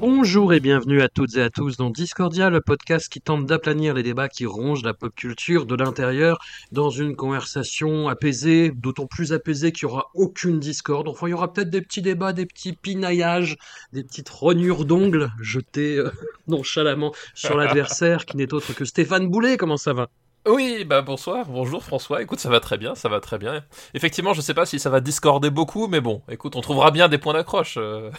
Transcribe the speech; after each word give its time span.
Bonjour 0.00 0.54
et 0.54 0.60
bienvenue 0.60 1.02
à 1.02 1.10
toutes 1.10 1.36
et 1.36 1.42
à 1.42 1.50
tous 1.50 1.76
dans 1.76 1.90
Discordia, 1.90 2.48
le 2.48 2.62
podcast 2.62 3.10
qui 3.10 3.20
tente 3.20 3.44
d'aplanir 3.44 3.92
les 3.92 4.02
débats 4.02 4.30
qui 4.30 4.46
rongent 4.46 4.82
la 4.82 4.94
pop 4.94 5.14
culture 5.14 5.66
de 5.66 5.74
l'intérieur 5.74 6.38
dans 6.72 6.88
une 6.88 7.14
conversation 7.14 8.08
apaisée, 8.08 8.70
d'autant 8.74 9.06
plus 9.06 9.34
apaisée 9.34 9.72
qu'il 9.72 9.88
n'y 9.88 9.92
aura 9.92 10.10
aucune 10.14 10.58
discorde. 10.58 11.06
Enfin, 11.06 11.26
il 11.28 11.32
y 11.32 11.34
aura 11.34 11.52
peut-être 11.52 11.68
des 11.68 11.82
petits 11.82 12.00
débats, 12.00 12.32
des 12.32 12.46
petits 12.46 12.72
pinaillages, 12.72 13.58
des 13.92 14.02
petites 14.02 14.30
rognures 14.30 14.86
d'ongles 14.86 15.32
jetées 15.38 15.98
euh, 15.98 16.10
nonchalamment 16.48 17.12
sur 17.34 17.58
l'adversaire 17.58 18.24
qui 18.24 18.38
n'est 18.38 18.54
autre 18.54 18.72
que 18.72 18.86
Stéphane 18.86 19.28
Boulet. 19.28 19.58
Comment 19.58 19.76
ça 19.76 19.92
va? 19.92 20.08
Oui, 20.48 20.86
bah 20.86 21.02
bonsoir, 21.02 21.44
bonjour 21.50 21.84
François. 21.84 22.22
Écoute, 22.22 22.40
ça 22.40 22.48
va 22.48 22.60
très 22.60 22.78
bien, 22.78 22.94
ça 22.94 23.10
va 23.10 23.20
très 23.20 23.36
bien. 23.36 23.62
Effectivement, 23.92 24.32
je 24.32 24.40
sais 24.40 24.54
pas 24.54 24.64
si 24.64 24.78
ça 24.78 24.88
va 24.88 25.00
discorder 25.02 25.50
beaucoup, 25.50 25.86
mais 25.86 26.00
bon, 26.00 26.22
écoute, 26.30 26.56
on 26.56 26.62
trouvera 26.62 26.90
bien 26.90 27.08
des 27.10 27.18
points 27.18 27.34
d'accroche. 27.34 27.74
euh. 27.76 28.10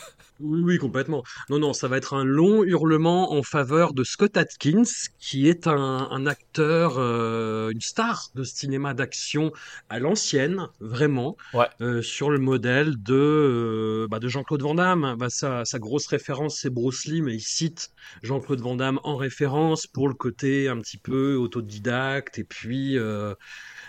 Oui, 0.42 0.62
oui, 0.64 0.78
complètement. 0.78 1.24
Non, 1.50 1.60
non, 1.60 1.74
ça 1.74 1.88
va 1.88 1.98
être 1.98 2.14
un 2.14 2.24
long 2.24 2.64
hurlement 2.64 3.34
en 3.34 3.44
faveur 3.44 3.94
de 3.94 4.04
Scott 4.04 4.38
Atkins, 4.38 4.84
qui 5.20 5.48
est 5.48 5.68
un, 5.68 6.08
un 6.12 6.26
acteur, 6.26 6.96
euh, 6.98 7.70
une 7.72 7.82
star 7.82 8.30
de 8.36 8.44
cinéma 8.44 8.94
d'action 8.94 9.52
à 9.90 10.00
l'ancienne, 10.00 10.68
vraiment, 10.80 11.38
Ouais. 11.54 11.68
euh, 11.82 12.02
sur 12.02 12.30
le 12.30 12.40
modèle 12.40 13.02
de, 13.02 13.14
euh, 13.14 14.08
bah, 14.10 14.20
de 14.20 14.28
Jean-Claude 14.28 14.62
Van 14.62 14.76
Damme. 14.76 15.16
Bah, 15.18 15.30
sa, 15.30 15.66
sa 15.66 15.80
grosse 15.80 16.08
référence, 16.08 16.58
c'est 16.60 16.70
Bruce 16.70 17.06
Lee, 17.06 17.22
mais 17.22 17.36
il 17.36 17.42
cite 17.42 17.92
Jean-Claude 18.24 18.62
Van 18.62 18.76
Damme 18.76 19.00
en 19.04 19.16
référence 19.16 19.88
pour 19.88 20.08
le 20.08 20.14
côté 20.14 20.68
un 20.68 20.80
petit 20.80 20.98
peu 20.98 21.36
autodidacte, 21.36 22.40
et 22.40 22.44
puis... 22.44 22.98
euh, 22.98 23.34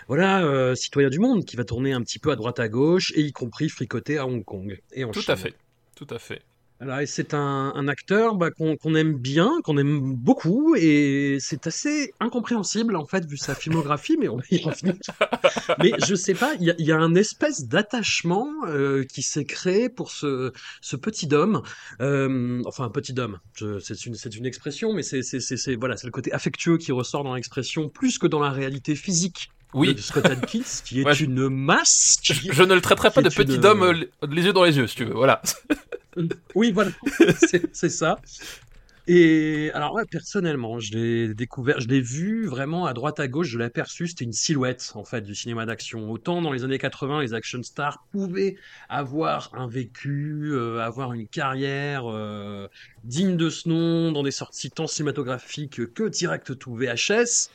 voilà, 0.09 0.43
euh, 0.43 0.75
citoyen 0.75 1.09
du 1.09 1.17
monde 1.19 1.45
qui 1.45 1.55
va 1.55 1.63
tourner 1.63 1.93
un 1.93 2.01
petit 2.01 2.19
peu 2.19 2.29
à 2.31 2.35
droite 2.35 2.59
à 2.59 2.67
gauche, 2.67 3.13
et 3.15 3.21
y 3.21 3.31
compris 3.31 3.69
fricoter 3.69 4.17
à 4.17 4.27
Hong 4.27 4.43
Kong 4.43 4.77
et 4.91 5.05
en 5.05 5.11
Tout 5.11 5.21
Chine. 5.21 5.31
à 5.31 5.37
fait, 5.37 5.53
tout 5.95 6.07
à 6.09 6.19
fait. 6.19 6.43
Voilà, 6.79 7.05
c'est 7.05 7.33
un, 7.33 7.71
un 7.75 7.87
acteur 7.87 8.35
bah, 8.35 8.49
qu'on 8.51 8.95
aime 8.95 9.17
bien, 9.17 9.61
qu'on 9.63 9.77
aime 9.77 10.15
beaucoup, 10.15 10.75
et 10.75 11.37
c'est 11.39 11.65
assez 11.65 12.13
incompréhensible 12.19 12.97
en 12.97 13.05
fait 13.05 13.25
vu 13.25 13.37
sa 13.37 13.55
filmographie, 13.55 14.17
mais 14.19 14.27
on 14.27 14.37
va 14.37 14.43
y 14.51 14.61
revenir. 14.61 14.95
Mais 15.79 15.93
je 16.05 16.13
sais 16.13 16.33
pas, 16.33 16.55
il 16.55 16.63
y 16.63 16.71
a, 16.71 16.75
il 16.77 16.85
y 16.85 16.91
a 16.91 16.97
un 16.97 17.15
espèce 17.15 17.67
d'attachement 17.67 18.49
euh, 18.67 19.05
qui 19.05 19.21
s'est 19.21 19.45
créé 19.45 19.87
pour 19.87 20.11
ce, 20.11 20.51
ce 20.81 20.97
petit 20.97 21.33
homme, 21.33 21.61
euh, 22.01 22.61
enfin 22.65 22.83
un 22.83 22.89
petit 22.89 23.17
homme, 23.17 23.39
c'est 23.79 24.05
une, 24.05 24.45
expression, 24.45 24.93
mais 24.93 25.03
voilà, 25.77 25.95
c'est 25.95 26.07
le 26.07 26.11
côté 26.11 26.33
affectueux 26.33 26.77
qui 26.77 26.91
ressort 26.91 27.23
dans 27.23 27.35
l'expression 27.35 27.87
plus 27.87 28.17
que 28.17 28.27
dans 28.27 28.39
la 28.39 28.51
réalité 28.51 28.95
physique 28.95 29.52
Oui, 29.73 29.93
de 29.95 29.99
Scott 30.01 30.25
Adkins, 30.25 30.61
qui 30.85 31.01
est 31.01 31.05
Ouais, 31.05 31.15
une 31.15 31.49
masse. 31.49 32.17
qui- 32.23 32.33
je, 32.33 32.63
ne 32.63 32.73
le 32.75 32.81
traiterai 32.81 33.09
pas 33.11 33.21
de 33.21 33.29
une- 33.29 33.33
petit 33.33 33.65
homme 33.65 33.83
euh, 33.83 34.05
les 34.29 34.43
yeux 34.43 34.53
dans 34.53 34.63
les 34.63 34.77
yeux, 34.77 34.87
si 34.87 34.95
tu 34.97 35.05
veux, 35.05 35.13
voilà. 35.13 35.41
Oui, 36.53 36.71
voilà, 36.71 36.91
c'est 37.73 37.89
ça. 37.89 38.19
Et 39.07 39.69
alors, 39.73 39.93
ouais, 39.95 40.05
personnellement, 40.09 40.79
je 40.79 40.93
l'ai 40.93 41.33
découvert, 41.33 41.81
je 41.81 41.87
l'ai 41.89 41.99
vu 41.99 42.45
vraiment 42.45 42.85
à 42.85 42.93
droite 42.93 43.19
à 43.19 43.27
gauche, 43.27 43.47
je 43.49 43.57
l'ai 43.57 43.65
aperçu, 43.65 44.07
c'était 44.07 44.23
une 44.23 44.31
silhouette 44.31 44.93
en 44.95 45.03
fait 45.03 45.21
du 45.21 45.35
cinéma 45.35 45.65
d'action. 45.65 46.09
Autant 46.09 46.41
dans 46.41 46.53
les 46.53 46.63
années 46.63 46.77
80, 46.77 47.21
les 47.21 47.33
action 47.33 47.61
stars 47.63 48.05
pouvaient 48.11 48.55
avoir 48.87 49.49
un 49.55 49.67
vécu, 49.67 50.51
euh, 50.53 50.79
avoir 50.79 51.11
une 51.13 51.27
carrière 51.27 52.03
euh, 52.09 52.67
digne 53.03 53.35
de 53.35 53.49
ce 53.49 53.67
nom, 53.67 54.11
dans 54.13 54.23
des 54.23 54.31
sorties 54.31 54.71
tant 54.71 54.87
cinématographiques 54.87 55.93
que 55.93 56.07
direct 56.07 56.57
tout 56.57 56.73
VHS. 56.75 57.49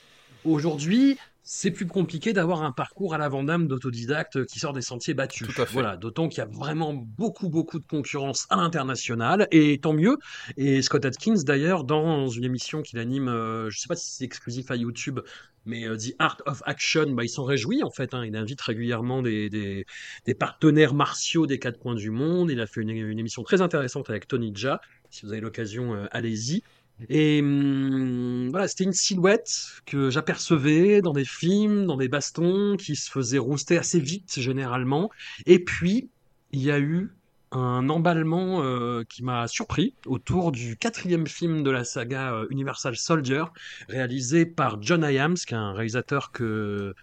Aujourd'hui, 0.45 1.17
c'est 1.51 1.71
plus 1.71 1.87
compliqué 1.87 2.35
d'avoir 2.35 2.63
un 2.63 2.73
parcours 2.73 3.15
à 3.15 3.19
la 3.19 3.27
Vandame 3.31 3.69
d'autodidacte 3.69 4.45
qui 4.45 4.59
sort 4.59 4.75
des 4.75 4.83
sentiers 4.83 5.15
battus. 5.15 5.49
Tout 5.49 5.63
à 5.63 5.65
fait. 5.65 5.73
Voilà, 5.73 5.97
d'autant 5.97 6.29
qu'il 6.29 6.41
y 6.41 6.43
a 6.43 6.47
vraiment 6.47 6.93
beaucoup, 6.93 7.49
beaucoup 7.49 7.79
de 7.79 7.87
concurrence 7.87 8.47
à 8.51 8.57
l'international, 8.57 9.49
et 9.51 9.79
tant 9.81 9.95
mieux. 9.95 10.19
Et 10.59 10.83
Scott 10.83 11.07
Atkins, 11.07 11.43
d'ailleurs, 11.47 11.85
dans 11.85 12.29
une 12.29 12.45
émission 12.45 12.83
qu'il 12.83 12.99
anime, 12.99 13.29
euh, 13.29 13.71
je 13.71 13.81
sais 13.81 13.89
pas 13.89 13.97
si 13.97 14.11
c'est 14.11 14.25
exclusif 14.25 14.71
à 14.71 14.77
YouTube, 14.77 15.21
mais 15.65 15.89
euh, 15.89 15.97
The 15.97 16.15
Art 16.19 16.37
of 16.45 16.63
Action, 16.67 17.11
bah, 17.13 17.25
il 17.25 17.31
s'en 17.31 17.45
réjouit 17.45 17.83
en 17.83 17.91
fait. 17.91 18.13
hein. 18.13 18.27
il 18.27 18.37
invite 18.37 18.61
régulièrement 18.61 19.23
des, 19.23 19.49
des, 19.49 19.87
des 20.27 20.35
partenaires 20.35 20.93
martiaux 20.93 21.47
des 21.47 21.59
quatre 21.59 21.79
coins 21.79 21.95
du 21.95 22.11
monde. 22.11 22.51
Il 22.51 22.61
a 22.61 22.67
fait 22.67 22.83
une, 22.83 22.91
une 22.91 23.19
émission 23.19 23.43
très 23.43 23.63
intéressante 23.63 24.11
avec 24.11 24.29
Tony 24.29 24.53
Jaa. 24.55 24.83
Si 25.09 25.25
vous 25.25 25.33
avez 25.33 25.41
l'occasion, 25.41 25.95
euh, 25.95 26.07
allez-y. 26.11 26.63
Et 27.09 27.41
hum, 27.41 28.49
voilà, 28.51 28.69
c'était 28.69 28.85
une 28.85 28.93
silhouette 28.93 29.51
que 29.87 30.11
j'apercevais 30.11 31.01
dans 31.01 31.13
des 31.13 31.25
films, 31.25 31.87
dans 31.87 31.97
des 31.97 32.09
bastons, 32.09 32.77
qui 32.77 32.97
se 32.97 33.11
faisaient 33.11 33.39
rouster 33.39 33.79
assez 33.79 34.01
vite 34.01 34.41
généralement. 34.41 35.11
Et 35.47 35.65
puis, 35.65 36.11
il 36.53 36.63
y 36.63 36.71
a 36.71 36.79
eu 36.79 37.11
un 37.51 37.89
emballement 37.89 38.63
euh, 38.63 39.05
qui 39.09 39.23
m'a 39.23 39.47
surpris 39.49 39.95
autour 40.07 40.53
du 40.53 40.77
quatrième 40.77 41.27
film 41.27 41.63
de 41.63 41.71
la 41.71 41.85
saga 41.85 42.35
euh, 42.35 42.47
Universal 42.51 42.97
Soldier, 42.97 43.45
réalisé 43.89 44.45
par 44.45 44.83
John 44.83 45.03
Hyams, 45.03 45.35
qui 45.35 45.55
est 45.55 45.57
un 45.57 45.73
réalisateur 45.73 46.31
que 46.31 46.95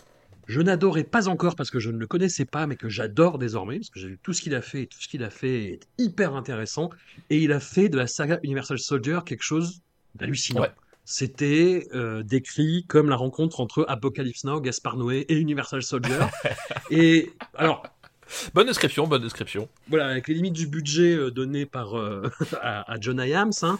je 0.48 0.62
n'adorais 0.62 1.04
pas 1.04 1.28
encore 1.28 1.56
parce 1.56 1.72
que 1.72 1.80
je 1.80 1.90
ne 1.90 1.98
le 1.98 2.06
connaissais 2.06 2.46
pas, 2.46 2.68
mais 2.68 2.76
que 2.76 2.90
j'adore 2.90 3.40
désormais, 3.40 3.78
parce 3.78 3.90
que 3.90 4.00
j'ai 4.00 4.10
vu 4.10 4.20
tout 4.22 4.34
ce 4.34 4.42
qu'il 4.42 4.54
a 4.54 4.62
fait, 4.62 4.84
et 4.84 4.88
tout 4.88 5.02
ce 5.02 5.08
qu'il 5.08 5.24
a 5.24 5.32
fait 5.32 5.64
est 5.64 5.80
hyper 5.98 6.36
intéressant. 6.36 6.92
Et 7.32 7.40
il 7.40 7.52
a 7.52 7.60
fait 7.60 7.90
de 7.90 7.98
la 7.98 8.06
saga 8.06 8.40
Universal 8.44 8.78
Soldier 8.78 9.20
quelque 9.26 9.44
chose 9.44 9.82
d'hallucinant. 10.16 10.62
Ouais. 10.62 10.72
C'était 11.03 11.88
euh, 11.94 12.24
décrit 12.24 12.84
comme 12.88 13.09
la 13.09 13.16
rencontre 13.16 13.59
entre 13.59 13.86
Apocalypse 13.88 14.44
Now, 14.44 14.59
Gaspar 14.59 14.98
Noé 14.98 15.26
et 15.30 15.36
Universal 15.36 15.84
Soldier. 15.84 16.20
et 16.90 17.31
alors, 17.56 17.84
Bonne 18.56 18.66
description, 18.66 19.06
bonne 19.06 19.22
description. 19.22 19.70
voilà, 19.88 20.08
avec 20.08 20.28
les 20.28 20.34
limites 20.34 20.53
du 20.53 20.66
budget 20.66 21.14
euh, 21.16 21.30
donné 21.30 21.68
par 21.68 21.96
euh, 21.96 22.24
à, 22.62 22.92
à 22.92 23.00
John 23.00 23.20
Hyams, 23.24 23.52
hein. 23.62 23.78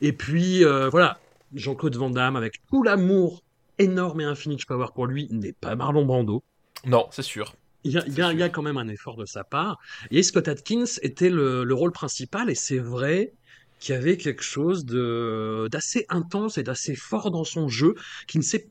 et 0.00 0.12
puis 0.12 0.64
euh, 0.64 0.88
voilà, 0.88 1.18
Jean-Claude 1.52 1.96
Van 1.96 2.08
Damme 2.08 2.36
avec 2.36 2.64
tout 2.70 2.84
l'amour 2.84 3.42
énorme 3.78 4.20
et 4.20 4.24
infini 4.24 4.54
que 4.54 4.62
je 4.62 4.68
peux 4.68 4.74
avoir 4.74 4.92
pour 4.92 5.06
lui 5.08 5.26
n'est 5.32 5.52
pas 5.52 5.74
Marlon 5.74 6.04
Brando. 6.06 6.44
Non, 6.86 7.08
c'est 7.10 7.22
sûr. 7.24 7.56
Il 7.82 7.90
y, 7.90 7.98
a, 7.98 8.04
il 8.06 8.14
y 8.16 8.22
a- 8.22 8.32
il 8.32 8.38
y 8.38 8.42
a 8.44 8.48
quand 8.48 8.62
même 8.62 8.76
un 8.76 8.86
effort 8.88 9.16
de 9.16 9.24
sa 9.26 9.42
part. 9.42 9.78
Et 10.12 10.22
Scott 10.22 10.46
Atkins 10.46 10.84
était 11.02 11.30
le, 11.30 11.64
le 11.64 11.74
rôle 11.74 11.90
principal, 11.90 12.50
et 12.50 12.54
c'est 12.54 12.78
vrai 12.78 13.32
qu'il 13.78 13.94
y 13.94 13.98
avait 13.98 14.16
quelque 14.16 14.42
chose 14.42 14.84
de 14.84 15.68
d'assez 15.70 16.06
intense 16.08 16.58
et 16.58 16.62
d'assez 16.62 16.94
fort 16.94 17.30
dans 17.30 17.44
son 17.44 17.68
jeu, 17.68 17.94
qui 18.26 18.38
ne 18.38 18.42
s'est 18.42 18.68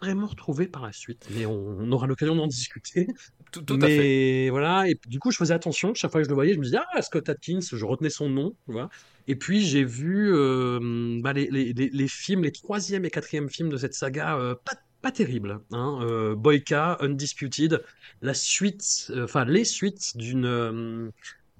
vraiment 0.00 0.26
retrouvé 0.26 0.66
par 0.66 0.82
la 0.86 0.92
suite. 0.92 1.28
Mais 1.34 1.44
on, 1.46 1.76
on 1.78 1.92
aura 1.92 2.06
l'occasion 2.06 2.34
d'en 2.34 2.46
discuter. 2.46 3.06
Tout, 3.52 3.62
tout 3.62 3.78
à 3.82 3.86
fait. 3.86 4.48
Voilà, 4.50 4.88
et 4.88 4.98
du 5.08 5.18
coup, 5.18 5.30
je 5.30 5.36
faisais 5.36 5.52
attention. 5.52 5.92
Chaque 5.94 6.10
fois 6.12 6.20
que 6.20 6.24
je 6.24 6.28
le 6.30 6.34
voyais, 6.34 6.54
je 6.54 6.58
me 6.58 6.64
disais, 6.64 6.78
ah, 6.94 7.02
Scott 7.02 7.28
Atkins, 7.28 7.60
je 7.60 7.84
retenais 7.84 8.08
son 8.10 8.30
nom, 8.30 8.54
tu 8.66 8.72
vois. 8.72 8.88
Et 9.26 9.36
puis, 9.36 9.60
j'ai 9.64 9.84
vu 9.84 10.32
euh, 10.32 11.20
bah, 11.20 11.32
les, 11.32 11.48
les, 11.50 11.72
les, 11.72 11.90
les 11.92 12.08
films, 12.08 12.44
les 12.44 12.52
troisième 12.52 13.04
et 13.04 13.10
quatrième 13.10 13.50
films 13.50 13.68
de 13.68 13.76
cette 13.76 13.94
saga, 13.94 14.38
euh, 14.38 14.54
pas, 14.64 14.76
pas 15.02 15.10
terribles. 15.12 15.60
Hein. 15.72 15.98
Euh, 16.02 16.34
Boyka, 16.34 16.96
Undisputed, 17.00 17.82
la 18.22 18.34
suite, 18.34 19.08
euh, 19.10 19.24
enfin, 19.24 19.44
les 19.44 19.64
suites 19.64 20.16
d'une. 20.16 20.44
euh, 20.46 21.10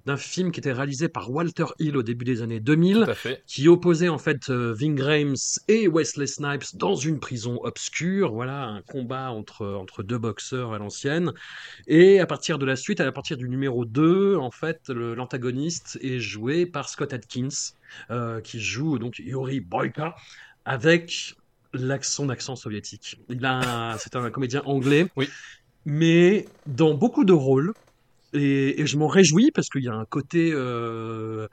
d'un 0.06 0.16
film 0.16 0.50
qui 0.52 0.60
était 0.60 0.72
réalisé 0.72 1.08
par 1.08 1.30
Walter 1.30 1.66
Hill 1.78 1.96
au 1.96 2.02
début 2.02 2.24
des 2.24 2.42
années 2.42 2.60
2000, 2.60 3.04
Tout 3.04 3.10
à 3.10 3.14
fait. 3.14 3.42
qui 3.46 3.68
opposait 3.68 4.08
en 4.08 4.18
fait 4.18 4.48
euh, 4.50 4.72
Ving 4.72 5.00
Rhames 5.00 5.34
et 5.68 5.88
Wesley 5.88 6.26
Snipes 6.26 6.64
dans 6.74 6.94
une 6.96 7.20
prison 7.20 7.58
obscure. 7.64 8.32
Voilà, 8.32 8.64
un 8.64 8.82
combat 8.82 9.30
entre, 9.30 9.66
entre 9.66 10.02
deux 10.02 10.18
boxeurs 10.18 10.72
à 10.72 10.78
l'ancienne. 10.78 11.32
Et 11.86 12.20
à 12.20 12.26
partir 12.26 12.58
de 12.58 12.66
la 12.66 12.76
suite, 12.76 13.00
à 13.00 13.12
partir 13.12 13.36
du 13.36 13.48
numéro 13.48 13.84
2, 13.84 14.36
en 14.36 14.50
fait, 14.50 14.88
l'antagoniste 14.88 15.98
est 16.02 16.18
joué 16.20 16.66
par 16.66 16.88
Scott 16.88 17.12
Atkins, 17.12 17.48
euh, 18.10 18.40
qui 18.40 18.60
joue 18.60 18.98
donc 18.98 19.18
Yuri 19.18 19.60
Boyka 19.60 20.14
avec 20.64 21.34
l'ac- 21.72 22.04
son 22.04 22.28
accent 22.28 22.56
soviétique. 22.56 23.20
Il 23.28 23.44
a, 23.44 23.96
c'est 23.98 24.16
un 24.16 24.30
comédien 24.30 24.62
anglais. 24.64 25.06
Oui. 25.16 25.28
mais 25.84 26.46
dans 26.66 26.94
beaucoup 26.94 27.24
de 27.24 27.32
rôles. 27.32 27.72
Et, 28.32 28.80
et 28.80 28.86
je 28.86 28.96
m'en 28.96 29.08
réjouis 29.08 29.50
parce 29.50 29.68
qu'il 29.68 29.84
y 29.84 29.88
a 29.88 29.94
un 29.94 30.04
côté 30.04 30.50
euh, 30.52 31.48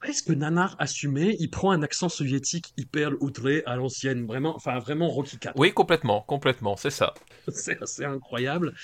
presque 0.00 0.28
nanar 0.28 0.76
assumé. 0.78 1.36
Il 1.40 1.50
prend 1.50 1.70
un 1.70 1.82
accent 1.82 2.08
soviétique 2.08 2.72
hyper 2.76 3.12
outré 3.20 3.62
à 3.66 3.76
l'ancienne, 3.76 4.26
vraiment, 4.26 4.54
enfin 4.54 4.78
vraiment 4.78 5.08
Rocky 5.08 5.38
4. 5.38 5.58
Oui, 5.58 5.72
complètement, 5.72 6.22
complètement, 6.22 6.76
c'est 6.76 6.90
ça. 6.90 7.14
C'est 7.48 7.82
assez 7.82 8.04
incroyable. 8.04 8.74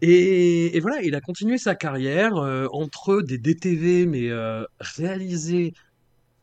Et, 0.00 0.76
et 0.76 0.80
voilà, 0.80 1.02
il 1.02 1.14
a 1.16 1.20
continué 1.20 1.58
sa 1.58 1.74
carrière 1.74 2.36
euh, 2.36 2.66
entre 2.72 3.20
des 3.20 3.38
DTV, 3.38 4.06
mais 4.06 4.30
euh, 4.30 4.64
réalisés 4.78 5.74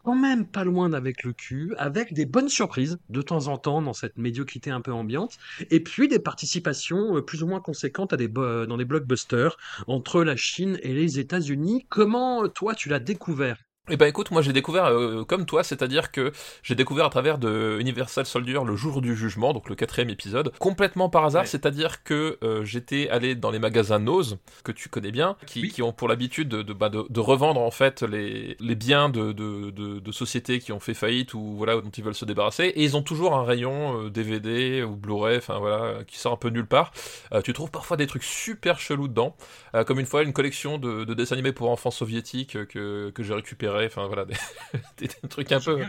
quand 0.06 0.16
même 0.16 0.48
pas 0.48 0.64
loin 0.64 0.90
d'avec 0.90 1.24
le 1.24 1.34
cul, 1.34 1.74
avec 1.78 2.14
des 2.14 2.26
bonnes 2.26 2.48
surprises 2.50 2.98
de 3.10 3.22
temps 3.22 3.48
en 3.48 3.58
temps 3.58 3.82
dans 3.82 3.94
cette 3.94 4.18
médiocrité 4.18 4.72
un 4.72 4.82
peu 4.82 4.94
ambiante, 4.94 5.38
et 5.72 5.82
puis 5.82 6.08
des 6.08 6.20
participations 6.20 7.18
euh, 7.18 7.22
plus 7.22 7.44
ou 7.44 7.48
moins 7.48 7.60
conséquentes 7.62 8.14
à 8.14 8.18
des 8.18 8.28
bo- 8.30 8.66
dans 8.66 8.78
des 8.78 8.86
blockbusters 8.86 9.58
entre 9.88 10.24
la 10.24 10.36
Chine 10.38 10.80
et 10.84 10.94
les 10.94 11.20
États-Unis. 11.20 11.86
Comment 11.90 12.46
euh, 12.46 12.48
toi 12.48 12.76
tu 12.76 12.90
l'as 12.90 13.00
découvert? 13.00 13.65
Eh 13.92 13.98
ben 13.98 14.08
écoute, 14.08 14.32
moi 14.32 14.42
j'ai 14.42 14.52
découvert 14.52 14.86
euh, 14.86 15.24
comme 15.26 15.46
toi, 15.46 15.64
c'est-à-dire 15.64 16.12
que 16.12 16.32
j'ai 16.64 16.74
découvert 16.74 17.06
à 17.06 17.10
travers 17.12 17.38
de 17.38 17.78
Universal 17.80 18.26
Soldier 18.26 18.60
le 18.66 18.76
jour 18.76 19.00
du 19.00 19.16
jugement, 19.16 19.54
donc 19.54 19.70
le 19.70 19.76
quatrième 19.76 20.10
épisode, 20.10 20.52
complètement 20.58 21.08
par 21.08 21.24
hasard, 21.24 21.44
Ouais. 21.44 21.48
c'est-à-dire 21.48 22.04
que 22.04 22.40
euh, 22.44 22.64
j'étais 22.66 23.10
allé 23.10 23.36
dans 23.36 23.52
les 23.52 23.60
magasins 23.60 24.00
Nose, 24.00 24.40
que 24.64 24.72
tu 24.72 24.90
connais 24.90 25.12
bien, 25.12 25.36
qui, 25.46 25.62
Oui. 25.62 25.70
qui 25.70 25.84
ont 25.84 25.92
pour 25.94 26.08
l'habitude 26.08 26.50
de, 26.50 26.64
de, 26.64 26.74
bah, 26.74 26.90
de, 26.90 27.06
de 27.08 27.20
revendre 27.20 27.62
en 27.62 27.70
fait 27.70 28.02
les, 28.02 28.58
les 28.60 28.74
biens 28.76 29.10
de, 29.10 29.34
de, 29.34 29.70
de, 29.70 30.00
de 30.00 30.12
sociétés 30.12 30.58
qui 30.58 30.72
ont 30.72 30.80
fait 30.80 30.96
faillite 30.96 31.36
ou 31.36 31.54
voilà 31.56 31.76
dont 31.80 31.92
ils 31.92 32.04
veulent 32.04 32.16
se 32.16 32.26
débarrasser, 32.26 32.64
et 32.64 32.84
ils 32.84 32.98
ont 32.98 33.04
toujours 33.04 33.36
un 33.36 33.44
rayon 33.44 34.06
euh, 34.06 34.10
DVD 34.10 34.82
ou 34.82 34.96
Blu-ray, 34.96 35.38
enfin 35.38 35.60
voilà, 35.60 36.04
qui 36.08 36.18
sort 36.18 36.34
un 36.34 36.38
peu 36.38 36.50
nulle 36.50 36.66
part. 36.66 36.92
Euh, 37.34 37.42
tu 37.44 37.54
trouves 37.54 37.70
parfois 37.70 37.98
des 37.98 38.08
trucs 38.08 38.24
super 38.24 38.80
chelous 38.80 39.08
dedans, 39.08 39.36
euh, 39.76 39.84
comme 39.84 40.00
une 40.00 40.08
fois 40.08 40.24
une 40.24 40.34
collection 40.34 40.80
de, 40.80 41.04
de 41.04 41.14
dessins 41.14 41.36
animés 41.36 41.52
pour 41.54 41.70
enfants 41.70 41.92
soviétiques 41.92 42.56
euh, 42.56 42.66
que, 42.66 43.12
que 43.12 43.22
j'ai 43.22 43.36
récupéré 43.36 43.75
enfin 43.86 44.08
voilà, 44.08 44.26
des, 44.26 44.34
des- 44.98 45.08
des 45.08 45.28
trucs 45.30 45.52
un 45.52 45.60
peu, 45.60 45.80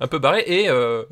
un 0.00 0.06
peu 0.06 0.18
barrés. 0.18 0.44
Et, 0.46 0.68
euh, 0.68 1.04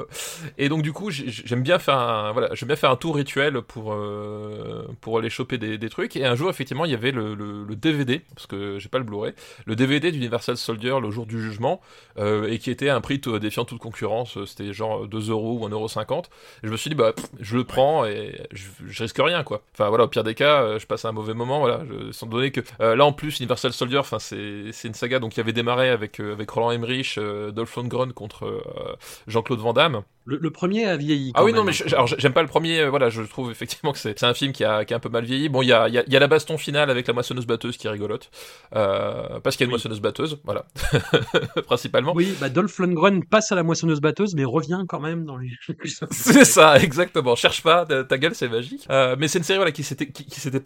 et 0.59 0.69
donc 0.69 0.83
du 0.83 0.93
coup, 0.93 1.11
j'ai- 1.11 1.31
j'aime 1.31 1.63
bien 1.63 1.79
faire 1.79 1.97
un, 1.99 2.33
voilà, 2.33 2.55
j'aime 2.55 2.69
bien 2.69 2.77
faire 2.77 2.91
un 2.91 2.97
tour 2.97 3.17
rituel 3.17 3.61
pour, 3.63 3.93
euh, 3.93 4.87
pour 5.01 5.19
aller 5.19 5.31
choper 5.31 5.59
des, 5.59 5.79
des 5.79 5.89
trucs. 5.89 6.17
Et 6.17 6.25
un 6.25 6.35
jour, 6.35 6.51
effectivement, 6.51 6.85
il 6.85 6.91
y 6.93 6.95
avait 6.95 7.11
le, 7.13 7.35
le, 7.35 7.65
le 7.65 7.77
DVD, 7.77 8.21
parce 8.35 8.47
que 8.47 8.79
j'ai 8.79 8.89
pas 8.89 8.99
le 8.99 9.05
Blu-ray, 9.05 9.33
le 9.67 9.77
DVD 9.77 10.11
d'Universal 10.13 10.57
Soldier 10.57 10.97
le 11.01 11.11
jour 11.11 11.27
du 11.27 11.41
jugement, 11.43 11.81
euh, 12.19 12.49
et 12.49 12.59
qui 12.59 12.71
était 12.71 12.89
à 12.89 12.97
un 12.97 13.01
prix 13.01 13.19
défiant 13.41 13.65
toute 13.65 13.79
concurrence. 13.81 14.39
C'était 14.47 14.73
genre 14.73 15.07
2 15.07 15.31
euros 15.31 15.59
ou 15.61 15.67
1,50€. 15.69 16.25
Et 16.63 16.67
je 16.67 16.69
me 16.71 16.77
suis 16.77 16.91
dit, 16.91 16.97
bah, 16.97 17.13
pff, 17.13 17.27
je 17.41 17.57
le 17.57 17.65
prends 17.65 18.05
et 18.07 18.41
je, 18.53 18.65
je 18.87 19.03
risque 19.03 19.19
rien, 19.19 19.43
quoi. 19.45 19.63
Enfin 19.75 19.89
voilà, 19.89 20.05
au 20.05 20.09
pire 20.09 20.25
des 20.25 20.35
cas, 20.35 20.79
je 20.79 20.87
passe 20.87 21.05
un 21.05 21.13
mauvais 21.13 21.35
moment, 21.35 21.61
voilà. 21.61 21.83
Je, 21.89 22.13
sans 22.13 22.27
donner 22.27 22.51
que 22.51 22.61
là 22.81 23.05
en 23.05 23.13
plus, 23.13 23.39
Universal 23.41 23.73
Soldier, 23.73 23.99
enfin 23.99 24.19
c'est 24.19 24.73
c'est 24.73 24.89
une 24.89 24.95
saga 24.95 25.19
donc 25.19 25.33
qui 25.33 25.41
avait 25.41 25.53
démarré 25.53 25.89
avec 25.91 26.21
avec 26.31 26.51
Roland 26.51 26.71
Emmerich, 26.71 27.17
euh, 27.19 27.51
Dolph 27.51 27.75
Lundgren 27.77 28.13
contre 28.13 28.45
euh, 28.47 28.97
Jean-Claude 29.27 29.61
Van 29.61 29.73
Damme. 29.73 30.03
Le, 30.25 30.37
le 30.39 30.51
premier 30.51 30.85
a 30.87 30.97
vieilli. 30.97 31.33
Ah 31.35 31.43
oui, 31.45 31.53
non, 31.53 31.65
mais 31.65 31.73
je- 31.73 31.85
alors, 31.95 32.07
j'aime 32.07 32.33
pas 32.33 32.43
le 32.43 32.49
premier. 32.49 32.81
euh, 32.81 32.91
Voilà, 32.91 33.11
je 33.11 33.23
trouve 33.23 33.51
effectivement 33.51 33.93
que 33.93 33.99
c'est 33.99 34.23
un 34.23 34.35
film 34.35 34.53
qui 34.53 34.63
a, 34.65 34.85
qui 34.85 34.95
a 34.95 34.97
un 34.97 35.01
peu 35.01 35.09
mal 35.09 35.25
vieilli. 35.25 35.49
Bon, 35.49 35.63
il 35.63 35.67
y 35.69 35.73
a, 35.73 35.89
y, 35.89 35.99
a, 35.99 36.05
il 36.07 36.13
y 36.13 36.17
a 36.17 36.21
la 36.21 36.29
baston 36.29 36.59
finale 36.59 36.91
avec 36.91 37.07
la 37.09 37.13
moissonneuse 37.13 37.47
batteuse 37.47 37.77
qui 37.77 37.87
est 37.87 37.91
rigolote. 37.91 38.31
Euh, 38.77 39.41
parce 39.41 39.57
qu'il 39.57 39.65
y 39.65 39.65
a 39.65 39.67
une 39.67 39.71
Oui. 39.71 39.75
moissonneuse 39.75 40.01
batteuse, 40.01 40.39
voilà. 40.45 40.65
Principalement. 41.67 42.13
Oui, 42.15 42.35
bah 42.41 42.49
Dolph 42.49 42.79
Lundgren 42.79 43.25
passe 43.25 43.53
à 43.53 43.55
la 43.55 43.63
moissonneuse 43.63 44.01
batteuse, 44.01 44.35
mais 44.35 44.45
revient 44.45 44.85
quand 44.89 45.01
même 45.01 45.25
dans 45.25 45.37
les. 45.37 45.51
C'est 46.11 46.45
ça, 46.45 46.79
exactement. 46.79 47.35
Cherche 47.37 47.63
pas, 47.63 47.85
ta, 47.87 48.19
gueule, 48.19 48.35
c'est 48.35 48.49
magique. 48.49 48.87
Euh, 48.91 49.17
mais 49.19 49.29
c'est 49.29 49.39
une 49.39 49.45
série 49.45 49.59
voilà, 49.59 49.73
qui 49.73 49.83
s'était 49.83 50.09
qui, 50.09 50.25
qui 50.27 50.41
s'était 50.41 50.61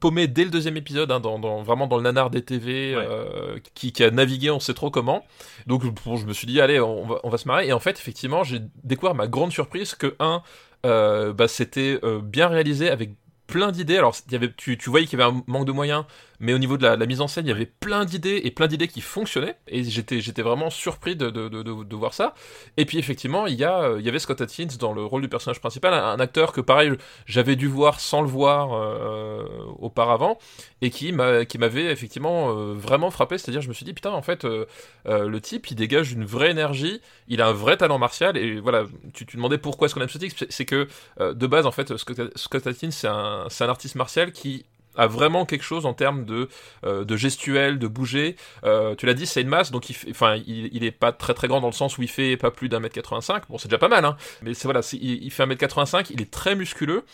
paumée 0.00 0.26
dès 0.28 0.44
le 0.44 0.50
deuxième 0.50 0.76
épisode, 0.76 1.10
hein, 1.10 1.20
dans, 1.20 1.38
dans- 1.38 1.62
vraiment 1.62 1.86
dans 1.86 1.96
le 1.96 2.02
nanar 2.02 2.30
des 2.30 2.42
TV, 2.42 2.96
Ouais. 2.96 3.06
qui, 3.74 3.92
qui 3.92 4.04
a 4.04 4.10
navigué, 4.10 4.50
on 4.50 4.60
sait 4.60 4.74
trop 4.74 4.90
comment. 4.90 5.24
Donc 5.66 5.84
bon, 6.04 6.16
je 6.16 6.26
me 6.26 6.32
suis 6.32 6.46
dit, 6.46 6.60
allez, 6.60 6.80
on 6.80 7.06
va, 7.06 7.20
on 7.24 7.28
va 7.30 7.38
se 7.38 7.48
marrer. 7.48 7.66
Et 7.68 7.72
en 7.72 7.80
fait, 7.80 7.98
effectivement, 7.98 8.44
j'ai 8.44 8.60
découvert 8.84 9.14
ma 9.14 9.26
grande 9.26 9.52
surprise 9.52 9.94
que 9.94 10.14
un, 10.18 10.42
euh, 10.84 11.32
bah, 11.32 11.48
c'était 11.48 11.98
euh, 12.04 12.20
bien 12.20 12.48
réalisé 12.48 12.90
avec 12.90 13.10
plein 13.46 13.72
d'idées. 13.72 13.98
Alors, 13.98 14.14
tu, 14.56 14.78
tu 14.78 14.90
voyais 14.90 15.06
qu'il 15.06 15.18
y 15.18 15.22
avait 15.22 15.32
un 15.32 15.42
manque 15.46 15.66
de 15.66 15.72
moyens, 15.72 16.04
mais 16.40 16.52
au 16.52 16.58
niveau 16.58 16.76
de 16.76 16.86
la, 16.86 16.96
mise 17.06 17.20
en 17.20 17.28
scène, 17.28 17.46
il 17.46 17.50
y 17.50 17.52
avait 17.52 17.66
plein 17.66 18.04
d'idées 18.04 18.40
et 18.44 18.50
plein 18.50 18.66
d'idées 18.66 18.88
qui 18.88 19.00
fonctionnaient. 19.00 19.56
Et 19.68 19.84
j'étais, 19.84 20.20
j'étais 20.20 20.42
vraiment 20.42 20.70
surpris 20.70 21.16
de, 21.16 21.30
de, 21.30 21.48
de, 21.48 21.96
voir 21.96 22.14
ça. 22.14 22.34
Et 22.76 22.84
puis, 22.84 22.98
effectivement, 22.98 23.46
il 23.46 23.54
y, 23.54 23.64
a, 23.64 23.80
euh, 23.80 23.96
il 24.00 24.06
y 24.06 24.08
avait 24.08 24.18
Scott 24.18 24.40
Atkins 24.40 24.68
dans 24.78 24.92
le 24.92 25.04
rôle 25.04 25.22
du 25.22 25.28
personnage 25.28 25.60
principal, 25.60 25.94
un, 25.94 26.20
acteur 26.20 26.52
que, 26.52 26.60
pareil, 26.60 26.92
j'avais 27.26 27.56
dû 27.56 27.66
voir 27.66 28.00
sans 28.00 28.20
le 28.20 28.28
voir 28.28 28.74
euh, 28.74 29.44
auparavant, 29.78 30.38
et 30.82 30.90
qui, 30.90 31.12
m'a, 31.12 31.44
qui 31.44 31.58
m'avait 31.58 31.86
effectivement 31.86 32.50
euh, 32.50 32.74
vraiment 32.74 33.10
frappé. 33.10 33.38
C'est-à-dire, 33.38 33.62
je 33.62 33.68
me 33.68 33.74
suis 33.74 33.84
dit, 33.84 33.94
putain, 33.94 34.10
en 34.10 34.22
fait, 34.22 34.46
le 35.04 35.40
type, 35.40 35.70
il 35.70 35.74
dégage 35.74 36.12
une 36.12 36.24
vraie 36.24 36.50
énergie, 36.50 37.00
il 37.28 37.40
a 37.40 37.48
un 37.48 37.52
vrai 37.52 37.76
talent 37.76 37.98
martial, 37.98 38.36
et 38.36 38.60
voilà, 38.60 38.84
tu, 39.14 39.26
tu 39.26 39.36
demandais 39.36 39.58
pourquoi 39.58 39.86
est-ce 39.86 39.94
qu'on 39.94 40.00
aime 40.02 40.08
ce 40.08 40.18
type, 40.18 40.32
c'est- 40.48 40.66
que, 40.66 40.88
de 41.20 41.46
base, 41.46 41.64
en 41.66 41.70
fait, 41.70 41.96
Scott, 41.96 42.36
Scott 42.36 42.66
Atkins, 42.66 42.90
c'est 42.90 43.06
un, 43.06 43.46
c'est 43.48 43.62
un 43.64 43.68
artiste 43.68 43.94
martial 43.94 44.32
qui 44.32 44.64
a 44.96 45.06
vraiment 45.06 45.46
quelque 45.46 45.64
chose 45.64 45.86
en 45.86 45.94
termes 45.94 46.24
de, 46.24 46.48
euh, 46.84 47.04
de 47.04 47.16
gestuel, 47.16 47.78
de 47.78 47.86
bouger. 47.86 48.36
Euh, 48.64 48.94
tu 48.94 49.06
l'as 49.06 49.14
dit, 49.14 49.26
c'est 49.26 49.42
une 49.42 49.48
masse, 49.48 49.70
donc 49.70 49.90
il, 49.90 49.96
enfin, 50.10 50.36
il, 50.46 50.84
est 50.84 50.90
pas 50.90 51.12
très 51.12 51.34
très 51.34 51.48
grand 51.48 51.60
dans 51.60 51.68
le 51.68 51.72
sens 51.72 51.98
où 51.98 52.02
il 52.02 52.08
fait 52.08 52.36
pas 52.36 52.50
plus 52.50 52.68
d'un 52.68 52.80
mètre 52.80 52.94
85. 52.94 53.44
Bon, 53.48 53.58
c'est 53.58 53.68
déjà 53.68 53.78
pas 53.78 53.88
mal, 53.88 54.04
hein. 54.04 54.16
Mais 54.42 54.54
c'est 54.54 54.64
voilà, 54.64 54.80
il, 54.92 55.24
il 55.24 55.30
fait 55.30 55.42
un 55.42 55.46
mètre 55.46 55.60
85, 55.60 56.10
il 56.10 56.20
est 56.20 56.30
très 56.30 56.54
musculeux. 56.54 57.04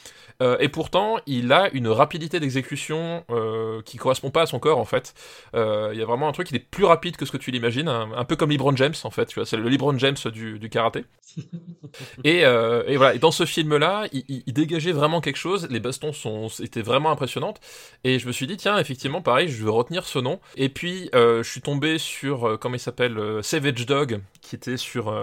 Euh, 0.42 0.56
et 0.60 0.68
pourtant, 0.68 1.16
il 1.26 1.52
a 1.52 1.70
une 1.72 1.88
rapidité 1.88 2.40
d'exécution 2.40 3.24
euh, 3.30 3.80
qui 3.82 3.96
correspond 3.96 4.30
pas 4.30 4.42
à 4.42 4.46
son 4.46 4.58
corps 4.58 4.78
en 4.78 4.84
fait. 4.84 5.14
Euh, 5.54 5.90
Il 5.94 5.98
y 5.98 6.02
a 6.02 6.06
vraiment 6.06 6.28
un 6.28 6.32
truc, 6.32 6.50
il 6.50 6.56
est 6.56 6.58
plus 6.70 6.84
rapide 6.84 7.16
que 7.16 7.24
ce 7.24 7.32
que 7.32 7.38
tu 7.38 7.50
l'imagines, 7.50 7.88
un, 7.88 8.12
un 8.12 8.24
peu 8.24 8.36
comme 8.36 8.50
LeBron 8.50 8.76
James 8.76 8.94
en 9.04 9.10
fait. 9.10 9.26
Tu 9.26 9.36
vois, 9.36 9.46
c'est 9.46 9.56
le 9.56 9.68
LeBron 9.70 9.96
James 9.98 10.16
du, 10.32 10.58
du 10.58 10.68
karaté. 10.68 11.04
et, 12.24 12.44
euh, 12.44 12.82
et 12.86 12.96
voilà, 12.96 13.14
et 13.14 13.18
dans 13.18 13.30
ce 13.30 13.44
film-là, 13.46 14.06
il, 14.12 14.24
il- 14.28 14.42
il 14.46 14.52
dégageait 14.52 14.92
vraiment 14.92 15.20
quelque 15.20 15.36
chose. 15.36 15.68
Les 15.70 15.80
bastons 15.80 16.12
sont, 16.12 16.48
étaient 16.60 16.82
vraiment 16.82 17.10
impressionnantes. 17.10 17.60
Et 18.04 18.18
je 18.18 18.26
me 18.26 18.32
suis 18.32 18.46
dit, 18.46 18.56
tiens, 18.56 18.78
effectivement, 18.78 19.22
pareil, 19.22 19.48
je 19.48 19.64
vais 19.64 19.70
retenir 19.70 20.04
ce 20.06 20.18
nom. 20.18 20.40
Et 20.56 20.68
puis, 20.68 21.10
je 21.14 21.42
suis 21.42 21.60
tombé 21.60 21.98
sur, 21.98 22.58
comment 22.60 22.74
il 22.74 22.80
s'appelle, 22.80 23.18
Savage 23.42 23.86
Dog, 23.86 24.20
qui 24.40 24.56
était 24.56 24.76
sur, 24.76 25.14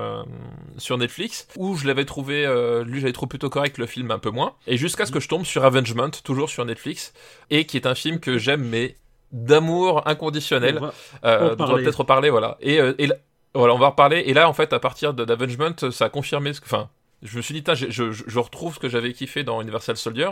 sur 0.78 0.98
Netflix, 0.98 1.48
où 1.58 1.76
je 1.76 1.86
l'avais 1.88 2.06
trouvé, 2.06 2.46
lui, 2.86 3.02
j'avais 3.02 3.14
trouvé 3.14 3.30
plutôt 3.30 3.50
correct, 3.50 3.78
le 3.78 3.86
film 3.86 4.12
un 4.12 4.20
peu 4.20 4.30
moins. 4.30 4.54
Et 4.68 4.78
jusqu'à 4.78 5.06
ce 5.10 5.14
que 5.14 5.20
je 5.20 5.28
tombe 5.28 5.46
sur 5.46 5.66
Avengement, 5.66 6.10
toujours 6.24 6.50
sur 6.50 6.64
Netflix, 6.66 7.14
et 7.50 7.66
qui 7.66 7.76
est 7.78 7.86
un 7.86 7.96
film 7.96 8.20
que 8.20 8.38
j'aime, 8.38 8.64
mais 8.64 8.96
d'amour 9.32 10.08
inconditionnel. 10.08 10.78
On 10.82 10.86
va- 10.86 10.94
Euh, 11.26 11.50
on 11.54 11.56
parler. 11.56 11.84
peut-être 11.84 12.00
reparler, 12.00 12.30
voilà. 12.30 12.58
Et, 12.62 12.80
euh, 12.80 12.94
et 12.98 13.10
voilà, 13.54 13.74
on 13.74 13.78
va 13.78 13.88
en 13.88 13.90
reparler. 13.92 14.24
Et 14.26 14.34
là, 14.34 14.48
en 14.50 14.54
fait, 14.54 14.72
à 14.74 14.80
partir 14.80 15.14
de- 15.14 15.26
d'Avengement, 15.26 15.72
ça 15.92 16.06
a 16.06 16.10
confirmé 16.10 16.54
ce 16.54 16.62
que, 16.62 16.66
enfin, 16.66 16.90
je 17.22 17.38
me 17.38 17.42
suis 17.42 17.54
dit, 17.54 17.64
je, 17.74 18.12
je, 18.12 18.40
retrouve 18.40 18.76
ce 18.76 18.80
que 18.80 18.90
j'avais 18.90 19.14
kiffé 19.14 19.44
dans 19.44 19.62
Universal 19.62 19.98
Soldier, 19.98 20.30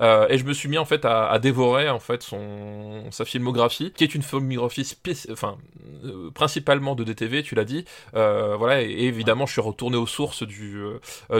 euh, 0.00 0.26
et 0.28 0.38
je 0.38 0.44
me 0.44 0.52
suis 0.52 0.68
mis 0.68 0.78
en 0.78 0.84
fait 0.84 1.04
à, 1.04 1.38
dévorer 1.38 1.88
en 1.88 2.00
fait 2.00 2.22
son 2.22 3.04
sa 3.10 3.24
filmographie, 3.24 3.92
qui 3.92 4.04
est 4.04 4.14
une 4.14 4.22
filmographie 4.22 4.96
enfin 5.30 5.58
euh, 6.04 6.30
principalement 6.30 6.94
de 6.94 7.04
DTV, 7.04 7.42
tu 7.42 7.54
l'as 7.54 7.64
dit, 7.64 7.84
euh, 8.14 8.56
voilà, 8.56 8.82
et, 8.82 8.90
évidemment, 9.04 9.46
je 9.46 9.52
suis 9.52 9.60
retourné 9.60 9.96
aux 9.96 10.06
sources 10.06 10.42
du 10.42 10.80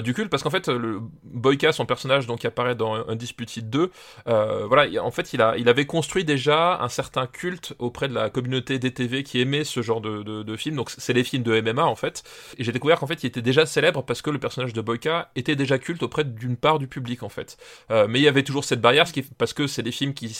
du 0.02 0.14
culte 0.14 0.30
parce 0.30 0.42
qu'en 0.42 0.50
fait, 0.50 0.68
le 0.68 1.00
Boyka, 1.24 1.72
son 1.72 1.86
personnage, 1.86 2.26
donc 2.26 2.40
qui 2.40 2.46
apparaît 2.46 2.74
dans 2.74 2.94
Undisputed 3.08 3.68
2, 3.70 3.90
euh, 4.28 4.66
voilà, 4.66 4.86
il- 4.86 5.00
en 5.00 5.10
fait, 5.10 5.32
il 5.32 5.42
a 5.42 5.56
il 5.56 5.68
avait 5.68 5.86
construit 5.86 6.24
déjà 6.24 6.78
un 6.80 6.88
certain 6.88 7.26
culte 7.26 7.74
auprès 7.78 8.08
de 8.08 8.14
la 8.14 8.30
communauté 8.30 8.78
DTV 8.78 9.22
qui 9.22 9.40
aimait 9.40 9.64
ce 9.64 9.82
genre 9.82 10.00
de, 10.00 10.22
de, 10.22 10.42
de 10.42 10.56
donc 10.70 10.90
c'est 10.90 11.12
les 11.14 11.24
films 11.24 11.42
de 11.42 11.58
MMA 11.60 11.84
en 11.84 11.96
fait, 11.96 12.22
et 12.58 12.64
j'ai 12.64 12.72
découvert 12.72 12.98
qu'en 13.00 13.06
fait, 13.06 13.22
il 13.22 13.26
était 13.26 13.42
déjà 13.42 13.64
célèbre 13.66 14.02
parce 14.02 14.20
que 14.22 14.30
le 14.30 14.38
personnage 14.38 14.72
de 14.72 14.80
Boyka 14.80 14.89
était 14.94 15.56
déjà 15.56 15.78
culte 15.78 16.02
auprès 16.02 16.24
d'une 16.24 16.56
part 16.56 16.78
du 16.78 16.86
public 16.86 17.22
en 17.22 17.28
fait. 17.28 17.56
Euh, 17.90 18.06
mais 18.08 18.20
il 18.20 18.22
y 18.22 18.28
avait 18.28 18.42
toujours 18.42 18.64
cette 18.64 18.80
barrière 18.80 19.06
parce 19.38 19.52
que 19.52 19.66
c'est 19.66 19.82
des 19.82 19.92
films 19.92 20.14
qui 20.14 20.36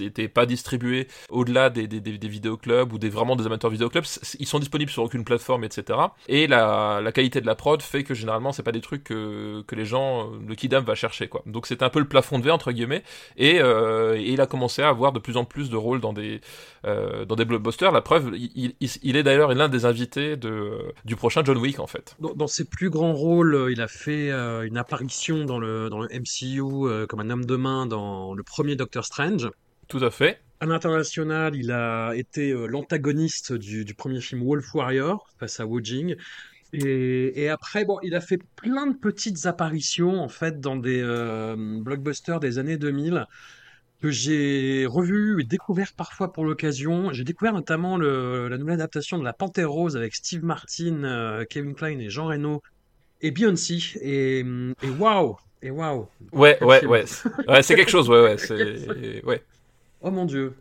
n'étaient 0.00 0.28
pas 0.28 0.46
distribués 0.46 1.08
au-delà 1.28 1.70
des, 1.70 1.86
des, 1.86 2.00
des, 2.00 2.18
des 2.18 2.28
vidéoclubs 2.28 2.92
ou 2.92 2.98
des 2.98 3.08
vraiment 3.08 3.36
des 3.36 3.46
amateurs 3.46 3.70
vidéoclubs. 3.70 4.04
Ils 4.38 4.46
sont 4.46 4.58
disponibles 4.58 4.90
sur 4.90 5.02
aucune 5.02 5.24
plateforme, 5.24 5.64
etc. 5.64 5.98
Et 6.28 6.46
la, 6.46 7.00
la 7.02 7.12
qualité 7.12 7.40
de 7.40 7.46
la 7.46 7.54
prod 7.54 7.80
fait 7.82 8.04
que 8.04 8.14
généralement 8.14 8.52
c'est 8.52 8.62
pas 8.62 8.72
des 8.72 8.80
trucs 8.80 9.04
que, 9.04 9.62
que 9.66 9.74
les 9.74 9.84
gens, 9.84 10.30
le 10.46 10.54
kidam 10.54 10.84
va 10.84 10.94
chercher 10.94 11.28
quoi. 11.28 11.42
Donc 11.46 11.66
c'était 11.66 11.84
un 11.84 11.90
peu 11.90 12.00
le 12.00 12.08
plafond 12.08 12.38
de 12.38 12.44
verre 12.44 12.54
entre 12.54 12.72
guillemets. 12.72 13.02
Et, 13.36 13.60
euh, 13.60 14.18
il 14.18 14.40
a 14.40 14.46
commencé 14.46 14.82
à 14.82 14.88
avoir 14.88 15.12
de 15.12 15.18
plus 15.18 15.36
en 15.36 15.44
plus 15.44 15.70
de 15.70 15.76
rôles 15.76 16.00
dans 16.00 16.12
des 16.12 16.40
euh, 16.86 17.24
dans 17.24 17.36
des 17.36 17.44
blockbusters. 17.44 17.92
La 17.92 18.00
preuve, 18.00 18.32
il, 18.34 19.16
est 19.16 19.22
d'ailleurs 19.22 19.54
l'un 19.54 19.68
des 19.68 19.84
invités 19.84 20.36
de, 20.36 20.78
du 21.04 21.16
prochain 21.16 21.42
John 21.44 21.58
Wick 21.58 21.78
en 21.78 21.86
fait. 21.86 22.16
Dans, 22.20 22.34
dans 22.34 22.46
ses 22.46 22.64
plus 22.64 22.90
grands 22.90 23.12
rôles, 23.12 23.54
euh, 23.54 23.72
il 23.72 23.80
a 23.80 23.88
fait 23.90 24.30
euh, 24.30 24.66
une 24.66 24.76
apparition 24.76 25.44
dans 25.44 25.58
le, 25.58 25.88
dans 25.90 26.00
le 26.00 26.08
MCU 26.08 26.60
euh, 26.62 27.06
comme 27.06 27.20
un 27.20 27.30
homme 27.30 27.44
de 27.44 27.56
main 27.56 27.86
dans 27.86 28.34
le 28.34 28.42
premier 28.42 28.76
Doctor 28.76 29.04
Strange. 29.04 29.50
Tout 29.88 30.04
à 30.04 30.10
fait. 30.10 30.40
À 30.60 30.66
l'international, 30.66 31.56
il 31.56 31.70
a 31.72 32.12
été 32.14 32.52
euh, 32.52 32.66
l'antagoniste 32.66 33.52
du, 33.52 33.84
du 33.84 33.94
premier 33.94 34.20
film 34.20 34.42
Wolf 34.42 34.74
Warrior 34.74 35.28
face 35.38 35.60
à 35.60 35.66
Wu 35.66 35.80
Jing. 35.82 36.16
Et, 36.72 37.42
et 37.42 37.48
après, 37.48 37.84
bon, 37.84 37.98
il 38.02 38.14
a 38.14 38.20
fait 38.20 38.38
plein 38.56 38.86
de 38.86 38.96
petites 38.96 39.46
apparitions 39.46 40.22
en 40.22 40.28
fait 40.28 40.60
dans 40.60 40.76
des 40.76 41.02
blockbusters 41.82 42.38
des 42.38 42.58
années 42.58 42.76
2000 42.76 43.26
que 44.00 44.10
j'ai 44.10 44.86
revu 44.86 45.42
et 45.42 45.44
découvert 45.44 45.92
parfois 45.92 46.32
pour 46.32 46.44
l'occasion. 46.44 47.12
J'ai 47.12 47.24
découvert 47.24 47.52
notamment 47.52 47.96
le, 47.96 48.48
la 48.48 48.56
nouvelle 48.56 48.74
adaptation 48.74 49.18
de 49.18 49.24
La 49.24 49.32
Panthère 49.32 49.70
Rose 49.70 49.96
avec 49.96 50.14
Steve 50.14 50.42
Martin, 50.42 51.04
euh, 51.04 51.44
Kevin 51.48 51.74
Kline 51.74 52.00
et 52.00 52.08
Jean 52.08 52.26
Reno 52.26 52.62
et 53.20 53.30
Beyoncé. 53.30 53.78
Et, 54.00 54.40
et 54.40 54.90
waouh! 54.98 55.36
Et 55.62 55.70
waouh! 55.70 56.08
Ouais, 56.32 56.62
ouais, 56.62 56.80
film. 56.80 56.90
ouais. 56.90 57.04
Ouais, 57.48 57.62
c'est 57.62 57.74
quelque 57.74 57.90
chose, 57.90 58.08
ouais, 58.08 58.22
ouais. 58.22 58.38
C'est... 58.38 59.24
Ouais. 59.24 59.42
Oh 60.00 60.10
mon 60.10 60.24
Dieu! 60.24 60.54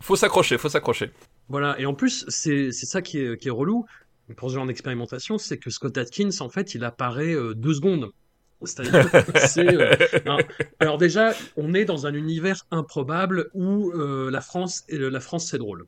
Faut 0.00 0.16
s'accrocher, 0.16 0.58
faut 0.58 0.68
s'accrocher. 0.68 1.10
Voilà, 1.48 1.78
et 1.78 1.86
en 1.86 1.94
plus, 1.94 2.24
c'est 2.28 2.72
c'est 2.72 2.86
ça 2.86 3.02
qui 3.02 3.18
est, 3.18 3.38
qui 3.38 3.48
est 3.48 3.52
relou 3.52 3.86
pour 4.34 4.50
ce 4.50 4.54
genre 4.56 4.66
d'expérimentation, 4.66 5.38
c'est 5.38 5.58
que 5.58 5.70
Scott 5.70 5.96
Atkins, 5.96 6.30
en 6.40 6.48
fait, 6.48 6.74
il 6.74 6.84
apparaît 6.84 7.34
euh, 7.34 7.54
deux 7.54 7.74
secondes. 7.74 8.10
C'est-à-dire, 8.62 9.08
c'est, 9.36 9.68
euh. 9.68 9.94
Alors 10.80 10.98
déjà, 10.98 11.34
on 11.56 11.74
est 11.74 11.84
dans 11.84 12.06
un 12.06 12.14
univers 12.14 12.64
improbable 12.70 13.50
où 13.54 13.92
euh, 13.92 14.30
la 14.30 14.40
France, 14.40 14.84
la 14.88 15.20
France, 15.20 15.48
c'est 15.50 15.58
drôle. 15.58 15.86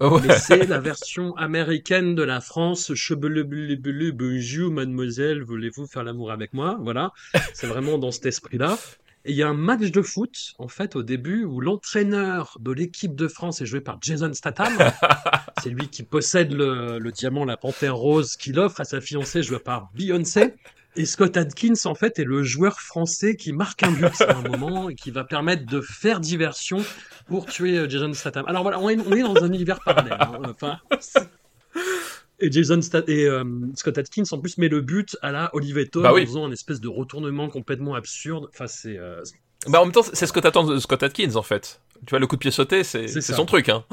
Ouais. 0.00 0.20
Mais 0.26 0.38
c'est 0.38 0.66
la 0.66 0.78
version 0.78 1.36
américaine 1.36 2.14
de 2.14 2.22
la 2.22 2.40
France. 2.40 2.94
Chebele, 2.94 3.42
bleu, 3.42 3.74
bleu, 3.74 4.12
bonjour, 4.12 4.70
mademoiselle, 4.70 5.42
voulez-vous 5.42 5.86
faire 5.86 6.04
l'amour 6.04 6.30
avec 6.30 6.52
moi? 6.52 6.78
Voilà. 6.80 7.12
C'est 7.52 7.66
vraiment 7.66 7.98
dans 7.98 8.12
cet 8.12 8.26
esprit-là. 8.26 8.78
Et 9.24 9.32
il 9.32 9.36
y 9.36 9.42
a 9.42 9.48
un 9.48 9.54
match 9.54 9.90
de 9.90 10.00
foot, 10.00 10.54
en 10.58 10.68
fait, 10.68 10.94
au 10.94 11.02
début, 11.02 11.44
où 11.44 11.60
l'entraîneur 11.60 12.56
de 12.60 12.70
l'équipe 12.70 13.16
de 13.16 13.26
France 13.26 13.60
est 13.60 13.66
joué 13.66 13.80
par 13.80 13.98
Jason 14.00 14.32
Statham. 14.32 14.72
C'est 15.62 15.70
lui 15.70 15.88
qui 15.88 16.04
possède 16.04 16.52
le, 16.52 16.98
le 17.00 17.10
diamant, 17.10 17.44
la 17.44 17.56
panthère 17.56 17.96
rose, 17.96 18.36
qu'il 18.36 18.60
offre 18.60 18.80
à 18.80 18.84
sa 18.84 19.00
fiancée, 19.00 19.42
jouée 19.42 19.58
par 19.58 19.90
Beyoncé. 19.94 20.54
Et 20.98 21.06
Scott 21.06 21.36
Adkins, 21.36 21.74
en 21.84 21.94
fait, 21.94 22.18
est 22.18 22.24
le 22.24 22.42
joueur 22.42 22.80
français 22.80 23.36
qui 23.36 23.52
marque 23.52 23.82
un 23.84 23.92
but 23.92 24.20
à 24.22 24.36
un 24.36 24.42
moment 24.42 24.90
et 24.90 24.94
qui 24.96 25.10
va 25.12 25.22
permettre 25.24 25.64
de 25.64 25.80
faire 25.80 26.18
diversion 26.20 26.78
pour 27.28 27.46
tuer 27.46 27.78
euh, 27.78 27.88
Jason 27.88 28.12
Statham. 28.12 28.44
Alors 28.48 28.62
voilà, 28.62 28.80
on 28.80 28.88
est, 28.90 28.98
on 28.98 29.12
est 29.12 29.22
dans 29.22 29.36
un 29.36 29.46
univers 29.52 29.78
parallèle. 29.84 30.16
hein. 30.18 30.32
Enfin, 30.50 30.78
c'est- 31.00 31.28
et 32.40 32.50
Jason 32.52 32.80
Stat 32.82 33.02
et 33.08 33.26
euh, 33.26 33.44
Scott 33.74 33.96
Adkins 33.98 34.24
en 34.32 34.38
plus 34.38 34.58
met 34.58 34.68
le 34.68 34.80
but 34.80 35.16
à 35.22 35.32
la 35.32 35.50
Olivetto 35.54 36.02
Bah 36.02 36.12
oui. 36.12 36.22
en 36.22 36.26
faisant 36.26 36.46
un 36.46 36.52
espèce 36.52 36.80
de 36.80 36.88
retournement 36.88 37.48
complètement 37.48 37.94
absurde. 37.94 38.48
Enfin, 38.52 38.66
c'est 38.68 38.96
euh, 38.98 39.22
Bah 39.68 39.80
en 39.80 39.84
même 39.84 39.92
temps, 39.92 40.02
c'est 40.12 40.26
ce 40.26 40.32
que 40.32 40.38
t'attends 40.40 40.64
de 40.64 40.78
Scott 40.78 41.02
Atkins 41.02 41.34
en 41.36 41.42
fait. 41.42 41.80
Tu 42.06 42.10
vois, 42.10 42.18
le 42.20 42.26
coup 42.28 42.36
de 42.36 42.40
pied 42.40 42.50
sauté, 42.52 42.84
c'est 42.84 43.08
C'est 43.08 43.20
c'est 43.20 43.34
son 43.34 43.44
truc, 43.46 43.68
hein. 43.68 43.84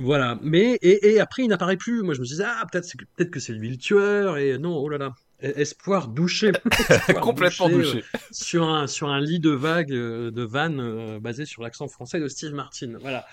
Voilà, 0.00 0.38
mais 0.40 0.78
et, 0.82 1.10
et 1.14 1.20
après 1.20 1.42
il 1.42 1.48
n'apparaît 1.48 1.76
plus. 1.76 2.02
Moi 2.04 2.14
je 2.14 2.20
me 2.20 2.24
disais 2.26 2.44
ah 2.46 2.64
peut-être 2.70 2.84
c'est 2.84 2.96
que- 2.96 3.04
peut-être 3.16 3.30
que 3.30 3.40
c'est 3.40 3.52
lui 3.52 3.70
le 3.70 3.76
tueur 3.76 4.36
et 4.38 4.56
non 4.58 4.76
oh 4.76 4.88
là 4.88 4.98
là 4.98 5.14
espoir 5.40 6.08
douché 6.08 6.52
Espoir 6.90 7.20
Complètement 7.20 7.68
douché, 7.68 7.92
douché. 8.00 8.04
euh, 8.14 8.18
sur 8.32 8.68
un 8.68 8.86
sur 8.86 9.08
un 9.08 9.20
lit 9.20 9.40
de 9.40 9.50
vagues 9.50 9.92
euh, 9.92 10.30
de 10.30 10.42
vannes 10.42 10.80
euh, 10.80 11.20
basé 11.20 11.44
sur 11.46 11.62
l'accent 11.62 11.88
français 11.88 12.18
de 12.20 12.28
Steve 12.28 12.52
Martin. 12.54 12.94
Voilà. 13.00 13.24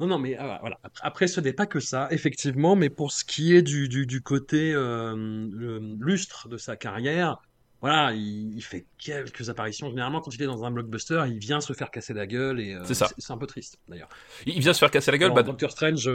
Non 0.00 0.06
non 0.08 0.18
mais 0.18 0.36
ah, 0.36 0.58
voilà 0.60 0.78
après, 1.02 1.28
ce 1.28 1.40
n'est 1.40 1.52
pas 1.52 1.66
que 1.66 1.78
ça 1.80 2.08
effectivement, 2.10 2.74
mais 2.76 2.90
pour 2.90 3.12
ce 3.12 3.24
qui 3.24 3.54
est 3.54 3.62
du 3.62 3.88
du, 3.88 4.06
du 4.06 4.22
côté 4.22 4.72
euh, 4.74 5.48
lustre 6.00 6.48
de 6.48 6.56
sa 6.56 6.76
carrière. 6.76 7.38
Voilà, 7.80 8.14
il, 8.14 8.54
il 8.56 8.62
fait 8.62 8.86
quelques 8.96 9.50
apparitions. 9.50 9.90
Généralement, 9.90 10.22
quand 10.22 10.34
il 10.34 10.40
est 10.42 10.46
dans 10.46 10.64
un 10.64 10.70
blockbuster, 10.70 11.24
il 11.28 11.36
vient 11.38 11.60
se 11.60 11.74
faire 11.74 11.90
casser 11.90 12.14
la 12.14 12.26
gueule 12.26 12.58
et 12.58 12.72
euh, 12.72 12.82
C'est 12.86 12.94
ça. 12.94 13.10
C'est 13.18 13.30
un 13.30 13.36
peu 13.36 13.46
triste, 13.46 13.78
d'ailleurs. 13.88 14.08
Il 14.46 14.58
vient 14.60 14.72
se 14.72 14.78
faire 14.78 14.90
casser 14.90 15.10
la 15.10 15.18
gueule. 15.18 15.32
Alors, 15.32 15.36
Bah, 15.36 15.42
Doctor 15.42 15.70
Strange, 15.70 16.10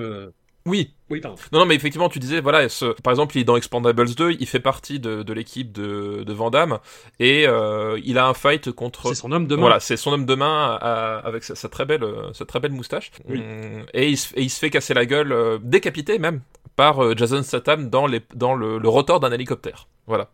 oui. 0.66 0.96
Oui, 1.10 1.20
pardon. 1.22 1.38
Non, 1.52 1.60
non, 1.60 1.66
mais 1.66 1.76
effectivement, 1.76 2.10
tu 2.10 2.20
disais, 2.20 2.42
voilà, 2.42 2.70
ce- 2.70 2.94
par 3.02 3.12
exemple, 3.12 3.36
il 3.38 3.42
est 3.42 3.44
dans 3.44 3.56
Expandables 3.56 4.14
2, 4.16 4.32
il 4.40 4.48
fait 4.48 4.60
partie 4.60 5.00
de, 5.00 5.24
de 5.24 5.34
l'équipe 5.34 5.72
de, 5.72 6.24
de 6.24 6.34
Van 6.34 6.50
Damme, 6.50 6.80
et 7.20 7.46
euh, 7.48 8.00
il 8.06 8.18
a 8.18 8.28
un 8.28 8.34
fight 8.34 8.72
contre... 8.72 9.08
C'est 9.10 9.16
son 9.16 9.32
homme 9.32 9.48
de 9.48 9.56
main. 9.56 9.62
Voilà, 9.62 9.80
c'est 9.80 9.98
son 9.98 10.12
homme 10.14 10.26
de 10.26 10.36
main 10.36 10.78
à- 10.82 11.18
avec 11.26 11.44
sa, 11.44 11.56
sa 11.56 11.70
très 11.70 11.86
belle, 11.86 12.04
euh, 12.04 12.32
sa 12.34 12.46
très 12.46 12.60
belle 12.60 12.72
moustache. 12.74 13.12
Oui. 13.28 13.40
Hum, 13.40 13.86
Et, 13.94 14.10
il 14.10 14.18
se, 14.18 14.34
et 14.36 14.42
il 14.44 14.50
se 14.50 14.60
fait 14.60 14.70
casser 14.70 14.94
la 14.94 15.06
gueule, 15.06 15.32
euh, 15.32 15.58
décapité 15.62 16.20
même, 16.20 16.42
par 16.76 17.04
euh, 17.04 17.14
Jason 17.18 17.44
Statham 17.44 17.90
dans, 17.90 18.08
les, 18.08 18.22
dans 18.36 18.56
le, 18.56 18.78
le 18.78 18.90
rotor 18.90 19.20
d'un 19.20 19.32
hélicoptère. 19.32 19.88
Voilà. 20.08 20.30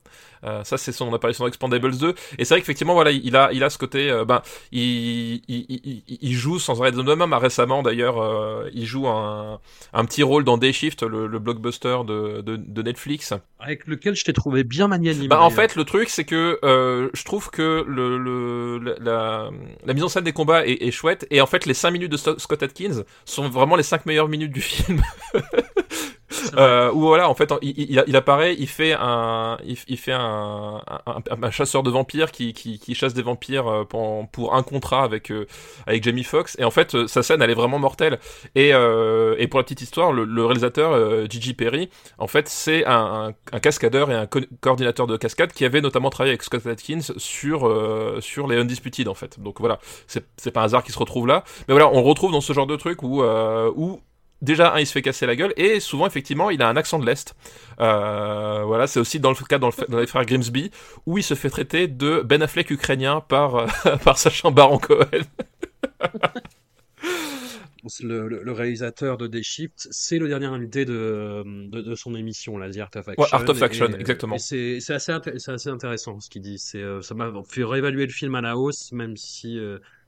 Euh, 0.45 0.63
ça, 0.63 0.77
c'est 0.77 0.91
son 0.93 1.11
apparition 1.13 1.43
dans 1.43 1.47
Expandables 1.49 1.97
2. 1.97 2.13
Et 2.37 2.45
c'est 2.45 2.53
vrai 2.53 2.61
qu'effectivement, 2.61 2.93
voilà, 2.93 3.11
il 3.11 3.35
a, 3.35 3.51
il 3.51 3.61
a 3.63 3.69
ce 3.69 3.77
côté, 3.77 4.09
euh, 4.09 4.23
ben, 4.23 4.41
il, 4.71 5.41
il, 5.47 5.65
il, 5.69 6.03
il 6.21 6.33
joue 6.33 6.59
sans 6.59 6.79
arrêt 6.81 6.91
de 6.91 7.01
même. 7.01 7.33
Récemment, 7.33 7.81
d'ailleurs, 7.83 8.21
euh, 8.21 8.69
il 8.73 8.85
joue 8.85 9.07
un, 9.07 9.59
un 9.91 10.05
petit 10.05 10.23
rôle 10.23 10.43
dans 10.45 10.57
Day 10.65 10.73
Shift, 10.73 11.03
le, 11.03 11.27
le 11.27 11.39
blockbuster 11.39 11.97
de, 12.07 12.41
de, 12.41 12.55
de 12.57 12.81
Netflix. 12.81 13.33
avec 13.59 13.85
lequel 13.87 14.15
je 14.15 14.23
t'ai 14.23 14.33
trouvé 14.33 14.63
bien 14.63 14.87
magnanime. 14.87 15.27
Bah, 15.27 15.41
en 15.41 15.49
fait, 15.49 15.75
le 15.75 15.83
truc, 15.83 16.09
c'est 16.09 16.23
que 16.25 16.57
euh, 16.63 17.09
je 17.13 17.23
trouve 17.23 17.49
que 17.51 17.85
le, 17.87 18.17
le, 18.17 18.95
la- 18.99 19.49
mise 19.93 20.03
en 20.03 20.09
scène 20.09 20.23
des 20.23 20.33
combats 20.33 20.65
est, 20.65 20.81
est 20.81 20.91
chouette. 20.91 21.27
Et 21.29 21.41
en 21.41 21.45
fait, 21.45 21.65
les 21.65 21.73
5 21.73 21.91
minutes 21.91 22.11
de 22.11 22.17
Scott 22.17 22.63
Atkins 22.63 23.03
sont 23.25 23.47
vraiment 23.49 23.75
les 23.75 23.83
5 23.83 24.05
meilleures 24.05 24.27
minutes 24.29 24.51
du 24.51 24.61
film. 24.71 25.01
Euh, 26.57 26.91
où 26.91 27.01
voilà, 27.01 27.29
en 27.29 27.35
fait, 27.35 27.53
il, 27.61 27.73
il, 27.77 28.03
il 28.07 28.15
apparaît, 28.15 28.55
il 28.57 28.67
fait 28.67 28.93
un, 28.93 29.57
il, 29.65 29.77
il 29.87 29.97
fait 29.97 30.13
un, 30.13 30.81
un, 31.41 31.51
chasseur 31.51 31.83
de 31.83 31.89
vampires 31.89 32.31
qui, 32.31 32.53
qui, 32.53 32.79
qui 32.79 32.95
chasse 32.95 33.13
des 33.13 33.21
vampires 33.21 33.67
euh, 33.67 33.83
pour, 33.83 34.27
pour 34.29 34.55
un 34.55 34.63
contrat 34.63 35.03
avec 35.03 35.31
euh, 35.31 35.45
avec 35.87 36.03
Jamie 36.03 36.23
Foxx. 36.23 36.55
Et 36.59 36.63
en 36.63 36.71
fait, 36.71 36.95
euh, 36.95 37.07
sa 37.07 37.23
scène, 37.23 37.41
elle 37.41 37.49
est 37.49 37.55
vraiment 37.55 37.79
mortelle. 37.79 38.19
Et 38.55 38.73
euh, 38.73 39.35
et 39.37 39.47
pour 39.47 39.59
la 39.59 39.63
petite 39.63 39.81
histoire, 39.81 40.11
le, 40.11 40.23
le 40.25 40.45
réalisateur 40.45 40.91
euh, 40.93 41.25
Gigi 41.29 41.53
Perry, 41.53 41.89
en 42.17 42.27
fait, 42.27 42.47
c'est 42.47 42.85
un, 42.85 43.33
cascadeur 43.61 44.11
et 44.11 44.15
un 44.15 44.25
co- 44.27 44.39
coordinateur 44.61 45.07
de 45.07 45.17
cascade 45.17 45.51
qui 45.53 45.65
avait 45.65 45.81
notamment 45.81 46.09
travaillé 46.09 46.31
avec 46.31 46.43
Scott 46.43 46.65
Atkins 46.65 47.01
sur 47.17 47.71
sur 48.19 48.47
les 48.47 48.57
Undisputed, 48.57 49.07
en 49.07 49.13
fait. 49.13 49.39
Donc 49.39 49.59
voilà, 49.59 49.79
c'est 50.07 50.51
pas 50.51 50.61
un 50.61 50.65
hasard 50.65 50.83
qu'il 50.83 50.93
se 50.93 50.99
retrouve 50.99 51.27
là. 51.27 51.43
Mais 51.67 51.73
voilà, 51.73 51.89
on 51.91 52.03
retrouve 52.03 52.31
dans 52.31 52.41
ce 52.41 52.53
genre 52.53 52.67
de 52.67 52.75
truc 52.75 53.03
où 53.03 53.23
où 53.23 54.01
Déjà, 54.45 54.73
un, 54.73 54.79
il 54.79 54.85
se 54.87 54.91
fait 54.93 55.01
casser 55.01 55.25
la 55.25 55.35
gueule, 55.35 55.53
et 55.57 55.79
souvent, 55.79 56.07
effectivement, 56.07 56.49
il 56.49 56.61
a 56.61 56.69
un 56.69 56.77
accent 56.77 56.99
de 56.99 57.05
l'Est. 57.05 57.35
Euh, 57.81 58.63
voilà, 58.65 58.87
c'est 58.87 58.99
aussi 58.99 59.19
dans 59.19 59.31
le 59.31 59.35
cas 59.47 59.57
dans, 59.57 59.67
le, 59.67 59.87
dans 59.89 59.99
les 59.99 60.07
frères 60.07 60.25
Grimsby, 60.25 60.71
où 61.05 61.17
il 61.17 61.23
se 61.23 61.33
fait 61.33 61.49
traiter 61.49 61.87
de 61.87 62.21
Ben 62.23 62.41
Affleck 62.41 62.69
ukrainien 62.69 63.21
par, 63.21 63.55
euh, 63.55 63.67
par 64.03 64.17
Sacha 64.17 64.49
Baron 64.51 64.77
Cohen. 64.77 65.07
Le, 68.01 68.27
le- 68.27 68.41
le 68.41 68.51
réalisateur 68.51 69.15
de 69.15 69.27
Day 69.27 69.43
Shift, 69.43 69.87
c'est 69.91 70.17
le 70.17 70.27
dernier 70.27 70.47
invité 70.47 70.85
de, 70.85 71.43
de, 71.45 71.81
de 71.81 71.93
son 71.95 72.15
émission, 72.15 72.57
là, 72.57 72.67
The 72.71 72.77
Art 72.79 72.89
of 72.95 73.07
Action. 73.09 73.23
Ouais, 73.23 73.29
Art 73.31 73.47
of 73.47 73.61
Action, 73.61 73.87
et- 73.89 73.99
exactement. 73.99 74.39
C'est 74.39 74.77
assez, 74.89 75.11
assez 75.11 75.69
intéressant 75.69 76.19
ce 76.19 76.27
qu'il 76.31 76.41
dit. 76.41 76.57
C'est, 76.57 76.81
euh, 76.81 77.03
ça 77.03 77.13
m'a 77.13 77.31
fait 77.47 77.63
réévaluer 77.63 78.07
le 78.07 78.11
film 78.11 78.33
à 78.33 78.41
la 78.41 78.57
hausse, 78.57 78.91
même 78.91 79.15
si 79.17 79.59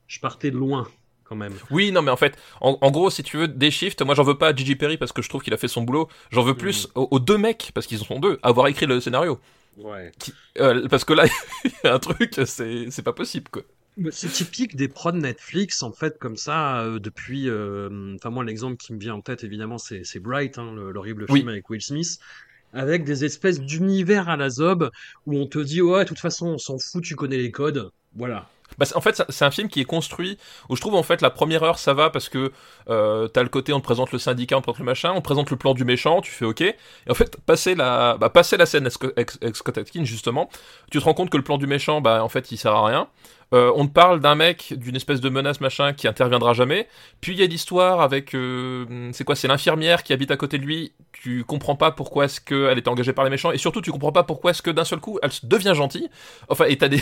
je 0.07 0.19
partais 0.19 0.49
de 0.49 0.57
loin, 0.57 0.87
quand 1.27 1.35
même. 1.35 1.53
Oui, 1.71 1.91
non, 1.91 2.01
mais 2.01 2.11
en 2.11 2.17
fait, 2.17 2.37
en, 2.61 2.77
en 2.81 2.91
gros, 2.91 3.09
si 3.09 3.23
tu 3.23 3.37
veux, 3.37 3.47
des 3.47 3.71
shifts, 3.71 4.01
moi, 4.01 4.15
j'en 4.15 4.23
veux 4.23 4.37
pas 4.37 4.49
à 4.49 4.55
Gigi 4.55 4.75
Perry 4.75 4.97
parce 4.97 5.11
que 5.11 5.21
je 5.21 5.29
trouve 5.29 5.41
qu'il 5.43 5.53
a 5.53 5.57
fait 5.57 5.67
son 5.67 5.81
boulot. 5.81 6.07
J'en 6.31 6.43
veux 6.43 6.55
plus 6.55 6.87
aux, 6.95 7.07
aux 7.11 7.19
deux 7.19 7.37
mecs, 7.37 7.71
parce 7.73 7.87
qu'ils 7.87 7.99
sont 7.99 8.19
deux, 8.19 8.39
à 8.43 8.49
avoir 8.49 8.67
écrit 8.67 8.85
le 8.85 8.99
scénario. 8.99 9.39
Ouais. 9.77 10.11
Euh, 10.59 10.87
parce 10.87 11.05
que 11.05 11.13
là, 11.13 11.25
il 11.65 11.71
y 11.83 11.87
a 11.87 11.93
un 11.93 11.99
truc, 11.99 12.33
c'est 12.45 12.89
c'est 12.89 13.03
pas 13.03 13.13
possible, 13.13 13.47
quoi. 13.51 13.61
Mais 13.99 14.11
C'est 14.11 14.29
typique 14.29 14.75
des 14.75 14.87
prods 14.87 15.11
Netflix, 15.13 15.81
en 15.83 15.91
fait, 15.91 16.19
comme 16.19 16.37
ça, 16.37 16.81
euh, 16.81 16.99
depuis. 16.99 17.49
euh, 17.49 18.15
Enfin, 18.15 18.29
moi, 18.29 18.43
l'exemple 18.43 18.77
qui 18.77 18.93
me 18.93 18.99
vient 18.99 19.15
en 19.15 19.21
tête, 19.21 19.43
évidemment, 19.43 19.77
c'est 19.79 20.19
Bright, 20.19 20.57
hein, 20.59 20.71
le- 20.75 20.91
l'horrible 20.91 21.25
Oui. 21.29 21.39
film 21.39 21.49
avec 21.49 21.67
Will 21.69 21.81
Smith, 21.81 22.19
avec 22.73 23.03
des 23.05 23.25
espèces 23.25 23.59
d'univers 23.59 24.29
à 24.29 24.37
la 24.37 24.49
zob 24.49 24.91
où 25.25 25.37
on 25.37 25.47
te 25.47 25.57
dit, 25.59 25.81
ouais, 25.81 26.03
de 26.03 26.07
toute 26.09 26.19
façon, 26.19 26.47
on 26.47 26.57
s'en 26.59 26.77
fout, 26.77 27.03
tu 27.03 27.15
connais 27.15 27.37
les 27.37 27.49
codes. 27.51 27.89
Voilà. 28.15 28.47
Bah, 28.77 28.85
en 28.95 29.01
fait, 29.01 29.23
c'est- 29.29 29.45
un 29.45 29.51
film 29.51 29.69
qui 29.69 29.79
est 29.81 29.85
construit 29.85 30.37
où 30.69 30.75
je 30.75 30.81
trouve 30.81 30.95
en 30.95 31.03
fait 31.03 31.21
la 31.21 31.29
première 31.29 31.63
heure 31.63 31.79
ça 31.79 31.93
va 31.93 32.09
parce 32.09 32.29
que 32.29 32.51
euh, 32.89 33.27
t'as 33.27 33.43
le 33.43 33.49
côté 33.49 33.73
on 33.73 33.79
te 33.79 33.83
présente 33.85 34.11
le 34.11 34.19
syndicat, 34.19 34.57
on 34.57 34.59
te 34.61 34.63
présente 34.65 34.79
le 34.79 34.85
machin, 34.85 35.11
on 35.13 35.19
te 35.19 35.23
présente 35.23 35.49
le 35.51 35.57
plan 35.57 35.73
du 35.73 35.83
méchant, 35.85 36.21
tu 36.21 36.31
fais 36.31 36.45
ok. 36.45 36.61
Et 36.61 36.75
en 37.09 37.13
fait, 37.13 37.37
passer 37.45 37.75
la, 37.75 38.17
bah, 38.17 38.29
passer 38.29 38.57
la 38.57 38.65
scène 38.65 38.83
avec 38.83 38.93
Sco- 38.93 39.11
avec 39.15 39.31
avec 39.41 39.55
Scott 39.55 39.79
justement, 40.03 40.49
tu 40.91 40.99
te 40.99 41.03
rends 41.03 41.13
compte 41.13 41.29
que 41.29 41.37
le 41.37 41.43
plan 41.43 41.57
du 41.57 41.67
méchant, 41.67 42.01
bah 42.01 42.23
en 42.23 42.29
fait 42.29 42.51
il 42.51 42.57
sert 42.57 42.73
à 42.75 42.85
rien. 42.85 43.07
Euh, 43.53 43.71
on 43.75 43.87
te 43.87 43.93
parle 43.93 44.19
d'un 44.19 44.35
mec, 44.35 44.73
d'une 44.75 44.95
espèce 44.95 45.21
de 45.21 45.29
menace 45.29 45.61
machin 45.61 45.93
qui 45.93 46.07
interviendra 46.07 46.53
jamais. 46.53 46.87
Puis 47.21 47.33
il 47.33 47.39
y 47.39 47.43
a 47.43 47.45
l'histoire 47.45 48.01
avec, 48.01 48.33
euh, 48.35 49.09
c'est 49.13 49.23
quoi, 49.23 49.35
c'est 49.35 49.47
l'infirmière 49.47 50.03
qui 50.03 50.13
habite 50.13 50.31
à 50.31 50.37
côté 50.37 50.57
de 50.57 50.63
lui. 50.63 50.93
Tu 51.13 51.43
comprends 51.45 51.75
pas 51.75 51.91
pourquoi 51.91 52.25
est-ce 52.25 52.41
qu'elle 52.41 52.77
était 52.77 52.89
engagée 52.89 53.13
par 53.13 53.23
les 53.23 53.31
méchants 53.31 53.51
et 53.51 53.57
surtout 53.57 53.81
tu 53.81 53.91
comprends 53.91 54.11
pas 54.11 54.23
pourquoi 54.23 54.51
est-ce 54.51 54.61
que 54.61 54.69
d'un 54.69 54.83
seul 54.83 54.99
coup 54.99 55.17
elle 55.23 55.31
devient 55.43 55.73
gentille. 55.73 56.09
Enfin 56.49 56.65
et 56.65 56.77
t'as 56.77 56.89
des, 56.89 57.01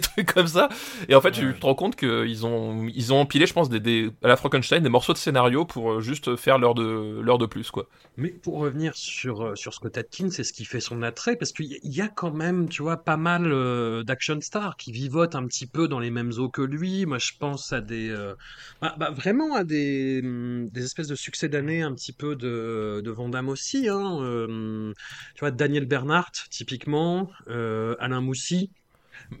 trucs 0.00 0.32
comme 0.32 0.46
ça. 0.46 0.68
Et 1.08 1.14
en 1.14 1.20
fait 1.20 1.32
tu 1.32 1.54
te 1.54 1.66
rends 1.66 1.74
compte 1.74 1.96
qu'ils 1.96 2.46
ont, 2.46 2.86
ils 2.94 3.12
ont 3.12 3.20
empilé, 3.20 3.46
je 3.46 3.54
pense, 3.54 3.68
des, 3.68 3.80
des, 3.80 4.10
à 4.22 4.28
la 4.28 4.36
Frankenstein 4.36 4.82
des 4.82 4.88
morceaux 4.88 5.14
de 5.14 5.18
scénario 5.18 5.64
pour 5.64 5.92
euh, 5.92 6.00
juste 6.00 6.36
faire 6.36 6.58
l'heure 6.58 6.74
de, 6.74 7.20
l'heure 7.20 7.38
de 7.38 7.46
plus 7.46 7.70
quoi. 7.70 7.88
Mais 8.18 8.28
pour 8.28 8.58
revenir 8.58 8.94
sur, 8.94 9.56
sur 9.58 9.74
Scott 9.74 9.98
Adkins, 9.98 10.30
c'est 10.30 10.44
ce 10.44 10.52
qui 10.52 10.64
fait 10.64 10.80
son 10.80 11.02
attrait, 11.02 11.36
parce 11.36 11.52
qu'il 11.52 11.78
y, 11.82 12.00
a- 12.00 12.08
quand 12.08 12.30
même, 12.30 12.66
tu 12.66 12.80
vois, 12.80 12.96
pas 12.96 13.18
mal 13.18 14.04
d'action 14.04 14.40
stars 14.40 14.76
qui 14.78 14.90
vivotent 14.90 15.34
un 15.34 15.46
petit 15.46 15.66
peu 15.66 15.85
peu 15.86 15.88
dans 15.88 16.00
les 16.00 16.10
mêmes 16.10 16.32
eaux 16.38 16.48
que 16.48 16.62
lui. 16.62 17.06
Moi, 17.06 17.18
je 17.18 17.32
pense 17.38 17.72
à 17.72 17.80
des, 17.80 18.10
euh, 18.10 18.34
bah, 18.80 18.94
bah, 18.98 19.10
vraiment 19.10 19.54
à 19.54 19.64
des, 19.64 20.20
hum, 20.24 20.68
des 20.68 20.84
espèces 20.84 21.08
de 21.08 21.14
succès 21.14 21.48
d'année 21.48 21.82
un 21.82 21.94
petit 21.94 22.12
peu 22.12 22.36
de, 22.36 23.00
de 23.04 23.10
Van 23.10 23.28
Damme 23.28 23.48
aussi. 23.48 23.88
Hein. 23.88 24.18
Euh, 24.22 24.92
tu 25.34 25.40
vois, 25.40 25.50
Daniel 25.50 25.86
Bernhardt, 25.86 26.46
typiquement, 26.50 27.30
euh, 27.48 27.94
Alain 27.98 28.20
Moussy. 28.20 28.70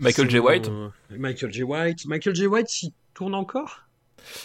Michael 0.00 0.30
J. 0.30 0.38
White. 0.38 0.70
Michael 1.10 1.52
J. 1.52 1.62
White. 1.62 2.06
Michael 2.06 2.34
J. 2.34 2.46
White, 2.46 2.82
il 2.82 2.92
tourne 3.14 3.34
encore? 3.34 3.85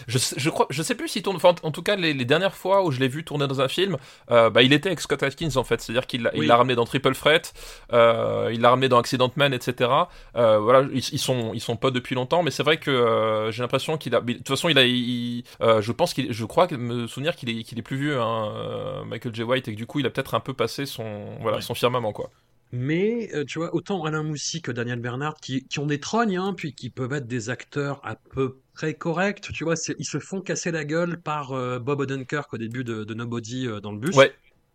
Je, 0.08 0.50
crois, 0.50 0.68
je 0.70 0.82
sais 0.84 0.96
plus 0.96 1.08
s'il 1.08 1.24
tourne. 1.24 1.36
Enfin, 1.38 1.56
en 1.64 1.72
tout 1.72 1.82
cas, 1.84 1.96
les, 1.96 2.14
les 2.14 2.26
dernières 2.26 2.56
fois 2.56 2.84
où 2.86 2.92
je 2.92 3.00
l'ai 3.00 3.08
vu 3.08 3.24
tourner 3.24 3.48
dans 3.48 3.62
un 3.62 3.68
film, 3.68 3.98
euh, 4.30 4.50
bah, 4.50 4.62
il 4.64 4.74
était 4.74 4.88
avec 4.90 5.00
Scott 5.00 5.24
Atkins 5.24 5.56
en 5.56 5.64
fait. 5.64 5.82
C'est-à-dire 5.82 6.08
qu'il 6.08 6.24
l'a 6.24 6.32
il 6.34 6.42
Oui. 6.42 6.48
l'a 6.48 6.58
ramené 6.58 6.76
dans 6.76 6.86
Triple 6.86 7.14
Threat, 7.14 7.54
euh, 7.94 8.50
il 8.54 8.62
l'a 8.62 8.70
ramené 8.70 8.90
dans 8.90 8.98
Accident 9.00 9.32
Man, 9.36 9.54
etc. 9.54 9.90
Euh, 10.36 10.60
voilà, 10.60 10.88
ils, 10.94 11.00
ils 11.14 11.20
sont, 11.20 11.52
ils 11.54 11.62
sont 11.62 11.76
potes 11.78 11.94
depuis 11.94 12.16
longtemps, 12.16 12.44
mais 12.44 12.52
c'est 12.52 12.64
vrai 12.64 12.78
que 12.78 13.50
j'ai 13.52 13.62
l'impression 13.62 13.98
qu'il 13.98 14.16
a. 14.16 14.22
mais 14.22 14.34
De 14.34 14.38
toute 14.40 14.48
façon, 14.50 14.70
il 14.70 14.78
a. 14.78 14.86
il- 14.86 15.44
je 15.80 15.92
pense 15.92 16.14
qu'il, 16.14 16.32
je 16.32 16.46
crois 16.46 16.68
me 16.72 17.08
souvenir 17.08 17.36
qu'il 17.36 17.50
est, 17.50 17.64
qu'il 17.64 17.78
est 17.80 17.82
plus 17.84 17.98
vieux, 17.98 18.20
hein, 18.22 19.04
Michael 19.06 19.34
J. 19.36 19.44
White, 19.44 19.68
et 19.68 19.72
que 19.74 19.78
du 19.78 19.86
coup, 19.86 20.00
il 20.00 20.06
a 20.06 20.10
peut-être 20.10 20.34
un 20.36 20.40
peu 20.40 20.54
passé 20.54 20.86
son, 20.86 21.38
voilà, 21.42 21.62
son 21.62 21.74
firmament 21.76 22.12
quoi. 22.14 22.30
Mais 22.74 23.30
tu 23.48 23.60
vois, 23.60 23.76
autant 23.76 24.04
Alain 24.06 24.24
Moussy 24.24 24.62
que 24.62 24.72
Daniel 24.72 25.00
Bernard, 25.00 25.36
qui, 25.42 25.66
qui 25.68 25.80
ont 25.80 25.86
des 25.86 26.00
trognes, 26.00 26.38
hein, 26.38 26.54
puis 26.56 26.74
qui 26.74 26.90
peuvent 26.90 27.12
être 27.12 27.28
des 27.28 27.50
acteurs 27.50 28.00
à 28.06 28.16
peu 28.16 28.60
près 28.82 28.96
corrects, 28.96 29.42
tu 29.54 29.64
vois, 29.64 29.76
ils 30.00 30.06
se 30.06 30.18
font 30.18 30.42
casser 30.42 30.72
la 30.72 30.84
gueule 30.86 31.22
par 31.22 31.52
euh, 31.52 31.78
Bob 31.78 32.00
Odenkirk 32.00 32.52
au 32.52 32.58
début 32.58 32.84
de, 32.84 33.04
de 33.04 33.14
Nobody 33.14 33.68
euh, 33.68 33.80
dans 33.80 33.92
le 33.92 34.00
bus. 34.00 34.16
Ouais, 34.16 34.34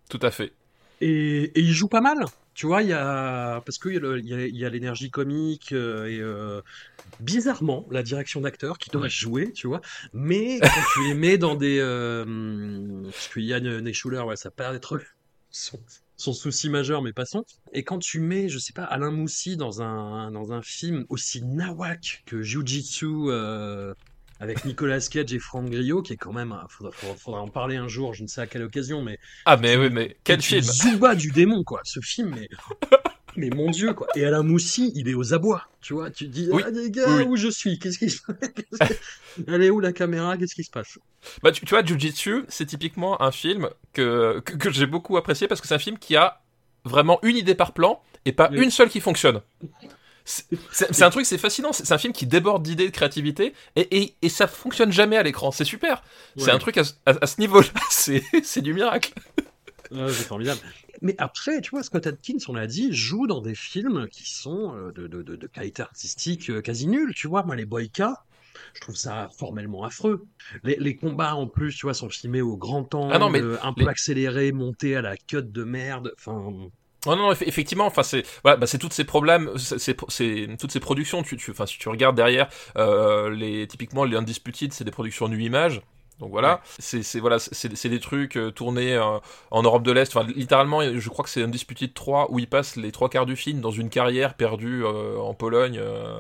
tout 0.09 0.21
à 0.23 0.31
fait. 0.31 0.53
Et, 1.01 1.43
et 1.43 1.61
ils 1.61 1.73
jouent 1.73 1.89
pas 1.89 2.01
mal. 2.01 2.25
Tu 2.55 2.67
vois, 2.67 2.83
il 2.85 2.89
y 2.89 2.93
a 2.93 3.61
parce 3.67 3.79
le- 3.85 4.21
il 4.21 4.57
y 4.57 4.65
a, 4.65 4.69
l'énergie 4.69 5.11
comique 5.11 5.73
euh, 5.73 6.07
et 6.07 6.21
bizarrement 7.19 7.87
la 7.91 8.05
direction 8.05 8.41
d'acteur 8.41 8.79
qui 8.79 8.91
doit 8.91 9.09
jouer, 9.09 9.53
tu 9.53 9.67
vois. 9.67 9.81
Mais 10.15 10.61
quand 10.61 10.85
tu 10.95 11.09
les 11.09 11.15
mets 11.15 11.37
dans 11.37 11.57
des 11.57 11.81
parce 13.13 13.29
que 13.29 13.41
Yann 13.41 13.81
Nechuler, 13.81 14.21
ouais, 14.21 14.37
ça 14.37 14.51
paraît 14.53 14.77
être 14.77 15.01
son, 15.51 15.81
son 16.17 16.33
souci 16.33 16.69
majeur, 16.71 17.03
mais 17.03 17.13
passons. 17.13 17.45
Et 17.73 17.85
quand 17.85 17.99
tu 17.99 18.21
mets, 18.21 18.49
je 18.49 18.59
sais 18.59 18.73
pas, 18.73 18.85
Alain 18.85 19.11
Moussy 19.11 19.57
dans 19.57 19.83
un 19.83 20.31
dans 20.31 20.53
un 20.53 20.63
film 20.63 21.05
aussi 21.09 21.43
nawak 21.45 22.23
que 22.27 22.43
Jiu-Jitsu 22.43 23.07
euh, 23.29 23.93
avec 24.41 24.65
Nicolas 24.65 25.01
Cage 25.01 25.33
et 25.33 25.39
Franck 25.39 25.71
Grillo, 25.71 26.03
qui 26.03 26.13
est 26.15 26.17
quand 26.17 26.33
même, 26.33 26.53
un- 26.53 26.67
faudra, 26.69 26.93
faudra- 26.93 27.17
faudra 27.17 27.41
en 27.41 27.49
parler 27.49 27.77
un 27.77 27.89
jour, 27.89 28.13
je 28.15 28.23
ne 28.23 28.29
sais 28.29 28.41
à 28.41 28.47
quelle 28.47 28.63
occasion, 28.65 29.03
mais 29.03 29.19
Ah 29.47 29.57
mais 29.57 29.77
oui, 29.77 29.89
mais 29.91 30.17
quel 30.25 30.43
film? 30.43 30.61
Du 30.63 30.67
Zuba 30.67 31.15
du 31.15 31.31
démon, 31.31 31.65
quoi. 31.65 31.81
Ce 31.85 32.01
film, 32.01 32.35
mais, 32.35 32.49
mais 33.37 33.51
mon 33.51 33.71
Dieu, 33.71 33.93
quoi. 33.95 34.07
Et 34.17 34.25
Alain 34.25 34.43
Moussy, 34.43 34.93
il 34.95 35.09
est 35.09 35.15
aux 35.15 35.35
abois, 35.35 35.67
tu 35.81 35.95
vois. 35.95 36.11
Tu 36.11 36.29
dis, 36.29 36.49
Oui. 36.53 36.63
ah, 36.67 36.71
les 36.71 36.91
gars, 36.91 37.05
Oui, 37.09 37.15
oui. 37.19 37.25
où 37.29 37.37
je 37.37 37.49
suis? 37.49 37.79
Qu'est-ce 37.79 37.99
qui 37.99 38.11
se 38.11 38.21
passe? 38.23 38.93
Elle 39.47 39.63
est 39.63 39.71
où 39.71 39.81
la 39.81 39.93
caméra? 39.93 40.37
Qu'est-ce 40.37 40.55
qui 40.55 40.65
se 40.65 40.71
passe? 40.71 40.99
Bah, 41.43 41.53
tu, 41.53 41.65
tu 41.65 41.71
vois, 41.71 41.85
Jiu-Jitsu, 41.85 42.45
c'est 42.49 42.67
typiquement 42.67 43.21
un 43.23 43.31
film 43.33 43.69
que, 43.93 44.41
que, 44.45 44.55
que 44.57 44.71
j'ai 44.71 44.87
beaucoup 44.87 45.17
apprécié 45.17 45.47
parce 45.49 45.61
que 45.61 45.67
c'est 45.69 45.75
un 45.75 45.79
film 45.79 45.99
qui 45.99 46.17
a 46.17 46.41
vraiment 46.85 47.19
une 47.23 47.37
idée 47.37 47.55
par 47.55 47.73
plan 47.73 48.01
et 48.25 48.33
pas 48.33 48.49
une 48.53 48.71
seule 48.71 48.89
qui 48.89 49.01
fonctionne. 49.01 49.41
C'est 50.25 51.03
un 51.03 51.11
truc, 51.11 51.25
c'est 51.25 51.39
fascinant. 51.39 51.73
C'est 51.73 51.93
un 51.93 51.99
film 51.99 52.13
qui 52.13 52.27
déborde 52.27 52.63
d'idées, 52.65 52.87
de 52.87 52.91
créativité 52.93 53.53
et, 53.77 53.97
et, 54.03 54.15
et 54.23 54.29
ça 54.29 54.49
fonctionne 54.49 54.91
jamais 54.93 55.17
à 55.17 55.23
l'écran. 55.23 55.53
C'est 55.53 55.65
super. 55.65 56.03
C'est 56.37 56.51
un 56.51 56.59
truc 56.59 56.79
à, 56.79 56.85
ce- 56.85 56.95
à- 57.07 57.15
à 57.23 57.27
ce 57.27 57.41
niveau-là. 57.41 57.69
C'est 57.91 58.23
c'est 58.43 58.61
du 58.63 58.75
miracle. 58.75 59.13
Ah, 59.95 60.07
c'est 60.09 60.25
formidable. 60.27 60.59
Mais 61.03 61.15
après, 61.19 61.61
tu 61.61 61.71
vois, 61.71 61.83
Scott 61.83 62.07
Adkins, 62.07 62.39
on 62.49 62.55
l'a 62.55 62.67
dit, 62.67 62.93
joue 62.93 63.27
dans 63.27 63.41
des 63.41 63.55
films 63.55 64.09
qui 64.09 64.29
sont 64.29 64.75
euh, 64.77 64.93
de, 64.93 65.07
de, 65.07 65.23
de, 65.23 65.37
de 65.37 65.47
qualité 65.47 65.83
artistique 65.83 66.51
euh, 66.51 66.61
quasi 66.63 66.87
nulle. 66.89 67.13
Tu 67.15 67.29
vois, 67.29 67.43
moi, 67.45 67.57
les 67.57 67.67
Boyka, 67.67 68.15
je 68.75 68.81
trouve 68.81 68.97
ça 68.97 69.29
formellement 69.39 69.85
affreux. 69.85 70.27
Les, 70.65 70.77
les 70.77 70.97
combats, 70.97 71.35
en 71.35 71.47
plus, 71.49 71.75
tu 71.77 71.87
vois, 71.87 71.95
sont 71.95 72.09
filmés 72.11 72.43
au 72.43 72.57
grand 72.57 72.95
angle, 72.95 73.15
Ah 73.15 73.19
non, 73.19 73.31
mais 73.31 73.43
un 73.63 73.73
les- 73.77 73.85
peu 73.85 73.89
accélérés, 73.89 74.53
montés 74.53 74.97
à 74.97 75.03
la 75.03 75.17
cut 75.17 75.43
de 75.43 75.65
merde. 75.65 76.13
Enfin, 76.19 76.71
Oh 77.07 77.11
non, 77.15 77.17
non, 77.29 77.33
eff- 77.33 77.45
effectivement, 77.47 77.87
enfin 77.87 78.03
c'est 78.03 78.25
voilà, 78.43 78.57
bah, 78.57 78.67
c'est 78.67 78.79
toutes 78.79 78.93
ces 78.93 79.05
problèmes, 79.05 79.57
c'est 79.59 79.79
c'est- 79.79 79.97
c'est 80.09 80.49
toutes 80.59 80.73
ces 80.73 80.81
productions. 80.81 81.23
Tu, 81.23 81.37
tu, 81.37 81.53
enfin 81.53 81.67
si 81.67 81.79
tu 81.79 81.89
regardes 81.89 82.17
derrière, 82.17 82.49
euh, 82.77 83.31
les 83.31 83.69
typiquement 83.69 84.05
les 84.05 84.17
Undisputed, 84.17 84.73
c'est 84.73 84.83
des 84.85 84.91
productions 84.91 85.29
nu 85.29 85.41
image. 85.45 85.83
Donc 86.19 86.31
voilà, 86.31 86.63
c'est 86.79 87.03
c'est 87.03 87.21
voilà, 87.21 87.39
c'est 87.39 87.77
c'est 87.77 87.89
des 87.91 88.01
trucs 88.01 88.39
euh, 88.39 88.51
tournés 88.51 88.95
euh, 88.95 89.19
en 89.51 89.63
Europe 89.63 89.83
de 89.83 89.93
l'Est. 89.93 90.17
Enfin, 90.17 90.27
littéralement, 90.35 90.81
je 90.99 91.09
crois 91.11 91.23
que 91.25 91.31
c'est 91.31 91.43
Undisputed 91.43 91.93
3 91.93 92.29
où 92.31 92.39
il 92.39 92.47
passe 92.49 92.77
les 92.77 92.91
trois 92.91 93.11
quarts 93.11 93.27
du 93.27 93.37
film 93.37 93.61
dans 93.61 93.71
une 93.71 93.91
carrière 93.91 94.33
perdue 94.35 94.83
euh, 94.83 95.19
en 95.19 95.35
Pologne 95.35 95.79
euh, 95.79 96.17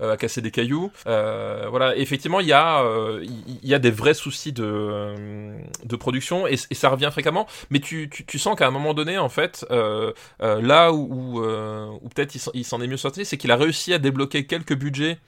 euh, 0.00 0.12
à 0.14 0.16
casser 0.16 0.40
des 0.40 0.50
cailloux. 0.50 0.90
Euh, 1.06 1.66
voilà, 1.68 1.94
effectivement, 1.96 2.40
il 2.40 2.46
y 2.46 2.54
a 2.54 2.80
euh, 2.82 3.22
il 3.24 3.68
y 3.68 3.74
a 3.74 3.78
des 3.78 3.90
vrais 3.90 4.14
soucis 4.14 4.52
de 4.52 5.14
de 5.84 5.96
production 5.96 6.46
et, 6.46 6.54
et 6.70 6.74
ça 6.74 6.88
revient 6.88 7.10
fréquemment. 7.12 7.46
Mais 7.68 7.80
tu 7.80 8.08
tu, 8.10 8.24
tu 8.24 8.38
sens 8.38 8.56
qu'à 8.56 8.66
un 8.66 8.70
moment 8.70 8.94
donné, 8.94 9.18
en 9.18 9.28
fait, 9.28 9.66
là 10.40 10.92
où, 10.92 11.08
où, 11.38 11.40
euh, 11.44 11.88
où 12.02 12.08
peut-être 12.08 12.34
il 12.34 12.38
s'en- 12.38 12.50
il 12.54 12.64
s'en 12.64 12.80
est 12.80 12.86
mieux 12.86 12.96
sorti, 12.96 13.24
c'est 13.24 13.36
qu'il 13.36 13.50
a 13.50 13.56
réussi 13.56 13.92
à 13.92 13.98
débloquer 13.98 14.46
quelques 14.46 14.74
budgets 14.74 15.18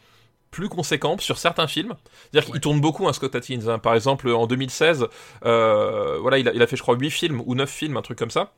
plus 0.51 0.69
conséquents 0.69 1.19
sur 1.19 1.39
certains 1.39 1.67
films. 1.67 1.95
C'est-à-dire 2.31 2.51
qu'il 2.53 2.61
tourne 2.61 2.81
beaucoup, 2.81 3.09
un 3.09 3.13
Scott 3.13 3.35
Atkins. 3.35 3.69
hein. 3.69 3.79
Par 3.79 3.95
exemple, 3.95 4.29
en 4.31 4.47
2016, 4.47 5.07
euh, 5.45 6.19
voilà, 6.21 6.39
il 6.39 6.49
a, 6.49 6.53
il 6.53 6.63
a 6.63 6.67
fait, 6.67 6.77
je 6.77 6.83
crois, 6.83 6.97
8 6.97 7.11
films 7.11 7.43
ou 7.47 7.55
9 7.55 7.71
films, 7.71 7.97
un 7.97 8.03
truc 8.03 8.19
comme 8.19 8.31
ça. 8.31 8.53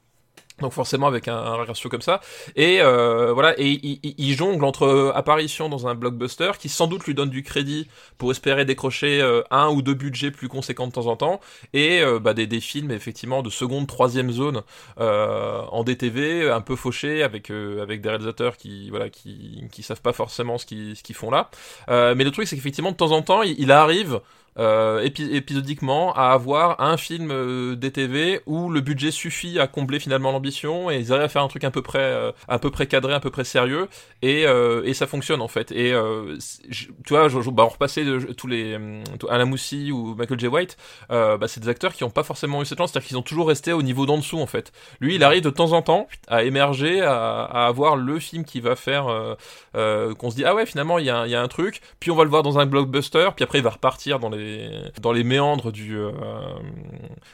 Donc 0.60 0.72
forcément 0.72 1.06
avec 1.06 1.28
un, 1.28 1.36
un 1.36 1.64
ratio 1.64 1.88
comme 1.88 2.02
ça. 2.02 2.20
Et 2.56 2.80
euh, 2.80 3.32
voilà, 3.32 3.54
et 3.58 3.80
il, 4.18 4.34
jongle 4.34 4.64
entre 4.64 5.12
apparition 5.14 5.68
dans 5.68 5.86
un 5.86 5.94
blockbuster 5.94 6.52
qui 6.58 6.68
sans 6.68 6.86
doute 6.86 7.04
lui 7.04 7.14
donne 7.14 7.30
du 7.30 7.42
crédit 7.42 7.88
pour 8.18 8.30
espérer 8.30 8.64
décrocher 8.64 9.20
euh, 9.20 9.42
un 9.50 9.68
ou 9.68 9.82
deux 9.82 9.94
budgets 9.94 10.30
plus 10.30 10.48
conséquents 10.48 10.86
de 10.86 10.92
temps 10.92 11.06
en 11.06 11.16
temps, 11.16 11.40
et 11.72 12.00
euh, 12.00 12.18
bah, 12.18 12.34
des, 12.34 12.46
des 12.46 12.60
films 12.60 12.90
effectivement 12.90 13.42
de 13.42 13.50
seconde, 13.50 13.86
troisième 13.86 14.30
zone 14.30 14.62
en 14.96 15.84
DTV, 15.84 16.50
un 16.50 16.60
peu 16.60 16.76
fauchés 16.76 17.22
avec 17.22 17.50
avec 17.50 18.00
des 18.00 18.08
réalisateurs 18.08 18.56
qui 18.56 18.90
voilà 18.90 19.08
qui 19.08 19.64
qui 19.72 19.82
savent 19.82 20.00
pas 20.00 20.12
forcément 20.12 20.58
ce 20.58 20.66
qu'ils 20.66 20.96
ce 20.96 21.02
qu'ils 21.02 21.16
font 21.16 21.30
là. 21.30 21.50
Mais 21.88 22.24
le 22.24 22.30
truc 22.30 22.46
c'est 22.46 22.56
qu'effectivement 22.56 22.92
de 22.92 22.96
temps 22.96 23.12
en 23.12 23.22
temps 23.22 23.42
il 23.42 23.72
arrive 23.72 24.20
euh, 24.60 25.02
épi- 25.02 25.34
épisodiquement 25.34 26.12
à 26.14 26.28
avoir 26.32 26.80
un 26.80 26.96
film 26.96 27.30
euh, 27.32 27.74
DTV 27.76 28.40
où 28.46 28.70
le 28.70 28.80
budget 28.80 29.10
suffit 29.10 29.58
à 29.58 29.66
combler 29.66 29.98
finalement 29.98 30.30
l'ambition 30.32 30.90
et 30.90 30.98
ils 30.98 31.12
arrivent 31.12 31.24
à 31.24 31.28
faire 31.28 31.42
un 31.42 31.48
truc 31.48 31.64
à 31.64 31.70
peu 31.70 31.82
près 31.82 31.98
euh, 32.00 32.30
à 32.46 32.58
peu 32.58 32.70
près 32.70 32.86
cadré, 32.86 33.14
à 33.14 33.20
peu 33.20 33.30
près 33.30 33.44
sérieux 33.44 33.88
et, 34.22 34.46
euh, 34.46 34.82
et 34.84 34.94
ça 34.94 35.06
fonctionne 35.06 35.40
en 35.40 35.48
fait. 35.48 35.72
Et 35.72 35.92
euh, 35.92 36.36
je- 36.68 36.86
tu 37.06 37.14
vois, 37.14 37.28
je, 37.28 37.38
bah, 37.50 37.64
on 37.64 37.68
repassait 37.68 38.04
de- 38.04 38.32
tous 38.34 38.46
les 38.46 38.76
hum, 38.76 39.02
Alain 39.28 39.46
Moussy 39.46 39.90
ou 39.92 40.14
Michael 40.14 40.38
J. 40.38 40.46
White, 40.48 40.76
euh, 41.10 41.36
bah, 41.38 41.48
c'est 41.48 41.60
des 41.60 41.68
acteurs 41.68 41.94
qui 41.94 42.04
n'ont 42.04 42.10
pas 42.10 42.22
forcément 42.22 42.62
eu 42.62 42.66
cette 42.66 42.78
chance, 42.78 42.92
c'est-à-dire 42.92 43.08
qu'ils 43.08 43.18
ont 43.18 43.22
toujours 43.22 43.48
resté 43.48 43.72
au 43.72 43.82
niveau 43.82 44.06
d'en 44.06 44.18
dessous 44.18 44.38
en 44.38 44.46
fait. 44.46 44.72
Lui, 45.00 45.14
il 45.16 45.24
arrive 45.24 45.42
de 45.42 45.50
temps 45.50 45.72
en 45.72 45.82
temps 45.82 46.06
à 46.28 46.44
émerger, 46.44 47.00
à, 47.00 47.44
à 47.44 47.66
avoir 47.66 47.96
le 47.96 48.18
film 48.18 48.44
qui 48.44 48.60
va 48.60 48.76
faire 48.76 49.08
euh, 49.76 50.14
qu'on 50.14 50.30
se 50.30 50.36
dit 50.36 50.44
ah 50.44 50.54
ouais 50.54 50.66
finalement 50.66 50.98
il 50.98 51.06
y, 51.06 51.10
a 51.10 51.22
un- 51.22 51.48
truc, 51.48 51.80
puis 52.00 52.10
on 52.10 52.16
va 52.16 52.24
le 52.24 52.30
voir 52.30 52.42
dans 52.42 52.58
un 52.58 52.66
blockbuster, 52.66 53.30
puis 53.34 53.44
après 53.44 53.58
il 53.58 53.64
va 53.64 53.70
repartir 53.70 54.18
dans 54.18 54.28
les 54.28 54.70
dans 55.00 55.12
les 55.12 55.24
méandres 55.24 55.72
du 55.72 55.96
euh, 55.96 56.10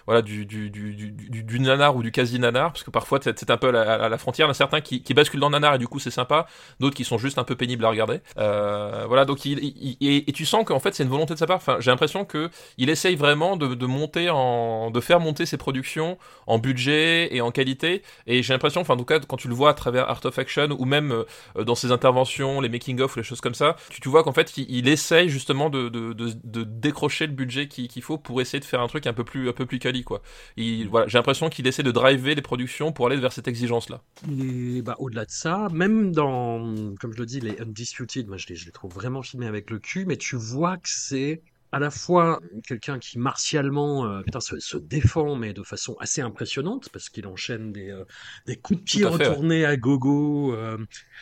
voilà 0.07 0.23
du 0.23 0.45
du, 0.47 0.71
du, 0.71 0.93
du, 0.93 1.61
nanar 1.61 1.97
ou 1.97 2.03
du 2.03 2.13
quasi 2.13 2.39
nanar, 2.39 2.73
parce 2.73 2.83
que 2.83 2.91
parfois 2.91 3.21
c'est 3.23 3.51
un 3.51 3.57
peu 3.57 3.69
à 3.69 4.09
la, 4.09 4.19
frontière, 4.19 4.47
il 4.47 4.49
y 4.49 4.51
en 4.51 4.53
a 4.53 4.55
certains 4.55 4.81
qui, 4.81 5.03
basculent 5.15 5.41
dans 5.41 5.51
nanar 5.51 5.75
et 5.75 5.79
du 5.79 5.89
coup 5.89 5.99
c'est 5.99 6.11
sympa, 6.11 6.47
d'autres 6.79 6.95
qui 6.95 7.05
sont 7.05 7.19
juste 7.19 7.39
un 7.39 7.45
peu 7.45 7.57
pénibles 7.57 7.85
à 7.85 7.89
regarder. 7.89 8.21
Euh, 8.39 9.05
voilà 9.07 9.25
donc 9.25 9.45
et, 9.47 10.33
tu 10.35 10.45
sens 10.45 10.65
qu'en 10.65 10.81
fait 10.81 10.95
c'est 10.95 11.05
une 11.05 11.09
volonté 11.09 11.35
de 11.35 11.39
sa 11.39 11.47
part. 11.47 11.61
J'ai 11.81 11.91
l'impression 11.91 12.25
que 12.25 12.51
il 12.77 12.91
essaye 12.91 13.17
vraiment 13.17 13.57
de, 13.57 13.75
de 13.75 13.87
monter 13.87 14.29
en 14.31 14.91
de 14.91 15.01
faire 15.01 15.21
monter 15.21 15.47
ses 15.47 15.57
productions 15.57 16.19
en 16.47 16.59
budget 16.59 17.35
et 17.35 17.41
en 17.41 17.51
qualité 17.51 18.03
et 18.27 18.43
j'ai 18.43 18.53
l'impression 18.53 18.83
enfin 18.83 18.95
en 18.95 18.99
tout 18.99 19.05
cas 19.05 19.21
quand 19.21 19.37
tu 19.37 19.49
le 19.49 19.55
vois 19.55 19.71
à 19.71 19.75
travers 19.75 20.09
Art 20.11 20.21
of 20.25 20.39
Action 20.39 20.69
ou 20.79 20.85
même 20.85 21.25
dans 21.57 21.75
ses 21.75 21.93
interventions 21.93 22.26
les 22.61 22.69
making 22.69 23.01
of 23.01 23.17
les 23.17 23.23
choses 23.23 23.41
comme 23.41 23.55
ça 23.55 23.77
tu, 23.91 24.01
tu 24.01 24.09
vois 24.09 24.23
qu'en 24.23 24.33
fait 24.33 24.57
il, 24.57 24.67
il 24.69 24.89
essaye 24.89 25.29
justement 25.29 25.71
de, 25.71 25.89
de, 25.89 26.13
de, 26.13 26.65
décrocher 26.65 27.27
le 27.27 27.33
budget 27.33 27.69
qu'il 27.69 27.89
qu'il 27.89 28.03
faut 28.03 28.19
pour 28.19 28.41
essayer 28.41 28.61
de 28.61 28.65
faire 28.65 28.81
un 28.81 28.89
truc 28.89 29.07
un 29.07 29.13
peu 29.13 29.25
plus 29.25 29.49
un 29.49 29.53
peu 29.53 29.67
plus 29.67 29.79
quali 29.79 30.05
quoi. 30.05 30.23
J'ai 30.57 30.89
l'impression 31.15 31.49
qu'il 31.49 31.67
essaie 31.67 31.83
de 31.83 31.91
driver 31.91 32.35
les 32.35 32.43
productions 32.43 32.93
pour 32.93 33.07
aller 33.07 33.17
vers 33.17 33.33
cette 33.33 33.49
exigence 33.49 33.89
là 33.89 34.03
Et 34.31 34.83
bah, 34.83 34.97
au-delà 34.99 35.25
de 35.25 35.31
ça, 35.31 35.69
même 35.73 36.13
dans, 36.13 36.95
comme 37.01 37.13
je 37.13 37.19
le 37.19 37.27
dis, 37.27 37.41
les 37.41 37.61
Undisputed, 37.61 38.29
moi 38.29 38.37
je 38.37 38.47
les, 38.49 38.57
je 38.57 38.67
les 38.67 38.73
trouve 38.73 38.93
vraiment 38.93 39.23
filmés 39.23 39.47
avec 39.47 39.71
le 39.71 39.79
cul, 39.79 40.05
mais 40.07 40.17
tu 40.17 40.37
vois 40.37 40.77
que 40.77 40.89
c'est 40.89 41.43
à 41.77 41.79
la 41.81 41.91
fois 41.91 42.41
quelqu'un 42.67 42.99
qui 42.99 43.19
martialement 43.19 44.07
euh, 44.07 44.23
putain, 44.23 44.41
se, 44.41 44.59
se 44.61 44.77
défend, 44.77 45.37
mais 45.37 45.53
de 45.53 45.63
façon 45.63 45.97
assez 46.01 46.21
impressionnante, 46.23 46.89
parce 46.93 47.09
qu'il 47.11 47.27
enchaîne 47.27 47.73
des, 47.73 47.91
euh, 47.91 48.05
des 48.47 48.57
coups 48.57 48.81
de 48.81 48.85
pied 48.85 49.03
fait, 49.03 49.09
retournés 49.09 49.65
à 49.65 49.77
gogo. 49.77 50.55
euh, 50.55 50.79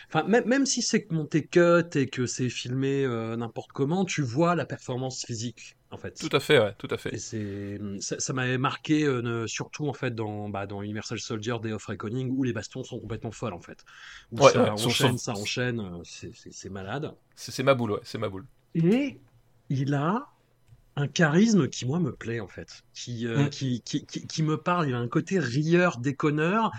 Enfin, 0.09 0.27
même, 0.29 0.47
même 0.47 0.67
si 0.67 0.83
c'est 0.83 1.11
monté 1.11 1.47
cut 1.47 1.85
et 1.95 2.09
que 2.09 2.27
c'est 2.27 2.49
filmé 2.51 3.07
n'importe 3.37 3.73
comment, 3.73 4.05
tu 4.05 4.23
vois 4.23 4.55
la 4.55 4.67
performance 4.67 5.25
physique 5.25 5.77
en 5.91 5.97
fait. 5.97 6.15
Tout 6.19 6.29
à 6.33 6.41
fait, 6.41 6.59
ouais, 6.59 6.75
tout 6.79 6.89
à 6.91 6.97
fait. 6.99 7.15
Et 7.15 7.19
ça, 8.01 8.19
ça 8.19 8.33
m'avait 8.33 8.59
marqué 8.59 9.05
euh, 9.05 9.47
surtout 9.47 9.89
en 9.89 9.93
fait 9.93 10.15
dans 10.15 10.49
bah, 10.49 10.67
dans 10.67 10.83
Universal 10.83 11.19
Soldier 11.19 11.57
Day 11.63 11.73
of 11.73 11.85
Reckoning 11.85 12.31
où 12.31 12.43
les 12.43 12.53
bastons 12.53 12.85
sont 12.85 12.99
complètement 12.99 13.31
folles 13.31 13.55
en 13.55 13.61
fait. 13.61 13.85
Où 14.33 14.41
Ouais, 14.41 14.53
ça 14.53 14.63
ouais, 14.63 14.71
enchaîne, 14.71 15.19
ça 15.19 15.33
enchaîne, 15.33 15.81
euh, 15.81 16.03
c'est 16.05 16.71
malade. 16.71 17.15
C'est 17.37 17.63
ma 17.63 17.75
boule, 17.75 17.93
ouais, 17.93 18.01
c'est 18.03 18.19
ma 18.19 18.29
boule. 18.29 18.47
Et 18.75 19.21
il 19.69 19.95
a 19.95 20.34
un 20.97 21.09
charisme 21.09 21.69
qui, 21.69 21.87
moi, 21.87 21.99
me 22.01 22.13
plaît, 22.13 22.41
en 22.41 22.49
fait. 22.49 22.83
Qui, 22.95 23.27
euh, 23.27 23.47
Mm. 23.47 23.51
qui, 23.51 23.83
qui, 23.83 24.07
qui, 24.07 24.27
qui 24.27 24.43
me 24.43 24.57
parle. 24.57 24.89
Il 24.89 24.95
a 24.95 24.99
un 24.99 25.09
côté 25.09 25.39
rieur, 25.39 25.99
déconneur, 25.99 26.71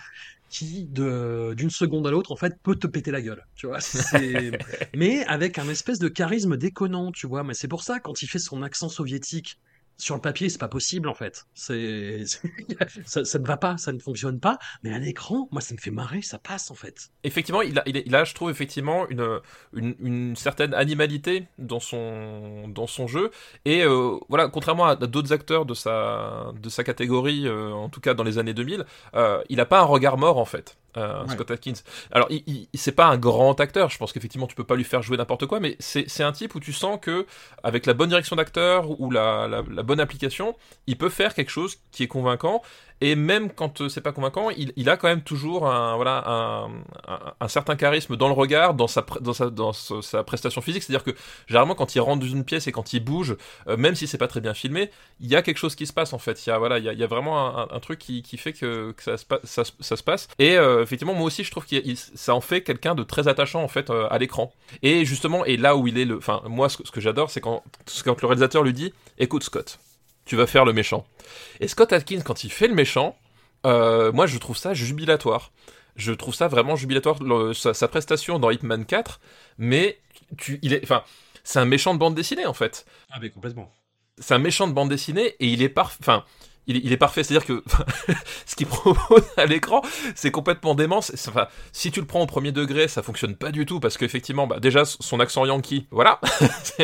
qui, 0.50 0.86
de, 0.86 1.54
d'une 1.56 1.70
seconde 1.70 2.08
à 2.08 2.12
l'autre, 2.12 2.32
en 2.32 2.36
fait, 2.38 2.56
peut 2.64 2.76
te 2.76 2.88
péter 2.88 3.12
la 3.12 3.22
gueule. 3.22 3.46
Tu 3.56 3.68
vois. 3.68 3.80
Mais 4.94 5.26
avec 5.26 5.60
un 5.60 5.68
espèce 5.70 6.00
de 6.00 6.08
charisme 6.08 6.58
déconnant, 6.58 7.12
tu 7.12 7.28
vois. 7.28 7.44
Mais 7.44 7.54
c'est 7.54 7.68
pour 7.68 7.84
ça, 7.84 8.00
quand 8.00 8.22
il 8.22 8.28
fait 8.28 8.40
son 8.40 8.64
accent 8.64 8.90
soviétique, 8.90 9.58
sur 9.98 10.16
le 10.16 10.22
papier, 10.22 10.50
c'est 10.50 10.58
pas 10.58 10.68
possible, 10.68 11.08
en 11.08 11.14
fait. 11.14 11.46
C'est... 11.54 12.24
ça, 13.06 13.26
ça 13.26 13.40
ne 13.40 13.46
va 13.46 13.58
pas, 13.58 13.78
ça 13.78 13.92
ne 13.94 14.00
fonctionne 14.00 14.40
pas. 14.40 14.58
Mais 14.84 14.94
à 14.94 15.00
l'écran, 15.00 15.48
moi, 15.52 15.62
ça 15.62 15.74
me 15.74 15.80
fait 15.80 15.92
marrer, 15.92 16.22
ça 16.22 16.38
passe, 16.38 16.72
en 16.72 16.76
fait. 16.76 17.10
Effectivement, 17.24 17.62
il 17.62 17.80
a, 17.80 17.84
il, 17.88 18.16
a, 18.16 18.20
a, 18.20 18.24
je 18.24 18.34
trouve, 18.34 18.50
effectivement, 18.50 19.08
une, 19.10 19.40
une, 19.74 19.96
une 20.00 20.36
certaine 20.36 20.74
animalité 20.74 21.48
dans 21.58 21.80
son, 21.80 22.68
dans 22.68 22.88
son 22.88 23.08
jeu. 23.08 23.32
Et 23.66 23.84
euh, 23.84 24.18
voilà, 24.30 24.48
contrairement 24.50 24.86
à 24.86 24.96
d'autres 24.96 25.34
acteurs 25.34 25.66
de 25.66 25.74
sa, 25.74 26.52
de 26.62 26.70
sa 26.70 26.84
catégorie, 26.84 27.48
euh, 27.48 27.72
en 27.72 27.90
tout 27.90 28.02
cas 28.02 28.14
dans 28.14 28.24
les 28.24 28.38
années 28.38 28.54
2000, 28.54 28.86
euh, 29.16 29.42
il 29.50 29.58
n'a 29.58 29.66
pas 29.66 29.80
un 29.80 29.86
regard 29.86 30.18
mort, 30.18 30.38
en 30.38 30.46
fait. 30.46 30.78
Euh, 30.98 31.24
Ouais. 31.26 31.34
Scott 31.34 31.52
Atkins. 31.52 31.74
Alors, 32.12 32.28
il, 32.30 32.44
il- 32.48 32.68
c'est 32.80 32.92
pas 32.94 33.08
un 33.08 33.18
grand 33.18 33.60
acteur. 33.60 33.90
Je 33.90 33.98
pense 33.98 34.14
qu'effectivement, 34.14 34.48
tu 34.48 34.56
peux 34.56 34.64
pas 34.64 34.76
lui 34.76 34.84
faire 34.84 35.02
jouer 35.02 35.18
n'importe 35.18 35.46
quoi, 35.46 35.60
mais 35.60 35.76
c'est 35.80 36.10
c'est 36.10 36.24
un 36.24 36.32
type 36.32 36.56
où 36.56 36.60
tu 36.60 36.74
sens 36.74 37.00
que, 37.02 37.26
avec 37.64 37.86
la 37.86 37.94
bonne 37.94 38.10
direction 38.10 38.36
d'acteur 38.36 39.00
ou 39.02 39.12
la, 39.12 39.48
la, 39.48 39.64
la 39.70 39.84
bonne 39.84 40.00
application, 40.00 40.56
il 40.88 40.98
peut 40.98 41.10
faire 41.10 41.34
quelque 41.34 41.50
chose 41.52 41.78
qui 41.92 42.04
est 42.04 42.08
convaincant. 42.08 42.62
Et 43.02 43.16
même 43.16 43.50
quand 43.50 43.82
euh, 43.82 43.90
c'est 43.90 44.02
pas 44.02 44.14
convaincant, 44.14 44.50
il, 44.50 44.90
a 44.90 44.98
quand 44.98 45.08
même 45.08 45.22
toujours 45.22 45.68
un, 45.68 45.96
voilà, 45.96 46.68
un, 47.40 47.48
certain 47.48 47.76
charisme 47.76 48.16
dans 48.16 48.28
le 48.28 48.34
regard, 48.34 48.74
dans 48.74 48.88
sa, 48.88 49.06
dans 49.20 49.34
sa, 49.34 49.50
dans 49.50 49.74
sa, 49.74 50.24
prestation 50.24 50.62
physique. 50.62 50.84
C'est-à-dire 50.84 51.04
que 51.04 51.16
généralement, 51.48 51.76
quand 51.76 51.96
il 51.96 52.00
rentre 52.00 52.22
dans 52.26 52.32
une 52.32 52.46
pièce 52.46 52.68
et 52.68 52.72
quand 52.72 52.94
il 52.94 53.02
bouge, 53.02 53.36
euh, 53.68 53.76
même 53.76 53.96
si 53.96 54.08
c'est 54.08 54.18
pas 54.18 54.28
très 54.28 54.40
bien 54.40 54.54
filmé, 54.54 54.90
il 55.20 55.28
y 55.28 55.36
a 55.36 55.42
quelque 55.42 55.58
chose 55.58 55.76
qui 55.76 55.86
se 55.86 55.94
passe 55.94 56.14
en 56.14 56.20
fait. 56.20 56.46
Il 56.46 56.50
y 56.50 56.52
a, 56.54 56.58
voilà, 56.58 56.80
il 56.80 56.86
y 56.86 57.04
a, 57.04 57.08
vraiment 57.08 57.72
un, 57.72 57.80
truc 57.80 58.00
qui, 58.00 58.22
qui 58.22 58.38
fait 58.38 58.54
que, 58.54 58.94
que 58.94 59.04
ça, 59.04 59.18
se 59.18 60.04
passe. 60.04 60.28
Et 60.40 60.58
euh, 60.58 60.82
effectivement, 60.82 61.14
moi 61.14 61.26
aussi, 61.26 61.44
je 61.44 61.52
trouve 61.52 61.66
qu'il 61.66 61.98
ça 61.98 62.34
en 62.34 62.42
fait 62.42 62.62
quelqu'un 62.62 62.96
de 62.96 63.04
très 63.04 63.28
attachant 63.28 63.62
en 63.62 63.68
fait 63.68 63.90
à 63.90 64.18
l'écran. 64.18 64.54
Et 64.82 65.06
justement, 65.06 65.44
et 65.46 65.58
là 65.58 65.76
où 65.76 65.88
il 65.88 65.98
est 65.98 66.06
le, 66.06 66.18
enfin, 66.18 66.42
moi, 66.48 66.70
ce 66.70 66.78
que, 66.78 66.88
ce 66.88 66.92
que 66.92 67.02
j'adore, 67.02 67.30
c'est 67.30 67.42
quand, 67.42 67.64
quand 68.06 68.22
le 68.22 68.28
réalisateur 68.28 68.64
lui 68.64 68.74
dit, 68.74 68.94
écoute 69.18 69.44
Scott, 69.44 69.80
tu 70.26 70.36
vas 70.36 70.48
faire 70.48 70.66
le 70.66 70.74
méchant. 70.74 71.06
Et 71.60 71.68
Scott 71.68 71.94
Atkins, 71.94 72.22
quand 72.22 72.44
il 72.44 72.52
fait 72.52 72.68
le 72.68 72.76
méchant, 72.76 73.18
euh, 73.66 74.12
moi 74.12 74.28
je 74.28 74.38
trouve 74.38 74.58
ça 74.58 74.74
jubilatoire. 74.74 75.52
Je 75.96 76.12
trouve 76.12 76.36
ça 76.36 76.48
vraiment 76.48 76.76
jubilatoire, 76.76 77.22
le- 77.24 77.54
sa, 77.54 77.74
sa 77.74 77.88
prestation 77.88 78.38
dans 78.38 78.50
Hitman 78.52 78.86
4, 78.86 79.22
mais 79.58 80.00
tu, 80.38 80.60
il 80.62 80.74
est, 80.74 80.84
enfin, 80.84 81.04
c'est 81.44 81.60
un 81.60 81.66
méchant 81.66 81.94
de 81.94 82.00
bande 82.00 82.16
dessinée 82.16 82.46
en 82.46 82.54
fait. 82.54 82.86
Ah, 83.12 83.18
mais 83.22 83.30
complètement. 83.30 83.72
C'est 84.18 84.34
un 84.34 84.40
méchant 84.40 84.68
de 84.68 84.74
bande 84.74 84.90
dessinée 84.90 85.36
et 85.40 85.48
il 85.48 85.62
est 85.62 85.70
parfait. 85.70 85.98
Enfin, 86.02 86.26
il, 86.68 86.78
est- 86.78 86.82
il 86.84 86.92
est 86.92 86.98
parfait, 86.98 87.24
c'est-à-dire 87.24 87.46
que 87.48 87.64
ce 88.46 88.56
qu'il 88.56 88.68
propose 88.68 89.24
à 89.38 89.46
l'écran, 89.46 89.82
c'est 90.16 90.32
complètement 90.32 90.76
dément. 90.76 90.98
Enfin, 91.00 91.48
si 91.72 91.92
tu 91.92 92.00
le 92.02 92.06
prends 92.08 92.22
au 92.22 92.26
premier 92.28 92.52
degré, 92.52 92.88
ça 92.88 93.04
fonctionne 93.04 93.36
pas 93.36 93.52
du 93.52 93.66
tout 93.66 93.80
parce 93.80 93.98
qu'effectivement, 93.98 94.48
bah, 94.48 94.60
déjà 94.60 94.84
son 94.86 95.20
accent 95.20 95.46
yankee, 95.46 95.88
voilà. 95.92 96.20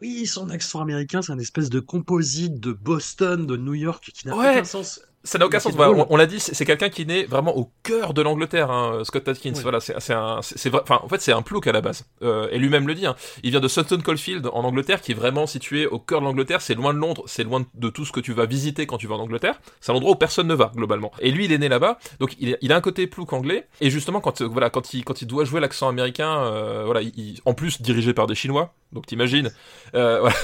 Oui, 0.00 0.26
son 0.26 0.50
accent 0.50 0.80
américain, 0.80 1.22
c'est 1.22 1.32
un 1.32 1.38
espèce 1.38 1.70
de 1.70 1.80
composite 1.80 2.60
de 2.60 2.72
Boston, 2.72 3.46
de 3.46 3.56
New 3.56 3.74
York, 3.74 4.10
qui 4.14 4.26
n'a 4.26 4.36
Ouais. 4.36 4.50
aucun 4.52 4.64
sens. 4.64 5.00
Ça 5.22 5.38
n'a 5.38 5.44
aucun 5.46 5.58
sens. 5.60 5.72
Voilà, 5.74 5.92
on 5.92 6.14
on 6.14 6.16
l'a 6.16 6.24
dit, 6.26 6.40
c'est 6.40 6.64
quelqu'un 6.64 6.88
qui 6.88 7.04
naît 7.04 7.24
vraiment 7.24 7.54
au 7.56 7.70
cœur 7.82 8.14
de 8.14 8.22
l'Angleterre, 8.22 8.70
hein, 8.70 9.02
Scott 9.04 9.28
Atkins. 9.28 9.52
Voilà, 9.62 9.78
c'est 9.80 9.94
un, 10.14 10.40
c'est. 10.40 10.74
Enfin, 10.74 10.98
en 11.02 11.08
fait, 11.08 11.20
c'est 11.20 11.32
un 11.32 11.42
plouc 11.42 11.66
à 11.66 11.72
la 11.72 11.82
base. 11.82 12.06
Euh, 12.22 12.48
et 12.50 12.58
lui-même 12.58 12.88
le 12.88 12.94
dit. 12.94 13.04
hein. 13.04 13.14
Il 13.42 13.50
vient 13.50 13.60
de 13.60 13.68
Sutton 13.68 13.98
Coldfield 14.00 14.46
en 14.46 14.64
Angleterre, 14.64 15.02
qui 15.02 15.12
est 15.12 15.14
vraiment 15.14 15.46
situé 15.46 15.86
au 15.86 15.98
cœur 15.98 16.20
de 16.20 16.24
l'Angleterre. 16.24 16.62
C'est 16.62 16.74
loin 16.74 16.94
de 16.94 16.98
Londres, 16.98 17.22
c'est 17.26 17.44
loin 17.44 17.66
de 17.74 17.88
tout 17.90 18.06
ce 18.06 18.12
que 18.12 18.20
tu 18.20 18.32
vas 18.32 18.46
visiter 18.46 18.86
quand 18.86 18.96
tu 18.96 19.06
vas 19.06 19.16
en 19.16 19.20
Angleterre. 19.20 19.60
C'est 19.82 19.92
un 19.92 19.94
endroit 19.96 20.12
où 20.12 20.16
personne 20.16 20.46
ne 20.46 20.54
va 20.54 20.72
globalement. 20.74 21.12
Et 21.20 21.30
lui, 21.30 21.44
il 21.44 21.52
est 21.52 21.58
né 21.58 21.68
là-bas, 21.68 21.98
donc 22.18 22.34
il, 22.40 22.72
a 22.72 22.76
un 22.76 22.80
côté 22.80 23.06
plouc 23.06 23.34
anglais. 23.34 23.68
Et 23.82 23.90
justement, 23.90 24.20
quand 24.22 24.40
euh, 24.40 24.46
voilà, 24.46 24.70
quand 24.70 24.94
il 24.94 25.04
quand 25.04 25.20
il 25.20 25.26
doit 25.26 25.44
jouer 25.44 25.60
l'accent 25.60 25.88
américain, 25.90 26.34
euh, 26.44 26.82
voilà, 26.86 27.02
il- 27.02 27.12
il- 27.18 27.40
en 27.44 27.52
plus 27.52 27.82
dirigé 27.82 28.14
par 28.14 28.26
des 28.26 28.34
Chinois. 28.34 28.72
Donc 28.92 29.06
t'imagines, 29.06 29.52
euh, 29.94 30.18
voilà, 30.20 30.34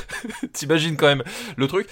t'imagines 0.53 0.97
quand 0.97 1.07
même 1.07 1.23
le 1.57 1.67
truc. 1.67 1.89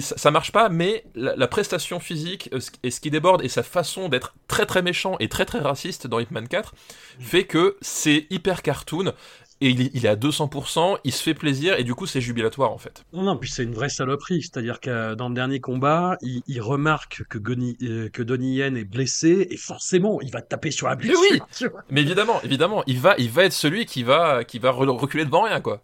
Ça 0.00 0.30
marche 0.30 0.52
pas, 0.52 0.68
mais 0.68 1.04
la, 1.14 1.34
la 1.34 1.46
prestation 1.48 1.98
physique 2.00 2.17
euh, 2.52 2.60
et 2.82 2.90
ce 2.90 3.00
qui 3.00 3.10
déborde 3.10 3.44
et 3.44 3.48
sa 3.48 3.62
façon 3.62 4.08
d'être 4.08 4.34
très 4.46 4.66
très 4.66 4.82
méchant 4.82 5.16
et 5.20 5.28
très 5.28 5.44
très 5.44 5.60
raciste 5.60 6.06
dans 6.06 6.18
Hitman 6.18 6.48
4 6.48 6.74
fait 7.20 7.44
que 7.44 7.76
c'est 7.80 8.26
hyper 8.30 8.62
cartoon 8.62 9.12
et 9.60 9.70
il 9.70 9.80
est, 9.82 9.90
il 9.94 10.06
est 10.06 10.08
à 10.08 10.14
200%, 10.16 10.98
il 11.04 11.12
se 11.12 11.22
fait 11.22 11.34
plaisir 11.34 11.78
et 11.78 11.84
du 11.84 11.94
coup 11.94 12.06
c'est 12.06 12.20
jubilatoire 12.20 12.70
en 12.72 12.78
fait. 12.78 13.04
Non, 13.12 13.22
non, 13.22 13.36
puis 13.36 13.50
c'est 13.50 13.64
une 13.64 13.74
vraie 13.74 13.88
saloperie. 13.88 14.42
C'est-à-dire 14.42 14.78
que 14.80 15.14
dans 15.14 15.28
le 15.28 15.34
dernier 15.34 15.60
combat, 15.60 16.16
il, 16.22 16.42
il 16.46 16.60
remarque 16.60 17.24
que, 17.28 17.38
Goni- 17.38 17.76
euh, 17.82 18.08
que 18.08 18.22
Donnie 18.22 18.56
Yen 18.56 18.76
est 18.76 18.84
blessé 18.84 19.48
et 19.50 19.56
forcément, 19.56 20.20
il 20.20 20.30
va 20.30 20.42
taper 20.42 20.70
sur 20.70 20.86
la 20.88 20.94
Mais 20.96 21.02
blessure. 21.02 21.20
oui 21.32 21.40
tu 21.56 21.68
vois. 21.68 21.82
Mais 21.90 22.02
évidemment, 22.02 22.40
évidemment, 22.42 22.82
il 22.86 22.98
va, 23.00 23.14
il 23.18 23.30
va 23.30 23.44
être 23.44 23.52
celui 23.52 23.84
qui 23.86 24.02
va, 24.04 24.44
qui 24.44 24.58
va 24.58 24.70
re- 24.70 24.88
reculer 24.96 25.24
devant 25.24 25.42
rien 25.42 25.60
quoi. 25.60 25.82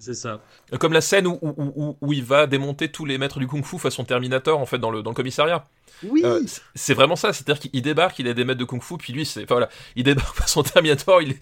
C'est 0.00 0.14
ça. 0.14 0.40
Comme 0.80 0.92
la 0.92 1.00
scène 1.00 1.26
où, 1.26 1.38
où, 1.40 1.54
où, 1.56 1.96
où 2.00 2.12
il 2.12 2.24
va 2.24 2.46
démonter 2.46 2.88
tous 2.90 3.04
les 3.04 3.16
maîtres 3.18 3.38
du 3.38 3.46
kung-fu 3.46 3.78
façon 3.78 4.04
Terminator 4.04 4.58
en 4.58 4.66
fait 4.66 4.78
dans 4.78 4.90
le, 4.90 5.02
dans 5.02 5.10
le 5.10 5.16
commissariat. 5.16 5.66
Oui. 6.02 6.22
Euh, 6.24 6.40
c'est- 6.74 6.94
vraiment 6.94 7.16
ça, 7.16 7.32
c'est-à-dire 7.32 7.58
qu'il 7.60 7.82
débarque, 7.82 8.18
il 8.18 8.28
a 8.28 8.34
des 8.34 8.44
maîtres 8.44 8.60
de 8.60 8.64
kung-fu, 8.64 8.96
puis 8.98 9.12
lui, 9.12 9.24
c'est, 9.24 9.44
enfin 9.44 9.54
voilà, 9.54 9.68
il 9.96 10.04
débarque 10.04 10.36
par 10.36 10.48
son 10.48 10.62
Terminator, 10.74 11.20
il, 11.22 11.36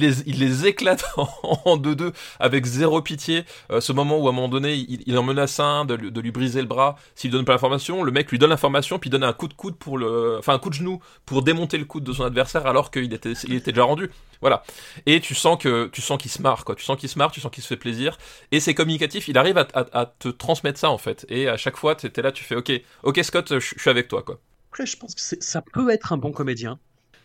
les, 0.00 0.22
il 0.26 0.38
les 0.38 0.66
éclate 0.66 1.04
en, 1.16 1.76
deux-deux 1.76 2.12
avec 2.40 2.64
zéro 2.66 3.02
pitié. 3.02 3.44
Euh, 3.70 3.80
ce 3.80 3.92
moment 3.92 4.18
où 4.18 4.26
à 4.26 4.30
un 4.30 4.34
moment 4.34 4.48
donné, 4.48 4.74
il, 4.74 5.18
en 5.18 5.22
menace 5.22 5.60
un 5.60 5.84
de, 5.84 5.94
lui- 5.94 6.10
de 6.12 6.20
lui 6.20 6.30
briser 6.30 6.60
le 6.60 6.66
bras, 6.66 6.96
s'il 7.14 7.30
donne 7.30 7.44
pas 7.44 7.52
l'information, 7.52 8.02
le 8.02 8.12
mec 8.12 8.30
lui 8.30 8.38
donne 8.38 8.50
l'information, 8.50 8.98
puis 8.98 9.08
il 9.08 9.12
donne 9.12 9.24
un 9.24 9.32
coup 9.32 9.48
de 9.48 9.54
coude 9.54 9.76
pour 9.76 9.98
le, 9.98 10.36
enfin 10.38 10.54
un 10.54 10.58
coup 10.58 10.70
de 10.70 10.74
genou 10.74 11.00
pour 11.26 11.42
démonter 11.42 11.78
le 11.78 11.84
coude 11.84 12.04
de 12.04 12.12
son 12.12 12.24
adversaire 12.24 12.66
alors 12.66 12.90
qu'il 12.90 13.12
était, 13.12 13.32
il 13.32 13.54
était 13.54 13.72
déjà 13.72 13.84
rendu. 13.84 14.10
Voilà. 14.40 14.64
Et 15.06 15.20
tu 15.20 15.34
sens 15.36 15.56
que, 15.56 15.86
tu 15.92 16.00
sens 16.00 16.18
qu'il 16.20 16.30
se 16.30 16.42
marre, 16.42 16.64
quoi. 16.64 16.74
Tu 16.74 16.84
sens 16.84 16.96
qu'il 16.98 17.08
se 17.08 17.16
marre, 17.16 17.30
tu 17.30 17.40
sens 17.40 17.50
qu'il 17.52 17.62
se 17.62 17.68
fait 17.68 17.76
plaisir. 17.76 18.18
Et 18.50 18.58
c'est 18.58 18.74
communicatif, 18.74 19.28
il 19.28 19.38
arrive 19.38 19.56
à, 19.58 20.06
te 20.18 20.28
transmettre 20.28 20.78
ça 20.78 20.90
en 20.90 20.98
fait. 20.98 21.24
Et 21.28 21.48
à 21.48 21.56
chaque 21.56 21.76
fois, 21.76 21.94
t'es 21.94 22.22
là, 22.22 22.32
tu 22.32 22.42
fais, 22.44 22.56
ok, 22.56 22.72
ok 23.04 23.20
Scott, 23.22 23.58
je 23.60 23.74
suis 23.78 23.90
avec 23.92 24.08
toi, 24.08 24.22
quoi. 24.22 24.40
Après, 24.70 24.86
je 24.86 24.96
pense 24.96 25.14
que 25.14 25.20
ça 25.20 25.62
peut 25.72 25.90
être 25.90 26.12
un 26.12 26.16
bon 26.16 26.32
comédien. 26.32 26.78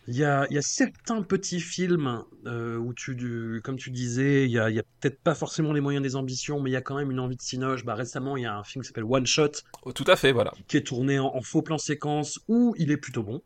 Il 0.06 0.16
y 0.16 0.24
a, 0.24 0.46
il 0.48 0.54
y 0.54 0.58
a 0.58 0.62
certains 0.62 1.20
petits 1.22 1.60
films 1.60 2.22
euh, 2.46 2.76
où 2.78 2.94
tu, 2.94 3.14
du- 3.14 3.60
comme 3.62 3.76
tu 3.76 3.90
disais, 3.90 4.44
il 4.46 4.50
y 4.50 4.58
a, 4.58 4.70
peut-être 5.00 5.20
pas 5.20 5.34
forcément 5.34 5.72
les 5.74 5.82
moyens 5.82 6.02
des 6.02 6.16
ambitions, 6.16 6.60
mais 6.62 6.70
il 6.70 6.72
y 6.72 6.76
a 6.76 6.80
quand 6.80 6.96
même 6.96 7.10
une 7.10 7.20
envie 7.20 7.36
de 7.36 7.42
cinoche. 7.42 7.84
Bah, 7.84 7.94
récemment, 7.94 8.36
il 8.38 8.44
y 8.44 8.46
a 8.46 8.56
un 8.56 8.64
film 8.64 8.82
qui 8.82 8.88
s'appelle 8.88 9.04
One 9.04 9.26
Shot, 9.26 9.50
Oh, 9.82 9.92
Tout 9.92 10.04
à 10.06 10.16
fait, 10.16 10.32
voilà. 10.32 10.52
qui 10.66 10.78
est 10.78 10.86
tourné 10.86 11.18
en, 11.18 11.26
en 11.34 11.42
faux 11.42 11.60
plan 11.60 11.76
séquence, 11.76 12.40
où 12.48 12.74
il 12.78 12.90
est 12.90 12.96
plutôt 12.96 13.22
bon. 13.22 13.42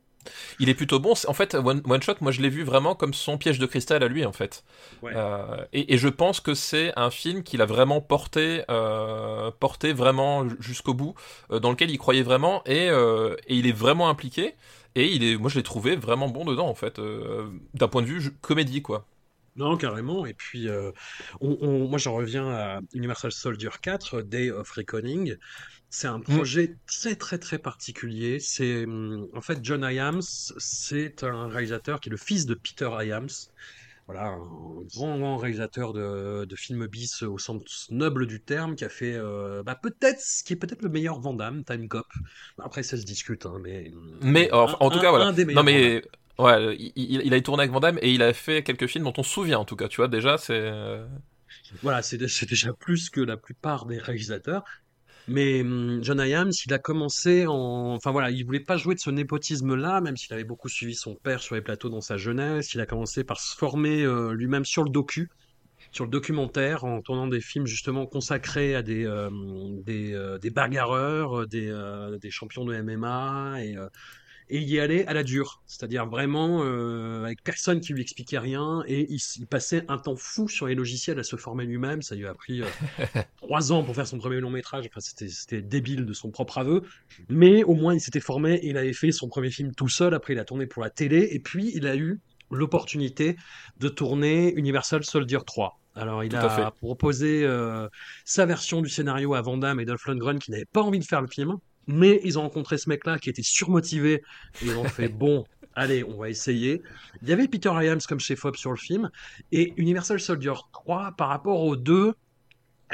Il 0.58 0.68
est 0.68 0.74
plutôt 0.74 1.00
bon. 1.00 1.14
En 1.28 1.32
fait, 1.35 1.54
One, 1.54 1.82
One 1.88 2.02
Shot, 2.02 2.14
moi 2.20 2.32
je 2.32 2.40
l'ai 2.42 2.48
vu 2.48 2.62
vraiment 2.64 2.94
comme 2.94 3.14
son 3.14 3.38
piège 3.38 3.58
de 3.58 3.66
cristal 3.66 4.02
à 4.02 4.08
lui, 4.08 4.24
en 4.24 4.32
fait. 4.32 4.64
Ouais. 5.02 5.16
Euh, 5.16 5.64
et, 5.72 5.94
et 5.94 5.98
je 5.98 6.08
pense 6.08 6.40
que 6.40 6.54
c'est 6.54 6.92
un 6.96 7.11
film 7.11 7.42
qu'il 7.42 7.61
a 7.62 7.66
vraiment 7.66 8.00
porté, 8.00 8.64
euh, 8.70 9.50
porté 9.61 9.92
vraiment 9.92 10.48
jusqu'au 10.61 10.94
bout, 10.94 11.14
euh, 11.50 11.58
dans 11.61 11.70
lequel 11.70 11.90
il 11.90 11.98
croyait 11.98 12.22
vraiment, 12.22 12.62
et, 12.66 12.87
et 12.88 13.54
il 13.56 13.66
est 13.66 13.72
vraiment 13.72 14.08
impliqué. 14.08 14.54
Et 14.94 15.06
il 15.12 15.24
est, 15.24 15.37
moi 15.37 15.48
je 15.50 15.56
l'ai 15.58 15.62
trouvé 15.62 15.96
vraiment 15.96 16.28
bon 16.28 16.44
dedans, 16.44 16.68
en 16.68 16.74
fait, 16.74 17.00
d'un 17.74 17.88
point 17.88 18.02
de 18.02 18.06
vue 18.06 18.32
comédie, 18.40 18.82
quoi. 18.82 19.06
Non, 19.56 19.76
carrément. 19.76 20.24
Et 20.26 20.32
puis, 20.35 20.68
on, 21.40 21.58
on- 21.61 21.88
moi, 21.88 21.98
j'en 21.98 22.14
reviens 22.14 22.48
à 22.48 22.80
Universal 22.94 23.32
Soldier 23.32 23.70
4, 23.82 24.22
Day 24.22 24.50
of 24.50 24.70
Reckoning. 24.72 25.37
C'est 25.94 26.09
un 26.09 26.20
projet 26.20 26.78
très, 26.87 27.16
très, 27.16 27.38
très 27.38 27.59
particulier. 27.59 28.40
C'est, 28.40 28.85
hum, 28.87 29.28
en 29.35 29.42
fait, 29.42 29.59
John 29.62 29.83
Hyams, 29.85 30.22
c'est 30.57 31.22
un 31.22 31.48
réalisateur 31.48 32.00
qui 32.00 32.09
est 32.09 32.12
le 32.12 32.16
fils 32.16 32.46
de 32.46 32.55
Peter 32.55 32.88
Hyams. 33.02 33.28
Voilà, 34.07 34.28
un 34.28 34.38
grand, 34.94 35.18
grand 35.18 35.37
réalisateur 35.37 35.92
de, 35.92 36.46
de 36.46 36.57
films 36.57 36.87
bis 36.87 37.22
au 37.22 37.38
sens 37.38 37.88
noble 37.90 38.26
du 38.26 38.40
terme, 38.42 38.74
qui 38.74 38.85
a 38.85 38.88
fait, 38.88 39.14
euh, 39.14 39.62
bah, 39.62 39.76
peut-être, 39.81 40.20
ce 40.20 40.42
qui 40.42 40.55
est 40.55 40.57
peut-être 40.57 40.83
le 40.83 40.88
meilleur 40.88 41.20
Van 41.20 41.35
Damme, 41.35 41.62
Time 41.64 41.88
Cop. 41.88 42.07
Après, 42.59 42.83
ça 42.83 42.96
se 42.96 43.05
discute, 43.05 43.46
hein, 43.46 43.59
mais. 43.62 43.92
Mais 44.22 44.50
un- 44.52 44.57
en, 44.57 44.76
en 44.81 44.90
tout 44.90 44.98
un- 44.98 45.02
cas, 45.02 45.11
voilà. 45.11 45.26
un 45.26 45.33
des 45.33 45.44
non 45.55 45.62
mais 45.62 46.02
ouais, 46.38 46.76
il, 46.96 47.35
a 47.35 47.40
tourné 47.40 47.62
avec 47.64 47.72
Van 47.72 47.81
Damme 47.81 47.98
et 48.02 48.12
il 48.12 48.22
a 48.22 48.33
fait 48.33 48.62
quelques 48.62 48.87
films 48.87 49.05
dont 49.05 49.12
on 49.18 49.22
se 49.22 49.31
souvient 49.31 49.59
en 49.59 49.64
tout 49.64 49.76
cas. 49.76 49.88
Tu 49.88 49.96
vois 49.96 50.09
déjà, 50.09 50.38
c'est 50.38 50.52
euh, 50.55 51.05
Voilà, 51.83 52.02
c'est 52.02 52.16
déjà 52.18 52.72
plus 52.72 53.11
que 53.11 53.20
la 53.20 53.37
plupart 53.37 53.87
des 53.87 53.98
réalisateurs. 53.98 54.64
Mais 55.28 55.61
hum, 55.62 56.00
John 56.02 56.18
Hyams, 56.20 56.50
il 56.66 56.72
a 56.74 56.78
commencé 56.78 57.46
en... 57.46 57.94
Enfin 57.94 58.11
voilà, 58.11 58.30
il 58.30 58.44
voulait 58.44 58.61
pas 58.61 58.76
jouer 58.76 58.94
de 58.94 59.00
ce 59.00 59.11
népotisme-là, 59.11 60.00
même 60.00 60.16
s'il 60.16 60.32
avait 60.35 60.44
beaucoup 60.44 60.68
suivi 60.68 60.94
son 60.94 61.14
père 61.14 61.40
sur 61.42 61.54
les 61.54 61.62
plateaux 61.62 61.88
dans 61.90 62.00
sa 62.00 62.16
jeunesse. 62.16 62.74
Il 62.74 62.80
a 62.80 62.87
commencé 62.87 63.22
par 63.24 63.40
se 63.40 63.56
former 63.56 64.02
euh, 64.02 64.32
lui-même 64.32 64.64
sur 64.64 64.82
le 64.85 64.90
docu. 64.90 65.28
sur 65.92 66.04
le 66.04 66.11
documentaire 66.11 66.85
en 66.85 67.02
tournant 67.02 67.26
des 67.28 67.40
films 67.40 67.66
justement 67.66 68.06
consacrés 68.06 68.74
à 68.74 68.82
des, 68.82 69.04
euh, 69.06 69.30
des, 69.85 70.14
euh, 70.14 70.38
des 70.38 70.50
bagarreurs, 70.50 71.46
des, 71.48 71.68
euh, 71.70 72.18
des 72.18 72.30
champions 72.30 72.64
de 72.64 72.74
MMA 72.74 73.56
et, 73.64 73.76
euh, 73.76 73.88
et 74.48 74.59
il 74.59 74.68
y 74.68 74.81
allait 74.81 75.07
à 75.07 75.14
la 75.14 75.22
dure, 75.22 75.62
c'est-à-dire 75.66 76.07
vraiment 76.07 76.62
euh, 76.62 77.24
avec 77.24 77.42
personne 77.42 77.81
qui 77.81 77.92
lui 77.92 78.02
expliquait 78.02 78.38
rien 78.38 78.83
et 78.87 79.07
il, 79.11 79.46
passait 79.46 79.85
un 79.88 79.98
temps 79.98 80.16
fou 80.16 80.48
sur 80.48 80.66
les 80.66 80.74
logiciels 80.74 81.18
à 81.18 81.22
se 81.22 81.37
former 81.37 81.64
lui-même. 81.64 82.02
Ça 82.02 82.14
lui 82.14 82.26
a 82.26 82.35
pris 82.35 82.62
euh, 82.62 82.66
trois 83.37 83.72
ans 83.72 83.83
pour 83.83 83.94
faire 83.94 84.07
son 84.07 84.18
premier 84.18 84.40
long 84.40 84.50
métrage. 84.50 84.87
Enfin, 84.87 85.00
c'était 85.00 85.62
débile 85.62 86.05
de 86.07 86.12
son 86.12 86.31
propre 86.31 86.59
aveu, 86.59 86.83
mais 87.28 87.62
au 87.64 87.74
moins 87.74 87.94
il 87.94 88.00
s'était 88.00 88.20
formé 88.20 88.55
et 88.55 88.68
il 88.68 88.76
avait 88.76 88.92
fait 88.92 89.12
son 89.12 89.28
premier 89.28 89.50
film 89.50 89.74
tout 89.74 89.88
seul. 89.88 90.14
Après, 90.14 90.35
il 90.35 90.38
a 90.38 90.44
tourné 90.44 90.66
pour 90.66 90.83
la 90.83 90.90
télé 90.90 91.28
et 91.33 91.38
puis 91.38 91.72
il 91.74 91.87
a 91.87 91.96
eu 91.96 92.20
l'opportunité 92.50 93.37
de 93.78 93.88
tourner 93.88 94.52
Universal 94.55 95.05
Soldier 95.05 95.38
3. 95.44 95.78
Alors, 95.94 96.24
il 96.24 96.31
Tout 96.31 96.37
a 96.37 96.70
proposé 96.70 97.44
euh, 97.44 97.88
sa 98.24 98.46
version 98.46 98.81
du 98.81 98.88
scénario 98.88 99.35
à 99.35 99.42
Van 99.42 99.59
Damme 99.59 99.81
et 99.81 99.85
Dolph 99.85 100.07
Lundgren 100.07 100.38
qui 100.38 100.50
n'avaient 100.50 100.64
pas 100.64 100.83
envie 100.83 100.98
de 100.98 101.05
faire 101.05 101.20
le 101.20 101.26
film, 101.26 101.57
mais 101.87 102.21
ils 102.25 102.38
ont 102.38 102.42
rencontré 102.42 102.79
ce 102.79 102.88
mec-là 102.88 103.18
qui 103.18 103.31
était 103.31 103.42
surmotivé 103.42 104.14
et 104.62 104.66
ils 104.66 104.77
ont 104.77 104.85
fait 104.85 105.09
bon, 105.09 105.45
allez, 105.75 106.05
on 106.05 106.16
va 106.18 106.29
essayer. 106.31 106.83
Il 107.23 107.29
y 107.29 107.33
avait 107.33 107.49
Peter 107.49 107.71
Hyams 107.73 108.01
comme 108.09 108.21
chef-op 108.21 108.57
sur 108.57 108.71
le 108.71 108.77
film 108.77 109.11
et 109.53 109.73
Universal 109.77 110.21
Soldier 110.21 110.53
3 110.73 111.12
par 111.16 111.29
rapport 111.29 111.61
aux 111.62 111.77
deux 111.77 112.14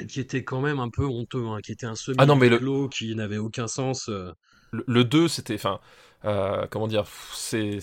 qui 0.07 0.21
était 0.21 0.45
quand 0.45 0.61
même 0.61 0.79
un 0.79 0.91
peu 0.91 1.05
honteux, 1.05 1.47
hein, 1.49 1.59
qui 1.63 1.73
était 1.73 1.87
un 1.87 1.97
semi 1.97 2.17
Ah 2.21 2.27
non, 2.27 2.37
mais 2.37 2.49
le- 2.49 2.89
qui 2.89 3.15
n'avait 3.17 3.39
aucun 3.39 3.67
sens. 3.67 4.09
euh. 4.09 4.31
Le, 4.71 4.85
le 4.87 5.03
2, 5.05 5.27
c'était. 5.29 5.55
Enfin. 5.57 5.81
euh, 6.25 6.67
comment 6.71 6.87
dire 6.87 7.05
C'est 7.35 7.81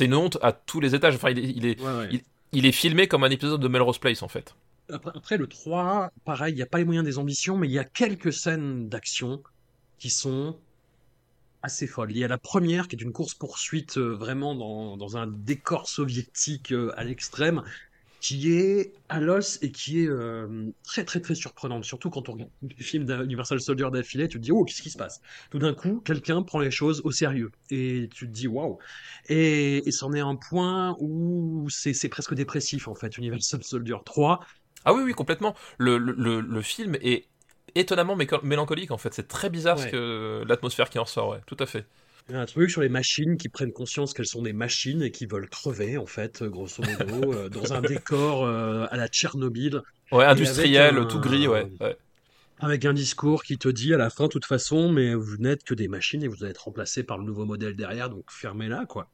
une 0.00 0.14
honte 0.14 0.38
à 0.42 0.52
tous 0.52 0.78
les 0.80 0.94
étages. 0.94 1.16
Enfin, 1.16 1.30
il 1.30 1.38
est, 1.40 1.42
il 1.56 1.66
est, 1.66 1.80
Ouais, 1.80 1.92
ouais. 1.98 2.08
il- 2.12 2.22
il 2.52 2.66
est 2.66 2.72
filmé 2.72 3.08
comme 3.08 3.24
un 3.24 3.30
épisode 3.30 3.60
de 3.60 3.66
Melrose 3.66 3.98
Place, 3.98 4.22
en 4.22 4.28
fait. 4.28 4.54
Après, 4.92 5.10
après, 5.12 5.36
le 5.38 5.48
3, 5.48 6.10
pareil, 6.24 6.52
il 6.52 6.56
n'y 6.56 6.62
a 6.62 6.66
pas 6.66 6.78
les 6.78 6.84
moyens 6.84 7.04
des 7.04 7.18
ambitions, 7.18 7.56
mais 7.58 7.66
il 7.66 7.72
y 7.72 7.78
a 7.80 7.84
quelques 7.84 8.32
scènes 8.32 8.88
d'action 8.88 9.42
qui 10.04 10.10
sont 10.10 10.60
assez 11.62 11.86
folles. 11.86 12.10
Il 12.12 12.18
y 12.18 12.24
a 12.24 12.28
la 12.28 12.36
première 12.36 12.88
qui 12.88 12.96
est 12.96 13.00
une 13.00 13.12
course-poursuite 13.12 13.96
euh, 13.96 14.14
vraiment 14.14 14.54
dans, 14.54 14.96
dans 14.98 15.16
un 15.16 15.26
décor 15.26 15.88
soviétique 15.88 16.72
euh, 16.72 16.92
à 16.98 17.04
l'extrême, 17.04 17.62
qui 18.20 18.52
est 18.52 18.92
à 19.08 19.20
l'os 19.20 19.58
et 19.62 19.72
qui 19.72 20.02
est 20.02 20.08
euh, 20.08 20.70
très 20.82 21.04
très 21.06 21.20
très 21.20 21.34
surprenante. 21.34 21.84
Surtout 21.84 22.10
quand 22.10 22.28
on 22.28 22.32
regarde 22.34 22.50
les 22.62 22.84
films 22.84 23.06
d'Universal 23.06 23.60
Soldier 23.60 23.88
d'affilée, 23.92 24.28
tu 24.28 24.38
te 24.38 24.42
dis 24.42 24.52
oh 24.52 24.64
qu'est-ce 24.64 24.82
qui 24.82 24.90
se 24.90 24.98
passe? 24.98 25.22
Tout 25.50 25.58
d'un 25.58 25.74
coup, 25.74 26.00
quelqu'un 26.04 26.42
prend 26.42 26.58
les 26.60 26.70
choses 26.70 27.00
au 27.04 27.12
sérieux 27.12 27.50
et 27.70 28.10
tu 28.14 28.26
te 28.26 28.32
dis 28.32 28.48
waouh. 28.48 28.78
Et, 29.28 29.88
et 29.88 29.92
c'en 29.92 30.12
est 30.12 30.20
un 30.20 30.36
point 30.36 30.96
où 31.00 31.68
c'est 31.70 32.08
presque 32.10 32.34
dépressif 32.34 32.88
en 32.88 32.94
fait. 32.94 33.16
Universal 33.18 33.62
Soldier 33.64 33.96
3, 34.04 34.40
Ah 34.84 34.94
oui, 34.94 35.02
oui, 35.04 35.12
complètement. 35.14 35.54
Le, 35.78 35.98
le, 35.98 36.40
le 36.40 36.62
film 36.62 36.96
est 37.02 37.28
étonnamment 37.74 38.16
méco- 38.16 38.40
mélancolique, 38.42 38.90
en 38.90 38.98
fait. 38.98 39.12
C'est 39.14 39.28
très 39.28 39.50
bizarre 39.50 39.78
ce 39.78 39.86
que 39.88 40.44
l'atmosphère 40.46 40.90
qui 40.90 40.98
en 40.98 41.04
sort, 41.04 41.30
ouais. 41.30 41.40
Tout 41.46 41.56
à 41.60 41.66
fait. 41.66 41.84
Il 42.28 42.34
y 42.34 42.38
a 42.38 42.40
un 42.40 42.46
truc 42.46 42.70
sur 42.70 42.80
les 42.80 42.88
machines 42.88 43.36
qui 43.36 43.50
prennent 43.50 43.72
conscience 43.72 44.14
qu'elles 44.14 44.26
sont 44.26 44.40
des 44.40 44.54
machines 44.54 45.02
et 45.02 45.10
qui 45.10 45.26
veulent 45.26 45.48
crever, 45.48 45.98
en 45.98 46.06
fait, 46.06 46.40
euh, 46.40 46.48
grosso 46.48 46.82
modo, 46.82 47.32
euh, 47.34 47.48
dans 47.50 47.74
un 47.74 47.82
décor 47.82 48.46
euh, 48.46 48.86
à 48.90 48.96
la 48.96 49.08
Tchernobyl, 49.08 49.82
Ouais, 50.10 50.24
industriel, 50.24 50.96
un- 50.96 51.04
tout 51.04 51.20
gris, 51.20 51.46
ouais. 51.48 51.66
ouais. 51.80 51.96
avec 52.60 52.86
un 52.86 52.94
discours 52.94 53.42
qui 53.42 53.58
te 53.58 53.68
dit 53.68 53.92
à 53.92 53.98
la 53.98 54.08
fin, 54.08 54.24
de 54.24 54.28
toute 54.30 54.46
façon, 54.46 54.90
mais 54.90 55.14
vous 55.14 55.36
n'êtes 55.36 55.64
que 55.64 55.74
des 55.74 55.86
machines 55.88 56.22
et 56.22 56.28
vous 56.28 56.42
allez 56.44 56.52
être 56.52 56.64
remplacés 56.64 57.02
par 57.02 57.18
le 57.18 57.24
nouveau 57.24 57.44
modèle 57.44 57.76
derrière, 57.76 58.08
donc 58.08 58.24
fermez-la, 58.30 58.86
quoi. 58.86 59.10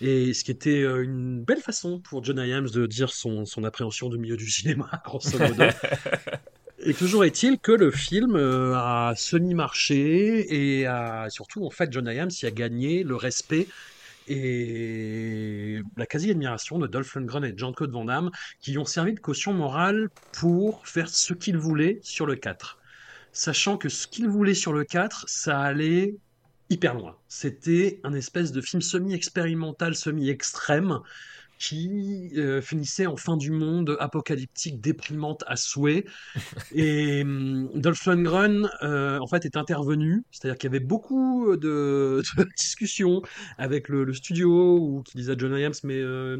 Et 0.00 0.32
ce 0.32 0.42
qui 0.44 0.50
était 0.52 0.82
une 0.84 1.42
belle 1.42 1.60
façon 1.60 1.98
pour 2.00 2.24
John 2.24 2.38
Hyams 2.38 2.70
de 2.70 2.86
dire 2.86 3.10
son, 3.10 3.44
son 3.44 3.64
appréhension 3.64 4.08
du 4.08 4.16
milieu 4.16 4.36
du 4.38 4.48
cinéma, 4.48 4.88
grosso 5.04 5.38
modo. 5.38 5.64
Et 6.80 6.94
toujours 6.94 7.24
est-il 7.24 7.58
que 7.58 7.72
le 7.72 7.90
film 7.90 8.36
euh, 8.36 8.74
a 8.76 9.14
semi-marché 9.16 10.80
et 10.80 10.86
surtout, 11.28 11.64
en 11.64 11.70
fait, 11.70 11.92
John 11.92 12.06
Hyams 12.06 12.30
y 12.42 12.46
a 12.46 12.50
gagné 12.50 13.02
le 13.02 13.16
respect 13.16 13.66
et 14.28 15.80
la 15.96 16.06
quasi-admiration 16.06 16.78
de 16.78 16.86
Dolph 16.86 17.14
Lundgren 17.14 17.44
et 17.44 17.54
Jean-Claude 17.56 17.90
Van 17.90 18.04
Damme 18.04 18.30
qui 18.60 18.78
ont 18.78 18.84
servi 18.84 19.14
de 19.14 19.20
caution 19.20 19.54
morale 19.54 20.08
pour 20.32 20.86
faire 20.86 21.08
ce 21.08 21.34
qu'ils 21.34 21.56
voulaient 21.56 21.98
sur 22.02 22.26
le 22.26 22.36
4. 22.36 22.78
Sachant 23.32 23.76
que 23.76 23.88
ce 23.88 24.06
qu'ils 24.06 24.28
voulaient 24.28 24.54
sur 24.54 24.72
le 24.72 24.84
4, 24.84 25.24
ça 25.28 25.58
allait 25.58 26.16
hyper 26.70 26.94
loin. 26.94 27.16
C'était 27.28 28.00
un 28.04 28.12
espèce 28.12 28.52
de 28.52 28.60
film 28.60 28.82
semi-expérimental, 28.82 29.94
semi-extrême 29.94 31.00
qui 31.58 32.30
euh, 32.36 32.60
finissait 32.62 33.06
en 33.06 33.16
fin 33.16 33.36
du 33.36 33.50
monde 33.50 33.96
apocalyptique 34.00 34.80
déprimante 34.80 35.44
à 35.46 35.56
souhait. 35.56 36.04
Et 36.72 37.22
hum, 37.22 37.70
Dolph 37.74 38.04
Lundgren, 38.06 38.70
euh, 38.82 39.18
en 39.20 39.26
fait, 39.26 39.44
est 39.44 39.56
intervenu, 39.56 40.24
c'est-à-dire 40.30 40.58
qu'il 40.58 40.68
y 40.70 40.72
avait 40.76 40.84
beaucoup 40.84 41.56
de, 41.56 42.22
de 42.36 42.44
discussions 42.56 43.22
avec 43.58 43.88
le, 43.88 44.04
le 44.04 44.12
studio 44.14 44.78
ou 44.78 45.02
qui 45.02 45.16
disait 45.18 45.32
à 45.32 45.36
John 45.38 45.52
Williams, 45.52 45.80
mais 45.84 45.98
euh, 46.00 46.36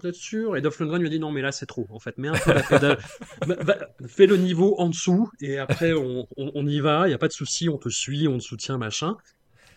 vous 0.00 0.06
êtes 0.08 0.14
sûr? 0.14 0.56
Et 0.56 0.60
Dolph 0.60 0.78
Lundgren 0.80 1.00
lui 1.00 1.08
a 1.08 1.10
dit 1.10 1.20
non, 1.20 1.30
mais 1.32 1.42
là 1.42 1.52
c'est 1.52 1.66
trop, 1.66 1.86
en 1.90 1.98
fait, 1.98 2.18
mets 2.18 2.28
un 2.28 2.38
peu 2.38 2.52
la 2.52 2.62
pédale, 2.62 2.98
fais 4.08 4.26
le 4.26 4.36
niveau 4.36 4.76
en 4.78 4.88
dessous 4.88 5.28
et 5.40 5.58
après 5.58 5.92
on, 5.92 6.26
on- 6.36 6.52
on 6.54 6.66
y 6.66 6.80
va, 6.80 7.06
il 7.06 7.10
n'y 7.10 7.14
a 7.14 7.18
pas 7.18 7.28
de 7.28 7.32
souci, 7.32 7.68
on 7.68 7.78
te 7.78 7.88
suit, 7.88 8.28
on 8.28 8.38
te 8.38 8.42
soutient, 8.42 8.78
machin. 8.78 9.16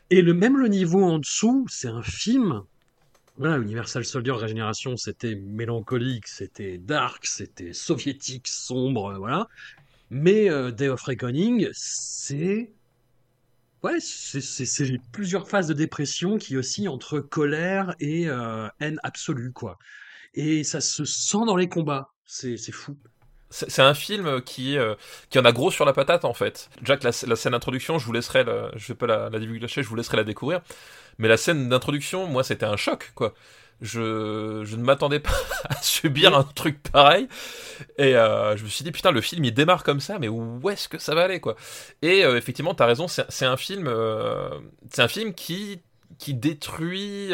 Et 0.10 0.22
le 0.22 0.34
même 0.34 0.58
le 0.58 0.68
niveau 0.70 1.04
en 1.04 1.20
dessous, 1.20 1.66
c'est 1.70 1.88
un 1.90 2.04
film. 2.04 2.64
Voilà, 3.38 3.58
Universal 3.58 4.06
Soldier 4.06 4.34
Régénération, 4.34 4.96
c'était 4.96 5.36
mélancolique, 5.36 6.28
c'était 6.28 6.78
dark, 6.78 7.26
c'était 7.26 7.74
soviétique, 7.74 8.48
sombre, 8.48 9.16
voilà. 9.18 9.48
Mais 10.12 10.50
euh, 10.50 10.72
Day 10.72 10.90
of 10.90 11.02
Reckoning, 11.02 11.68
c'est. 11.74 12.72
Ouais, 13.82 14.00
c'est 14.00 15.02
plusieurs 15.12 15.50
phases 15.50 15.68
de 15.68 15.74
dépression 15.74 16.38
qui 16.38 16.56
oscillent 16.56 16.88
entre 16.88 17.20
colère 17.20 17.96
et 18.00 18.30
euh, 18.30 18.70
haine 18.80 19.00
absolue, 19.04 19.52
quoi. 19.52 19.78
Et 20.36 20.64
ça 20.64 20.80
se 20.80 21.04
sent 21.04 21.46
dans 21.46 21.58
les 21.58 21.68
combats. 21.68 22.10
C'est 22.26 22.58
fou. 22.72 22.96
C'est 23.54 23.84
un 23.84 23.94
film 23.94 24.42
qui, 24.42 24.80
euh, 24.80 24.96
qui 25.30 25.38
en 25.38 25.46
a 25.46 25.52
gros 25.52 25.70
sur 25.70 25.86
la 25.86 25.94
patate 25.94 26.26
en 26.26 26.34
fait. 26.34 26.72
Jack, 26.82 27.04
la, 27.04 27.12
scène 27.12 27.52
d'introduction, 27.52 28.00
je 28.00 28.06
vous 28.06 28.12
laisserai, 28.12 28.44
la, 28.44 28.72
je 28.76 28.88
vais 28.88 28.96
pas 28.96 29.06
la, 29.06 29.30
divulguer, 29.30 29.68
je 29.68 29.82
vous 29.82 29.96
laisserai 29.96 30.18
la 30.18 30.24
découvrir. 30.24 30.62
Mais 31.20 31.28
la 31.28 31.38
scène 31.38 31.70
d'introduction, 31.70 32.26
moi, 32.26 32.44
c'était 32.44 32.66
un 32.66 32.78
choc, 32.78 33.12
quoi. 33.14 33.36
Je, 33.80 34.64
je 34.64 34.76
ne 34.76 34.84
m'attendais 34.84 35.20
pas 35.20 35.30
à 35.70 35.80
subir 35.84 36.36
un 36.36 36.44
truc 36.44 36.82
pareil. 36.82 37.28
Et 38.00 38.16
euh, 38.16 38.58
je 38.58 38.64
me 38.64 38.70
suis 38.70 38.84
dit, 38.84 38.92
putain, 38.92 39.12
le 39.12 39.22
film, 39.22 39.46
il 39.46 39.54
démarre 39.54 39.84
comme 39.84 40.00
ça, 40.00 40.18
mais 40.18 40.30
où 40.30 40.68
est-ce 40.72 40.90
que 40.90 40.98
ça 40.98 41.14
va 41.14 41.22
aller, 41.22 41.40
quoi? 41.40 41.56
Et 42.02 42.26
euh, 42.26 42.36
effectivement, 42.38 42.74
t'as 42.74 42.88
raison, 42.88 43.08
c'est 43.08 43.26
c'est 43.30 43.46
un 43.46 43.58
film, 43.58 43.86
euh, 43.88 44.50
c'est 44.90 45.04
un 45.04 45.08
film 45.08 45.36
qui, 45.36 45.80
qui 46.18 46.34
détruit... 46.34 47.32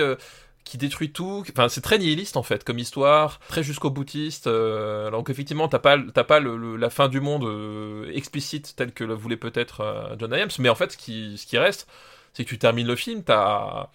qui 0.70 0.78
détruit 0.78 1.12
tout. 1.12 1.44
Enfin, 1.52 1.68
c'est 1.68 1.82
très 1.82 1.98
nihiliste 1.98 2.38
en 2.38 2.44
fait 2.44 2.64
comme 2.64 2.78
histoire, 2.80 3.40
très 3.50 3.64
jusqu'au 3.64 3.90
boutiste. 3.90 4.48
euh, 4.48 5.10
donc 5.10 5.30
effectivement, 5.30 5.68
t'as 5.68 5.80
pas, 5.80 5.98
t'as 6.14 6.24
pas 6.24 6.40
le, 6.40 6.76
la 6.78 6.90
fin 6.90 7.08
du 7.08 7.20
monde 7.20 7.44
euh, 7.44 8.12
explicite 8.14 8.76
telle 8.76 8.92
que 8.92 9.04
le 9.04 9.16
voulait 9.16 9.38
peut-être 9.38 9.82
euh, 9.82 10.16
John 10.20 10.32
Hyams, 10.34 10.50
mais 10.60 10.70
en 10.70 10.76
fait, 10.76 10.92
ce 10.92 10.98
qui, 10.98 11.58
reste, 11.58 11.88
c'est 12.34 12.44
que 12.44 12.50
tu 12.50 12.60
termines 12.60 12.88
le 12.88 12.96
film, 12.96 13.24
t'as 13.24 13.88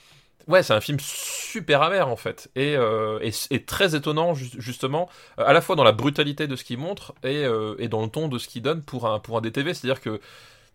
Ouais, 0.46 0.62
c'est 0.62 0.74
un 0.74 0.80
film 0.82 0.98
super 1.00 1.80
amer 1.80 2.06
en 2.06 2.16
fait, 2.16 2.50
et, 2.54 2.76
euh, 2.76 3.18
très 3.66 3.96
étonnant 3.96 4.34
ju- 4.34 4.50
justement, 4.58 5.08
à 5.38 5.54
la 5.54 5.62
fois 5.62 5.74
dans 5.74 5.84
la 5.84 5.92
brutalité 5.92 6.46
de 6.46 6.54
ce 6.54 6.64
qu'il 6.64 6.76
montre 6.76 7.14
et, 7.22 7.44
et 7.78 7.88
dans 7.88 8.02
le 8.02 8.08
ton 8.08 8.28
de 8.28 8.36
ce 8.38 8.46
qu'il 8.48 8.60
donne 8.60 8.82
pour 8.82 9.06
un, 9.06 9.20
pour 9.20 9.38
un 9.38 9.40
DTV. 9.40 9.72
C'est-à-dire 9.72 10.02
que 10.02 10.20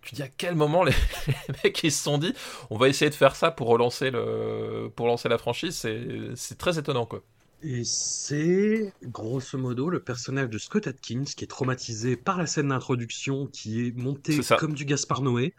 tu 0.02 0.16
dis 0.16 0.24
à 0.24 0.28
quel 0.28 0.56
moment 0.56 0.84
les, 0.84 0.94
les 1.28 1.34
mecs 1.64 1.84
ils 1.84 1.92
se 1.92 2.04
sont 2.04 2.18
dit 2.18 2.34
on 2.70 2.78
va 2.78 2.88
essayer 2.90 3.10
de 3.10 3.16
faire 3.16 3.36
ça 3.36 3.52
pour 3.52 3.68
relancer 3.68 4.12
le 4.12 4.90
pour 4.96 5.08
lancer 5.08 5.30
la 5.30 5.38
franchise, 5.38 5.76
c'est 5.76 6.08
c'est 6.36 6.58
très 6.58 6.80
étonnant 6.80 7.06
quoi. 7.06 7.22
Et 7.62 7.84
c'est, 7.84 8.94
grosso 9.04 9.58
modo, 9.58 9.90
le 9.90 10.00
personnage 10.00 10.50
de 10.50 10.58
Scott 10.58 10.88
Atkins 10.88 11.26
qui 11.26 11.44
est 11.44 11.48
traumatisé 11.48 12.16
par 12.16 12.38
la 12.38 12.48
scène 12.48 12.70
d'introduction 12.70 13.48
qui 13.48 13.86
est 13.86 13.98
montée 13.98 14.40
comme 14.58 14.74
du 14.74 14.86
Gaspard 14.86 15.22
Noé. 15.22 15.54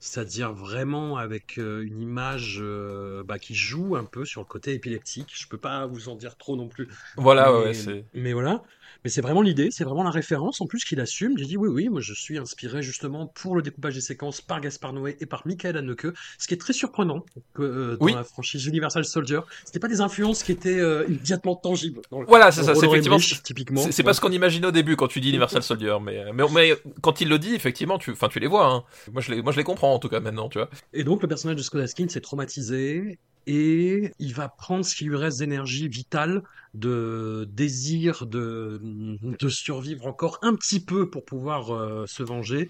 C'est-à-dire 0.00 0.52
vraiment 0.52 1.16
avec 1.16 1.58
euh, 1.58 1.82
une 1.82 2.00
image 2.00 2.58
euh, 2.60 3.22
bah, 3.24 3.38
qui 3.38 3.54
joue 3.54 3.96
un 3.96 4.04
peu 4.04 4.26
sur 4.26 4.42
le 4.42 4.46
côté 4.46 4.74
épileptique. 4.74 5.32
Je 5.34 5.46
peux 5.48 5.56
pas 5.56 5.86
vous 5.86 6.08
en 6.08 6.14
dire 6.14 6.36
trop 6.36 6.56
non 6.56 6.68
plus. 6.68 6.88
Voilà, 7.16 7.58
ouais, 7.58 7.72
mais 8.12 8.34
voilà. 8.34 8.62
Mais 9.02 9.10
c'est 9.10 9.20
vraiment 9.20 9.42
l'idée, 9.42 9.70
c'est 9.70 9.84
vraiment 9.84 10.02
la 10.04 10.10
référence. 10.10 10.60
En 10.60 10.66
plus 10.66 10.84
qu'il 10.84 11.00
assume, 11.00 11.34
il 11.38 11.46
dit 11.46 11.56
oui, 11.56 11.68
oui, 11.68 11.88
moi 11.88 12.00
je 12.00 12.12
suis 12.14 12.38
inspiré 12.38 12.82
justement 12.82 13.26
pour 13.26 13.56
le 13.56 13.62
découpage 13.62 13.94
des 13.94 14.00
séquences 14.00 14.40
par 14.40 14.60
Gaspard 14.60 14.92
Noé 14.92 15.16
et 15.20 15.26
par 15.26 15.46
Michael 15.46 15.76
Haneke, 15.76 16.06
ce 16.38 16.46
qui 16.46 16.54
est 16.54 16.58
très 16.58 16.72
surprenant 16.72 17.24
que, 17.54 17.62
euh, 17.62 17.96
dans 17.96 18.04
Oui. 18.06 18.12
la 18.12 18.24
franchise 18.24 18.66
Universal 18.66 19.04
Soldier. 19.04 19.40
C'était 19.64 19.78
pas 19.80 19.88
des 19.88 20.00
influences 20.00 20.42
qui 20.42 20.52
étaient 20.52 20.78
euh, 20.78 21.04
immédiatement 21.08 21.54
tangibles. 21.56 22.00
Dans 22.10 22.20
le- 22.20 22.26
Voilà, 22.26 22.52
c'est 22.52 22.62
ça, 22.62 22.74
c'est 22.74 22.86
effectivement. 22.86 23.18
Typiquement. 23.18 23.80
C'est 23.90 23.98
Ouais. 23.98 24.04
pas 24.04 24.14
ce 24.14 24.20
qu'on 24.20 24.32
imagine 24.32 24.64
au 24.66 24.70
début 24.70 24.96
quand 24.96 25.08
tu 25.08 25.20
dis 25.20 25.28
Universal 25.30 25.62
Soldier, 25.64 25.96
mais, 26.02 26.24
mais, 26.32 26.44
mais 26.54 26.74
quand 27.00 27.20
il 27.20 27.28
le 27.28 27.38
dit, 27.38 27.54
effectivement, 27.54 27.98
tu, 27.98 28.10
enfin, 28.12 28.28
tu 28.28 28.38
les 28.40 28.46
vois. 28.46 28.66
Hein. 28.70 28.84
Moi, 29.12 29.22
je 29.22 29.32
les, 29.32 29.42
moi, 29.42 29.52
je 29.52 29.56
les 29.58 29.64
comprends 29.64 29.94
en 29.94 29.98
tout 29.98 30.08
cas 30.08 30.20
maintenant, 30.20 30.48
tu 30.48 30.58
vois. 30.58 30.68
Et 30.92 31.04
donc 31.04 31.22
le 31.22 31.28
personnage 31.28 31.56
de 31.56 31.62
Scott 31.62 31.82
Atkins 31.82 32.06
est 32.06 32.20
traumatisé 32.20 33.18
et 33.46 34.12
il 34.18 34.34
va 34.34 34.48
prendre 34.48 34.84
ce 34.84 34.94
qui 34.94 35.04
lui 35.04 35.16
reste 35.16 35.38
d'énergie 35.38 35.88
vitale, 35.88 36.42
de 36.74 37.48
désir 37.52 38.26
de, 38.26 38.80
de 39.22 39.48
survivre 39.48 40.06
encore 40.06 40.38
un 40.42 40.54
petit 40.54 40.80
peu 40.80 41.08
pour 41.08 41.24
pouvoir 41.24 41.74
euh, 41.74 42.06
se 42.06 42.22
venger, 42.22 42.68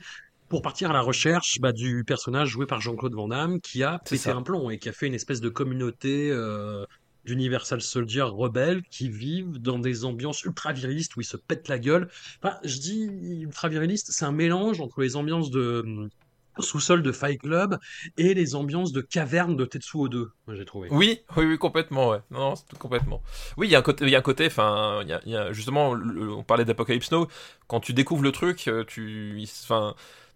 pour 0.49 0.63
partir 0.63 0.91
à 0.91 0.93
la 0.93 1.01
recherche 1.01 1.59
bah, 1.61 1.73
du 1.73 2.05
personnage 2.05 2.49
joué 2.49 2.67
par 2.67 2.81
Jean-Claude 2.81 3.15
Van 3.15 3.29
Damme 3.29 3.61
qui 3.61 3.83
a 3.83 3.99
pété 3.99 4.19
ça. 4.19 4.35
un 4.35 4.43
plomb 4.43 4.71
et 4.71 4.79
qui 4.79 4.89
a 4.89 4.93
fait 4.93 5.07
une 5.07 5.15
espèce 5.15 5.41
de 5.41 5.49
communauté 5.49 6.31
euh, 6.31 6.85
d'Universal 7.25 7.81
Soldier 7.81 8.23
rebelles 8.23 8.83
qui 8.91 9.09
vivent 9.09 9.59
dans 9.59 9.79
des 9.79 10.05
ambiances 10.05 10.45
ultra 10.45 10.73
virilistes 10.73 11.17
où 11.17 11.21
ils 11.21 11.27
se 11.27 11.37
pètent 11.37 11.69
la 11.69 11.79
gueule. 11.79 12.09
Enfin, 12.43 12.59
je 12.65 12.79
dis 12.79 13.03
ultra 13.43 13.69
viriliste, 13.69 14.09
c'est 14.11 14.25
un 14.25 14.33
mélange 14.33 14.81
entre 14.81 15.01
les 15.01 15.17
ambiances 15.17 15.51
de 15.51 16.09
sous-sol 16.59 17.03
de 17.03 17.13
Fight 17.13 17.41
Club 17.41 17.79
et 18.17 18.35
les 18.35 18.55
ambiances 18.55 18.93
de 18.93 19.01
caverne 19.01 19.57
de 19.57 19.65
Tetsuo 19.65 20.09
2, 20.09 20.31
moi 20.47 20.57
j'ai 20.57 20.65
trouvé. 20.65 20.89
Oui, 20.91 21.21
oui, 21.37 21.45
oui, 21.47 21.59
complètement, 21.59 22.11
ouais. 22.11 22.21
Non, 22.31 22.55
tout 22.55 22.77
complètement. 22.77 23.23
Oui, 23.57 23.67
il 23.69 23.71
y 23.71 23.75
a 23.77 23.79
un 23.79 23.83
côté, 23.83 24.05
il 24.05 24.11
y 24.11 24.15
a 24.17 24.19
un 24.19 24.23
côté, 24.23 24.47
enfin, 24.47 25.01
il 25.03 25.09
y 25.09 25.13
a, 25.13 25.21
il 25.27 25.33
y 25.33 25.37
a- 25.37 25.53
justement, 25.53 25.95
le- 25.95 26.33
on 26.33 26.43
parlait 26.45 26.65
d'Apocalypse 26.65 27.11
Now. 27.11 27.29
Quand 27.67 27.81
tu 27.81 27.93
découvres 27.93 28.23
le 28.23 28.33
truc, 28.33 28.69
euh, 28.69 28.85
tu, 28.85 29.43
enfin, 29.65 29.95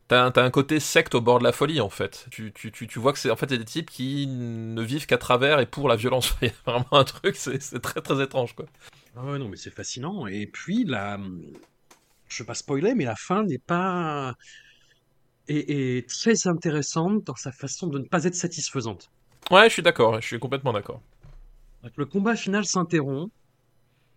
t'as, 0.08 0.32
un- 0.34 0.50
côté 0.50 0.80
secte 0.80 1.14
au 1.14 1.20
bord 1.20 1.38
de 1.38 1.44
la 1.44 1.52
folie, 1.52 1.80
en 1.80 1.90
fait. 1.90 2.26
Tu, 2.30 2.52
tu, 2.52 2.72
tu, 2.72 2.86
tu 2.86 2.98
vois 2.98 3.12
que 3.12 3.18
c'est, 3.18 3.30
en 3.30 3.36
fait, 3.36 3.46
des 3.46 3.64
types 3.64 3.90
qui 3.90 4.26
ne 4.26 4.82
vivent 4.82 5.06
qu'à 5.06 5.18
travers 5.18 5.60
et 5.60 5.66
pour 5.66 5.88
la 5.88 5.96
violence. 5.96 6.34
Il 6.42 6.48
y 6.48 6.50
a 6.50 6.54
vraiment 6.72 6.86
un 6.92 7.04
truc, 7.04 7.36
c'est, 7.36 7.60
c'est 7.62 7.80
très, 7.80 8.00
très 8.00 8.22
étrange, 8.22 8.54
quoi. 8.54 8.66
Ah 9.16 9.24
ouais, 9.24 9.38
non, 9.38 9.48
mais 9.48 9.56
c'est 9.56 9.70
fascinant. 9.74 10.26
Et 10.26 10.46
puis, 10.46 10.84
la... 10.84 11.18
je 12.28 12.42
vais 12.42 12.46
pas 12.46 12.54
spoiler, 12.54 12.94
mais 12.94 13.04
la 13.04 13.16
fin 13.16 13.44
n'est 13.44 13.58
pas. 13.58 14.34
Est, 15.48 15.70
est 15.98 16.08
très 16.08 16.46
intéressante 16.46 17.24
dans 17.24 17.36
sa 17.36 17.52
façon 17.52 17.86
de 17.88 17.98
ne 17.98 18.04
pas 18.04 18.24
être 18.24 18.34
satisfaisante. 18.34 19.10
Ouais, 19.50 19.68
je 19.68 19.72
suis 19.74 19.82
d'accord, 19.82 20.20
je 20.20 20.26
suis 20.26 20.38
complètement 20.38 20.72
d'accord. 20.72 21.00
Le 21.96 22.04
combat 22.06 22.36
final 22.36 22.64
s'interrompt 22.66 23.32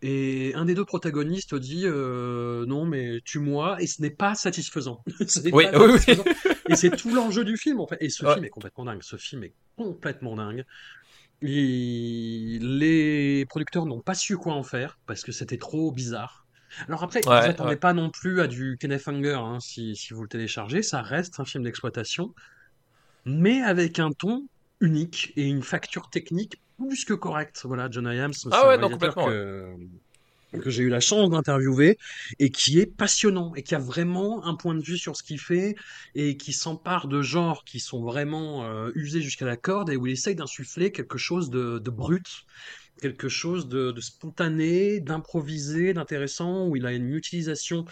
et 0.04 0.52
un 0.56 0.66
des 0.66 0.74
deux 0.74 0.84
protagonistes 0.86 1.54
dit 1.54 1.84
euh, 1.86 2.66
non 2.66 2.86
mais 2.86 3.20
tue-moi 3.24 3.80
et 3.82 3.88
ce 3.88 4.02
n'est 4.02 4.10
pas 4.10 4.34
satisfaisant. 4.36 5.04
Oui, 5.54 5.66
pas 5.72 5.80
oui, 5.80 5.92
oui. 5.94 6.00
satisfaisant. 6.00 6.24
Et 6.70 6.76
c'est 6.76 6.90
tout 6.96 7.14
l'enjeu 7.14 7.44
du 7.44 7.56
film 7.58 7.80
en 7.80 7.88
fait. 7.88 7.98
Et 8.02 8.10
ce 8.10 8.26
Ouais. 8.26 8.34
film 8.34 8.46
est 8.46 8.50
complètement 8.50 8.86
dingue. 8.86 9.04
Ce 9.04 9.16
film 9.18 9.44
est 9.44 9.54
complètement 9.78 10.36
dingue. 10.36 10.66
Les 12.60 13.46
producteurs 13.50 13.86
n'ont 13.86 14.02
pas 14.02 14.16
su 14.16 14.38
quoi 14.38 14.54
en 14.54 14.64
faire 14.64 15.00
parce 15.06 15.22
que 15.24 15.32
c'était 15.32 15.58
trop 15.58 15.92
bizarre. 15.92 16.41
Alors 16.88 17.04
après, 17.04 17.26
Ouais, 17.26 17.42
vous 17.42 17.50
attendez 17.50 17.76
ouais. 17.76 17.78
pas 17.78 17.94
non 17.94 18.10
plus 18.10 18.42
à 18.42 18.48
du 18.48 18.78
Kenneth 18.80 19.08
Anger 19.08 19.34
hein, 19.36 19.60
si, 19.60 19.96
si 19.96 20.14
vous 20.14 20.24
le 20.24 20.30
téléchargez. 20.30 20.84
Ça 20.84 21.02
reste 21.02 21.40
un 21.40 21.46
film 21.46 21.64
d'exploitation, 21.64 22.34
mais 23.26 23.62
avec 23.62 24.00
un 24.00 24.12
ton 24.12 24.48
unique 24.82 25.34
et 25.36 25.48
une 25.48 25.64
facture 25.64 26.10
technique 26.10 26.62
plus 26.78 27.06
que 27.06 27.14
correcte. 27.14 27.62
Voilà, 27.66 27.90
John 27.92 28.08
c'est 28.34 28.50
Ah 28.52 28.68
un 28.68 28.70
ouais, 28.70 28.78
non, 28.78 28.90
complètement, 28.90 29.28
que, 29.28 29.76
que 30.62 30.70
j'ai 30.70 30.84
eu 30.84 30.90
la 30.90 31.00
chance 31.00 31.30
d'interviewer 31.30 31.98
et 32.40 32.52
qui 32.52 32.80
est 32.80 32.86
passionnant 32.86 33.54
et 33.56 33.64
qui 33.64 33.76
a 33.76 33.80
vraiment 33.80 34.46
un 34.46 34.56
point 34.56 34.76
de 34.76 34.82
vue 34.84 34.98
sur 34.98 35.16
ce 35.16 35.24
qu'il 35.24 35.40
fait 35.40 35.76
et 36.16 36.36
qui 36.38 36.52
s'empare 36.54 37.08
de 37.08 37.22
genres 37.22 37.64
qui 37.64 37.80
sont 37.80 38.04
vraiment 38.04 38.66
euh, 38.66 38.92
usés 38.96 39.22
jusqu'à 39.22 39.46
la 39.46 39.56
corde 39.58 39.90
et 39.90 39.96
où 39.96 40.08
il 40.08 40.14
essaye 40.14 40.36
d'insuffler 40.36 40.92
quelque 40.92 41.18
chose 41.18 41.50
de, 41.50 41.80
de 41.80 41.90
brut, 41.90 42.28
quelque 43.02 43.30
chose 43.30 43.68
de, 43.70 43.92
de 43.92 44.02
spontané, 44.02 45.02
d'improvisé, 45.02 45.94
d'intéressant, 45.94 46.68
où 46.68 46.76
il 46.78 46.86
a 46.88 46.94
une 46.94 47.14
utilisation 47.16 47.86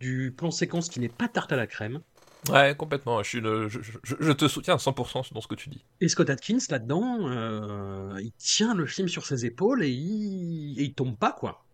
du 0.00 0.34
plan 0.36 0.50
séquence 0.52 0.88
qui 0.90 1.00
n'est 1.00 1.08
pas 1.10 1.28
tarte 1.28 1.52
à 1.52 1.56
la 1.56 1.66
crème. 1.68 2.02
Ouais, 2.48 2.74
complètement. 2.76 3.22
Je, 3.22 3.28
suis 3.28 3.40
le- 3.40 3.68
je, 3.68 3.80
je- 3.80 4.16
je 4.20 4.32
te 4.32 4.48
soutiens 4.48 4.74
à 4.74 4.78
100% 4.78 5.22
dans 5.32 5.40
ce 5.40 5.48
que 5.48 5.54
tu 5.54 5.68
dis. 5.70 5.84
Et 6.00 6.08
Scott 6.08 6.30
Atkins, 6.30 6.58
là-dedans, 6.70 7.28
euh, 7.28 8.18
il 8.20 8.32
tient 8.32 8.74
le 8.74 8.86
film 8.86 9.06
sur 9.08 9.26
ses 9.26 9.46
épaules 9.46 9.84
et 9.84 9.90
il, 9.90 10.78
et 10.80 10.84
il 10.84 10.94
tombe 10.94 11.16
pas, 11.16 11.32
quoi. 11.32 11.66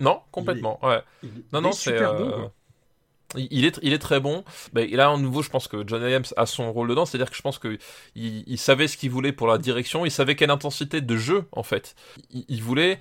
Non, 0.00 0.22
complètement. 0.32 0.84
Ouais. 0.84 1.02
Il, 1.22 1.44
Non, 1.52 1.60
il 1.60 1.62
non, 1.62 1.70
est 1.70 1.72
c'est. 1.74 1.90
super 1.90 2.14
euh, 2.14 2.14
bon, 2.14 2.30
quoi. 2.32 2.54
Il 3.36 3.64
est, 3.64 3.98
très 3.98 4.20
bon. 4.20 4.44
Et 4.76 4.96
là, 4.96 5.10
à 5.10 5.16
nouveau, 5.16 5.42
je 5.42 5.50
pense 5.50 5.68
que 5.68 5.84
John 5.86 6.02
Williams 6.02 6.34
a 6.36 6.46
son 6.46 6.72
rôle 6.72 6.88
dedans. 6.88 7.06
C'est-à-dire 7.06 7.30
que 7.30 7.36
je 7.36 7.42
pense 7.42 7.58
que 7.58 7.78
il, 8.14 8.44
il 8.46 8.58
savait 8.58 8.88
ce 8.88 8.96
qu'il 8.96 9.10
voulait 9.10 9.32
pour 9.32 9.46
la 9.46 9.58
direction. 9.58 10.04
Il 10.04 10.10
savait 10.10 10.36
quelle 10.36 10.50
intensité 10.50 11.00
de 11.00 11.16
jeu, 11.16 11.44
en 11.52 11.62
fait. 11.62 11.94
Il, 12.48 12.62
voulait. 12.62 12.98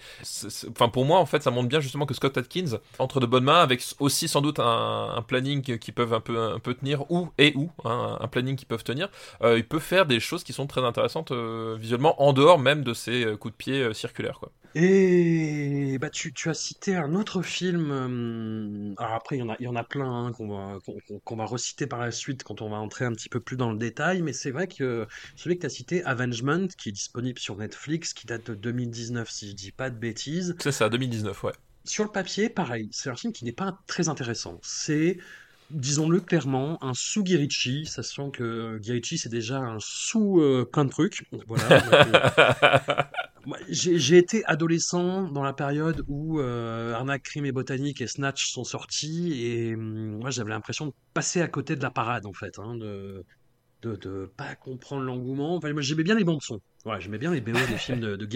Enfin, 0.70 0.90
pour 0.90 1.06
moi, 1.06 1.20
en 1.20 1.26
fait, 1.26 1.44
ça 1.44 1.52
montre 1.52 1.70
bien 1.70 1.80
justement 1.80 2.06
que 2.06 2.14
Scott 2.14 2.38
Atkins 2.38 2.80
entre 3.00 3.20
de 3.20 3.26
bonnes 3.26 3.44
mains, 3.44 3.62
avec 3.62 3.84
aussi 4.00 4.28
sans 4.28 4.42
doute 4.42 4.60
un, 4.60 5.24
planning 5.28 5.78
qui 5.78 5.92
peuvent 5.92 6.14
un 6.14 6.20
peu, 6.20 6.74
tenir, 6.74 7.10
ou 7.12 7.30
et 7.38 7.54
ou 7.56 7.70
hein, 7.86 8.18
un 8.20 8.28
planning 8.28 8.56
qui 8.56 8.66
peuvent 8.66 8.84
tenir. 8.84 9.10
euh, 9.44 9.58
il 9.58 9.66
peut 9.66 9.80
faire 9.80 10.06
des 10.06 10.20
choses 10.20 10.44
qui 10.44 10.54
sont 10.54 10.68
très 10.68 10.84
intéressantes 10.84 11.32
euh, 11.32 11.78
visuellement, 11.80 12.22
en 12.22 12.34
dehors 12.34 12.60
même 12.60 12.84
de 12.84 12.94
ses 12.94 13.26
euh, 13.26 13.38
coups 13.38 13.54
de 13.54 13.58
pied 13.58 13.94
circulaires. 13.94 14.40
Et 14.74 15.98
bah, 16.00 16.10
tu, 16.10 16.34
as 16.46 16.54
cité 16.54 16.96
un 16.96 17.14
autre 17.16 17.42
film. 17.42 18.96
alors 18.98 19.14
après, 19.14 19.38
il 19.38 19.40
y 19.40 19.44
en 19.44 19.50
a, 19.50 19.56
il 19.60 19.66
y 19.66 19.68
en 19.68 19.76
a 19.76 19.84
plein 19.84 20.21
hein, 20.28 20.32
qu'on 20.32 20.48
va, 20.48 20.80
va 21.36 21.46
reciter 21.46 21.88
par 21.88 22.00
la 22.00 22.12
suite 22.12 22.44
quand 22.44 22.62
on 22.62 22.70
va 22.70 22.78
entrer 22.78 23.06
un 23.06 23.12
petit 23.14 23.30
peu 23.30 23.40
plus 23.40 23.58
dans 23.58 23.72
le 23.72 23.78
détail. 23.78 24.22
Mais 24.22 24.34
c'est 24.34 24.52
vrai 24.52 24.68
que 24.68 25.08
celui 25.36 25.56
que 25.56 25.62
tu 25.62 25.66
as 25.66 25.70
cité, 25.70 26.04
Avengement, 26.04 26.68
qui 26.78 26.90
est 26.90 26.94
disponible 26.94 27.40
sur 27.40 27.56
Netflix, 27.58 28.14
qui 28.14 28.26
date 28.26 28.52
de 28.52 28.56
2019, 28.56 29.30
si 29.30 29.50
je 29.50 29.56
dis 29.56 29.72
pas 29.72 29.90
de 29.90 29.98
bêtises. 29.98 30.56
C'est 30.60 30.72
ça, 30.72 30.90
2019, 30.90 31.44
ouais. 31.44 31.54
Sur 31.84 32.04
le 32.04 32.12
papier, 32.12 32.50
pareil, 32.50 32.90
c'est 32.92 33.10
un 33.10 33.16
film 33.16 33.34
qui 33.34 33.44
n'est 33.44 33.52
pas 33.52 33.80
très 33.88 34.08
intéressant. 34.08 34.60
C'est, 34.62 35.18
disons-le 35.74 36.20
clairement, 36.20 36.84
un 36.84 36.94
sous 36.94 37.24
Guirichi, 37.24 37.86
sachant 37.86 38.30
que 38.30 38.78
Guirichi 38.80 39.18
c'est 39.18 39.30
déjà 39.30 39.60
un 39.60 39.78
sous 39.80 40.40
euh, 40.40 40.70
plein 40.72 40.86
de 40.86 40.90
trucs. 40.90 41.26
Voilà. 41.48 43.10
Moi, 43.46 43.58
J'ai 43.70 44.18
été 44.18 44.46
adolescent 44.46 45.24
dans 45.24 45.42
la 45.42 45.54
période 45.54 46.04
où 46.08 46.40
euh, 46.40 46.94
Arnaque, 46.94 47.24
Crime 47.24 47.46
et 47.46 47.52
Botanique 47.52 48.00
et 48.02 48.08
Snatch 48.08 48.52
sont 48.52 48.64
sortis 48.64 49.44
et 49.44 49.74
hum, 49.74 50.20
moi 50.20 50.30
j'avais 50.30 50.52
l'impression 50.52 50.86
de 50.86 50.94
passer 51.16 51.42
à 51.42 51.48
côté 51.48 51.76
de 51.76 51.82
la 51.82 51.90
parade 51.90 52.28
en 52.28 52.34
fait, 52.34 52.60
hein, 52.60 52.76
de, 52.76 53.26
de 53.82 53.96
de 53.96 54.30
pas 54.38 54.56
comprendre 54.56 55.04
l'engouement. 55.04 55.56
Enfin, 55.56 55.72
moi 55.74 55.82
j'aimais 55.82 56.04
bien 56.04 56.16
les 56.16 56.24
bandes 56.24 56.42
son. 56.42 56.60
Ouais, 56.86 57.00
j'aimais 57.00 57.18
bien 57.18 57.32
les 57.32 57.42
BO 57.42 57.52
des 57.52 57.60
films 57.78 58.00
de, 58.00 58.16
de 58.16 58.28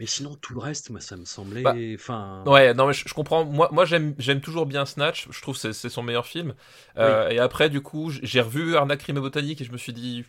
mais 0.00 0.06
sinon 0.06 0.34
tout 0.36 0.54
le 0.54 0.60
reste, 0.60 0.90
moi 0.90 1.00
ça 1.00 1.16
me 1.16 1.24
semblait, 1.24 1.62
Bah, 1.62 1.74
enfin. 1.94 2.42
Ouais, 2.46 2.72
non 2.74 2.86
mais 2.86 2.92
je, 2.92 3.06
je 3.06 3.14
comprends. 3.14 3.44
Moi, 3.44 3.68
moi 3.72 3.84
j'aime, 3.84 4.14
j'aime 4.18 4.40
toujours 4.40 4.66
bien 4.66 4.86
Snatch. 4.86 5.28
Je 5.30 5.40
trouve 5.42 5.54
que 5.54 5.60
c'est, 5.60 5.72
c'est 5.72 5.88
son 5.88 6.02
meilleur 6.02 6.26
film. 6.26 6.54
Euh, 6.96 7.28
Et 7.28 7.38
après, 7.38 7.68
du 7.70 7.80
coup, 7.80 8.10
j'ai 8.10 8.40
revu 8.40 8.76
Arnaque, 8.76 9.00
Crime 9.00 9.18
et 9.18 9.20
Botanique 9.20 9.60
et 9.60 9.64
je 9.64 9.72
me 9.72 9.78
suis 9.78 9.92
dit 9.92 10.24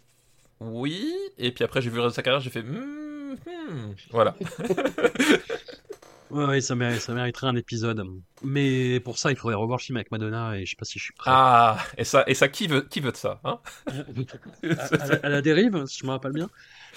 oui. 0.60 1.14
Et 1.38 1.52
puis 1.52 1.64
après, 1.64 1.82
j'ai 1.82 1.90
vu 1.90 2.00
sa 2.12 2.22
carrière, 2.22 2.42
j'ai 2.42 2.50
fait 2.50 2.64
hmm, 2.64 3.36
hmm. 3.46 3.94
voilà. 4.12 4.36
Ouais, 6.30 6.46
ouais, 6.46 6.62
ça 6.62 6.76
mériterait, 6.76 7.00
ça 7.00 7.14
mériterait 7.14 7.48
un 7.48 7.56
épisode. 7.56 8.04
Mais 8.44 9.00
pour 9.00 9.18
ça, 9.18 9.32
il 9.32 9.38
faudrait 9.38 9.56
revoir 9.56 9.80
le 9.80 9.84
film 9.84 9.98
avec 9.98 10.12
Madonna 10.12 10.58
et 10.58 10.66
je 10.66 10.72
sais 10.72 10.76
pas 10.78 10.86
si 10.86 11.00
je 11.00 11.04
suis 11.06 11.14
prêt. 11.14 11.32
Ah, 11.32 11.78
et 11.98 12.04
ça, 12.06 12.24
et 12.28 12.34
ça, 12.34 12.48
qui 12.50 12.68
veut, 12.68 12.82
qui 12.82 13.00
veut 13.02 13.12
de 13.12 13.18
ça, 13.18 13.40
hein 13.44 13.60
à, 14.78 14.86
à 14.96 15.08
la, 15.08 15.16
à 15.24 15.30
la 15.30 15.42
dérive, 15.42 15.86
si 15.88 16.00
je 16.00 16.06
me 16.06 16.12
rappelle 16.12 16.34
bien. 16.34 16.50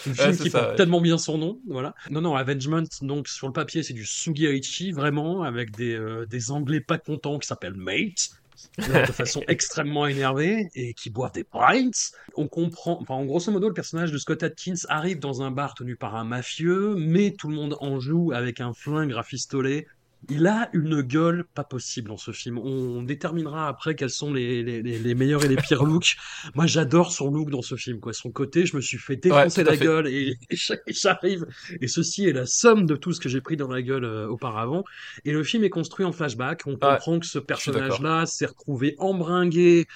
Un 0.07 0.15
Ouais, 0.19 0.33
film 0.33 0.39
c'est 0.39 0.45
qui 0.45 0.51
ça, 0.51 0.61
porte 0.61 0.71
ouais. 0.71 0.77
tellement 0.77 1.01
bien 1.01 1.19
son 1.19 1.39
nom, 1.39 1.61
voilà. 1.67 1.95
Non, 2.11 2.21
non, 2.21 2.35
Avengement, 2.37 2.83
donc 3.03 3.29
sur 3.29 3.47
le 3.47 3.53
papier, 3.53 3.83
c'est 3.83 3.95
du 3.95 4.07
Sugihaichi, 4.07 4.93
vraiment, 4.93 5.43
avec 5.43 5.73
des, 5.77 5.95
euh, 5.95 6.27
des 6.27 6.51
Anglais 6.51 6.81
pas 6.81 6.99
contents 6.99 7.39
qui 7.39 7.47
s'appellent 7.49 7.75
Mates, 7.75 8.31
de 8.79 8.83
façon 9.13 9.43
extrêmement 9.49 10.07
énervée, 10.07 10.71
et 10.75 10.95
qui 10.95 11.11
boivent 11.11 11.33
des 11.33 11.45
pints. 11.45 11.91
On 12.37 12.49
comprend, 12.49 12.99
enfin, 13.01 13.15
en 13.15 13.25
grosso 13.25 13.51
modo, 13.53 13.69
le 13.69 13.75
personnage 13.75 14.13
de 14.13 14.19
Scott 14.19 14.43
Atkins 14.43 14.75
arrive 14.89 15.19
dans 15.19 15.43
un 15.43 15.51
bar 15.51 15.75
tenu 15.75 15.97
par 15.97 16.17
un 16.17 16.25
mafieux, 16.25 16.95
mais 16.97 17.33
tout 17.33 17.49
le 17.49 17.55
monde 17.55 17.77
en 17.81 18.01
joue 18.01 18.33
avec 18.33 18.61
un 18.61 18.73
flingue 18.73 19.13
rafistolé. 19.13 19.87
Il 20.31 20.47
a 20.47 20.71
une 20.73 21.03
gueule 21.03 21.45
pas 21.55 21.65
possible 21.65 22.09
dans 22.09 22.17
ce 22.17 22.31
film. 22.31 22.59
On 22.59 23.03
déterminera 23.03 23.69
après 23.69 23.97
quels 23.97 24.11
sont 24.11 24.33
les, 24.33 24.63
les, 24.63 25.15
meilleurs 25.15 25.45
et 25.45 25.49
les 25.49 25.57
pires 25.57 25.85
looks. 25.85 26.17
Moi, 26.55 26.67
j'adore 26.67 27.13
son 27.13 27.31
look 27.31 27.51
dans 27.51 27.63
ce 27.63 27.75
film, 27.75 27.99
quoi. 27.99 28.13
Son 28.13 28.31
côté, 28.31 28.65
je 28.65 28.77
me 28.77 28.81
suis 28.81 28.99
fait 28.99 29.17
défoncer 29.17 29.65
la 29.65 29.73
fait. 29.73 29.85
gueule 29.85 30.07
et, 30.09 30.39
et 30.51 30.93
j'arrive. 30.93 31.47
Et 31.81 31.89
ceci 31.89 32.29
est 32.29 32.33
la 32.33 32.47
somme 32.47 32.87
de 32.87 32.95
tout 32.95 33.13
ce 33.13 33.21
que 33.21 33.29
j'ai 33.29 33.41
pris 33.41 33.57
dans 33.57 33.69
la 33.69 33.83
gueule 33.83 34.05
euh, 34.05 34.29
auparavant. 34.29 34.85
Et 35.25 35.33
le 35.33 35.43
film 35.43 35.65
est 35.65 35.71
construit 35.71 36.07
en 36.07 36.13
flashback. 36.13 36.63
On 36.67 36.77
comprend 36.77 37.19
que 37.19 37.27
ce 37.27 37.41
personnage-là 37.41 38.27
s'est 38.27 38.47
retrouvé 38.47 38.95
embringué 38.99 39.87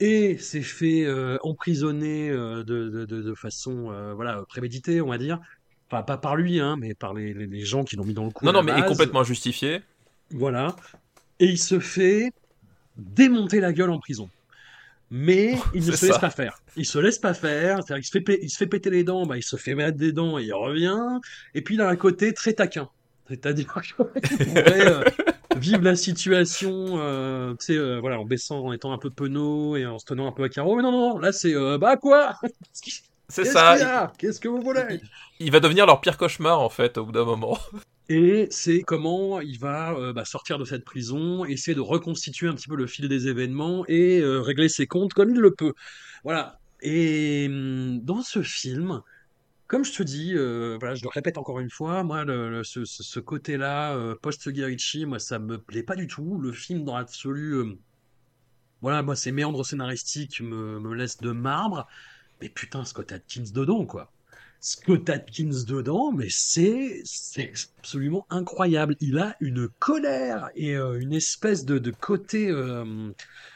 et 0.00 0.36
s'est 0.38 0.62
fait 0.62 1.04
euh, 1.04 1.38
emprisonner 1.42 2.30
euh, 2.30 2.62
de, 2.62 2.88
de, 2.88 3.04
de, 3.06 3.22
de 3.22 3.34
façon 3.34 3.90
euh, 3.90 4.12
voilà 4.14 4.42
préméditée, 4.48 5.00
on 5.00 5.08
va 5.08 5.18
dire. 5.18 5.40
Enfin, 5.90 6.02
pas 6.02 6.18
par 6.18 6.36
lui, 6.36 6.58
hein, 6.58 6.76
mais 6.78 6.94
par 6.94 7.14
les, 7.14 7.32
les, 7.32 7.60
gens 7.60 7.84
qui 7.84 7.96
l'ont 7.96 8.04
mis 8.04 8.14
dans 8.14 8.24
le 8.24 8.30
coup. 8.30 8.44
Non, 8.44 8.52
non, 8.52 8.62
mais 8.62 8.72
est 8.72 8.80
base. 8.80 8.88
complètement 8.88 9.20
injustifié. 9.20 9.82
Voilà. 10.30 10.74
Et 11.38 11.46
il 11.46 11.58
se 11.58 11.78
fait 11.78 12.32
démonter 12.96 13.60
la 13.60 13.72
gueule 13.72 13.90
en 13.90 13.98
prison. 14.00 14.28
Mais 15.10 15.56
il 15.74 15.86
ne 15.86 15.92
se 15.92 16.06
laisse 16.06 16.18
pas 16.18 16.30
faire. 16.30 16.58
Il 16.76 16.86
se 16.86 16.98
laisse 16.98 17.18
pas 17.18 17.34
faire. 17.34 17.76
C'est-à-dire 17.76 17.96
qu'il 17.96 18.06
se 18.06 18.24
fait, 18.24 18.38
il 18.42 18.50
se 18.50 18.56
fait 18.56 18.66
péter 18.66 18.90
les 18.90 19.04
dents, 19.04 19.26
bah, 19.26 19.36
il 19.36 19.42
se 19.42 19.56
fait 19.56 19.74
mettre 19.74 19.96
des 19.96 20.12
dents 20.12 20.38
et 20.38 20.44
il 20.44 20.54
revient. 20.54 21.20
Et 21.54 21.62
puis 21.62 21.76
il 21.76 21.80
a 21.80 21.88
un 21.88 21.96
côté 21.96 22.34
très 22.34 22.52
taquin. 22.52 22.88
C'est-à-dire 23.28 23.66
qu'il 23.82 24.46
pourrait 24.46 24.88
euh, 24.88 25.04
vivre 25.56 25.82
la 25.82 25.96
situation, 25.96 26.98
euh, 26.98 27.54
euh, 27.70 28.00
voilà, 28.00 28.20
en 28.20 28.24
baissant, 28.24 28.60
en 28.64 28.72
étant 28.72 28.92
un 28.92 28.98
peu 28.98 29.10
penaud 29.10 29.76
et 29.76 29.86
en 29.86 29.98
se 29.98 30.04
tenant 30.04 30.26
un 30.26 30.32
peu 30.32 30.44
à 30.44 30.48
carreau. 30.48 30.76
Mais 30.76 30.82
non, 30.82 30.92
non, 30.92 31.18
là 31.18 31.32
c'est, 31.32 31.54
bah 31.78 31.96
quoi? 31.96 32.34
C'est 33.28 33.42
Qu'est-ce 33.42 33.52
ça. 33.54 33.72
qu'il 33.72 33.80
y 33.80 33.84
a? 33.90 34.12
Qu'est-ce 34.18 34.40
que 34.40 34.48
vous 34.48 34.62
voulez? 34.62 35.00
Il 35.40 35.50
va 35.50 35.60
devenir 35.60 35.86
leur 35.86 36.00
pire 36.00 36.16
cauchemar 36.16 36.60
en 36.60 36.68
fait 36.68 36.96
au 36.98 37.06
bout 37.06 37.12
d'un 37.12 37.24
moment. 37.24 37.58
Et 38.08 38.46
c'est 38.50 38.82
comment 38.82 39.40
il 39.40 39.58
va 39.58 39.92
euh, 39.94 40.12
bah, 40.12 40.24
sortir 40.24 40.58
de 40.58 40.64
cette 40.64 40.84
prison, 40.84 41.44
essayer 41.44 41.74
de 41.74 41.80
reconstituer 41.80 42.46
un 42.46 42.54
petit 42.54 42.68
peu 42.68 42.76
le 42.76 42.86
fil 42.86 43.08
des 43.08 43.26
événements 43.26 43.84
et 43.88 44.20
euh, 44.20 44.40
régler 44.40 44.68
ses 44.68 44.86
comptes 44.86 45.12
comme 45.12 45.30
il 45.30 45.38
le 45.40 45.52
peut. 45.52 45.72
Voilà. 46.22 46.60
Et 46.82 47.46
hum, 47.50 48.00
dans 48.02 48.22
ce 48.22 48.42
film, 48.42 49.00
comme 49.66 49.84
je 49.84 49.92
te 49.92 50.02
dis, 50.04 50.34
euh, 50.36 50.76
voilà, 50.80 50.94
je 50.94 51.02
le 51.02 51.08
répète 51.08 51.38
encore 51.38 51.58
une 51.60 51.70
fois, 51.70 52.04
moi, 52.04 52.24
le, 52.24 52.50
le- 52.50 52.64
ce, 52.64 53.18
côté-là, 53.20 53.98
post-Guy 54.22 54.64
Ritchie, 54.64 55.06
moi, 55.06 55.18
ça 55.18 55.40
me 55.40 55.58
plaît 55.58 55.82
pas 55.82 55.96
du 55.96 56.06
tout. 56.06 56.38
Le 56.38 56.52
film, 56.52 56.84
dans 56.84 56.96
l'absolu, 56.96 57.76
voilà, 58.82 59.02
moi, 59.02 59.16
ces 59.16 59.32
méandres 59.32 59.64
scénaristiques 59.64 60.40
me, 60.40 60.78
me 60.78 60.94
laissent 60.94 61.18
de 61.18 61.32
marbre. 61.32 61.86
Mais 62.40 62.48
putain, 62.48 62.84
Scott 62.84 63.12
Adkins 63.12 63.50
dedans, 63.52 63.86
quoi. 63.86 64.12
Scott 64.60 65.08
Adkins 65.10 65.64
dedans, 65.66 66.12
mais 66.12 66.28
c'est 66.30 67.02
c'est 67.04 67.52
absolument 67.78 68.26
incroyable. 68.30 68.96
Il 69.00 69.18
a 69.18 69.36
une 69.40 69.68
colère 69.68 70.50
et 70.54 70.74
euh, 70.74 70.98
une 70.98 71.12
espèce 71.12 71.64
de, 71.64 71.78
de 71.78 71.90
côté, 71.90 72.48
euh, 72.50 73.12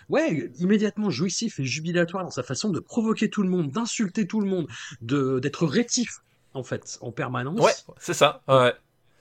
ouais, 0.08 0.52
immédiatement 0.58 1.10
jouissif 1.10 1.58
et 1.58 1.64
jubilatoire 1.64 2.24
dans 2.24 2.30
sa 2.30 2.42
façon 2.42 2.70
de 2.70 2.80
provoquer 2.80 3.30
tout 3.30 3.42
le 3.42 3.48
monde, 3.48 3.70
d'insulter 3.70 4.26
tout 4.26 4.40
le 4.40 4.46
monde, 4.46 4.68
de 5.00 5.38
d'être 5.40 5.66
rétif 5.66 6.18
en 6.54 6.62
fait 6.62 6.98
en 7.00 7.12
permanence. 7.12 7.60
Ouais, 7.60 7.94
c'est 7.98 8.14
ça. 8.14 8.42
Ouais. 8.46 8.74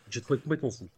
J'ai 0.10 0.22
trouvé 0.22 0.40
complètement 0.40 0.72
fou. 0.72 0.90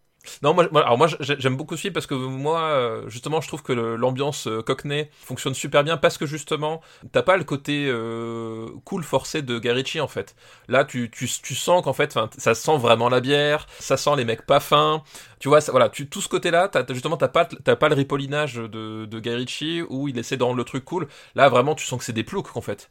Non, 0.44 0.54
moi, 0.54 0.68
alors 0.76 0.98
moi 0.98 1.08
j'ai- 1.20 1.40
j'aime 1.40 1.56
beaucoup 1.58 1.76
ce 1.76 1.82
film 1.82 1.94
parce 1.94 2.06
que 2.06 2.14
moi, 2.14 2.62
euh, 2.62 3.10
justement, 3.10 3.42
je 3.42 3.48
trouve 3.48 3.64
que 3.64 3.74
l'ambiance 3.74 4.48
euh, 4.48 4.62
Cockney 4.62 5.10
fonctionne 5.24 5.54
super 5.54 5.84
bien 5.84 5.98
parce 5.98 6.18
que 6.18 6.26
justement, 6.26 6.82
t'as 7.12 7.24
pas 7.24 7.38
le 7.38 7.44
côté 7.44 7.88
euh, 7.88 8.68
cool 8.86 9.04
forcé 9.04 9.42
de 9.42 9.60
Guy 9.60 10.00
en 10.00 10.08
fait. 10.08 10.36
Là, 10.68 10.86
tu, 10.86 11.10
tu, 11.12 11.28
sens 11.56 11.84
qu'en 11.84 11.94
fait, 11.94 12.18
ça 12.38 12.56
sent 12.56 12.78
vraiment 12.78 13.10
la 13.10 13.20
bière, 13.20 13.68
ça 13.80 13.98
sent 13.98 14.12
les 14.18 14.26
mecs 14.26 14.46
pas 14.46 14.60
fins. 14.60 15.04
Tu 15.40 15.48
vois, 15.48 15.60
ça- 15.60 15.72
voilà, 15.72 15.90
tout 15.90 16.22
ce 16.22 16.30
côté-là, 16.30 16.70
justement, 16.90 17.18
t'as 17.18 17.28
pas, 17.28 17.46
t'as 17.46 17.76
pas 17.76 17.90
le 17.90 17.96
ripollinage 17.96 18.56
de, 18.56 19.06
de 19.06 19.20
Guy 19.20 19.32
Ritchie 19.34 19.82
où 19.90 20.08
il 20.08 20.18
essaie 20.20 20.38
de 20.38 20.44
rendre 20.44 20.58
le 20.58 20.64
truc 20.64 20.86
cool. 20.86 21.08
Là, 21.36 21.50
vraiment, 21.50 21.74
tu 21.74 21.86
sens 21.86 21.98
que 22.00 22.06
c'est 22.06 22.14
des 22.14 22.24
ploucs 22.24 22.56
en 22.56 22.62
fait. 22.62 22.90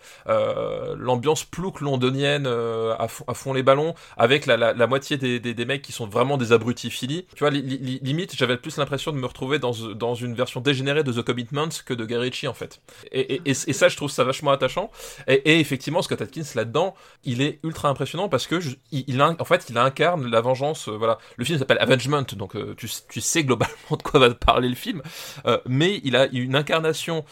L'ambiance 0.97 1.45
plouc 1.45 1.81
londonienne 1.81 2.47
à, 2.47 3.09
fond, 3.09 3.53
les 3.53 3.63
ballons 3.63 3.95
avec 4.17 4.47
la, 4.47 4.57
la, 4.57 4.87
moitié 4.87 5.17
des, 5.17 5.39
des, 5.39 5.65
mecs 5.65 5.83
qui 5.83 5.93
sont 5.93 6.07
vraiment 6.07 6.37
des 6.37 6.53
abrutis 6.53 6.91
Tu 7.35 7.41
vois, 7.41 7.51
li- 7.51 7.63
li- 7.63 8.01
limite, 8.03 8.35
j'avais 8.37 8.57
plus 8.57 8.77
l'impression 8.77 9.13
de 9.13 9.17
me 9.17 9.27
retrouver 9.27 9.59
dans, 9.59 9.73
une 10.15 10.35
version 10.35 10.61
dégénérée 10.61 11.05
de 11.05 11.13
The 11.13 11.23
Commitments 11.23 11.69
que 11.85 11.95
de 11.95 12.05
Guy 12.05 12.17
Ritchie 12.17 12.49
en 12.49 12.55
fait. 12.55 12.81
Et, 13.13 13.55
ça, 13.55 13.89
je 13.89 13.97
trouve 13.97 14.11
ça 14.11 14.25
vachement 14.25 14.51
attachant. 14.51 14.91
Et, 15.27 15.61
effectivement, 15.61 16.03
Scott 16.03 16.21
Atkins 16.23 16.43
là-dedans, 16.55 16.95
il 17.25 17.43
est 17.43 17.61
ultra 17.63 17.89
impressionnant 17.89 18.29
parce 18.29 18.47
que 18.47 18.61
en 19.39 19.45
fait, 19.45 19.67
il 19.69 19.79
incarne 19.79 20.27
la 20.31 20.41
vengeance. 20.41 20.89
euh, 20.89 20.97
voilà, 20.97 21.19
le 21.37 21.45
film 21.45 21.59
s'appelle 21.59 21.79
Avengement, 21.81 22.23
donc 22.37 22.57
euh, 22.57 22.75
tu, 22.77 23.21
sais 23.21 23.45
globalement 23.45 23.75
de 23.91 24.03
quoi 24.03 24.21
va 24.21 24.33
parler 24.35 24.69
le 24.69 24.75
film. 24.75 25.03
Euh, 25.47 25.59
mais 25.67 26.01
il 26.05 26.17
a 26.17 26.27
une 26.27 26.57
incarnation 26.57 27.25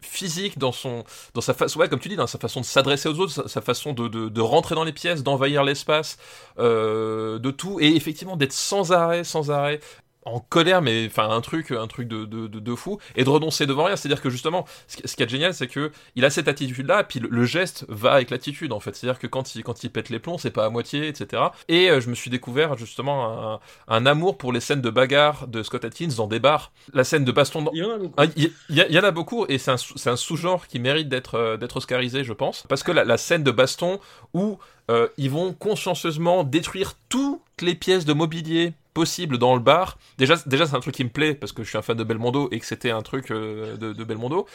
physique 0.00 0.58
dans 0.58 0.72
son, 0.72 1.04
dans 1.34 1.40
sa 1.40 1.54
façon, 1.54 1.78
ouais, 1.80 1.88
comme 1.88 2.00
tu 2.00 2.08
dis, 2.08 2.16
dans 2.16 2.26
sa 2.26 2.38
façon 2.38 2.60
de 2.60 2.64
s'adresser 2.64 3.08
aux 3.08 3.18
autres, 3.18 3.48
sa, 3.48 3.60
façon 3.60 3.92
de, 3.92 4.08
de, 4.08 4.40
rentrer 4.40 4.74
dans 4.74 4.84
les 4.84 4.92
pièces, 4.92 5.22
d'envahir 5.22 5.64
l'espace, 5.64 6.18
de 6.58 7.50
tout, 7.50 7.78
et 7.80 7.94
effectivement 7.94 8.36
d'être 8.36 8.52
sans 8.52 8.92
arrêt, 8.92 9.11
sans 9.24 9.50
arrêt 9.50 9.80
en 10.24 10.38
colère, 10.38 10.82
mais 10.82 11.06
enfin 11.08 11.28
un 11.30 11.40
truc, 11.40 11.72
un 11.72 11.88
truc 11.88 12.06
de, 12.06 12.24
de, 12.26 12.46
de, 12.46 12.60
de 12.60 12.74
fou, 12.76 12.98
et 13.16 13.24
de 13.24 13.28
renoncer 13.28 13.66
devant 13.66 13.82
rien. 13.82 13.96
C'est-à-dire 13.96 14.22
que 14.22 14.30
justement, 14.30 14.64
ce, 14.86 14.96
qui- 14.96 15.02
ce 15.08 15.16
qui 15.16 15.22
est 15.24 15.28
génial, 15.28 15.52
c'est 15.52 15.66
que 15.66 15.90
il 16.14 16.24
a 16.24 16.30
cette 16.30 16.46
attitude-là, 16.46 17.02
puis 17.02 17.18
le, 17.18 17.28
le 17.28 17.44
geste 17.44 17.84
va 17.88 18.12
avec 18.12 18.30
l'attitude 18.30 18.72
en 18.72 18.78
fait. 18.78 18.94
C'est-à-dire 18.94 19.18
que 19.18 19.26
quand 19.26 19.56
il 19.56 19.64
quand 19.64 19.82
il 19.82 19.90
pète 19.90 20.10
les 20.10 20.20
plombs, 20.20 20.38
c'est 20.38 20.52
pas 20.52 20.64
à 20.64 20.70
moitié, 20.70 21.08
etc. 21.08 21.42
Et 21.66 21.90
euh, 21.90 22.00
je 22.00 22.08
me 22.08 22.14
suis 22.14 22.30
découvert 22.30 22.76
justement 22.78 23.54
un, 23.54 23.60
un 23.88 24.06
amour 24.06 24.38
pour 24.38 24.52
les 24.52 24.60
scènes 24.60 24.80
de 24.80 24.90
bagarre 24.90 25.48
de 25.48 25.64
Scott 25.64 25.84
Atkins 25.84 26.10
dans 26.16 26.28
des 26.28 26.38
bars. 26.38 26.70
La 26.94 27.02
scène 27.02 27.24
de 27.24 27.32
baston 27.32 27.62
dans, 27.62 27.72
Il 27.72 27.78
y 27.80 27.84
en 27.84 27.90
a 27.90 27.98
beaucoup. 27.98 28.14
ah, 28.16 28.26
Il 28.36 28.44
y, 28.44 28.52
il 28.90 28.98
en 29.00 29.02
a 29.04 29.10
beaucoup 29.10 29.44
et 29.48 29.58
c'est 29.58 29.72
un, 29.72 29.76
c'est 29.76 30.10
un 30.10 30.16
sous-genre 30.16 30.68
qui 30.68 30.78
mérite 30.78 31.08
d'être 31.08 31.34
euh, 31.34 31.56
d'être 31.56 31.78
oscarisé, 31.78 32.22
je 32.22 32.32
pense. 32.32 32.64
Parce 32.68 32.84
que 32.84 32.92
la, 32.92 33.02
la 33.04 33.16
scène 33.16 33.42
de 33.42 33.50
baston 33.50 33.98
où 34.34 34.58
euh, 34.88 35.08
ils 35.16 35.30
vont 35.30 35.52
consciencieusement 35.52 36.44
détruire 36.44 36.94
toutes 37.08 37.40
les 37.60 37.74
pièces 37.74 38.04
de 38.04 38.12
mobilier 38.12 38.72
possibles 38.94 39.38
dans 39.38 39.54
le 39.54 39.60
bar. 39.60 39.98
Déjà, 40.18 40.36
déjà 40.46 40.66
c'est 40.66 40.76
un 40.76 40.80
truc 40.80 40.94
qui 40.94 41.04
me 41.04 41.10
plaît 41.10 41.34
parce 41.34 41.52
que 41.52 41.62
je 41.62 41.68
suis 41.68 41.78
un 41.78 41.82
fan 41.82 41.96
de 41.96 42.04
Belmondo 42.04 42.48
et 42.52 42.60
que 42.60 42.66
c'était 42.66 42.90
un 42.90 43.02
truc 43.02 43.30
euh, 43.30 43.76
de, 43.76 44.04
Belmondo. 44.04 44.46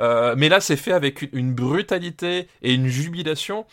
Euh, 0.00 0.34
mais 0.36 0.48
là, 0.48 0.60
c'est 0.60 0.76
fait 0.76 0.92
avec 0.92 1.22
une, 1.32 1.54
brutalité 1.54 2.48
et 2.62 2.74
une 2.74 2.88
jubilation 2.88 3.66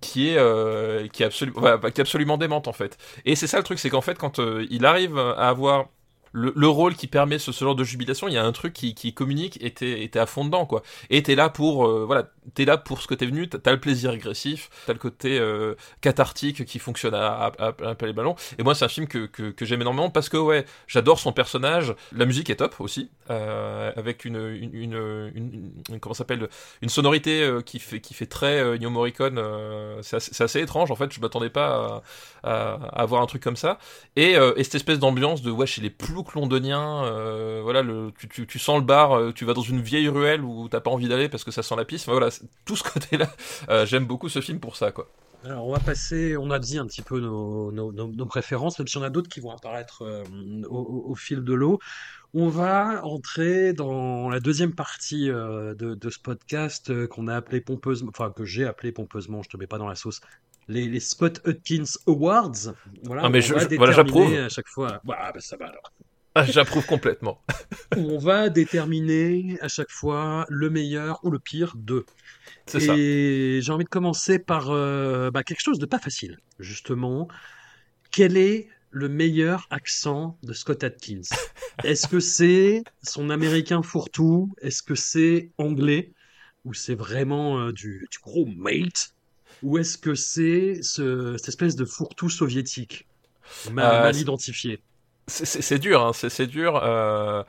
qui 0.00 0.30
est 0.30 0.38
euh, 0.38 1.08
qui 1.08 1.22
est 1.22 1.26
absolument 1.26 1.78
qui 1.92 2.00
absolument 2.00 2.38
démente 2.38 2.68
en 2.68 2.72
fait. 2.72 2.98
Et 3.24 3.36
c'est 3.36 3.46
ça 3.46 3.58
le 3.58 3.64
truc, 3.64 3.78
c'est 3.78 3.90
qu'en 3.90 4.00
fait 4.00 4.18
quand 4.18 4.38
il 4.70 4.84
arrive 4.84 5.18
à 5.18 5.48
avoir 5.48 5.86
le, 6.32 6.52
le 6.54 6.68
rôle 6.68 6.94
qui 6.94 7.06
permet 7.06 7.38
ce, 7.38 7.52
genre 7.52 7.74
de 7.74 7.84
jubilation, 7.84 8.28
il 8.28 8.34
y 8.34 8.38
a 8.38 8.44
un 8.44 8.52
truc 8.52 8.74
qui, 8.74 9.14
communique 9.14 9.58
et 9.62 9.72
t'es 9.72 10.18
à 10.18 10.26
fond 10.26 10.44
dedans 10.44 10.66
quoi. 10.66 10.82
Et 11.10 11.22
t'es 11.22 11.34
là 11.34 11.48
pour 11.48 11.88
voilà, 12.06 12.30
t'es 12.54 12.64
là 12.64 12.76
pour 12.76 13.02
ce 13.02 13.06
que 13.06 13.14
t'es 13.14 13.26
venu, 13.26 13.48
t'as 13.48 13.70
le 13.70 13.80
plaisir 13.80 14.10
régressif, 14.10 14.70
t'as 14.86 14.92
le 14.92 14.98
côté 14.98 15.38
euh, 15.38 15.74
cathartique 16.00 16.64
qui 16.64 16.78
fonctionne 16.78 17.14
à, 17.14 17.26
à, 17.26 17.52
à, 17.58 17.90
à 17.90 18.06
les 18.06 18.12
ballons. 18.12 18.36
Et 18.58 18.62
moi 18.62 18.74
c'est 18.74 18.84
un 18.84 18.88
film 18.88 19.06
que, 19.06 19.26
que, 19.26 19.50
que 19.50 19.64
j'aime 19.64 19.80
énormément 19.80 20.10
parce 20.10 20.28
que 20.28 20.36
ouais, 20.36 20.64
j'adore 20.86 21.18
son 21.18 21.32
personnage, 21.32 21.94
la 22.12 22.26
musique 22.26 22.50
est 22.50 22.56
top 22.56 22.76
aussi, 22.80 23.10
euh, 23.30 23.92
avec 23.96 24.24
une 24.24 24.38
une, 24.72 25.98
comment 26.00 26.14
s'appelle 26.14 26.48
une 26.82 26.88
sonorité 26.88 27.42
euh, 27.42 27.60
qui 27.60 27.78
fait 27.78 28.00
qui 28.00 28.14
fait 28.14 28.26
très 28.26 28.60
Ennio 28.62 28.90
Morricone. 28.90 29.40
c'est 30.02 30.40
assez, 30.40 30.60
étrange 30.60 30.90
en 30.90 30.96
fait, 30.96 31.12
je 31.12 31.20
m'attendais 31.20 31.50
pas 31.50 32.02
à, 32.42 32.50
à, 32.50 33.00
avoir 33.02 33.22
un 33.22 33.26
truc 33.26 33.42
comme 33.42 33.56
ça. 33.56 33.78
Et, 34.16 34.32
et 34.32 34.64
cette 34.64 34.76
espèce 34.76 34.98
d'ambiance 34.98 35.42
de 35.42 35.50
ouais 35.50 35.66
chez 35.66 35.80
les 35.80 35.90
ploucs 35.90 36.34
londoniens, 36.34 37.02
voilà, 37.62 37.82
tu, 38.18 38.46
tu, 38.46 38.58
sens 38.58 38.78
le 38.78 38.84
bar, 38.84 39.32
tu 39.34 39.44
vas 39.44 39.54
dans 39.54 39.62
une 39.62 39.80
vieille 39.80 40.08
ruelle 40.08 40.42
où 40.42 40.68
t'as 40.68 40.80
pas 40.80 40.90
envie 40.90 41.08
d'aller 41.08 41.28
parce 41.28 41.44
que 41.44 41.50
ça 41.50 41.62
sent 41.62 41.76
la 41.76 41.84
pisse. 41.84 42.02
Enfin, 42.02 42.12
voilà, 42.12 42.30
tout 42.64 42.76
ce 42.76 42.82
côté-là, 42.84 43.28
euh, 43.68 43.86
j'aime 43.86 44.06
beaucoup 44.06 44.28
ce 44.28 44.40
film 44.40 44.60
pour 44.60 44.76
ça 44.76 44.92
quoi. 44.92 45.10
Alors, 45.44 45.68
on 45.68 45.72
va 45.72 45.78
passer, 45.78 46.36
on 46.36 46.50
a 46.50 46.58
dit 46.58 46.78
un 46.78 46.86
petit 46.86 47.00
peu 47.00 47.20
nos, 47.20 47.70
nos, 47.70 47.92
nos- 47.92 48.08
nos 48.08 48.26
préférences, 48.26 48.76
même 48.80 48.88
si 48.88 48.96
on 48.98 49.04
a 49.04 49.08
d'autres 49.10 49.28
qui 49.28 49.38
vont 49.38 49.52
apparaître 49.52 50.02
euh, 50.02 50.24
au, 50.68 51.14
fil 51.14 51.44
de 51.44 51.54
l'eau. 51.54 51.78
On 52.34 52.48
va 52.48 53.04
entrer 53.04 53.72
dans 53.72 54.28
la 54.30 54.40
deuxième 54.40 54.74
partie 54.74 55.30
euh, 55.30 55.74
de, 55.74 55.94
de 55.94 56.10
ce 56.10 56.18
podcast 56.18 57.06
qu'on 57.06 57.28
a 57.28 57.36
appelé 57.36 57.60
pompeusement, 57.60 58.10
enfin 58.12 58.32
que 58.32 58.44
j'ai 58.44 58.66
appelé 58.66 58.90
pompeusement, 58.90 59.40
je 59.44 59.48
te 59.48 59.56
mets 59.56 59.68
pas 59.68 59.78
dans 59.78 59.86
la 59.88 59.94
sauce, 59.94 60.20
les, 60.66 60.88
les 60.88 61.00
Scott 61.00 61.40
Hudkins 61.46 61.84
Awards. 62.08 62.74
Voilà, 63.04 63.22
Ah, 63.24 63.28
mais 63.28 63.38
on 63.38 63.40
je- 63.40 63.54
va 63.54 63.60
je- 63.60 63.76
voilà, 63.76 63.92
j'approuve. 63.92 64.34
à 64.34 64.48
chaque 64.48 64.66
fois. 64.68 65.00
Bah, 65.04 65.30
bah, 65.32 65.40
ça 65.40 65.56
va 65.56 65.66
alors. 65.68 65.92
Ah, 66.38 66.44
J'approuve 66.46 66.86
complètement. 66.86 67.40
On 67.96 68.18
va 68.18 68.48
déterminer 68.48 69.58
à 69.60 69.68
chaque 69.68 69.90
fois 69.90 70.46
le 70.48 70.70
meilleur 70.70 71.20
ou 71.24 71.30
le 71.30 71.38
pire 71.38 71.74
d'eux. 71.76 72.04
C'est 72.66 72.80
ça. 72.80 72.94
Et 72.96 73.60
j'ai 73.62 73.72
envie 73.72 73.84
de 73.84 73.88
commencer 73.88 74.38
par 74.38 74.70
euh, 74.70 75.30
bah, 75.30 75.42
quelque 75.42 75.60
chose 75.62 75.78
de 75.78 75.86
pas 75.86 75.98
facile, 75.98 76.38
justement. 76.58 77.28
Quel 78.10 78.36
est 78.36 78.68
le 78.90 79.08
meilleur 79.08 79.66
accent 79.70 80.38
de 80.42 80.52
Scott 80.52 80.84
Atkins? 80.84 81.22
Est-ce 81.84 82.06
que 82.06 82.20
c'est 82.20 82.82
son 83.02 83.30
américain 83.30 83.82
fourre-tout? 83.82 84.50
Est-ce 84.62 84.82
que 84.82 84.94
c'est 84.94 85.50
anglais? 85.58 86.12
Ou 86.64 86.74
c'est 86.74 86.94
vraiment 86.94 87.58
euh, 87.60 87.72
du, 87.72 88.06
du 88.10 88.18
gros 88.22 88.46
mate? 88.46 89.14
Ou 89.62 89.78
est-ce 89.78 89.98
que 89.98 90.14
c'est 90.14 90.80
ce- 90.82 91.36
cette 91.38 91.48
espèce 91.48 91.76
de 91.76 91.84
fourre-tout 91.84 92.28
soviétique? 92.30 93.06
Mal, 93.72 93.94
Euh, 93.94 94.02
mal 94.02 94.14
c'est- 94.14 94.20
identifié 94.22 94.80
C'est- 95.28 95.78
dur, 95.78 96.02
hein, 96.02 96.12
c'est 96.12 96.46
dur. 96.46 96.80
Euh, 96.82 97.42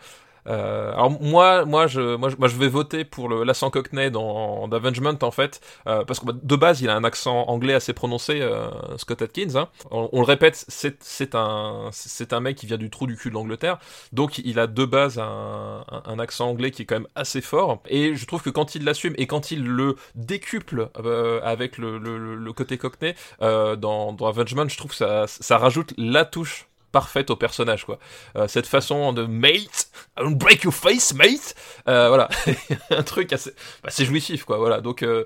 euh, 0.48 0.92
alors 0.94 1.12
moi, 1.22 1.66
moi, 1.66 1.88
je, 1.88 2.16
moi, 2.16 2.30
je, 2.30 2.36
moi, 2.38 2.48
je 2.48 2.56
vais 2.58 2.70
voter 2.70 3.06
pour 3.06 3.30
le 3.30 3.44
l'accent 3.44 3.70
Cockney 3.70 4.10
dans 4.12 4.68
d'Avengement 4.68 5.14
en 5.22 5.32
fait, 5.32 5.62
euh, 5.88 6.04
parce 6.06 6.20
que 6.20 6.26
bah, 6.26 6.34
de 6.42 6.56
base, 6.56 6.82
il 6.82 6.90
a 6.90 6.96
un 6.96 7.04
accent 7.04 7.44
anglais 7.48 7.74
assez 7.74 7.94
prononcé, 7.94 8.42
euh, 8.42 8.68
Scott 8.98 9.22
Atkins. 9.22 9.56
Hein. 9.56 9.70
On, 9.92 10.20
le 10.22 10.26
répète, 10.26 10.66
c'est 10.68 11.36
un 11.36 11.90
c'est 11.92 12.34
un 12.34 12.40
mec 12.40 12.58
qui 12.58 12.66
vient 12.68 12.78
du 12.78 12.90
trou 12.90 13.06
du 13.08 13.16
cul 13.18 13.30
de 13.30 13.36
l'Angleterre, 13.36 13.80
donc 14.14 14.40
il 14.40 14.60
a 14.60 14.68
de 14.68 14.86
base 14.86 15.20
un, 15.20 15.84
un, 15.92 16.04
un 16.06 16.20
accent 16.20 16.50
anglais 16.50 16.72
qui 16.72 16.84
est 16.84 16.86
quand 16.86 16.96
même 16.96 17.08
assez 17.16 17.42
fort. 17.42 17.82
Et 17.88 18.16
je 18.16 18.26
trouve 18.26 18.42
que 18.42 18.50
quand 18.50 18.76
il 18.76 18.84
l'assume 18.86 19.14
et 19.18 19.28
quand 19.28 19.52
il 19.52 19.66
le 19.66 19.96
décuple 20.16 20.90
euh, 21.04 21.42
avec 21.44 21.78
le, 21.78 21.98
le, 21.98 22.36
le 22.36 22.54
côté 22.54 22.78
Cockney 22.78 23.14
euh, 23.42 23.76
dans, 23.76 24.14
dans 24.14 24.28
Avengement, 24.28 24.68
je 24.68 24.78
trouve 24.78 24.92
que 24.92 24.98
ça 24.98 25.26
ça 25.28 25.58
rajoute 25.58 25.94
la 25.98 26.26
touche 26.26 26.69
parfaite 26.92 27.30
au 27.30 27.36
personnage 27.36 27.86
quoi. 27.86 28.00
Euh, 28.36 28.48
cette 28.48 28.68
façon 28.68 29.14
de 29.14 29.24
mate 29.26 29.90
I 30.18 30.24
will 30.24 30.36
break 30.36 30.64
your 30.64 30.74
face 30.74 31.14
mate. 31.14 31.56
Euh, 31.88 32.08
voilà. 32.10 32.30
Un 32.90 33.04
truc 33.04 33.32
assez 33.34 33.52
bah, 33.84 33.90
c'est 33.92 34.06
jouissif 34.06 34.44
quoi 34.44 34.58
voilà. 34.58 34.82
Donc 34.82 35.04
euh, 35.04 35.24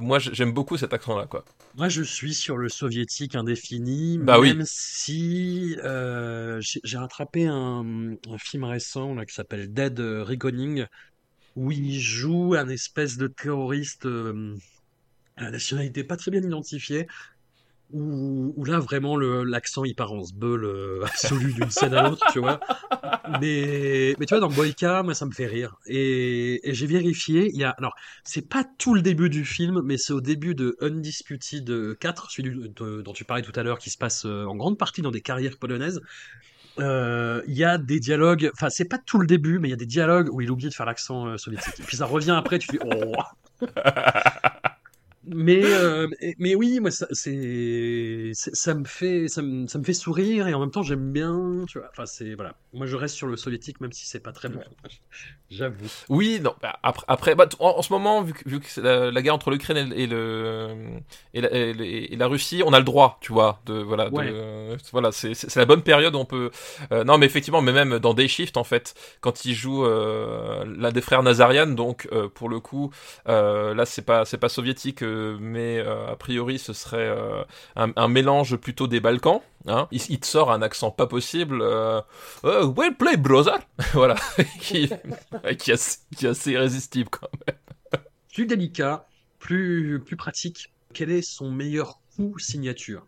moi 0.00 0.18
j'aime 0.18 0.52
beaucoup 0.52 0.76
cet 0.76 0.92
accent 0.92 1.16
là 1.16 1.26
quoi. 1.26 1.44
Moi, 1.76 1.90
je 1.90 2.02
suis 2.02 2.32
sur 2.32 2.56
le 2.56 2.70
soviétique 2.70 3.34
indéfini, 3.34 4.16
Bah 4.18 4.38
oui. 4.40 4.54
même 4.54 4.64
si 4.66 5.76
j'ai 6.84 6.96
rattrapé 6.98 7.46
un, 7.46 7.84
un 8.30 8.38
film 8.38 8.64
récent 8.64 9.14
là, 9.14 9.26
qui 9.26 9.34
s'appelle 9.34 9.72
Dead 9.72 9.98
Reckoning, 10.00 10.86
où 11.54 11.72
il 11.72 11.98
joue 12.00 12.54
un 12.54 12.68
espèce 12.68 13.16
de 13.16 13.26
terroriste 13.28 14.06
euh, 14.06 14.54
la 15.38 15.50
nationalité 15.50 16.04
pas 16.04 16.16
très 16.16 16.30
bien 16.30 16.42
identifiée, 16.42 17.06
où, 17.92 18.64
là 18.64 18.78
vraiment 18.80 19.16
l'accent 19.16 19.84
il 19.84 19.94
part 19.94 20.12
en 20.12 20.24
sbeul 20.24 20.64
euh, 20.64 21.04
absolu 21.04 21.52
d'une 21.52 21.70
scène 21.70 21.94
à 21.94 22.08
l'autre, 22.08 22.26
tu 22.32 22.40
vois. 22.40 22.60
Mais, 23.40 24.14
mais 24.18 24.26
tu 24.26 24.34
vois, 24.34 24.40
dans 24.40 24.50
Boyka, 24.50 25.02
moi 25.02 25.14
ça 25.14 25.26
me 25.26 25.32
fait 25.32 25.46
rire. 25.46 25.76
Et, 25.86 26.60
j'ai 26.64 26.86
vérifié, 26.86 27.50
il 27.52 27.58
y 27.58 27.64
a. 27.64 27.70
Alors, 27.70 27.94
c'est 28.24 28.48
pas 28.48 28.64
tout 28.78 28.94
le 28.94 29.02
début 29.02 29.30
du 29.30 29.44
film, 29.44 29.80
mais 29.84 29.96
c'est 29.98 30.12
au 30.12 30.20
début 30.20 30.54
de 30.54 30.76
Undisputed 30.80 31.98
4, 31.98 32.30
celui 32.30 32.70
dont 32.70 33.12
tu 33.12 33.24
parlais 33.24 33.42
tout 33.42 33.52
à 33.58 33.62
l'heure, 33.62 33.78
qui 33.78 33.90
se 33.90 33.98
passe 33.98 34.24
euh, 34.26 34.44
en 34.44 34.56
grande 34.56 34.78
partie 34.78 35.02
dans 35.02 35.10
des 35.10 35.20
carrières 35.20 35.56
polonaises. 35.58 36.00
Euh, 36.78 37.42
Il 37.46 37.54
y 37.54 37.64
a 37.64 37.78
des 37.78 38.00
dialogues, 38.00 38.50
enfin, 38.54 38.68
c'est 38.68 38.84
pas 38.88 38.98
tout 38.98 39.18
le 39.18 39.26
début, 39.26 39.58
mais 39.58 39.68
il 39.68 39.70
y 39.70 39.74
a 39.74 39.78
des 39.78 39.86
dialogues 39.86 40.28
où 40.32 40.40
il 40.40 40.50
oublie 40.50 40.68
de 40.68 40.74
faire 40.74 40.86
l'accent 40.86 41.36
soviétique. 41.38 41.80
Et 41.80 41.82
puis 41.82 41.96
ça 41.96 42.06
revient 42.06 42.34
après, 42.36 42.58
tu 42.58 42.68
fais 42.68 42.78
oh. 42.84 43.14
Mais, 45.28 45.60
euh, 45.64 46.06
mais- 46.38 46.54
oui, 46.54 46.78
moi, 46.80 46.90
ça, 46.90 47.06
c'est, 47.10 48.30
ça 48.34 48.74
me 48.74 48.84
fait, 48.84 49.28
ça 49.28 49.42
me, 49.42 49.66
ça 49.66 49.78
me 49.78 49.84
fait 49.84 49.92
sourire 49.92 50.46
et 50.46 50.54
en 50.54 50.60
même 50.60 50.70
temps, 50.70 50.82
j'aime 50.82 51.12
bien, 51.12 51.64
tu 51.68 51.78
vois. 51.78 51.88
Enfin, 51.90 52.06
c'est, 52.06 52.34
voilà. 52.34 52.54
Moi, 52.72 52.86
je 52.86 52.96
reste 52.96 53.16
sur 53.16 53.26
le 53.26 53.36
soviétique, 53.36 53.80
même 53.80 53.92
si 53.92 54.06
c'est 54.06 54.20
pas 54.20 54.32
très 54.32 54.48
bon. 54.48 54.60
J'avoue. 55.50 55.86
Oui, 56.08 56.40
non. 56.42 56.54
bah, 56.60 56.78
après, 56.82 57.04
après 57.08 57.34
bah, 57.36 57.48
en, 57.60 57.68
en 57.78 57.82
ce 57.82 57.92
moment, 57.92 58.20
vu 58.22 58.32
que, 58.32 58.48
vu 58.48 58.58
que 58.60 58.66
c'est 58.68 58.80
la, 58.82 59.10
la 59.12 59.22
guerre 59.22 59.34
entre 59.34 59.50
l'Ukraine 59.50 59.92
et, 59.92 60.02
et 60.02 60.06
le 60.08 60.68
et 61.34 61.40
la, 61.40 61.52
et, 61.52 61.72
les- 61.72 62.08
et 62.10 62.16
la 62.16 62.26
Russie, 62.26 62.62
on 62.64 62.72
a 62.72 62.78
le 62.78 62.84
droit, 62.84 63.18
tu 63.20 63.32
vois, 63.32 63.60
de 63.66 63.74
voilà, 63.74 64.10
de- 64.10 64.14
Ouais. 64.16 64.76
voilà, 64.92 65.12
c'est 65.12 65.54
la 65.56 65.64
bonne 65.64 65.82
période 65.82 66.14
où 66.16 66.18
on 66.18 66.24
peut. 66.24 66.50
euh, 66.92 67.04
non, 67.04 67.16
mais 67.18 67.26
effectivement, 67.26 67.62
mais 67.62 67.72
même 67.72 67.98
dans 68.00 68.12
Day 68.12 68.26
Shift, 68.28 68.56
en 68.56 68.64
fait, 68.64 68.94
quand 69.20 69.44
il 69.44 69.54
joue 69.54 69.84
euh, 69.84 70.64
l'un 70.66 70.90
des 70.90 71.00
frères 71.00 71.22
Nazarian, 71.22 71.68
donc 71.68 72.08
euh, 72.12 72.28
pour 72.28 72.48
le 72.48 72.58
coup, 72.58 72.90
euh, 73.28 73.72
là, 73.74 73.86
c'est 73.86 74.02
pas 74.04 74.24
c'est 74.24 74.38
pas 74.38 74.48
soviétique, 74.48 75.02
euh, 75.02 75.15
mais 75.40 75.78
euh, 75.78 76.08
a 76.12 76.16
priori, 76.16 76.58
ce 76.58 76.72
serait 76.72 77.08
euh, 77.08 77.42
un, 77.76 77.92
un 77.96 78.08
mélange 78.08 78.56
plutôt 78.56 78.86
des 78.86 79.00
Balkans. 79.00 79.40
Hein. 79.66 79.88
Il, 79.90 80.00
il 80.08 80.20
te 80.20 80.26
sort 80.26 80.52
un 80.52 80.62
accent 80.62 80.90
pas 80.90 81.06
possible. 81.06 81.60
Euh, 81.62 82.00
euh, 82.44 82.66
well 82.66 82.94
play, 82.96 83.16
brother. 83.16 83.58
voilà, 83.92 84.16
qui, 84.60 84.88
qui, 85.58 85.70
est 85.70 85.74
assez, 85.74 85.98
qui 86.16 86.26
est 86.26 86.30
assez 86.30 86.52
irrésistible 86.52 87.10
quand 87.10 87.28
même. 87.46 87.56
Plus 88.32 88.46
délicat, 88.46 89.06
plus, 89.38 90.02
plus 90.04 90.16
pratique. 90.16 90.72
Quel 90.92 91.10
est 91.10 91.22
son 91.22 91.50
meilleur 91.50 92.00
coup 92.14 92.38
signature? 92.38 93.06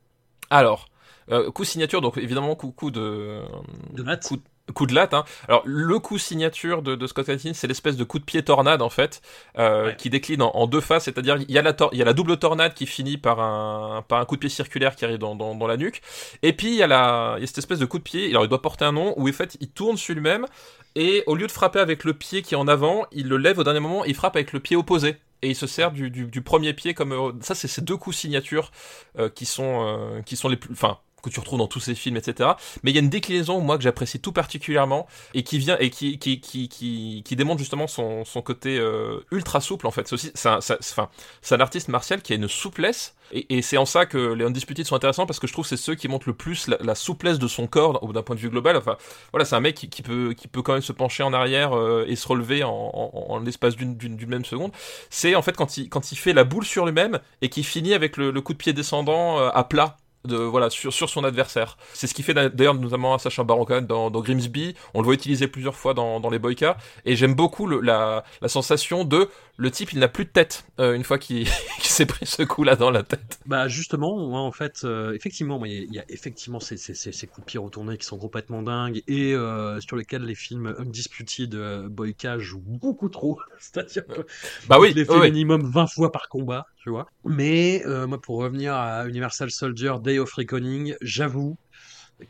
Alors, 0.50 0.88
euh, 1.30 1.50
coup 1.50 1.64
signature, 1.64 2.00
donc 2.00 2.16
évidemment 2.16 2.54
coup, 2.54 2.70
coup 2.70 2.90
de 2.90 3.42
de 3.92 4.02
latte 4.02 4.26
coup, 4.28 4.38
coup 4.74 4.86
de 4.86 4.94
latte. 4.94 5.14
Hein. 5.14 5.24
Alors 5.48 5.62
le 5.64 5.98
coup 5.98 6.18
signature 6.18 6.82
de, 6.82 6.94
de 6.94 7.06
Scott 7.06 7.28
Adkins, 7.28 7.52
c'est 7.54 7.66
l'espèce 7.66 7.96
de 7.96 8.04
coup 8.04 8.18
de 8.18 8.24
pied 8.24 8.42
tornade 8.42 8.82
en 8.82 8.90
fait, 8.90 9.22
euh, 9.58 9.86
Ouais. 9.86 9.96
qui 9.96 10.10
décline 10.10 10.42
en, 10.42 10.50
en 10.54 10.66
deux 10.66 10.80
phases. 10.80 11.04
C'est-à-dire 11.04 11.36
il 11.36 11.50
y 11.50 11.58
a 11.58 11.62
la 11.62 11.72
tor- 11.72 11.90
il 11.92 11.98
y 11.98 12.02
a 12.02 12.04
la 12.04 12.12
double 12.12 12.36
tornade 12.38 12.74
qui 12.74 12.86
finit 12.86 13.16
par 13.18 13.40
un 13.40 14.02
par 14.08 14.20
un 14.20 14.24
coup 14.24 14.36
de 14.36 14.40
pied 14.40 14.48
circulaire 14.50 14.96
qui 14.96 15.04
arrive 15.04 15.18
dans, 15.18 15.34
dans, 15.34 15.54
dans 15.54 15.66
la 15.66 15.76
nuque, 15.76 16.02
et 16.42 16.52
puis 16.52 16.68
il 16.68 16.76
y 16.76 16.82
a 16.82 16.86
la 16.86 17.34
il 17.38 17.40
y 17.40 17.44
a 17.44 17.46
cette 17.46 17.58
espèce 17.58 17.78
de 17.78 17.86
coup 17.86 17.98
de 17.98 18.02
pied. 18.04 18.28
Alors 18.30 18.44
il 18.44 18.48
doit 18.48 18.62
porter 18.62 18.84
un 18.84 18.92
nom 18.92 19.14
où 19.16 19.28
en 19.28 19.32
fait 19.32 19.56
il 19.60 19.68
tourne 19.70 19.96
sur 19.96 20.14
lui-même 20.14 20.46
et 20.94 21.22
au 21.26 21.34
lieu 21.34 21.46
de 21.46 21.52
frapper 21.52 21.78
avec 21.78 22.04
le 22.04 22.12
pied 22.14 22.42
qui 22.42 22.54
est 22.54 22.56
en 22.56 22.66
avant, 22.68 23.06
il 23.12 23.28
le 23.28 23.36
lève 23.36 23.58
au 23.58 23.64
dernier 23.64 23.78
moment, 23.80 24.04
et 24.04 24.08
il 24.08 24.14
frappe 24.14 24.34
avec 24.36 24.52
le 24.52 24.60
pied 24.60 24.74
opposé. 24.76 25.16
Et 25.42 25.50
il 25.50 25.54
se 25.54 25.68
sert 25.68 25.92
du, 25.92 26.10
du, 26.10 26.24
du 26.24 26.42
premier 26.42 26.72
pied 26.72 26.94
comme 26.94 27.12
euh, 27.12 27.30
ça, 27.42 27.54
c'est 27.54 27.68
ces 27.68 27.80
deux 27.80 27.96
coups 27.96 28.16
signatures 28.16 28.72
euh, 29.20 29.28
qui 29.28 29.46
sont 29.46 29.86
euh, 29.86 30.20
qui 30.22 30.34
sont 30.34 30.48
les 30.48 30.56
plus, 30.56 30.72
enfin 30.72 30.98
que 31.22 31.30
tu 31.30 31.40
retrouves 31.40 31.58
dans 31.58 31.66
tous 31.66 31.80
ces 31.80 31.94
films, 31.94 32.16
etc. 32.16 32.50
Mais 32.82 32.90
il 32.90 32.94
y 32.94 32.98
a 32.98 33.02
une 33.02 33.08
déclinaison 33.08 33.60
moi 33.60 33.76
que 33.76 33.82
j'apprécie 33.82 34.20
tout 34.20 34.32
particulièrement 34.32 35.06
et 35.34 35.42
qui 35.42 35.58
vient 35.58 35.76
et 35.80 35.90
qui 35.90 36.18
qui 36.18 36.40
qui 36.40 36.68
qui, 36.68 37.22
qui 37.24 37.36
démontre 37.36 37.58
justement 37.58 37.86
son, 37.86 38.24
son 38.24 38.42
côté 38.42 38.78
euh, 38.78 39.20
ultra 39.30 39.60
souple 39.60 39.86
en 39.86 39.90
fait. 39.90 40.12
C'est 40.16 40.46
un, 40.48 40.60
un 41.50 41.60
artiste 41.60 41.88
martial 41.88 42.22
qui 42.22 42.32
a 42.32 42.36
une 42.36 42.48
souplesse 42.48 43.14
et, 43.32 43.58
et 43.58 43.62
c'est 43.62 43.76
en 43.76 43.84
ça 43.84 44.06
que 44.06 44.32
les 44.32 44.44
Undisputed 44.44 44.86
sont 44.86 44.96
intéressants 44.96 45.26
parce 45.26 45.38
que 45.38 45.46
je 45.46 45.52
trouve 45.52 45.64
que 45.64 45.68
c'est 45.70 45.76
ceux 45.76 45.94
qui 45.94 46.08
montrent 46.08 46.28
le 46.28 46.34
plus 46.34 46.68
la, 46.68 46.94
souplesse 46.94 47.38
de 47.38 47.48
son 47.48 47.66
corps 47.66 48.12
d'un 48.12 48.22
point 48.22 48.36
de 48.36 48.40
vue 48.40 48.50
global. 48.50 48.76
Enfin 48.76 48.96
voilà, 49.32 49.44
c'est 49.44 49.56
un 49.56 49.60
mec 49.60 49.74
qui, 49.74 50.02
peut 50.02 50.34
qui 50.34 50.48
peut 50.48 50.62
quand 50.62 50.72
même 50.72 50.82
se 50.82 50.92
pencher 50.92 51.22
en 51.22 51.32
arrière 51.32 51.76
euh, 51.76 52.04
et 52.08 52.16
se 52.16 52.26
relever 52.26 52.64
en, 52.64 52.70
en, 52.70 53.10
en 53.28 53.38
l'espace 53.40 53.76
d'une 53.76 54.26
même 54.26 54.44
seconde. 54.44 54.72
C'est 55.10 55.34
en 55.34 55.42
fait 55.42 55.56
quand 55.56 55.76
il 55.76 55.88
quand 55.88 56.12
il 56.12 56.16
fait 56.16 56.32
la 56.32 56.44
boule 56.44 56.64
sur 56.64 56.86
lui-même 56.86 57.20
et 57.42 57.48
qui 57.48 57.62
finit 57.62 57.94
avec 57.94 58.16
le, 58.16 58.30
le 58.30 58.40
coup 58.40 58.52
de 58.52 58.58
pied 58.58 58.72
descendant 58.72 59.38
euh, 59.38 59.50
à 59.52 59.64
plat 59.64 59.96
de 60.28 60.36
voilà 60.36 60.70
sur, 60.70 60.92
sur 60.92 61.10
son 61.10 61.24
adversaire. 61.24 61.76
C'est 61.94 62.06
ce 62.06 62.14
qui 62.14 62.22
fait 62.22 62.34
d'ailleurs 62.34 62.74
notamment 62.74 63.14
à 63.14 63.18
Sacha 63.18 63.42
Baron 63.44 63.64
Cohen 63.64 63.82
dans, 63.82 64.10
dans 64.10 64.20
Grimsby. 64.20 64.74
On 64.94 65.00
le 65.00 65.04
voit 65.04 65.14
utiliser 65.14 65.48
plusieurs 65.48 65.74
fois 65.74 65.94
dans, 65.94 66.20
dans 66.20 66.30
les 66.30 66.38
Boyka 66.38 66.76
et 67.04 67.16
j'aime 67.16 67.34
beaucoup 67.34 67.66
le, 67.66 67.80
la, 67.80 68.24
la 68.40 68.48
sensation 68.48 69.04
de 69.04 69.28
le 69.56 69.70
type 69.72 69.92
il 69.92 69.98
n'a 69.98 70.08
plus 70.08 70.24
de 70.24 70.30
tête 70.30 70.64
euh, 70.78 70.94
une 70.94 71.02
fois 71.04 71.18
qu'il 71.18 71.48
s'est 71.80 72.06
pris 72.06 72.26
ce 72.26 72.42
coup 72.44 72.62
là 72.62 72.76
dans 72.76 72.90
la 72.92 73.02
tête. 73.02 73.40
Bah 73.46 73.66
justement, 73.66 74.46
en 74.46 74.52
fait, 74.52 74.82
euh, 74.84 75.14
effectivement, 75.14 75.64
il 75.64 75.92
y, 75.92 75.98
a- 75.98 76.04
effectivement 76.10 76.60
ces, 76.60 76.76
ces, 76.76 76.94
ces, 76.94 77.26
coups 77.26 77.46
de 77.46 77.50
pied 77.50 77.58
retournés 77.58 77.96
qui 77.96 78.04
sont 78.06 78.18
complètement 78.18 78.62
dingues 78.62 79.02
et 79.08 79.32
euh, 79.34 79.80
sur 79.80 79.96
lesquels 79.96 80.22
les 80.24 80.34
films 80.34 80.74
Undisputed 80.78 81.56
Boyka 81.86 82.38
jouent 82.38 82.62
beaucoup 82.64 83.08
trop. 83.08 83.40
C'est-à-dire 83.58 84.06
que 84.06 84.26
Bah 84.68 84.78
oui, 84.78 84.92
fait 84.92 85.08
oui. 85.08 85.30
minimum 85.30 85.70
20 85.70 85.86
fois 85.86 86.12
par 86.12 86.28
combat, 86.28 86.66
tu 86.78 86.90
vois. 86.90 87.12
Mais 87.24 87.82
euh, 87.86 88.06
moi, 88.06 88.20
pour 88.20 88.38
revenir 88.38 88.74
à 88.74 89.06
Universal 89.08 89.50
Soldier 89.50 89.94
Day 90.02 90.18
of 90.18 90.32
Reckoning, 90.34 90.94
j'avoue 91.00 91.58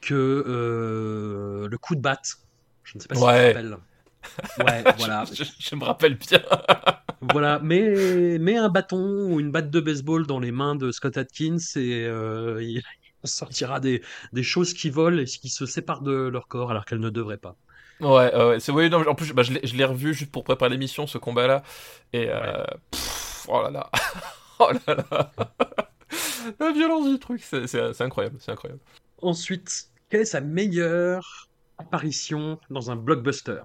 que 0.00 0.14
euh, 0.14 1.68
le 1.68 1.78
coup 1.78 1.94
de 1.96 2.00
batte, 2.00 2.36
je 2.84 2.98
ne 2.98 3.02
sais 3.02 3.08
pas 3.08 3.14
si 3.16 3.26
tu 3.26 3.34
te 3.34 3.38
Ouais. 3.38 3.42
rappelles. 3.42 3.76
Ouais, 4.56 4.88
voilà. 4.96 5.30
je, 5.32 5.44
je 5.58 5.76
me 5.76 5.84
rappelle 5.84 6.16
bien. 6.18 6.42
Voilà, 7.20 7.58
mets, 7.60 8.38
mets 8.38 8.56
un 8.56 8.68
bâton 8.68 9.32
ou 9.32 9.40
une 9.40 9.50
batte 9.50 9.70
de 9.70 9.80
baseball 9.80 10.26
dans 10.26 10.38
les 10.38 10.52
mains 10.52 10.76
de 10.76 10.92
Scott 10.92 11.16
Atkins 11.16 11.56
et 11.76 12.04
euh, 12.06 12.62
il 12.62 12.82
sortira 13.24 13.80
des, 13.80 14.02
des 14.32 14.42
choses 14.44 14.72
qui 14.74 14.90
volent 14.90 15.18
et 15.18 15.24
qui 15.24 15.48
se 15.48 15.66
séparent 15.66 16.02
de 16.02 16.12
leur 16.12 16.46
corps 16.48 16.70
alors 16.70 16.84
qu'elles 16.84 17.00
ne 17.00 17.10
devraient 17.10 17.38
pas. 17.38 17.56
Ouais, 18.00 18.32
ouais, 18.32 18.44
ouais, 18.48 18.60
c'est 18.60 18.70
oui, 18.70 18.88
non, 18.88 19.04
en 19.08 19.14
plus 19.16 19.32
bah, 19.32 19.42
je 19.42 19.52
l'ai 19.76 19.84
revu 19.84 20.14
juste 20.14 20.30
pour 20.30 20.44
préparer 20.44 20.70
l'émission 20.70 21.08
ce 21.08 21.18
combat 21.18 21.48
là 21.48 21.64
et 22.12 22.28
euh, 22.30 22.62
pff, 22.92 23.17
oh 23.48 23.62
là 23.62 23.70
là. 23.70 23.90
oh 24.58 24.70
là 24.86 24.94
là. 24.94 25.32
La 26.60 26.72
violence 26.72 27.06
du 27.06 27.18
truc, 27.18 27.42
c'est 27.42 28.00
incroyable, 28.00 28.36
c'est 28.40 28.52
incroyable. 28.52 28.80
Ensuite, 29.20 29.88
quelle 30.08 30.22
est 30.22 30.24
sa 30.24 30.40
meilleure 30.40 31.48
apparition 31.78 32.58
dans 32.70 32.90
un 32.90 32.96
blockbuster? 32.96 33.62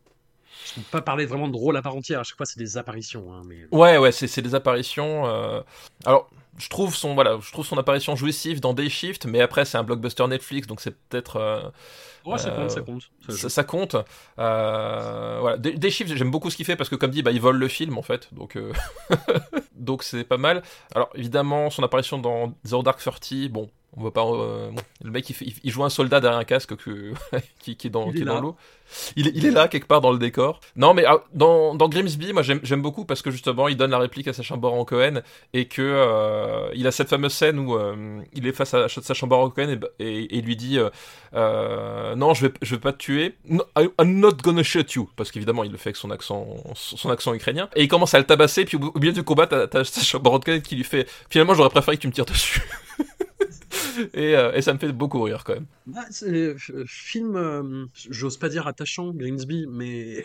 Je 0.76 0.80
ne 0.80 0.84
peux 0.86 0.89
pas 0.91 1.01
parler 1.01 1.26
vraiment 1.26 1.47
de 1.47 1.58
rôle 1.58 1.76
à 1.78 1.82
part 1.82 1.95
entière, 1.95 2.20
à 2.20 2.24
chaque 2.24 2.38
fois 2.38 2.45
c'est 2.45 2.60
des 2.60 2.78
apparitions. 2.78 3.34
hein, 3.34 3.41
mais... 3.45 3.66
Ouais, 3.72 3.97
ouais, 3.97 4.12
c'est 4.12 4.28
c'est 4.28 4.41
des 4.41 4.56
apparitions. 4.56 5.26
euh, 5.28 5.62
Alors, 6.06 6.30
je 6.58 6.70
trouve 6.70 6.95
son 6.95 7.16
voilà, 7.16 7.38
je 7.41 7.51
trouve 7.51 7.66
son 7.66 7.78
apparition 7.78 8.16
jouissive 8.16 8.60
dans 8.60 8.74
Day 8.74 8.89
Shift, 8.89 9.26
mais 9.26 9.41
après 9.41 9.66
c'est 9.66 9.78
un 9.78 9.84
blockbuster 9.84 10.28
Netflix, 10.28 10.68
donc 10.68 10.82
c'est 10.82 10.95
peut-être 11.10 11.38
euh, 11.38 11.62
Ouais, 12.26 12.38
ça 12.38 12.49
Euh, 12.49 12.56
compte, 12.56 12.72
ça 12.72 12.82
compte. 12.82 13.10
Ça 13.49 13.64
compte. 13.66 13.95
Euh, 14.39 15.38
voilà, 15.41 15.58
Day, 15.58 15.72
Day 15.74 15.89
Shift, 15.89 16.16
j'aime 16.16 16.32
beaucoup 16.32 16.49
ce 16.49 16.56
qu'il 16.56 16.66
fait 16.66 16.76
parce 16.76 16.89
que 16.89 16.95
comme 16.95 17.12
dit, 17.12 17.22
bah 17.24 17.32
il 17.32 17.41
vole 17.41 17.58
le 17.58 17.68
film 17.68 17.97
en 17.97 18.01
fait, 18.04 18.34
donc 18.34 18.56
euh, 18.56 18.72
donc 19.76 20.04
c'est 20.04 20.24
pas 20.24 20.38
mal. 20.38 20.64
Alors 20.95 21.10
évidemment, 21.16 21.70
son 21.70 21.84
apparition 21.84 22.18
dans 22.20 22.54
Zero 22.66 22.84
Dark 22.84 23.01
Thirty, 23.01 23.49
bon. 23.49 23.70
On 23.96 24.02
voit 24.02 24.14
pas. 24.14 24.26
euh, 24.26 24.72
bon, 24.72 24.82
le 25.04 25.12
mec, 25.12 25.30
il, 25.30 25.34
fait- 25.34 25.46
il- 25.46 25.54
il 25.64 25.72
joue 25.72 25.84
un 25.84 25.89
soldat 25.89 26.20
derrière 26.20 26.39
un 26.39 26.44
casque 26.46 26.76
que, 26.76 27.14
qui, 27.60 27.76
qui 27.76 27.88
est 27.88 27.89
dans, 27.89 28.10
l'eau. 28.41 28.56
Il, 29.16 29.28
est- 29.28 29.32
il 29.36 29.46
est 29.46 29.52
là 29.52 29.68
quelque 29.68 29.86
part 29.88 30.02
dans 30.02 30.12
le 30.12 30.18
décor. 30.18 30.60
Non, 30.76 30.94
mais 30.94 31.06
ah, 31.06 31.24
dans, 31.34 31.76
dans 31.76 31.88
Grimsby, 31.89 32.34
moi 32.34 32.41
j'aime 32.44 32.82
beaucoup 32.82 33.06
parce 33.06 33.22
que 33.22 33.30
justement 33.32 33.68
il 33.68 33.78
donne 33.78 33.91
la 33.91 34.00
réplique 34.00 34.28
à 34.28 34.34
Sacha 34.34 34.56
Baron 34.56 34.84
Cohen 34.86 35.22
et 35.54 35.66
que 35.68 35.82
euh, 35.82 36.70
il 36.76 36.86
a 36.88 36.91
cette 36.91 37.10
fameuse 37.10 37.34
scène 37.34 37.60
où 37.60 37.76
euh, 37.76 38.20
il 38.34 38.46
est 38.48 38.52
face 38.52 38.74
à 38.74 38.88
Sacha 38.89 39.26
Baron 39.28 39.50
Cohen 39.52 39.78
et, 40.00 40.04
et, 40.06 40.24
et 40.24 40.36
il 40.38 40.46
lui 40.46 40.56
dit 40.56 40.78
non 41.34 42.34
je 42.34 42.48
vais 42.48 42.54
je 42.62 42.76
vais 42.76 42.82
pas 42.82 42.94
te 42.94 42.98
tuer 42.98 43.36
No, 43.48 43.64
I'm 43.78 44.20
not 44.20 44.34
gonna 44.44 44.64
shoot 44.64 44.91
you 44.94 45.10
parce 45.16 45.32
qu'évidemment 45.32 45.64
il 45.64 45.72
le 45.72 45.78
fait 45.78 45.89
avec 45.89 45.98
son 45.98 46.12
accent 46.12 46.48
son 46.76 47.10
accent 47.10 47.34
ukrainien 47.34 47.70
et 47.76 47.84
il 47.84 47.88
commence 47.88 48.14
à 48.14 48.20
le 48.20 48.26
tabasser 48.26 48.66
puis 48.66 48.78
au, 48.78 48.91
au 48.94 49.00
milieu 49.00 49.14
du 49.14 49.24
combat 49.24 49.48
t'as 49.48 49.84
Sacha 49.84 50.20
Baron 50.20 50.39
Cohen 50.39 50.60
qui 50.62 50.76
lui 50.76 50.84
fait 50.84 51.08
finalement 51.30 51.54
j'aurais 51.54 51.70
préféré 51.70 51.98
que 51.98 52.02
tu 52.02 52.08
me 52.08 52.14
tires 52.14 52.26
dessus 52.26 52.62
et, 54.14 54.36
euh, 54.36 54.52
et 54.54 54.62
ça 54.62 54.74
me 54.74 54.80
fait 54.80 54.91
beaucoup 54.91 55.22
rire 55.22 55.44
quand 55.44 55.54
même 55.54 55.66
Ah, 55.96 56.06
c'est 56.10 56.28
euh, 56.32 56.58
film, 56.88 57.36
euh, 57.36 57.86
j'ose 58.10 58.38
pas 58.38 58.50
dire 58.50 58.68
attachant, 58.68 59.12
Grimsby, 59.12 59.66
mais 59.68 60.24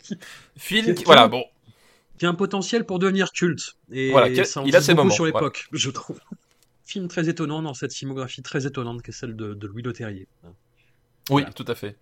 film 0.56 0.86
Qui- 0.86 0.94
qui- 0.94 1.04
voilà 1.04 1.28
bon 1.28 1.44
qui 2.18 2.26
a 2.26 2.30
un 2.30 2.34
potentiel 2.34 2.84
pour 2.84 2.98
devenir 2.98 3.30
culte. 3.30 3.76
Et 3.92 4.10
Voilà, 4.10 4.44
ça 4.44 4.60
en 4.62 4.64
il 4.64 4.74
a 4.74 4.80
ses 4.80 4.92
moments, 4.92 5.08
sur 5.14 5.22
voilà. 5.24 5.38
l'époque, 5.38 5.68
je 5.72 5.88
trouve. 5.90 6.18
Film 6.84 7.06
très 7.06 7.28
étonnant 7.28 7.62
dans 7.62 7.74
cette 7.74 7.94
filmographie 7.94 8.42
très 8.42 8.66
étonnante 8.66 9.02
qu'est 9.02 9.12
celle 9.12 9.36
de, 9.36 9.54
de 9.54 9.66
Louis 9.68 9.82
Leterrier. 9.82 10.26
oui 10.42 10.52
Voilà. 11.30 11.52
tout 11.52 11.64
à 11.68 11.76
fait 11.76 11.96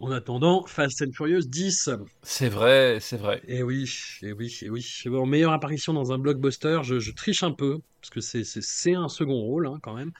En 0.00 0.12
attendant, 0.12 0.64
Fast 0.66 1.02
and 1.02 1.10
Furious 1.12 1.42
10. 1.46 1.90
c'est 2.22 2.48
vrai 2.48 2.98
c'est 3.00 3.16
vrai 3.16 3.42
Et 3.48 3.64
oui, 3.64 3.90
et 4.22 4.32
oui, 4.32 4.56
et 4.62 4.70
oui. 4.70 4.86
Bon, 5.06 5.26
meilleure 5.26 5.52
apparition 5.52 5.92
dans 5.92 6.12
un 6.12 6.18
blockbuster, 6.18 6.80
je, 6.84 7.00
je 7.00 7.10
triche 7.12 7.42
un 7.42 7.50
peu, 7.50 7.80
parce 8.00 8.10
que 8.10 8.20
c'est- 8.20 8.94
un 8.94 9.08
second 9.08 9.40
rôle 9.40 9.66
hein, 9.66 9.78
quand 9.82 9.94
même. 9.94 10.12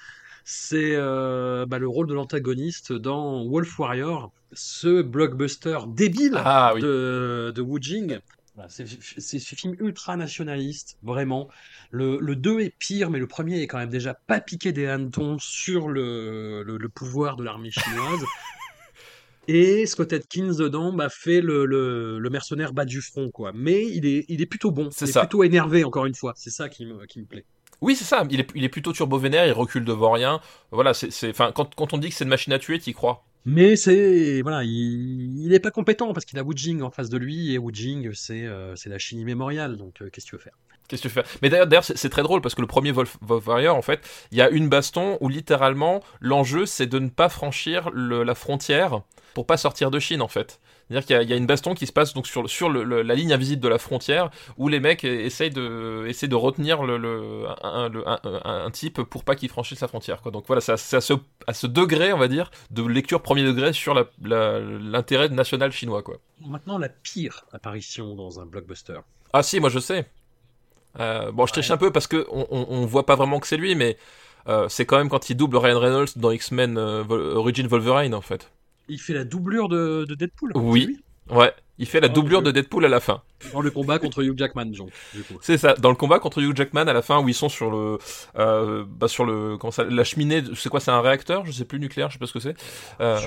C'est 0.45 0.95
euh, 0.97 1.65
bah, 1.67 1.79
le 1.79 1.87
rôle 1.87 2.09
de 2.09 2.15
l'antagoniste 2.15 2.93
dans 2.93 3.45
Wolf 3.49 3.79
Warrior, 3.79 4.33
ce 4.53 5.03
blockbuster 5.03 5.79
débile 5.89 6.33
ah 6.37 6.73
oui 6.75 6.81
de, 6.81 7.53
de 7.55 7.63
Wu 7.63 7.79
Jing, 7.81 8.19
c'est 8.69 8.87
c'est 9.19 9.39
ce 9.39 9.55
film 9.55 9.77
ultra 9.79 10.17
nationaliste, 10.17 10.97
vraiment. 11.05 11.49
Le, 11.93 12.19
le 12.19 12.35
2 12.35 12.61
est 12.61 12.75
pire, 12.77 13.11
mais 13.11 13.21
le 13.21 13.29
premier 13.29 13.61
est 13.63 13.69
quand 13.69 13.79
même 13.79 13.91
déjà 13.91 14.15
pas 14.15 14.41
piqué 14.41 14.73
des 14.73 14.87
hannetons 14.87 15.39
sur 15.39 15.87
le, 15.89 16.65
le, 16.65 16.79
le 16.79 16.89
pouvoir 16.89 17.37
de 17.37 17.45
l'armée 17.45 17.71
chinoise. 17.71 18.25
Et 19.49 19.87
Scott 19.87 20.13
Atkins 20.13 20.55
dedans 20.55 20.93
bah, 20.93 21.09
fait 21.09 21.41
le, 21.41 21.65
le, 21.65 22.19
le 22.21 22.31
mercenaire 22.31 22.73
bas 22.73 22.85
du 22.85 23.01
front, 23.01 23.31
quoi. 23.31 23.53
Mais 23.55 23.85
il 23.87 24.07
est, 24.07 24.27
il 24.29 24.41
est 24.41 24.47
plutôt 24.47 24.71
bon. 24.71 24.91
C'est 24.93 25.07
il 25.07 25.13
ça. 25.13 25.21
est 25.21 25.23
plutôt 25.25 25.43
énervé, 25.43 25.85
encore 25.85 26.07
une 26.07 26.15
fois. 26.15 26.35
C'est 26.37 26.51
ça 26.51 26.69
qui 26.69 26.87
me, 26.87 27.05
qui 27.07 27.19
me 27.21 27.27
plaît. 27.27 27.47
Oui, 27.81 27.97
c'est 27.97 28.05
ça. 28.05 28.25
Il 28.31 28.41
est, 28.41 28.51
il 28.55 28.63
est 28.65 28.69
plutôt 28.69 28.93
turbo-vénère, 28.93 29.47
il 29.47 29.53
recule 29.53 29.85
devant 29.85 30.13
rien. 30.13 30.41
Voilà, 30.71 30.95
c'est, 30.95 31.11
c'est, 31.11 31.31
enfin, 31.31 31.51
quand, 31.53 31.75
quand 31.75 31.95
on 31.95 31.99
dit 31.99 32.11
que 32.11 32.15
c'est 32.15 32.25
une 32.25 32.31
machine 32.31 32.53
à 32.53 32.59
tuer, 32.59 32.79
t'y 32.79 32.93
crois. 32.93 33.25
Mais 33.45 33.77
c'est 33.77 34.43
voilà, 34.43 34.65
il, 34.65 35.45
il 35.47 35.55
est 35.55 35.61
pas 35.61 35.71
compétent 35.71 36.13
parce 36.13 36.27
qu'il 36.27 36.39
a 36.39 36.43
Wu 36.43 36.55
Jing 36.55 36.83
en 36.83 36.91
face 36.91 37.09
de 37.09 37.17
lui 37.17 37.55
et 37.55 37.59
Wu 37.59 37.73
Jing 37.73 38.11
c'est 38.13 38.45
euh, 38.45 38.77
c'est 38.77 38.91
la 38.91 38.99
Chine 38.99 39.21
immémoriale 39.21 39.77
donc 39.77 40.03
euh, 40.03 40.11
qu'est-ce 40.11 40.27
que 40.27 40.31
tu 40.31 40.37
veux 40.37 40.43
faire? 40.43 40.59
Qu'est-ce 40.89 41.03
que 41.03 41.09
tu 41.09 41.15
fais? 41.15 41.23
Mais 41.43 41.51
d'ailleurs, 41.51 41.85
c'est 41.85 42.09
très 42.09 42.23
drôle 42.23 42.41
parce 42.41 42.55
que 42.55 42.61
le 42.63 42.67
premier 42.67 42.91
Wolf, 42.93 43.19
Wolf 43.21 43.47
Warrior, 43.47 43.77
en 43.77 43.83
fait, 43.83 44.01
il 44.33 44.39
y 44.39 44.43
a 44.43 44.49
une 44.49 44.69
baston 44.69 45.19
où 45.21 45.29
littéralement 45.29 46.03
l'enjeu 46.21 46.65
c'est 46.67 46.87
de 46.87 46.99
ne 46.99 47.09
pas 47.11 47.29
franchir 47.29 47.91
le- 47.93 48.23
la 48.23 48.35
frontière 48.35 49.03
pour 49.35 49.47
pas 49.47 49.57
sortir 49.59 49.91
de 49.91 49.99
Chine, 50.01 50.23
en 50.23 50.29
fait. 50.29 50.59
C'est-à-dire 50.89 51.07
qu'il 51.07 51.17
y 51.17 51.19
a- 51.19 51.23
il 51.23 51.29
y, 51.29 51.33
a 51.35 51.37
une 51.37 51.47
baston 51.47 51.75
qui 51.75 51.87
se 51.87 51.93
passe 51.93 52.15
donc 52.15 52.27
sur, 52.27 52.41
le- 52.41 52.49
sur 52.49 52.71
le- 52.71 52.83
le- 52.83 53.03
la 53.03 53.15
ligne 53.15 53.35
invisible 53.35 53.61
de 53.63 53.69
la 53.69 53.77
frontière 53.77 54.31
où 54.57 54.69
les 54.69 54.81
mecs 54.81 55.05
essayent 55.05 55.51
de, 55.51 56.07
essayent 56.09 56.31
de 56.31 56.35
retenir 56.35 56.83
le, 56.83 57.45
un, 57.63 58.71
type 58.71 59.03
pour 59.03 59.23
pas 59.25 59.37
qu'il 59.37 59.51
franchisse 59.51 59.81
la 59.81 59.89
frontière. 59.89 60.23
Quoi. 60.23 60.33
Donc 60.33 60.45
voilà, 60.47 60.63
c'est 60.63 60.73
à, 60.73 61.01
ce, 61.03 61.13
à 61.47 61.53
ce 61.53 61.67
degré, 61.67 62.15
on 62.15 62.19
va 62.19 62.29
dire, 62.29 62.51
de 62.71 62.83
lecture 62.83 63.21
premier 63.21 63.45
degré 63.45 63.75
sur 63.75 63.95
l'intérêt 64.23 65.29
national 65.29 65.73
chinois. 65.73 66.03
Quoi. 66.03 66.17
Maintenant 66.47 66.79
la 66.79 66.89
pire 66.89 67.45
apparition 67.53 68.15
dans 68.15 68.41
un 68.41 68.47
blockbuster. 68.47 69.01
Ah 69.35 69.43
si, 69.43 69.61
moi 69.61 69.69
je 69.69 69.79
sais. 69.79 70.07
Euh, 71.01 71.31
bon, 71.33 71.47
je 71.47 71.53
triche 71.53 71.69
Ouais. 71.69 71.75
un 71.75 71.79
peu 71.79 71.91
parce 71.93 72.07
que 72.07 72.27
on, 72.31 72.47
on, 72.51 72.67
on 72.71 72.87
voit 72.87 73.07
pas 73.07 73.17
vraiment 73.17 73.41
que 73.41 73.47
c'est 73.47 73.57
lui, 73.57 73.75
mais 73.75 73.97
euh, 74.49 74.69
c'est 74.69 74.87
quand 74.87 74.99
même 74.99 75.09
quand 75.09 75.31
il 75.31 75.37
double 75.37 75.57
Ryan 75.57 75.79
Reynolds 75.79 76.09
dans 76.17 76.31
X-Men 76.31 76.77
euh, 76.79 77.05
Origin 77.35 77.67
Wolverine 77.67 78.15
en 78.15 78.21
fait. 78.21 78.51
Il 78.89 78.99
fait 79.01 79.13
la 79.15 79.25
doublure 79.25 79.69
de, 79.69 80.05
de 80.09 80.15
Deadpool. 80.15 80.53
Oui. 80.55 80.99
Ouais, 81.31 81.53
il 81.77 81.85
fait 81.85 82.01
la 82.01 82.09
Oh, 82.09 82.15
doublure 82.15 82.41
de 82.41 82.51
Deadpool 82.51 82.87
à 82.87 82.89
la 82.89 83.01
fin. 83.01 83.21
Dans 83.53 83.61
le 83.61 83.71
combat 83.71 83.99
contre 83.99 84.23
Hugh 84.23 84.33
Jackman, 84.39 84.65
du 84.65 84.79
coup. 84.79 84.89
C'est 85.43 85.59
ça, 85.59 85.75
dans 85.75 85.91
le 85.91 85.95
combat 85.95 86.19
contre 86.21 86.41
Hugh 86.41 86.57
Jackman 86.57 86.89
à 86.89 86.95
la 86.95 87.03
fin 87.03 87.21
où 87.23 87.29
ils 87.29 87.35
sont 87.35 87.51
sur 87.51 87.71
le, 87.71 87.99
euh, 88.39 88.85
bah 88.89 89.09
sur 89.09 89.27
le, 89.27 89.59
comment 89.59 89.71
ça, 89.71 89.85
la 89.85 90.05
cheminée, 90.05 90.43
c'est 90.57 90.71
quoi, 90.71 90.81
c'est 90.81 90.91
un 90.91 91.03
réacteur, 91.03 91.45
je 91.45 91.53
sais 91.53 91.67
plus 91.67 91.79
nucléaire, 91.81 92.09
je 92.09 92.15
sais 92.15 92.19
pas 92.19 92.27
ce 92.27 92.33
que 92.33 92.41
c'est. 92.41 92.57
Euh, 93.03 93.19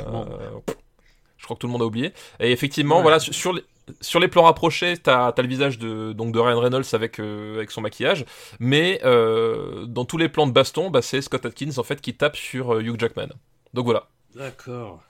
je 1.38 1.44
crois 1.46 1.56
que 1.56 1.60
tout 1.62 1.68
le 1.68 1.72
monde 1.74 1.84
a 1.84 1.86
oublié. 1.86 2.12
Et 2.40 2.52
effectivement, 2.52 2.98
Ouais. 2.98 3.02
voilà, 3.04 3.20
sur, 3.20 3.34
sur 3.36 3.54
les, 3.54 3.64
sur 4.00 4.20
les 4.20 4.28
plans 4.28 4.44
rapprochés, 4.44 4.98
t'as 4.98 5.28
as 5.28 5.42
le 5.42 5.48
visage 5.48 5.78
de, 5.78 6.14
donc 6.14 6.34
de 6.34 6.40
Ryan 6.40 6.60
Reynolds 6.60 6.86
avec, 6.94 7.20
euh, 7.20 7.56
avec 7.56 7.72
son 7.72 7.82
maquillage, 7.82 8.26
mais 8.60 9.02
euh, 9.04 9.86
dans 9.86 10.06
tous 10.06 10.18
les 10.18 10.30
plans 10.30 10.48
de 10.48 10.52
baston, 10.52 10.90
bah, 10.90 11.02
c'est 11.02 11.22
Scott 11.22 11.46
Atkins 11.46 11.78
en 11.78 11.84
fait 11.84 12.02
qui 12.02 12.16
tape 12.16 12.36
sur 12.36 12.76
euh, 12.76 12.82
Hugh 12.82 13.00
Jackman. 13.00 13.30
Donc 13.74 13.86
voilà. 13.86 14.08
D'accord. 14.36 15.04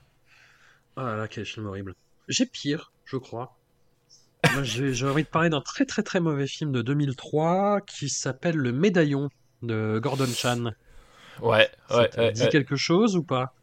Ah 0.96 1.04
là 1.04 1.16
là, 1.16 1.28
quel 1.28 1.46
film 1.46 1.68
horrible. 1.68 1.94
J'ai 2.28 2.46
pire, 2.46 2.92
je 3.06 3.18
crois. 3.18 3.58
J'ai 4.64 5.06
envie 5.06 5.24
de 5.24 5.30
parler 5.30 5.50
d'un 5.50 5.62
très 5.62 5.86
très 5.86 6.04
très 6.04 6.20
mauvais 6.20 6.48
film 6.48 6.72
de 6.72 6.82
2003 6.82 7.82
qui 7.82 8.10
s'appelle 8.10 8.56
Le 8.56 8.72
Médaillon 8.72 9.30
de 9.62 10.00
Gordon 10.02 10.26
Chan. 10.28 10.72
Ouais, 11.42 11.70
Ça 11.90 11.98
ouais, 11.98 12.10
te 12.10 12.20
ouais, 12.20 12.32
dit 12.32 12.42
ouais. 12.42 12.50
quelque 12.50 12.76
chose 12.76 13.16
ou 13.16 13.24
pas? 13.24 13.54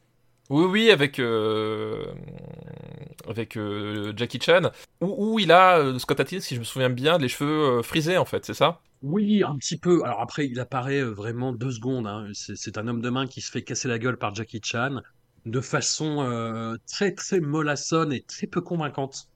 Oui, 0.51 0.65
oui, 0.65 0.91
avec 0.91 1.19
euh, 1.19 2.05
avec 3.27 3.57
euh, 3.57 4.13
Jackie 4.17 4.41
Chan, 4.41 4.71
où, 5.01 5.35
où 5.35 5.39
il 5.39 5.53
a 5.53 5.79
euh, 5.79 5.99
Scott 5.99 6.21
Atkins, 6.21 6.41
si 6.41 6.55
je 6.55 6.61
me 6.61 6.65
souviens 6.65 6.91
bien, 6.91 7.19
les 7.19 7.29
cheveux 7.29 7.79
euh, 7.79 7.83
frisés 7.83 8.17
en 8.19 8.25
fait, 8.25 8.45
c'est 8.45 8.55
ça? 8.55 8.81
Oui, 9.03 9.43
un 9.45 9.57
petit 9.57 9.79
peu. 9.79 10.03
Alors 10.05 10.21
après, 10.21 10.47
il 10.49 10.59
apparaît 10.59 11.01
euh, 11.01 11.11
vraiment 11.13 11.53
deux 11.53 11.71
secondes. 11.71 12.07
hein. 12.07 12.29
C'est 12.35 12.79
un 12.79 12.89
homme 12.89 13.01
de 13.01 13.11
main 13.11 13.27
qui 13.27 13.41
se 13.41 13.51
fait 13.51 13.63
casser 13.63 13.87
la 13.89 13.99
gueule 13.99 14.19
par 14.19 14.35
Jackie 14.35 14.61
Chan 14.65 15.01
de 15.45 15.61
façon 15.61 16.21
euh, 16.23 16.75
très 16.87 17.15
très 17.15 17.41
mollassonne 17.41 18.13
et 18.13 18.23
très 18.23 18.47
peu 18.49 18.61
convaincante. 18.61 19.29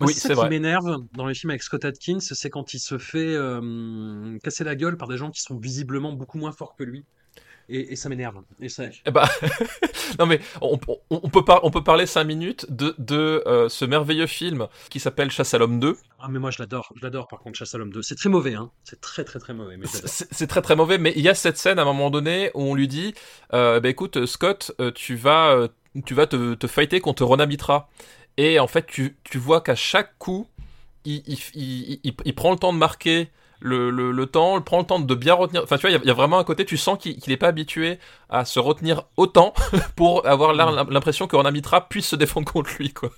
Moi, 0.00 0.08
Oui, 0.08 0.14
c'est 0.14 0.20
ça 0.20 0.34
qui 0.34 0.46
m'énerve 0.46 0.98
dans 1.12 1.26
les 1.26 1.34
films 1.34 1.50
avec 1.50 1.62
Scott 1.62 1.84
Atkins, 1.86 2.20
c'est 2.20 2.50
quand 2.50 2.74
il 2.74 2.80
se 2.80 2.98
fait 2.98 3.34
euh, 3.34 4.38
casser 4.42 4.64
la 4.64 4.76
gueule 4.76 4.96
par 4.98 5.08
des 5.08 5.16
gens 5.16 5.30
qui 5.30 5.40
sont 5.40 5.58
visiblement 5.58 6.12
beaucoup 6.12 6.38
moins 6.38 6.52
forts 6.52 6.76
que 6.76 6.84
lui. 6.84 7.06
Et, 7.68 7.92
et 7.92 7.96
ça 7.96 8.08
m'énerve. 8.08 8.36
Et 8.60 8.68
ça, 8.68 8.84
bah, 9.12 9.28
non 10.18 10.26
mais 10.26 10.40
on, 10.60 10.78
on- 10.88 10.98
on 11.10 11.28
peut 11.28 11.44
par- 11.44 11.64
on 11.64 11.70
peut 11.70 11.82
parler 11.82 12.06
cinq 12.06 12.24
minutes 12.24 12.66
de, 12.68 12.94
de 12.98 13.42
euh, 13.46 13.68
ce 13.68 13.84
merveilleux 13.84 14.26
film 14.28 14.68
qui 14.90 15.00
s'appelle 15.00 15.30
Chasse 15.30 15.52
à 15.54 15.58
l'homme 15.58 15.80
2. 15.80 15.96
Ah 16.20 16.28
mais 16.30 16.38
moi 16.38 16.50
je 16.50 16.58
l'adore, 16.60 16.92
je 16.96 17.02
l'adore 17.02 17.26
par 17.28 17.40
contre 17.40 17.58
Chasse 17.58 17.74
à 17.74 17.78
l'homme 17.78 17.92
2. 17.92 18.02
C'est 18.02 18.14
très 18.14 18.28
mauvais 18.28 18.54
hein, 18.54 18.70
c'est 18.84 19.00
très 19.00 19.24
très 19.24 19.38
très 19.38 19.52
mauvais. 19.54 19.76
C'est 20.04 20.46
très 20.46 20.62
très 20.62 20.76
mauvais, 20.76 20.98
mais 20.98 21.12
il 21.16 21.22
y 21.22 21.28
a 21.28 21.34
cette 21.34 21.56
scène 21.58 21.78
à 21.78 21.82
un 21.82 21.86
moment 21.86 22.10
donné 22.10 22.50
où 22.54 22.62
on 22.62 22.74
lui 22.74 22.88
dit, 22.88 23.14
euh, 23.52 23.80
bah 23.80 23.88
écoute 23.88 24.26
Scott, 24.26 24.72
euh, 24.80 24.92
tu 24.92 25.16
vas, 25.16 25.50
euh, 25.52 25.68
tu 26.04 26.14
vas 26.14 26.26
te, 26.26 26.54
te 26.54 26.66
fighter 26.66 27.00
contre 27.00 27.24
Ron 27.24 27.44
Mitra. 27.46 27.88
Et 28.36 28.60
en 28.60 28.66
fait, 28.66 28.86
tu, 28.86 29.16
tu 29.24 29.38
vois 29.38 29.60
qu'à 29.62 29.74
chaque 29.74 30.16
coup, 30.18 30.46
il, 31.04 31.22
il- 31.54 32.00
il 32.24 32.34
prend 32.34 32.50
le 32.52 32.58
temps 32.58 32.72
de 32.72 32.78
marquer 32.78 33.30
le, 33.60 33.90
le, 33.90 34.12
le 34.12 34.26
temps, 34.26 34.56
il 34.58 34.62
prend 34.64 34.78
le 34.78 34.84
temps 34.84 34.98
de 35.00 35.14
bien 35.14 35.34
retenir. 35.34 35.62
Enfin, 35.62 35.76
tu 35.76 35.82
vois, 35.82 35.90
il 35.90 35.94
y 35.94 35.96
a- 35.96 36.00
il 36.02 36.06
y, 36.06 36.10
a 36.10 36.14
vraiment 36.14 36.38
un 36.38 36.44
côté, 36.44 36.64
tu 36.64 36.76
sens 36.76 36.98
qu'il 36.98 37.18
n'est 37.26 37.36
pas 37.36 37.48
habitué 37.48 37.98
à 38.28 38.44
se 38.44 38.58
retenir 38.58 39.04
autant 39.16 39.54
pour 39.96 40.26
avoir 40.26 40.52
l'im- 40.52 40.86
l'impression 40.90 41.26
que 41.26 41.50
Mitra 41.50 41.88
puisse 41.88 42.08
se 42.08 42.16
défendre 42.16 42.50
contre 42.50 42.70
lui, 42.78 42.92
quoi. 42.92 43.10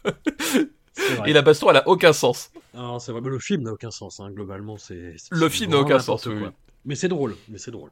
Et 1.27 1.33
la 1.33 1.43
baston, 1.43 1.71
elle 1.71 1.77
a 1.77 1.89
aucun 1.89 2.13
sens. 2.13 2.51
Non, 2.75 2.99
c'est 2.99 3.13
vrai, 3.13 3.21
mais 3.21 3.31
le 3.31 3.39
film 3.39 3.63
n'a 3.63 3.73
aucun 3.73 3.91
sens 3.91 4.21
hein, 4.21 4.31
globalement, 4.31 4.77
c'est 4.77 5.15
Le 5.31 5.49
film 5.49 5.71
n'a 5.73 5.79
aucun 5.79 5.99
sens, 5.99 6.27
oui. 6.27 6.47
Mais 6.85 6.95
c'est 6.95 7.09
drôle, 7.09 7.37
mais 7.49 7.59
c'est 7.59 7.71
drôle. 7.71 7.91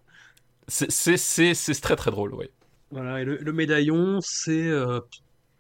C'est- 0.68 1.80
très 1.80 1.96
très 1.96 2.10
drôle, 2.10 2.34
oui. 2.34 2.46
Voilà, 2.92 3.20
et 3.20 3.24
le, 3.24 3.36
le 3.36 3.52
médaillon, 3.52 4.20
c'est 4.22 4.68
euh, 4.68 5.00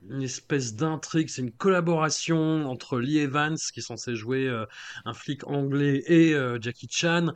une 0.08 0.22
espèce 0.22 0.74
d'intrigue, 0.74 1.28
c'est 1.28 1.42
une 1.42 1.52
collaboration 1.52 2.68
entre 2.68 2.98
Lee 2.98 3.18
Evans, 3.18 3.56
qui 3.56 3.80
est 3.80 3.82
censé 3.82 4.14
jouer 4.14 4.46
euh, 4.46 4.66
un 5.04 5.14
flic 5.14 5.46
anglais, 5.46 6.02
et 6.06 6.34
euh, 6.34 6.58
Jackie 6.60 6.88
Chan, 6.90 7.32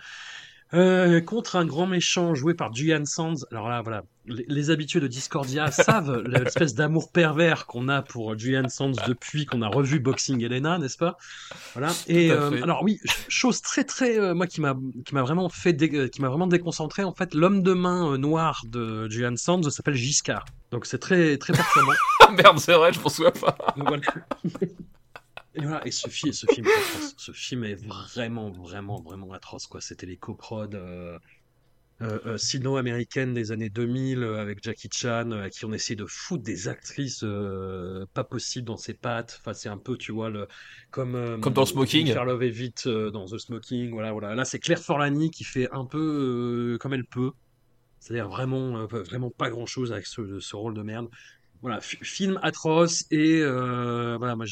euh, 0.74 1.20
contre 1.20 1.56
un 1.56 1.64
grand 1.64 1.86
méchant 1.86 2.34
joué 2.34 2.54
par 2.54 2.72
Julian 2.74 3.04
Sands. 3.04 3.34
Alors 3.50 3.68
là, 3.68 3.82
voilà, 3.82 4.04
les, 4.26 4.44
les 4.48 4.70
habitués 4.70 5.00
de 5.00 5.06
Discordia 5.08 5.70
savent 5.70 6.22
l'espèce 6.26 6.74
d'amour 6.74 7.10
pervers 7.10 7.66
qu'on 7.66 7.88
a 7.88 8.02
pour 8.02 8.38
Julian 8.38 8.68
Sands 8.68 8.92
depuis 9.08 9.46
qu'on 9.46 9.62
a 9.62 9.68
revu 9.68 9.98
Boxing 9.98 10.42
Elena, 10.44 10.78
n'est-ce 10.78 10.96
pas? 10.96 11.16
Voilà. 11.72 11.90
Et 12.06 12.30
euh, 12.30 12.62
alors 12.62 12.82
oui, 12.84 13.00
ch- 13.04 13.24
chose 13.28 13.62
très 13.62 13.84
très 13.84 14.18
euh, 14.18 14.34
moi 14.34 14.46
qui 14.46 14.60
m'a 14.60 14.76
qui 15.04 15.14
m'a 15.14 15.22
vraiment 15.22 15.48
fait 15.48 15.72
dé- 15.72 15.90
euh, 15.94 16.08
qui 16.08 16.22
m'a 16.22 16.28
vraiment 16.28 16.46
déconcentré 16.46 17.02
en 17.02 17.12
fait, 17.14 17.34
l'homme 17.34 17.62
de 17.62 17.72
main 17.72 18.12
euh, 18.12 18.16
noir 18.16 18.62
de 18.66 19.08
Julian 19.08 19.36
Sands 19.36 19.62
s'appelle 19.70 19.94
Giscard. 19.94 20.44
Donc 20.70 20.86
c'est 20.86 20.98
très 20.98 21.36
très 21.38 21.52
perturbant. 21.52 21.92
Merde, 22.36 22.58
c'est 22.60 22.74
vrai, 22.74 22.92
je 22.92 23.00
m'en 23.00 23.08
souviens 23.08 23.32
pas. 23.32 23.56
Donc 23.76 23.88
voilà. 23.88 24.02
Et 25.54 25.62
voilà, 25.62 25.84
et 25.86 25.90
ce, 25.90 26.08
fi- 26.08 26.32
ce 26.32 26.46
film 26.46 26.68
est 26.68 26.76
atroce. 26.76 27.14
Ce 27.16 27.32
film 27.32 27.64
est 27.64 27.74
vraiment, 27.84 28.50
vraiment, 28.50 29.00
vraiment 29.02 29.32
atroce, 29.32 29.66
quoi. 29.66 29.80
C'était 29.80 30.06
les 30.06 30.16
coprods 30.16 30.68
euh, 30.74 31.18
euh, 32.02 32.18
euh, 32.26 32.38
sino-américaines 32.38 33.34
des 33.34 33.52
années 33.52 33.68
2000 33.68 34.22
euh, 34.22 34.40
avec 34.40 34.62
Jackie 34.62 34.88
Chan, 34.92 35.32
euh, 35.32 35.42
à 35.44 35.50
qui 35.50 35.64
on 35.64 35.72
essayait 35.72 35.96
de 35.96 36.06
foutre 36.06 36.44
des 36.44 36.68
actrices 36.68 37.22
euh, 37.24 38.06
pas 38.14 38.24
possibles 38.24 38.66
dans 38.66 38.76
ses 38.76 38.94
pattes. 38.94 39.38
Enfin, 39.40 39.52
c'est 39.54 39.68
un 39.68 39.76
peu, 39.78 39.96
tu 39.98 40.12
vois, 40.12 40.30
le, 40.30 40.46
comme, 40.90 41.40
Comme 41.40 41.52
dans 41.52 41.66
Smoking. 41.66 42.02
Jennifer 42.06 42.24
Love 42.24 42.42
Hewitt 42.44 42.86
euh, 42.86 43.10
dans 43.10 43.26
The 43.26 43.38
Smoking. 43.38 43.90
Voilà, 43.90 44.12
voilà. 44.12 44.34
Là, 44.36 44.44
c'est 44.44 44.60
Claire 44.60 44.78
Forlani 44.80 45.30
qui 45.30 45.44
fait 45.44 45.68
un 45.72 45.84
peu 45.84 46.78
comme 46.80 46.94
elle 46.94 47.06
peut. 47.06 47.32
C'est-à-dire 47.98 48.28
vraiment, 48.28 48.86
vraiment 48.86 49.30
pas 49.30 49.50
grand-chose 49.50 49.92
avec 49.92 50.06
ce, 50.06 50.40
ce 50.40 50.56
rôle 50.56 50.74
de 50.74 50.82
merde. 50.82 51.08
Voilà, 51.62 51.80
fi- 51.80 51.98
film 52.02 52.38
atroce 52.42 53.04
et 53.10 53.40
euh, 53.42 54.16
voilà, 54.18 54.34
moi 54.34 54.46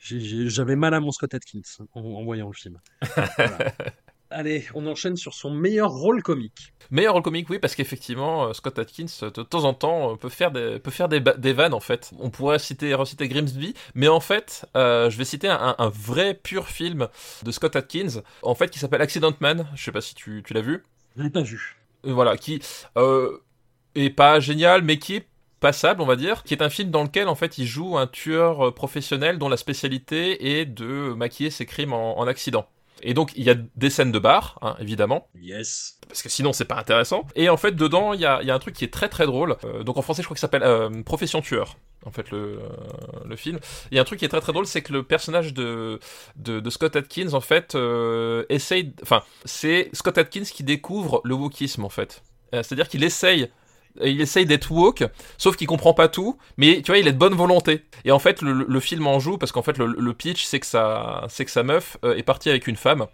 j'avais 0.00 0.76
mal 0.76 0.94
à 0.94 1.00
mon 1.00 1.10
Scott 1.10 1.34
Atkins 1.34 1.60
en, 1.94 2.00
en 2.00 2.24
voyant 2.24 2.48
le 2.48 2.54
film. 2.54 2.80
Voilà. 3.14 3.72
Allez, 4.30 4.64
on 4.74 4.84
enchaîne 4.88 5.16
sur 5.16 5.32
son 5.32 5.50
meilleur 5.50 5.92
rôle 5.92 6.20
comique. 6.20 6.72
Meilleur 6.90 7.12
rôle 7.14 7.22
comique, 7.22 7.48
oui, 7.50 7.60
parce 7.60 7.76
qu'effectivement, 7.76 8.46
euh, 8.46 8.52
Scott 8.52 8.76
Atkins, 8.80 9.06
euh, 9.22 9.30
de 9.30 9.42
temps 9.44 9.62
en 9.62 9.74
temps, 9.74 10.16
peut 10.16 10.28
faire 10.28 10.50
des, 10.50 10.80
peut 10.80 10.90
faire 10.90 11.08
des, 11.08 11.52
vannes, 11.52 11.72
en 11.72 11.78
fait. 11.78 12.10
On 12.18 12.30
pourrait 12.30 12.58
citer, 12.58 12.94
reciter 12.94 13.28
Grimsby, 13.28 13.74
mais 13.94 14.08
en 14.08 14.18
fait, 14.18 14.66
euh, 14.76 15.08
je 15.08 15.18
vais 15.18 15.24
citer 15.24 15.48
un, 15.48 15.76
un 15.78 15.88
vrai 15.88 16.34
pur 16.34 16.66
film 16.66 17.06
de 17.44 17.50
Scott 17.52 17.76
Atkins, 17.76 18.22
en 18.42 18.54
fait, 18.56 18.70
qui 18.70 18.80
s'appelle 18.80 19.02
Accident 19.02 19.34
Man. 19.38 19.68
Je 19.76 19.84
sais 19.84 19.92
pas 19.92 20.00
si 20.00 20.16
tu, 20.16 20.42
tu 20.44 20.52
l'as 20.52 20.62
vu. 20.62 20.82
Je 21.16 21.22
l'ai 21.22 21.30
pas 21.30 21.42
vu. 21.42 21.76
Voilà, 22.02 22.36
qui 22.36 22.60
euh, 22.98 23.38
est 23.94 24.10
pas 24.10 24.40
génial, 24.40 24.82
mais 24.82 24.98
qui 24.98 25.16
est 25.16 25.26
passable, 25.64 26.02
on 26.02 26.06
va 26.06 26.16
dire, 26.16 26.42
qui 26.42 26.52
est 26.52 26.62
un 26.62 26.68
film 26.68 26.90
dans 26.90 27.04
lequel, 27.04 27.26
en 27.26 27.34
fait, 27.34 27.56
il 27.56 27.64
joue 27.64 27.96
un 27.96 28.06
tueur 28.06 28.66
euh, 28.66 28.70
professionnel 28.70 29.38
dont 29.38 29.48
la 29.48 29.56
spécialité 29.56 30.58
est 30.58 30.66
de 30.66 31.14
maquiller 31.14 31.48
ses 31.48 31.64
crimes 31.64 31.94
en, 31.94 32.18
en 32.18 32.26
accident. 32.26 32.66
Et 33.02 33.12
donc 33.12 33.32
il 33.36 33.44
y 33.44 33.50
a 33.50 33.54
des 33.54 33.90
scènes 33.90 34.12
de 34.12 34.18
bar, 34.18 34.58
hein, 34.62 34.76
évidemment. 34.78 35.28
Yes. 35.40 35.98
Parce 36.08 36.22
que 36.22 36.28
sinon 36.28 36.52
c'est 36.52 36.64
pas 36.64 36.76
intéressant. 36.76 37.26
Et 37.34 37.48
en 37.48 37.56
fait 37.56 37.72
dedans 37.72 38.12
il 38.12 38.20
y 38.20 38.26
a, 38.26 38.42
y 38.42 38.50
a, 38.50 38.54
un 38.54 38.58
truc 38.58 38.74
qui 38.74 38.84
est 38.84 38.92
très 38.92 39.08
très 39.08 39.26
drôle. 39.26 39.56
Euh, 39.64 39.82
donc 39.82 39.96
en 39.96 40.02
français 40.02 40.22
je 40.22 40.26
crois 40.26 40.34
que 40.34 40.40
ça 40.40 40.46
s'appelle 40.46 40.62
euh, 40.62 41.02
Profession 41.02 41.40
tueur. 41.40 41.76
En 42.06 42.10
fait 42.10 42.30
le, 42.30 42.38
euh, 42.38 42.68
le 43.26 43.36
film. 43.36 43.58
Il 43.90 43.96
y 43.96 43.98
a 43.98 44.02
un 44.02 44.04
truc 44.04 44.18
qui 44.18 44.24
est 44.24 44.28
très 44.28 44.40
très 44.40 44.52
drôle, 44.52 44.66
c'est 44.66 44.82
que 44.82 44.92
le 44.92 45.02
personnage 45.02 45.52
de, 45.54 45.98
de, 46.36 46.60
de 46.60 46.70
Scott 46.70 46.96
Atkins 46.96 47.32
en 47.32 47.40
fait 47.40 47.76
essaye, 48.48 48.94
enfin 49.02 49.22
c'est 49.44 49.90
Scott 49.92 50.16
Atkins 50.16 50.44
qui 50.44 50.62
découvre 50.64 51.20
le 51.24 51.34
wokisme 51.34 51.84
en 51.84 51.90
fait. 51.90 52.22
C'est-à-dire 52.52 52.88
qu'il 52.88 53.02
essaye 53.02 53.50
il 54.02 54.20
essaye 54.20 54.46
d'être 54.46 54.70
woke, 54.70 55.04
sauf 55.38 55.56
qu'il 55.56 55.66
comprend 55.66 55.94
pas 55.94 56.08
tout, 56.08 56.38
mais 56.56 56.82
tu 56.82 56.90
vois, 56.90 56.98
il 56.98 57.06
est 57.06 57.12
de 57.12 57.18
bonne 57.18 57.34
volonté. 57.34 57.82
Et 58.04 58.12
en 58.12 58.18
fait, 58.18 58.42
le, 58.42 58.64
le 58.68 58.80
film 58.80 59.06
en 59.06 59.20
joue 59.20 59.38
parce 59.38 59.52
qu'en 59.52 59.62
fait, 59.62 59.78
le, 59.78 59.86
le 59.86 60.14
pitch, 60.14 60.44
c'est 60.44 60.60
que 60.60 60.66
sa, 60.66 61.24
c'est 61.28 61.44
que 61.44 61.50
sa 61.50 61.62
meuf 61.62 61.96
euh, 62.04 62.16
est 62.16 62.22
partie 62.22 62.50
avec 62.50 62.66
une 62.66 62.76
femme. 62.76 63.06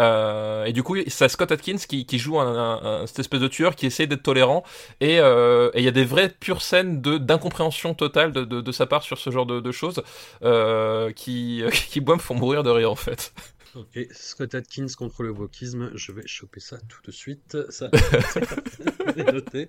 Euh, 0.00 0.64
et 0.64 0.72
du 0.72 0.82
coup, 0.82 0.96
c'est 1.06 1.28
Scott 1.28 1.52
Atkins 1.52 1.76
qui, 1.76 2.06
qui 2.06 2.18
joue 2.18 2.40
un, 2.40 2.80
un, 2.82 3.06
cette 3.06 3.18
espèce 3.20 3.40
de 3.40 3.48
tueur 3.48 3.76
qui 3.76 3.86
essaie 3.86 4.06
d'être 4.06 4.22
tolérant. 4.22 4.64
Et 5.00 5.18
euh, 5.20 5.70
il 5.74 5.82
y 5.82 5.88
a 5.88 5.92
des 5.92 6.04
vraies 6.04 6.30
pures 6.30 6.62
scènes 6.62 7.00
de 7.02 7.18
d'incompréhension 7.18 7.94
totale 7.94 8.32
de, 8.32 8.44
de, 8.44 8.60
de, 8.60 8.72
sa 8.72 8.86
part 8.86 9.02
sur 9.02 9.18
ce 9.18 9.30
genre 9.30 9.46
de, 9.46 9.60
de 9.60 9.72
choses 9.72 10.02
euh, 10.42 11.12
qui, 11.12 11.62
qui, 11.72 12.00
moi, 12.00 12.16
me 12.16 12.20
font 12.20 12.34
mourir 12.34 12.62
de 12.62 12.70
rire 12.70 12.90
en 12.90 12.96
fait. 12.96 13.32
Ok, 13.74 13.98
Scott 14.10 14.54
Atkins 14.54 14.86
contre 14.98 15.22
le 15.22 15.30
wokisme, 15.30 15.90
je 15.94 16.12
vais 16.12 16.26
choper 16.26 16.60
ça 16.60 16.76
tout 16.88 17.00
de 17.06 17.10
suite. 17.10 17.56
Ça, 17.70 17.88
noté. 19.32 19.68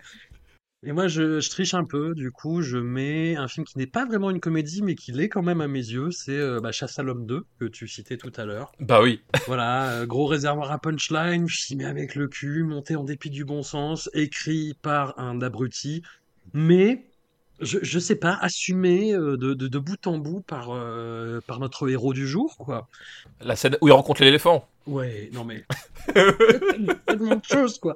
Et 0.86 0.92
moi, 0.92 1.08
je, 1.08 1.40
je, 1.40 1.50
triche 1.50 1.74
un 1.74 1.86
peu, 1.86 2.14
du 2.14 2.32
coup, 2.32 2.62
je 2.62 2.78
mets 2.78 3.38
un 3.38 3.48
film 3.48 3.66
qui 3.66 3.78
n'est 3.78 3.88
pas 3.88 4.06
vraiment 4.06 4.30
une 4.30 4.42
comédie, 4.42 4.82
mais 4.82 4.96
qui 4.96 5.14
l'est 5.14 5.30
quand 5.30 5.42
même 5.42 5.62
à 5.62 5.68
mes 5.68 5.80
yeux, 5.80 6.12
c'est 6.12 6.38
euh, 6.38 6.60
bah, 6.60 6.74
Chasse 6.74 7.00
à 7.00 7.04
l'homme 7.04 7.26
2, 7.26 7.46
que 7.60 7.66
tu 7.66 7.88
citais 7.88 8.18
tout 8.18 8.34
à 8.36 8.44
l'heure. 8.44 8.74
Bah 8.80 9.02
oui. 9.02 9.22
voilà, 9.48 9.92
euh, 9.92 10.06
gros 10.06 10.26
réservoir 10.26 10.72
à 10.72 10.80
punchline, 10.80 11.48
je 11.48 11.60
s'y 11.60 11.78
mets 11.78 11.86
avec 11.86 12.16
le 12.16 12.28
cul, 12.28 12.64
monté 12.64 12.98
en 12.98 13.06
dépit 13.06 13.30
du 13.30 13.46
bon 13.46 13.64
sens, 13.64 14.10
écrit 14.14 14.76
par 14.82 15.18
un 15.18 15.42
abruti, 15.42 16.02
mais 16.54 17.06
je, 17.64 17.80
je 17.82 18.00
sais 18.00 18.16
pas, 18.16 18.38
assumé 18.42 19.14
euh, 19.14 19.38
de, 19.38 19.54
de, 19.54 19.68
de, 19.68 19.80
bout 19.80 20.06
en 20.08 20.18
bout 20.18 20.42
par, 20.42 20.70
euh, 20.72 21.40
par 21.48 21.60
notre 21.60 21.90
héros 21.90 22.14
du 22.14 22.28
jour, 22.28 22.58
quoi. 22.58 22.88
La 23.42 23.56
scène 23.56 23.78
où 23.82 23.88
il 23.88 23.92
rencontre 23.92 24.24
l'éléphant. 24.24 24.68
Ouais, 24.86 25.30
non 25.32 25.46
mais. 25.46 25.64
tellement 27.06 27.36
de 27.36 27.46
choses, 27.46 27.80
quoi. 27.80 27.96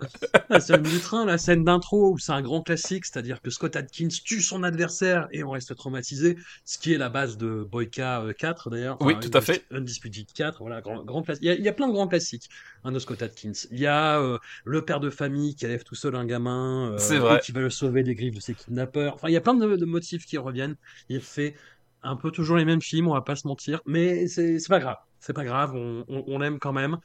La 0.50 0.60
scène 0.62 0.84
du 0.84 1.00
train, 1.00 1.26
la 1.26 1.38
scène 1.38 1.66
d'intro, 1.66 2.12
où 2.14 2.18
c'est 2.18 2.32
un 2.32 2.42
grand 2.42 2.62
classique, 2.62 3.06
c'est-à-dire 3.06 3.42
que 3.42 3.50
Scott 3.50 3.76
Atkins 3.76 4.08
tue 4.24 4.42
son 4.42 4.64
adversaire 4.64 5.28
et 5.32 5.44
on 5.44 5.52
reste 5.52 5.76
traumatisé, 5.76 6.38
ce 6.64 6.78
qui 6.78 6.94
est 6.94 6.98
la 6.98 7.10
base 7.10 7.38
de 7.38 7.68
Boyka 7.70 8.24
4, 8.38 8.70
d'ailleurs. 8.70 8.98
Enfin, 9.00 9.06
oui, 9.06 9.20
tout 9.20 9.36
à 9.36 9.42
fait. 9.42 9.66
Undisputed 9.72 10.32
4, 10.34 10.60
voilà, 10.60 10.80
grand, 10.80 11.04
grand 11.04 11.24
classique. 11.24 11.44
Il, 11.44 11.56
il 11.56 11.64
y, 11.64 11.70
a, 11.70 11.74
plein 11.74 11.88
de 11.88 11.94
grands 11.94 12.08
classiques, 12.08 12.50
hein, 12.86 12.92
de 12.94 13.00
Scott 13.00 13.22
Atkins. 13.22 13.52
Il 13.72 13.80
y 13.80 13.88
a 13.88 14.22
euh, 14.22 14.38
le 14.64 14.82
père 14.84 15.02
de 15.02 15.10
famille 15.10 15.56
qui 15.56 15.66
élève 15.66 15.84
tout 15.84 15.96
seul 15.96 16.16
un 16.16 16.26
gamin, 16.26 16.94
euh, 16.94 17.20
vrai. 17.20 17.42
qui 17.44 17.52
va 17.52 17.60
le 17.60 17.70
sauver 17.70 18.04
des 18.04 18.16
griffes 18.16 18.36
de 18.36 18.40
ses 18.40 18.54
kidnappeurs. 18.54 19.16
Enfin, 19.16 19.28
il 19.28 19.34
y 19.34 19.38
a 19.38 19.42
plein 19.42 19.56
de, 19.56 19.76
de 19.76 19.86
motifs 19.86 20.26
qui 20.26 20.38
reviennent. 20.38 20.78
Il 21.10 21.20
fait 21.20 21.56
un 22.04 22.16
peu 22.16 22.32
toujours 22.32 22.56
les 22.58 22.66
mêmes 22.66 22.82
films, 22.82 23.08
on 23.08 23.14
va 23.14 23.22
pas 23.22 23.36
se 23.36 23.48
mentir, 23.48 23.82
mais 23.86 24.28
c'est 24.28 24.60
pas 24.70 24.80
grave. 24.80 24.98
C'est 25.20 25.34
pas 25.34 25.46
grave, 25.46 25.76
on, 25.76 26.06
on, 26.08 26.24
on 26.28 26.40
l'aime 26.40 26.60
quand 26.60 26.74
même. 26.74 26.98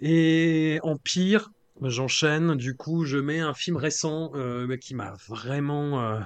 Et 0.00 0.78
en 0.82 0.96
pire, 0.96 1.50
j'enchaîne, 1.82 2.54
du 2.54 2.76
coup, 2.76 3.04
je 3.04 3.18
mets 3.18 3.40
un 3.40 3.54
film 3.54 3.76
récent 3.76 4.30
euh, 4.34 4.76
qui 4.76 4.94
m'a 4.94 5.14
vraiment 5.28 6.00
euh, 6.00 6.20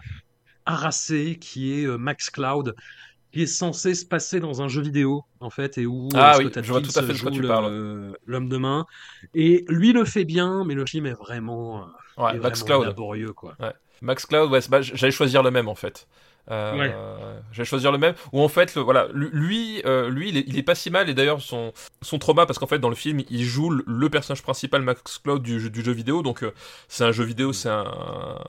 harassé, 0.67 1.39
qui 1.41 1.73
est 1.73 1.87
euh, 1.87 1.97
Max 1.97 2.31
Cloud, 2.31 2.75
qui 3.33 3.43
est 3.43 3.47
censé 3.47 3.95
se 3.95 4.05
passer 4.05 4.41
dans 4.41 4.61
un 4.61 4.69
jeu 4.69 4.83
vidéo, 4.83 5.25
en 5.41 5.49
fait, 5.49 5.79
et 5.79 5.87
où 5.87 6.09
ah, 6.15 6.37
oui, 6.39 6.51
je 6.55 6.61
vois 6.71 6.83
tout 6.83 6.91
à 6.95 7.03
fait 7.03 7.47
parles. 7.47 8.15
l'homme 8.27 8.49
de 8.49 8.57
main. 8.59 8.87
Et 9.35 9.65
lui 9.69 9.93
le 9.93 10.05
fait 10.05 10.25
bien, 10.25 10.65
mais 10.67 10.75
le 10.75 10.85
film 10.85 11.07
est 11.07 11.15
vraiment, 11.15 11.87
ouais, 12.19 12.37
est 12.37 12.39
Max 12.39 12.61
vraiment 12.61 12.81
Cloud. 12.81 12.87
laborieux, 12.89 13.33
quoi. 13.33 13.57
Ouais. 13.59 13.73
Max 14.03 14.27
Cloud, 14.27 14.51
ouais, 14.51 14.61
bah, 14.69 14.83
j'allais 14.83 15.13
choisir 15.13 15.43
le 15.43 15.51
même, 15.51 15.69
en 15.69 15.75
fait. 15.75 16.07
Euh, 16.51 16.77
Ouais. 16.77 16.95
Je 17.53 17.59
vais 17.59 17.65
choisir 17.65 17.93
le 17.93 17.99
même. 17.99 18.15
Où 18.33 18.41
en 18.41 18.49
fait, 18.49 18.75
le, 18.75 18.83
voilà, 18.83 19.09
lui, 19.13 19.83
euh, 19.85 20.09
lui, 20.09 20.31
il 20.31 20.37
est, 20.39 20.45
il 20.47 20.59
est 20.59 20.63
pas 20.63 20.75
si 20.75 20.91
mal. 20.91 21.09
Et 21.09 21.15
d'ailleurs, 21.15 21.41
son, 21.41 21.73
son 22.01 22.19
trauma, 22.19 22.47
parce 22.47 22.59
qu'en 22.59 22.67
fait, 22.67 22.79
dans 22.79 22.89
le 22.89 22.95
film, 22.95 23.23
il 23.31 23.45
joue 23.45 23.71
le, 23.71 24.09
personnage 24.11 24.43
principal, 24.43 24.83
Max 24.83 25.19
Cloud, 25.19 25.43
du, 25.43 25.61
jeu- 25.61 25.71
du 25.71 25.83
jeu 25.85 25.93
vidéo. 25.93 26.23
Donc, 26.23 26.43
euh, 26.43 26.53
c'est 26.89 27.05
un 27.05 27.13
jeu 27.13 27.25
vidéo, 27.25 27.53
c'est 27.53 27.69
un, 27.69 27.85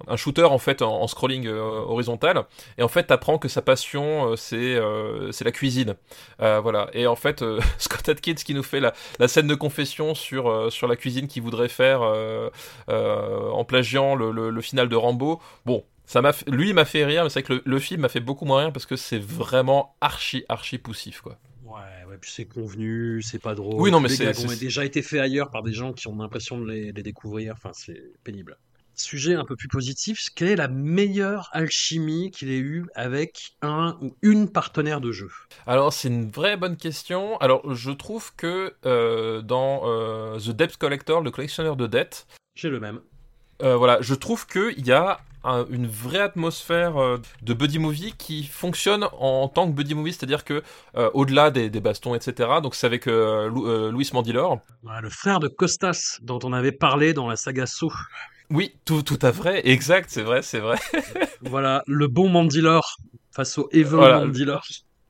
un 0.08 0.16
shooter 0.16 0.44
en 0.46 0.58
fait 0.58 0.82
en, 0.82 1.02
en 1.02 1.08
scrolling 1.08 1.48
euh, 1.48 1.60
horizontal. 1.60 2.44
Et 2.78 2.84
en 2.84 2.88
fait, 2.88 3.04
t'apprends 3.04 3.38
que 3.38 3.48
sa 3.48 3.62
passion, 3.62 4.32
euh, 4.32 4.36
c'est, 4.36 4.56
euh, 4.76 5.32
c'est 5.32 5.46
la 5.46 5.52
cuisine. 5.52 5.96
Euh, 6.41 6.60
voilà. 6.62 6.89
Et 6.94 7.06
en 7.08 7.16
fait, 7.16 7.41
euh, 7.41 7.60
Scott 7.78 8.08
Atkins 8.10 8.34
qui 8.36 8.54
nous 8.54 8.64
fait 8.64 8.80
la, 8.80 8.94
la 9.20 9.28
scène 9.28 9.48
de 9.48 9.56
confession 9.56 10.16
sur, 10.16 10.50
euh, 10.50 10.70
sur 10.70 10.88
la 10.88 10.96
cuisine 10.96 11.28
qu'il 11.28 11.44
voudrait 11.44 11.70
faire 11.70 12.02
euh, 12.02 12.50
euh, 12.89 13.50
en 13.52 13.64
plagiant 13.66 14.16
le, 14.16 14.32
le, 14.32 14.50
le 14.50 14.62
final 14.62 14.89
de 14.89 14.96
Rambo. 14.96 15.41
Bon, 15.66 15.84
ça 16.06 16.22
m'a 16.22 16.34
fait- 16.34 16.49
lui 16.49 16.70
il 16.70 16.74
m'a 16.76 16.86
fait 16.86 17.06
rire, 17.06 17.24
mais 17.24 17.30
c'est 17.30 17.41
vrai 17.41 17.47
que 17.47 17.54
le, 17.54 17.62
le 17.66 17.80
film 17.80 18.01
m'a 18.01 18.10
fait 18.10 18.20
beaucoup 18.20 18.45
moins 18.45 18.64
rire 18.66 18.74
parce 18.74 18.86
que 18.86 18.95
c'est 18.95 19.20
vraiment 19.22 19.95
archi 20.01 20.43
archi 20.49 20.78
poussif 20.78 21.22
quoi. 21.22 21.39
Ouais, 21.66 21.80
ouais, 22.08 22.18
puis 22.20 22.30
c'est 22.32 22.45
convenu, 22.45 23.22
c'est 23.22 23.41
pas 23.41 23.56
drôle. 23.56 23.82
Oui, 23.82 23.89
non, 23.89 23.99
mais 23.99 24.10
c'est- 24.10 24.38
ont 24.45 24.56
déjà 24.60 24.86
été 24.86 25.01
faits 25.01 25.22
ailleurs 25.22 25.49
par 25.49 25.64
des 25.64 25.74
gens 25.74 25.91
qui 25.93 26.08
ont 26.08 26.16
l'impression 26.16 26.60
de 26.60 26.70
les, 26.70 26.91
les 26.91 27.04
découvrir. 27.04 27.54
Enfin, 27.54 27.72
c'est 27.74 27.99
pénible. 28.24 28.58
Sujet 28.95 29.34
un 29.34 29.43
peu 29.43 29.56
plus 29.56 29.70
positif, 29.70 30.28
quelle 30.36 30.49
est 30.49 30.56
la 30.56 30.68
meilleure 30.68 31.49
alchimie 31.51 32.30
qu'il 32.30 32.51
ait 32.51 32.60
eue 32.60 32.86
avec 32.93 33.56
un 33.64 33.97
ou 34.01 34.16
une 34.22 34.51
partenaire 34.51 35.01
de 35.01 35.12
jeu? 35.12 35.32
Alors 35.66 35.91
c'est 35.91 36.10
une 36.10 36.30
vraie 36.30 36.58
bonne 36.58 36.78
question. 36.78 37.38
Alors 37.39 37.74
je 37.74 37.89
trouve 37.89 38.36
que 38.36 38.76
euh, 38.86 39.41
dans 39.41 39.82
euh, 39.86 40.38
The 40.38 40.49
Debt 40.51 40.78
Collector, 40.78 41.22
le 41.22 41.32
collectionneur 41.32 41.76
de 41.76 41.88
dettes, 41.88 42.28
J'ai 42.56 42.70
le 42.70 42.80
même. 42.80 42.99
Euh, 43.64 43.76
voilà, 43.78 43.97
je 44.01 44.14
trouve 44.14 44.45
qu'il 44.45 44.86
y 44.86 44.91
a 44.91 45.20
un- 45.45 45.66
une 45.70 45.88
vraie 45.88 46.20
atmosphère 46.22 46.97
euh, 47.01 47.18
de 47.41 47.53
buddy 47.53 47.80
movie 47.80 48.14
qui 48.18 48.43
fonctionne 48.45 49.07
en 49.20 49.47
tant 49.49 49.68
que 49.68 49.74
buddy 49.74 49.93
movie, 49.95 50.14
c'est-à-dire 50.14 50.43
que 50.45 50.64
euh, 50.95 51.09
au-delà 51.14 51.51
des, 51.51 51.70
des 51.70 51.80
bastons, 51.82 52.16
etc. 52.16 52.49
Donc 52.61 52.76
c'est 52.76 52.88
avec 52.88 53.05
Lou- 53.07 53.91
Luis 53.91 54.09
Mandylor. 54.14 54.59
Le 55.01 55.09
frère 55.09 55.39
de 55.39 55.47
Costas, 55.47 56.20
dont 56.22 56.39
on 56.43 56.53
avait 56.53 56.72
parlé 56.72 57.14
dans 57.14 57.28
la 57.28 57.36
saga 57.36 57.66
So. 57.66 57.91
Oui, 58.49 58.76
tout, 58.86 59.01
tout 59.01 59.20
à 59.22 59.32
vrai, 59.32 59.61
exact, 59.68 60.09
c'est 60.11 60.22
vrai, 60.22 60.41
c'est 60.43 60.59
vrai. 60.59 60.78
voilà, 61.41 61.84
le 61.88 62.07
bon 62.07 62.30
Mandylor 62.30 62.97
face 63.32 63.57
au 63.57 63.68
Evil 63.72 63.95
Voilà. 63.95 64.20
Mandylor. 64.20 64.64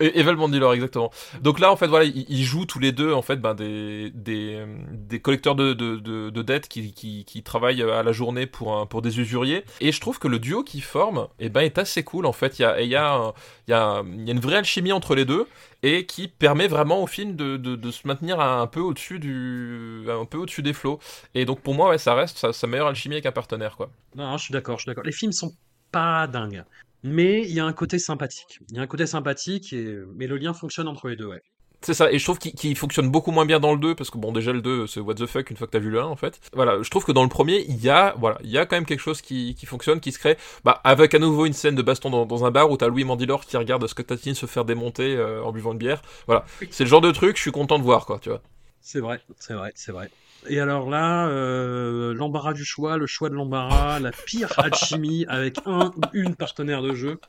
Evel 0.03 0.35
Mandylor, 0.35 0.73
exactement. 0.73 1.11
Donc 1.41 1.59
là, 1.59 1.71
en 1.71 1.75
fait, 1.75 1.87
voilà, 1.87 2.05
ils, 2.05 2.43
jouent 2.43 2.65
tous 2.65 2.79
les 2.79 2.91
deux, 2.91 3.13
en 3.13 3.21
fait, 3.21 3.37
ben, 3.37 3.53
des, 3.53 4.11
des, 4.13 4.63
des 4.91 5.19
collecteurs 5.19 5.55
de, 5.55 5.73
de, 5.73 5.97
de, 5.97 6.29
de 6.29 6.41
dettes 6.41 6.67
qui, 6.67 6.93
qui, 6.93 7.25
qui 7.25 7.43
travaillent 7.43 7.81
à 7.83 8.03
la 8.03 8.11
journée 8.11 8.45
pour, 8.45 8.77
un, 8.77 8.85
pour 8.85 9.01
des 9.01 9.19
usuriers. 9.19 9.63
Et 9.81 9.91
je 9.91 10.01
trouve 10.01 10.19
que 10.19 10.27
le 10.27 10.39
duo 10.39 10.63
qu'ils 10.63 10.83
forment, 10.83 11.27
eh 11.39 11.49
ben, 11.49 11.61
est 11.61 11.77
assez 11.77 12.03
cool, 12.03 12.25
en 12.25 12.33
fait. 12.33 12.59
Il 12.59 12.63
y 12.63 12.65
a, 12.65 12.81
y, 12.81 12.95
a, 12.95 13.33
y, 13.67 13.73
a, 13.73 14.03
y 14.03 14.29
a 14.29 14.31
une 14.33 14.39
vraie 14.39 14.57
alchimie 14.57 14.91
entre 14.91 15.15
les 15.15 15.25
deux 15.25 15.47
et 15.83 16.05
qui 16.05 16.27
permet 16.29 16.67
vraiment 16.67 17.03
au 17.03 17.07
film 17.07 17.35
de, 17.35 17.57
de, 17.57 17.75
de 17.75 17.91
se 17.91 18.07
maintenir 18.07 18.39
un 18.39 18.67
peu 18.67 18.79
au-dessus 18.79 19.19
du, 19.19 20.05
un 20.09 20.25
peu 20.25 20.37
au-dessus 20.37 20.63
des 20.63 20.73
flots. 20.73 20.99
Et 21.35 21.45
donc, 21.45 21.61
pour 21.61 21.73
moi, 21.75 21.89
ouais, 21.89 21.97
ça 21.97 22.15
reste 22.15 22.37
sa, 22.37 22.53
sa 22.53 22.67
meilleure 22.67 22.87
alchimie 22.87 23.15
avec 23.15 23.25
un 23.25 23.31
partenaire, 23.31 23.75
quoi. 23.75 23.91
Non, 24.15 24.37
je 24.37 24.45
suis 24.45 24.53
d'accord, 24.53 24.77
je 24.77 24.83
suis 24.83 24.89
d'accord. 24.89 25.03
Les 25.03 25.11
films 25.11 25.33
sont 25.33 25.53
pas 25.91 26.27
dingues. 26.27 26.63
Mais 27.03 27.41
il 27.41 27.53
y 27.53 27.59
a 27.59 27.65
un 27.65 27.73
côté 27.73 27.99
sympathique. 27.99 28.59
Il 28.69 28.77
y 28.77 28.79
a 28.79 28.81
un 28.81 28.87
côté 28.87 29.05
sympathique, 29.05 29.73
et... 29.73 29.97
mais 30.15 30.27
le 30.27 30.37
lien 30.37 30.53
fonctionne 30.53 30.87
entre 30.87 31.09
les 31.09 31.15
deux, 31.15 31.27
ouais. 31.27 31.41
C'est 31.81 31.93
ça, 31.93 32.09
et 32.13 32.17
je 32.17 32.23
trouve 32.23 32.39
qu'il 32.39 32.77
fonctionne 32.77 33.09
beaucoup 33.09 33.31
moins 33.31 33.45
bien 33.45 33.59
dans 33.59 33.73
le 33.73 33.79
2, 33.79 33.93
parce 33.93 34.09
que 34.09 34.17
bon, 34.17 34.31
déjà 34.31 34.53
le 34.53 34.61
2, 34.61 34.87
c'est 34.87 35.01
what 35.01 35.15
the 35.15 35.25
fuck 35.25 35.49
une 35.49 35.57
fois 35.57 35.67
que 35.67 35.73
t'as 35.73 35.79
vu 35.79 35.89
le 35.89 35.99
1, 35.99 36.05
en 36.05 36.15
fait. 36.15 36.39
Voilà, 36.53 36.81
je 36.81 36.89
trouve 36.89 37.03
que 37.03 37.11
dans 37.11 37.23
le 37.23 37.29
premier, 37.29 37.65
il 37.67 37.83
y 37.83 37.89
a, 37.89 38.15
voilà, 38.17 38.37
il 38.41 38.49
y 38.49 38.57
a 38.57 38.65
quand 38.65 38.77
même 38.77 38.85
quelque 38.85 39.01
chose 39.01 39.21
qui, 39.21 39.53
qui 39.55 39.65
fonctionne, 39.65 39.99
qui 39.99 40.13
se 40.13 40.19
crée, 40.19 40.37
bah, 40.63 40.79
avec 40.85 41.13
à 41.13 41.19
nouveau 41.19 41.45
une 41.45 41.51
scène 41.51 41.75
de 41.75 41.81
baston 41.81 42.09
dans, 42.09 42.25
dans 42.25 42.45
un 42.45 42.51
bar 42.51 42.71
où 42.71 42.77
t'as 42.77 42.87
Louis 42.87 43.03
Mandylor 43.03 43.45
qui 43.45 43.57
regarde 43.57 43.85
Scott 43.85 44.09
Atkins 44.13 44.33
se 44.33 44.45
faire 44.45 44.63
démonter 44.63 45.17
euh, 45.17 45.43
en 45.43 45.51
buvant 45.51 45.73
une 45.73 45.77
bière. 45.77 46.01
Voilà. 46.25 46.45
C'est 46.71 46.85
le 46.85 46.89
genre 46.89 47.01
de 47.01 47.11
truc, 47.11 47.35
je 47.35 47.41
suis 47.41 47.51
content 47.51 47.77
de 47.77 47.83
voir, 47.83 48.05
quoi, 48.05 48.17
tu 48.19 48.29
vois. 48.29 48.41
C'est 48.79 49.01
vrai, 49.01 49.19
c'est 49.39 49.53
vrai, 49.53 49.73
c'est 49.75 49.91
vrai. 49.91 50.09
Et 50.47 50.59
alors 50.59 50.89
là, 50.89 51.27
euh, 51.27 52.13
l'embarras 52.13 52.53
du 52.53 52.65
choix, 52.65 52.97
le 52.97 53.07
choix 53.07 53.29
de 53.29 53.35
l'embarras, 53.35 53.99
la 53.99 54.11
pire 54.11 54.53
alchimie 54.57 55.25
avec 55.27 55.57
un 55.65 55.91
ou 55.95 56.01
une 56.13 56.35
partenaire 56.35 56.81
de 56.81 56.93
jeu. 56.93 57.19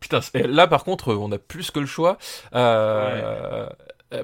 Putain, 0.00 0.20
là 0.34 0.66
par 0.66 0.84
contre, 0.84 1.14
on 1.14 1.30
a 1.32 1.38
plus 1.38 1.70
que 1.70 1.80
le 1.80 1.86
choix. 1.86 2.18
Euh, 2.54 3.68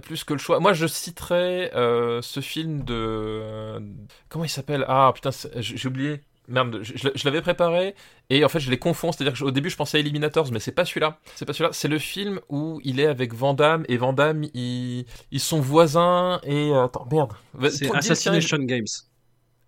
Plus 0.03 0.23
que 0.25 0.35
le 0.35 0.39
choix. 0.39 0.61
Moi, 0.61 0.75
je 0.75 0.87
citerai 0.87 1.71
euh, 1.75 2.21
ce 2.21 2.41
film 2.41 2.85
de. 2.85 3.81
Comment 4.29 4.45
il 4.45 4.51
s'appelle? 4.51 4.85
Ah 4.87 5.11
putain, 5.15 5.31
j'ai 5.57 5.89
oublié. 5.89 6.21
Merde, 6.49 6.81
je, 6.83 6.93
je- 6.97 7.09
je 7.15 7.25
l'avais 7.27 7.43
préparé 7.43 7.95
et 8.31 8.45
en 8.45 8.49
fait 8.49 8.61
je 8.61 8.71
les 8.71 8.79
confonds. 8.79 9.13
C'est-à-dire 9.13 9.39
qu'au 9.39 9.51
début 9.51 9.71
je 9.71 9.77
pensais 9.77 9.99
à 9.99 10.01
Eliminators, 10.01 10.51
mais 10.53 10.61
c'est 10.61 10.73
pas 10.73 10.85
celui-là. 10.85 11.19
C'est 11.35 11.45
pas 11.45 11.53
celui-là. 11.53 11.71
C'est 11.73 11.89
le 11.89 11.99
film 11.99 12.41
où 12.49 12.81
il 12.85 13.01
est 13.01 13.07
avec 13.07 13.35
Van 13.35 13.55
Damme 13.55 13.85
et 13.89 13.97
Van 13.99 14.13
Damme 14.13 14.45
ils, 14.55 15.05
ils 15.31 15.41
sont 15.41 15.61
voisins 15.61 16.41
et 16.45 16.71
euh, 16.73 16.85
attends 16.85 17.07
merde. 17.11 17.33
C'est 17.71 17.95
Assassination 17.95 18.59
Games. 18.59 18.87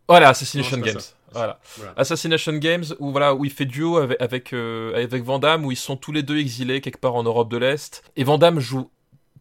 Voilà, 0.09 0.31
Assassination 0.31 0.77
Non, 0.79 0.83
Games. 0.85 1.01
Voilà. 1.33 1.61
Voilà. 1.77 1.93
Assassination 1.97 2.53
Games 2.55 2.85
où 2.99 3.13
voilà 3.13 3.35
où 3.35 3.45
il 3.45 3.53
fait 3.53 3.65
duo 3.67 3.99
avec 3.99 4.21
avec, 4.21 4.53
euh, 4.53 4.93
avec 5.05 5.23
Van 5.23 5.39
Damme 5.39 5.65
où 5.65 5.71
ils 5.71 5.77
sont 5.77 5.97
tous 5.97 6.11
les 6.11 6.23
deux 6.25 6.39
exilés 6.39 6.81
quelque 6.81 6.99
part 6.99 7.15
en 7.15 7.23
Europe 7.23 7.49
de 7.51 7.57
l'Est 7.59 8.03
et 8.17 8.25
Van 8.25 8.37
Damme 8.39 8.59
joue 8.59 8.91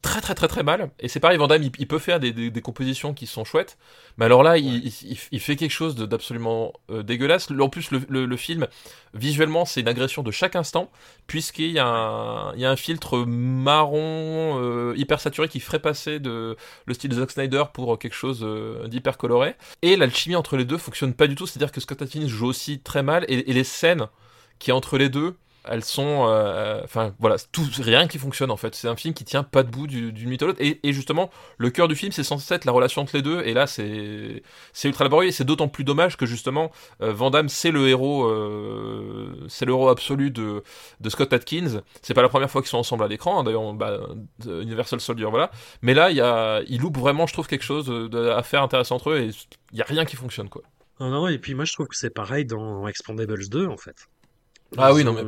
très 0.01 0.21
très 0.21 0.35
très 0.35 0.47
très 0.47 0.63
mal. 0.63 0.91
Et 0.99 1.07
c'est 1.07 1.19
pareil, 1.19 1.37
Van 1.37 1.47
Damme, 1.47 1.63
il, 1.63 1.71
il 1.77 1.87
peut 1.87 1.99
faire 1.99 2.19
des, 2.19 2.31
des, 2.31 2.49
des, 2.49 2.61
compositions 2.61 3.13
qui 3.13 3.27
sont 3.27 3.43
chouettes, 3.43 3.77
mais 4.17 4.25
alors 4.25 4.43
là, 4.43 4.51
ouais. 4.51 4.61
il, 4.61 4.87
il, 4.87 5.17
il, 5.31 5.39
fait 5.39 5.55
quelque 5.55 5.71
chose 5.71 5.95
d'absolument 5.95 6.73
euh, 6.89 7.03
dégueulasse. 7.03 7.49
En 7.51 7.69
plus, 7.69 7.91
le, 7.91 8.01
le, 8.09 8.25
le 8.25 8.37
film, 8.37 8.67
visuellement, 9.13 9.65
c'est 9.65 9.81
une 9.81 9.87
agression 9.87 10.23
de 10.23 10.31
chaque 10.31 10.55
instant, 10.55 10.89
puisqu'il 11.27 11.71
y, 11.71 11.79
a 11.79 11.87
un, 11.87 12.53
il 12.55 12.61
y 12.61 12.65
a 12.65 12.71
un 12.71 12.75
filtre 12.75 13.19
marron 13.25 14.59
euh, 14.61 14.93
hyper 14.95 15.19
saturé 15.19 15.47
qui 15.47 15.59
ferait 15.59 15.79
passer 15.79 16.19
de 16.19 16.55
le 16.85 16.93
style 16.93 17.09
de 17.09 17.15
Zack 17.15 17.31
Snyder 17.31 17.63
pour 17.73 17.97
quelque 17.99 18.15
chose 18.15 18.39
euh, 18.43 18.87
d'hyper 18.87 19.17
coloré. 19.17 19.55
Et 19.81 19.95
l'alchimie 19.95 20.35
entre 20.35 20.57
les 20.57 20.65
deux 20.65 20.77
fonctionne 20.77 21.13
pas 21.13 21.27
du 21.27 21.35
tout, 21.35 21.47
c'est-à-dire 21.47 21.71
que 21.71 21.81
Scott 21.81 22.01
Adkins 22.01 22.27
joue 22.27 22.47
aussi 22.47 22.79
très 22.79 23.03
mal, 23.03 23.25
et, 23.27 23.49
et 23.49 23.53
les 23.53 23.63
scènes 23.63 24.07
qui 24.59 24.71
entre 24.71 24.97
les 24.97 25.09
deux 25.09 25.35
elles 25.69 25.83
sont 25.83 26.25
euh, 26.27 26.81
enfin 26.83 27.13
voilà 27.19 27.35
tout 27.51 27.65
rien 27.79 28.07
qui 28.07 28.17
fonctionne 28.17 28.51
en 28.51 28.57
fait. 28.57 28.75
C'est 28.75 28.87
un 28.87 28.95
film 28.95 29.13
qui 29.13 29.23
tient 29.23 29.43
pas 29.43 29.63
debout 29.63 29.87
d'une 29.87 30.11
du 30.11 30.37
l'autre. 30.37 30.59
Et, 30.59 30.79
justement 30.91 31.29
le 31.57 31.69
cœur 31.69 31.87
du 31.87 31.95
film 31.95 32.11
c'est 32.11 32.23
censé 32.23 32.55
être 32.55 32.65
la 32.65 32.71
relation 32.71 33.03
entre 33.03 33.15
les 33.15 33.21
deux. 33.21 33.41
Et 33.43 33.53
là 33.53 33.67
c'est 33.67 34.41
ultra 34.83 35.03
laborieux. 35.03 35.31
C'est 35.31 35.43
d'autant 35.43 35.67
plus 35.67 35.83
dommage 35.83 36.17
que 36.17 36.25
justement 36.25 36.71
euh, 37.01 37.13
c'est 37.47 37.71
le 37.71 37.87
héros 37.87 38.25
euh, 38.25 39.45
c'est 39.47 39.65
le 39.65 39.79
absolu 39.89 40.31
de, 40.31 40.63
de 40.99 41.09
Scott 41.09 41.31
Atkins. 41.31 41.81
C'est 42.01 42.13
pas 42.13 42.23
la 42.23 42.29
première 42.29 42.49
fois 42.49 42.61
qu'ils 42.61 42.69
sont 42.69 42.77
ensemble 42.77 43.03
à 43.03 43.07
l'écran 43.07 43.39
hein, 43.39 43.43
d'ailleurs 43.43 43.73
bah, 43.73 43.99
Universal 44.45 44.99
Soldier 44.99 45.27
voilà. 45.29 45.51
Mais 45.81 45.93
là 45.93 46.09
il 46.09 46.17
y 46.17 46.21
a 46.21 46.61
il 46.67 46.81
loupe 46.81 46.97
vraiment 46.97 47.27
je 47.27 47.33
trouve 47.33 47.47
quelque 47.47 47.63
chose 47.63 47.91
à 48.13 48.43
faire 48.43 48.63
intéressant 48.63 48.95
entre 48.95 49.11
eux. 49.11 49.19
Et 49.19 49.29
il 49.71 49.77
y 49.77 49.81
a 49.81 49.85
rien 49.85 50.05
qui 50.05 50.15
fonctionne 50.15 50.49
quoi. 50.49 50.63
Non, 50.99 51.09
non, 51.09 51.27
et 51.29 51.37
puis 51.37 51.53
moi 51.53 51.63
je 51.63 51.73
trouve 51.73 51.87
que 51.87 51.95
c'est 51.95 52.09
pareil 52.09 52.45
dans 52.45 52.85
Expandables 52.87 53.47
2 53.47 53.67
en 53.67 53.77
fait. 53.77 54.09
Ah 54.77 54.93
oui, 54.93 55.03
non, 55.03 55.13
mais. 55.13 55.23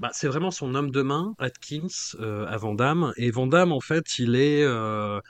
Bah, 0.00 0.10
c'est 0.12 0.28
vraiment 0.28 0.50
son 0.50 0.74
homme 0.74 0.90
de 0.90 1.02
main, 1.02 1.34
Atkins, 1.38 1.88
euh, 2.20 2.46
à 2.46 2.56
Vandame. 2.56 3.12
Et 3.16 3.30
Vandame, 3.30 3.72
en 3.72 3.80
fait, 3.80 4.18
il 4.18 4.36
est. 4.36 4.62
Euh, 4.62 5.20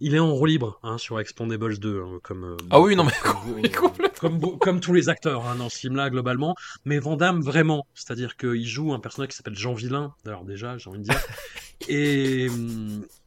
il 0.00 0.14
est 0.14 0.18
en 0.18 0.32
roue 0.32 0.46
libre 0.46 0.78
hein, 0.82 0.98
sur 0.98 1.18
Expandables 1.18 1.78
2, 1.78 2.02
hein, 2.02 2.18
comme 2.22 2.44
euh, 2.44 2.56
ah 2.70 2.80
oui 2.80 2.94
non 2.94 3.04
mais 3.04 3.12
comme, 3.20 3.92
comme, 4.20 4.58
comme 4.58 4.80
tous 4.80 4.92
les 4.92 5.08
acteurs 5.08 5.46
hein, 5.46 5.56
dans 5.56 5.68
ce 5.68 5.78
film-là 5.78 6.10
globalement, 6.10 6.54
mais 6.84 6.98
Van 6.98 7.16
Damme 7.16 7.40
vraiment, 7.40 7.86
c'est-à-dire 7.94 8.36
qu'il 8.36 8.66
joue 8.66 8.92
un 8.92 9.00
personnage 9.00 9.30
qui 9.30 9.36
s'appelle 9.36 9.56
Jean 9.56 9.74
Villain, 9.74 10.14
d'ailleurs 10.24 10.44
déjà 10.44 10.78
j'ai 10.78 10.88
envie 10.88 11.00
de 11.00 11.04
dire, 11.04 11.20
et 11.88 12.46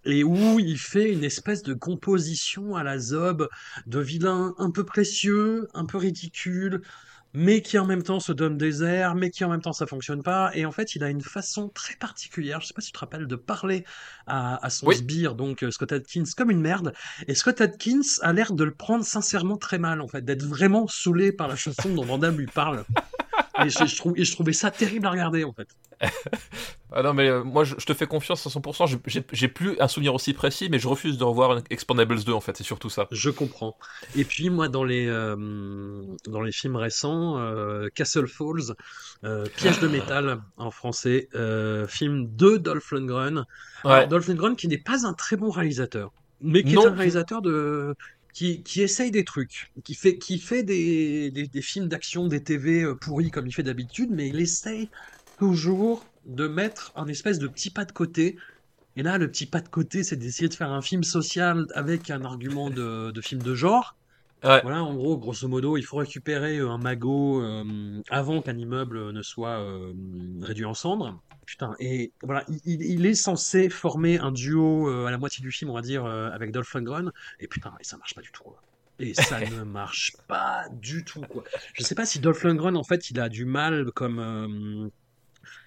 et 0.05 0.23
où 0.23 0.59
il 0.59 0.77
fait 0.77 1.11
une 1.11 1.23
espèce 1.23 1.61
de 1.63 1.73
composition 1.73 2.75
à 2.75 2.83
la 2.83 2.97
zob 2.97 3.49
de 3.85 3.99
vilain 3.99 4.53
un 4.57 4.71
peu 4.71 4.83
précieux, 4.83 5.67
un 5.73 5.85
peu 5.85 5.97
ridicule, 5.97 6.81
mais 7.33 7.61
qui 7.61 7.77
en 7.77 7.85
même 7.85 8.03
temps 8.03 8.19
se 8.19 8.31
donne 8.31 8.57
des 8.57 8.83
airs, 8.83 9.15
mais 9.15 9.29
qui 9.29 9.43
en 9.43 9.49
même 9.49 9.61
temps 9.61 9.73
ça 9.73 9.85
fonctionne 9.85 10.23
pas. 10.23 10.51
Et 10.53 10.65
en 10.65 10.71
fait, 10.71 10.95
il 10.95 11.03
a 11.03 11.09
une 11.09 11.21
façon 11.21 11.69
très 11.69 11.95
particulière, 11.95 12.61
je 12.61 12.67
sais 12.67 12.73
pas 12.73 12.81
si 12.81 12.87
tu 12.87 12.93
te 12.93 12.99
rappelles, 12.99 13.27
de 13.27 13.35
parler 13.35 13.85
à, 14.27 14.63
à 14.65 14.69
son 14.69 14.87
oui. 14.87 14.95
sbire, 14.95 15.35
donc 15.35 15.63
euh, 15.63 15.71
Scott 15.71 15.91
Adkins, 15.91 16.23
comme 16.35 16.51
une 16.51 16.61
merde. 16.61 16.93
Et 17.27 17.35
Scott 17.35 17.61
Adkins 17.61 18.01
a 18.21 18.33
l'air 18.33 18.53
de 18.53 18.63
le 18.63 18.73
prendre 18.73 19.05
sincèrement 19.05 19.57
très 19.57 19.77
mal, 19.77 20.01
en 20.01 20.07
fait, 20.07 20.23
d'être 20.23 20.43
vraiment 20.43 20.87
saoulé 20.87 21.31
par 21.31 21.47
la 21.47 21.55
chanson 21.55 21.89
dont 21.93 22.03
Van 22.03 22.17
Damme 22.17 22.37
lui 22.37 22.47
parle. 22.47 22.83
Et 23.59 23.69
je, 23.69 23.85
je, 23.85 23.95
trouve, 23.95 24.13
et 24.17 24.23
je 24.23 24.31
trouvais 24.31 24.53
ça 24.53 24.71
terrible 24.71 25.05
à 25.07 25.11
regarder, 25.11 25.43
en 25.43 25.53
fait. 25.53 25.67
ah 26.91 27.03
non, 27.03 27.13
mais 27.13 27.29
euh, 27.29 27.43
moi 27.43 27.63
je, 27.63 27.75
je, 27.77 27.85
te 27.85 27.93
fais 27.93 28.07
confiance 28.07 28.45
à 28.47 28.49
100%. 28.49 28.99
J'ai 29.31 29.47
plus 29.47 29.79
un 29.79 29.87
souvenir 29.87 30.13
aussi 30.13 30.33
précis, 30.33 30.67
mais 30.69 30.79
je 30.79 30.87
refuse 30.87 31.17
de 31.17 31.23
revoir 31.23 31.61
Expandables 31.69 32.23
2 32.23 32.31
en 32.31 32.41
fait, 32.41 32.57
c'est 32.57 32.63
surtout 32.63 32.89
ça. 32.89 33.07
Je 33.11 33.29
comprends. 33.29 33.77
Et 34.15 34.25
puis 34.25 34.49
moi, 34.49 34.67
dans 34.67 34.83
les, 34.83 35.07
euh, 35.07 35.35
dans 36.27 36.41
les 36.41 36.51
films 36.51 36.75
récents, 36.75 37.37
euh, 37.37 37.87
Castle 37.93 38.27
Falls, 38.27 38.75
Piège 39.55 39.79
de 39.79 39.87
métal 39.87 40.41
en 40.57 40.71
français, 40.71 41.29
film 41.87 42.35
de 42.35 42.57
Dolph 42.57 42.91
Lundgren. 42.91 43.45
Ouais. 43.83 43.91
Alors, 43.91 44.07
Dolph 44.07 44.27
Lundgren 44.27 44.55
qui 44.55 44.67
n'est 44.67 44.77
pas 44.77 45.05
un 45.05 45.13
très 45.13 45.37
bon 45.37 45.49
réalisateur, 45.49 46.11
mais 46.41 46.63
qui 46.63 46.73
non. 46.73 46.83
est 46.83 46.87
un 46.87 46.95
réalisateur 46.95 47.41
de 47.41 47.95
qui, 48.33 48.63
qui 48.63 48.81
essaye 48.81 49.11
des 49.11 49.25
trucs, 49.25 49.71
qui 49.83 49.93
fait, 49.93 50.17
qui 50.17 50.39
fait 50.39 50.63
des, 50.63 51.31
des, 51.31 51.47
des 51.47 51.61
films 51.61 51.87
d'action, 51.87 52.27
des 52.27 52.43
TV 52.43 52.85
pourris 53.01 53.31
comme 53.31 53.47
il 53.47 53.51
fait 53.51 53.63
d'habitude, 53.63 54.09
mais 54.11 54.29
il 54.29 54.39
essaye 54.39 54.89
toujours 55.37 56.05
de 56.25 56.47
mettre 56.47 56.91
un 56.95 57.07
espèce 57.07 57.39
de 57.39 57.47
petit 57.47 57.69
pas 57.71 57.85
de 57.85 57.91
côté. 57.91 58.37
Et 58.95 59.03
là, 59.03 59.17
le 59.17 59.29
petit 59.29 59.45
pas 59.45 59.61
de 59.61 59.69
côté, 59.69 60.03
c'est 60.03 60.17
d'essayer 60.17 60.49
de 60.49 60.53
faire 60.53 60.71
un 60.71 60.81
film 60.81 61.03
social 61.03 61.65
avec 61.73 62.09
un 62.09 62.23
argument 62.23 62.69
de, 62.69 63.11
de 63.11 63.21
film 63.21 63.41
de 63.41 63.55
genre. 63.55 63.95
Ouais. 64.43 64.59
Voilà, 64.63 64.83
en 64.83 64.93
gros, 64.95 65.17
grosso 65.17 65.47
modo, 65.47 65.77
il 65.77 65.83
faut 65.83 65.97
récupérer 65.97 66.59
un 66.59 66.77
magot 66.77 67.41
euh, 67.41 68.01
avant 68.09 68.41
qu'un 68.41 68.57
immeuble 68.57 69.11
ne 69.11 69.21
soit 69.21 69.59
euh, 69.59 69.93
réduit 70.41 70.65
en 70.65 70.73
cendres. 70.73 71.21
Putain, 71.45 71.75
et 71.79 72.11
voilà, 72.23 72.45
il, 72.65 72.81
il, 72.81 73.05
est 73.05 73.15
censé 73.15 73.69
former 73.69 74.19
un 74.19 74.31
duo 74.31 74.89
euh, 74.89 75.07
à 75.07 75.11
la 75.11 75.17
moitié 75.17 75.41
du 75.41 75.51
film, 75.51 75.71
on 75.71 75.73
va 75.73 75.81
dire, 75.81 76.05
avec 76.05 76.51
Dolph 76.51 76.73
Lundgren. 76.73 77.11
Et 77.39 77.47
putain, 77.47 77.73
et 77.79 77.83
ça 77.83 77.97
marche 77.97 78.13
pas 78.13 78.21
du 78.21 78.31
tout. 78.31 78.43
Quoi. 78.43 78.61
Et 78.99 79.13
ça 79.13 79.39
ne 79.49 79.63
marche 79.63 80.13
pas 80.27 80.65
du 80.71 81.03
tout. 81.03 81.21
Quoi. 81.21 81.43
Je 81.73 81.83
sais 81.83 81.95
pas 81.95 82.05
si 82.05 82.19
Dolph 82.19 82.43
Lundgren, 82.43 82.77
en 82.77 82.83
fait, 82.83 83.09
il 83.09 83.19
a 83.19 83.27
du 83.27 83.45
mal 83.45 83.91
comme 83.91 84.91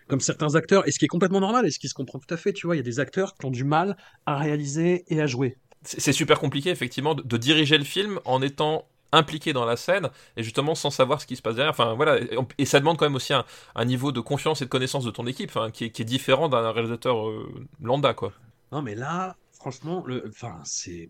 comme 0.06 0.20
certains 0.20 0.54
acteurs, 0.54 0.86
et 0.86 0.90
ce 0.90 0.98
qui 0.98 1.06
est 1.06 1.08
complètement 1.08 1.40
normal, 1.40 1.66
et 1.66 1.70
ce 1.70 1.78
qui 1.78 1.88
se 1.88 1.94
comprend 1.94 2.18
tout 2.18 2.32
à 2.32 2.36
fait, 2.36 2.52
tu 2.52 2.66
vois, 2.66 2.76
il 2.76 2.78
y 2.78 2.80
a 2.80 2.84
des 2.84 3.00
acteurs 3.00 3.34
qui 3.34 3.46
ont 3.46 3.50
du 3.50 3.64
mal 3.64 3.96
à 4.26 4.36
réaliser 4.36 5.04
et 5.08 5.20
à 5.20 5.26
jouer. 5.26 5.56
C'est 5.82 6.12
super 6.12 6.40
compliqué, 6.40 6.70
effectivement, 6.70 7.14
de, 7.14 7.22
de, 7.22 7.36
diriger 7.36 7.76
le 7.76 7.84
film 7.84 8.18
en 8.24 8.40
étant 8.40 8.88
impliqué 9.14 9.52
dans 9.52 9.64
la 9.64 9.76
scène 9.76 10.10
et 10.36 10.42
justement 10.42 10.74
sans 10.74 10.90
savoir 10.90 11.20
ce 11.20 11.26
qui 11.26 11.36
se 11.36 11.42
passe 11.42 11.56
derrière. 11.56 11.70
Enfin 11.70 11.94
voilà, 11.94 12.18
et, 12.58 12.64
ça 12.64 12.80
demande 12.80 12.98
quand 12.98 13.06
même 13.06 13.14
aussi 13.14 13.32
un, 13.32 13.84
niveau 13.84 14.12
de 14.12 14.20
confiance 14.20 14.62
et 14.62 14.64
de 14.64 14.70
connaissance 14.70 15.04
de 15.04 15.10
ton 15.10 15.26
équipe, 15.26 15.52
qui, 15.72 15.84
est, 15.84 16.04
différent 16.04 16.48
d'un 16.48 16.70
réalisateur 16.70 17.28
euh, 17.28 17.66
lambda, 17.80 18.14
quoi. 18.14 18.32
Non, 18.72 18.82
mais 18.82 18.94
là, 18.94 19.36
franchement, 19.52 20.04
le, 20.06 20.24
enfin, 20.28 20.60
c'est, 20.64 21.08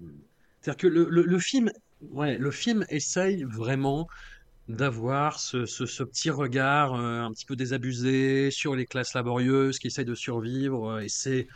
c'est-à-dire 0.60 0.76
que 0.78 0.86
le, 0.86 1.38
film, 1.38 1.70
ouais, 2.12 2.38
le 2.38 2.50
film 2.50 2.84
essaye 2.88 3.44
vraiment 3.44 4.08
d'avoir 4.68 5.38
ce, 5.38 5.58
petit 6.04 6.30
regard 6.30 6.94
euh, 6.94 7.20
un 7.20 7.32
petit 7.32 7.44
peu 7.44 7.56
désabusé 7.56 8.50
sur 8.50 8.74
les 8.74 8.86
classes 8.86 9.14
laborieuses 9.14 9.78
qui 9.78 9.88
essayent 9.88 10.04
de 10.04 10.14
survivre, 10.14 10.92
euh, 10.92 11.00
et 11.00 11.08
c'est 11.08 11.48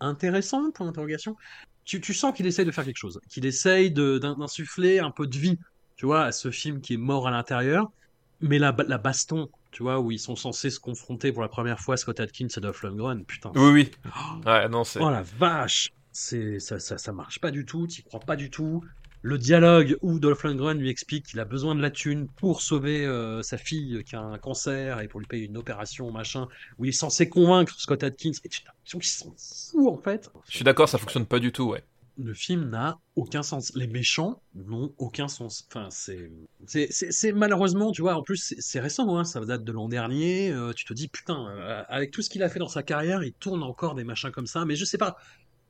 intéressant, 0.00 0.70
pour 0.70 0.86
l'interrogation. 0.86 1.36
Tu, 1.84 2.00
tu 2.00 2.14
sens 2.14 2.34
qu'il 2.34 2.46
essaye 2.46 2.64
de 2.64 2.70
faire 2.70 2.84
quelque 2.84 2.96
chose, 2.96 3.20
qu'il 3.28 3.44
essaye 3.44 3.90
d'insuffler 3.90 5.00
un 5.00 5.10
peu 5.10 5.26
de 5.26 5.36
vie, 5.36 5.58
tu 6.00 6.06
vois, 6.06 6.22
à 6.22 6.32
ce 6.32 6.50
film 6.50 6.80
qui 6.80 6.94
est 6.94 6.96
mort 6.96 7.28
à 7.28 7.30
l'intérieur, 7.30 7.92
mais 8.40 8.58
la, 8.58 8.74
la 8.88 8.96
baston, 8.96 9.50
tu 9.70 9.82
vois, 9.82 10.00
où 10.00 10.10
ils 10.10 10.18
sont 10.18 10.34
censés 10.34 10.70
se 10.70 10.80
confronter 10.80 11.30
pour 11.30 11.42
la 11.42 11.48
première 11.48 11.78
fois 11.78 11.98
Scott 11.98 12.20
Atkins 12.20 12.46
et 12.56 12.60
Dolph 12.60 12.82
Lundgren, 12.82 13.22
putain. 13.26 13.52
Oui, 13.54 13.70
oui. 13.70 13.90
Oh, 14.06 14.48
ouais, 14.48 14.66
non, 14.70 14.82
c'est... 14.82 14.98
Oh 14.98 15.10
la 15.10 15.20
vache 15.20 15.90
c'est 16.10 16.58
ça, 16.58 16.78
ça, 16.80 16.96
ça 16.96 17.12
marche 17.12 17.38
pas 17.38 17.50
du 17.50 17.66
tout, 17.66 17.86
t'y 17.86 18.02
crois 18.02 18.18
pas 18.18 18.36
du 18.36 18.48
tout 18.48 18.82
le 19.20 19.36
dialogue 19.36 19.98
où 20.00 20.18
Dolph 20.18 20.42
Lundgren 20.42 20.78
lui 20.78 20.88
explique 20.88 21.26
qu'il 21.26 21.38
a 21.38 21.44
besoin 21.44 21.74
de 21.74 21.82
la 21.82 21.90
thune 21.90 22.28
pour 22.28 22.62
sauver 22.62 23.04
euh, 23.04 23.42
sa 23.42 23.58
fille 23.58 24.02
qui 24.04 24.16
a 24.16 24.22
un 24.22 24.38
cancer 24.38 25.00
et 25.00 25.08
pour 25.08 25.20
lui 25.20 25.26
payer 25.26 25.44
une 25.44 25.58
opération, 25.58 26.10
machin, 26.10 26.48
où 26.78 26.86
il 26.86 26.88
est 26.88 26.92
censé 26.92 27.28
convaincre 27.28 27.78
Scott 27.78 28.02
Atkins. 28.02 28.30
Et 28.42 28.48
tu 28.48 28.62
as 28.62 28.70
l'impression 28.70 28.98
qu'ils 28.98 29.10
sont 29.10 29.34
fous, 29.36 29.90
en 29.90 29.98
fait. 29.98 30.30
Je 30.48 30.56
suis 30.56 30.64
d'accord, 30.64 30.88
ça 30.88 30.96
fonctionne 30.96 31.26
pas 31.26 31.38
du 31.38 31.52
tout, 31.52 31.64
ouais. 31.64 31.84
Le 32.22 32.34
film 32.34 32.68
n'a 32.68 32.98
aucun 33.16 33.42
sens. 33.42 33.72
Les 33.74 33.86
méchants 33.86 34.42
n'ont 34.54 34.92
aucun 34.98 35.26
sens. 35.26 35.66
Enfin, 35.70 35.88
c'est, 35.90 37.32
malheureusement, 37.32 37.92
tu 37.92 38.02
vois, 38.02 38.14
en 38.14 38.22
plus, 38.22 38.54
c'est 38.58 38.80
récent, 38.80 39.16
hein, 39.16 39.24
ça 39.24 39.40
date 39.40 39.64
de 39.64 39.72
l'an 39.72 39.88
dernier. 39.88 40.50
Euh, 40.50 40.72
tu 40.74 40.84
te 40.84 40.92
dis, 40.92 41.08
putain, 41.08 41.48
euh, 41.48 41.82
avec 41.88 42.10
tout 42.10 42.20
ce 42.20 42.28
qu'il 42.28 42.42
a 42.42 42.50
fait 42.50 42.58
dans 42.58 42.68
sa 42.68 42.82
carrière, 42.82 43.22
il 43.24 43.32
tourne 43.32 43.62
encore 43.62 43.94
des 43.94 44.04
machins 44.04 44.30
comme 44.30 44.46
ça. 44.46 44.66
Mais 44.66 44.76
je 44.76 44.84
sais 44.84 44.98
pas, 44.98 45.16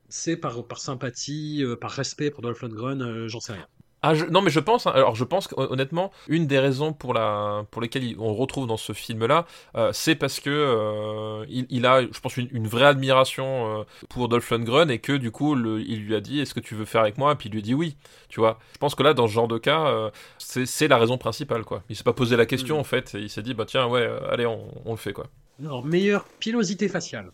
c'est 0.09 0.35
par, 0.35 0.53
sympathie, 0.77 1.63
euh, 1.63 1.77
par 1.77 1.91
respect 1.91 2.31
pour 2.31 2.41
Dolph 2.41 2.61
Lundgren, 2.61 3.27
j'en 3.27 3.39
sais 3.39 3.53
rien. 3.53 3.67
Ah, 4.03 4.15
je, 4.15 4.25
non, 4.25 4.41
mais 4.41 4.49
je 4.49 4.59
pense, 4.59 4.87
hein, 4.87 4.93
alors 4.95 5.13
je 5.13 5.23
pense 5.23 5.47
honnêtement, 5.57 6.11
une 6.27 6.47
des 6.47 6.57
raisons 6.57 6.91
pour, 6.91 7.13
la, 7.13 7.65
pour 7.69 7.83
lesquelles 7.83 8.15
on 8.17 8.33
retrouve 8.33 8.65
dans 8.65 8.77
ce 8.77 8.93
film-là, 8.93 9.45
euh, 9.75 9.91
c'est 9.93 10.15
parce 10.15 10.39
que 10.39 10.49
euh, 10.49 11.45
il, 11.49 11.67
il, 11.69 11.85
a, 11.85 12.01
je 12.01 12.19
pense, 12.19 12.35
une, 12.37 12.47
une 12.51 12.67
vraie 12.67 12.87
admiration 12.87 13.81
euh, 13.81 13.83
pour 14.09 14.27
Dolph 14.27 14.49
Lundgren 14.49 14.89
et 14.89 14.97
que 14.97 15.13
du 15.13 15.29
coup, 15.29 15.53
le, 15.53 15.81
il 15.81 16.05
lui 16.05 16.15
a 16.15 16.19
dit 16.19 16.39
Est-ce 16.39 16.55
que 16.55 16.59
tu 16.59 16.73
veux 16.73 16.85
faire 16.85 17.01
avec 17.01 17.19
moi? 17.19 17.33
Et 17.33 17.35
puis 17.35 17.49
il 17.49 17.51
lui 17.51 17.59
a 17.59 17.61
dit 17.61 17.75
oui, 17.75 17.95
tu 18.27 18.39
vois. 18.39 18.57
Je 18.73 18.79
pense 18.79 18.95
que 18.95 19.03
là, 19.03 19.13
dans 19.13 19.27
ce 19.27 19.33
genre 19.33 19.47
de 19.47 19.59
cas, 19.59 19.85
euh, 19.85 20.09
c'est 20.39 20.87
la 20.87 20.97
raison 20.97 21.19
principale, 21.19 21.63
quoi. 21.63 21.83
Il 21.89 21.95
s'est 21.95 22.03
pas 22.03 22.13
posé 22.13 22.35
la 22.35 22.47
question, 22.47 22.77
mmh. 22.77 22.79
en 22.79 22.83
fait, 22.83 23.13
et 23.13 23.19
il 23.19 23.29
s'est 23.29 23.43
dit 23.43 23.53
Bah 23.53 23.65
tiens, 23.67 23.85
ouais, 23.85 24.09
allez, 24.31 24.47
on, 24.47 24.67
on 24.85 24.91
le 24.91 24.97
fait, 24.97 25.13
quoi. 25.13 25.27
Alors, 25.59 25.85
meilleure 25.85 26.25
pilosité 26.39 26.87
faciale. 26.87 27.31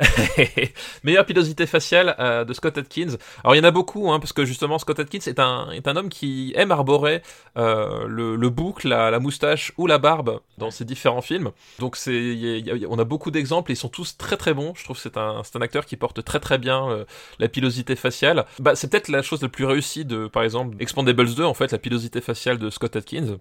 Meilleure 1.04 1.26
pilosité 1.26 1.66
faciale 1.66 2.16
euh, 2.18 2.44
de 2.44 2.52
Scott 2.52 2.78
Atkins. 2.78 3.16
Alors 3.44 3.54
il 3.54 3.58
y 3.58 3.60
en 3.60 3.64
a 3.64 3.70
beaucoup, 3.70 4.10
hein, 4.10 4.18
parce 4.20 4.32
que 4.32 4.44
justement 4.44 4.78
Scott 4.78 5.00
Atkins 5.00 5.18
est 5.26 5.38
un, 5.38 5.70
est 5.70 5.88
un 5.88 5.96
homme 5.96 6.08
qui 6.08 6.52
aime 6.56 6.72
arborer 6.72 7.22
euh, 7.56 8.06
le, 8.06 8.36
le, 8.36 8.50
boucle, 8.50 8.88
la, 8.88 9.18
moustache 9.18 9.72
ou 9.76 9.86
la 9.86 9.98
barbe 9.98 10.40
dans 10.58 10.70
ses 10.70 10.84
différents 10.84 11.22
films. 11.22 11.50
Donc 11.78 11.96
c'est, 11.96 12.62
on 12.88 12.98
a 12.98 13.04
beaucoup 13.04 13.30
d'exemples 13.30 13.56
ils 13.70 13.76
sont 13.76 13.88
tous 13.88 14.16
très 14.16 14.36
très 14.36 14.54
bons. 14.54 14.72
Je 14.76 14.84
trouve 14.84 14.96
que 14.96 15.02
c'est 15.02 15.16
un, 15.16 15.42
c'est 15.44 15.56
un 15.56 15.60
acteur 15.60 15.86
qui 15.86 15.96
porte 15.96 16.24
très 16.24 16.40
très 16.40 16.58
bien 16.58 16.88
euh, 16.90 17.04
la 17.38 17.48
pilosité 17.48 17.96
faciale. 17.96 18.44
Bah, 18.58 18.74
c'est 18.74 18.88
peut-être 18.90 19.08
la 19.08 19.22
chose 19.22 19.42
la 19.42 19.48
plus 19.48 19.64
réussie 19.64 20.04
de, 20.04 20.26
par 20.26 20.42
exemple, 20.42 20.76
Expandables 20.80 21.34
2, 21.34 21.44
en 21.44 21.54
fait, 21.54 21.72
la 21.72 21.78
pilosité 21.78 22.20
faciale 22.20 22.58
de 22.58 22.70
Scott 22.70 22.96
Atkins. 22.96 23.38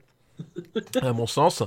À 1.02 1.14
mon 1.14 1.28
sens. 1.28 1.64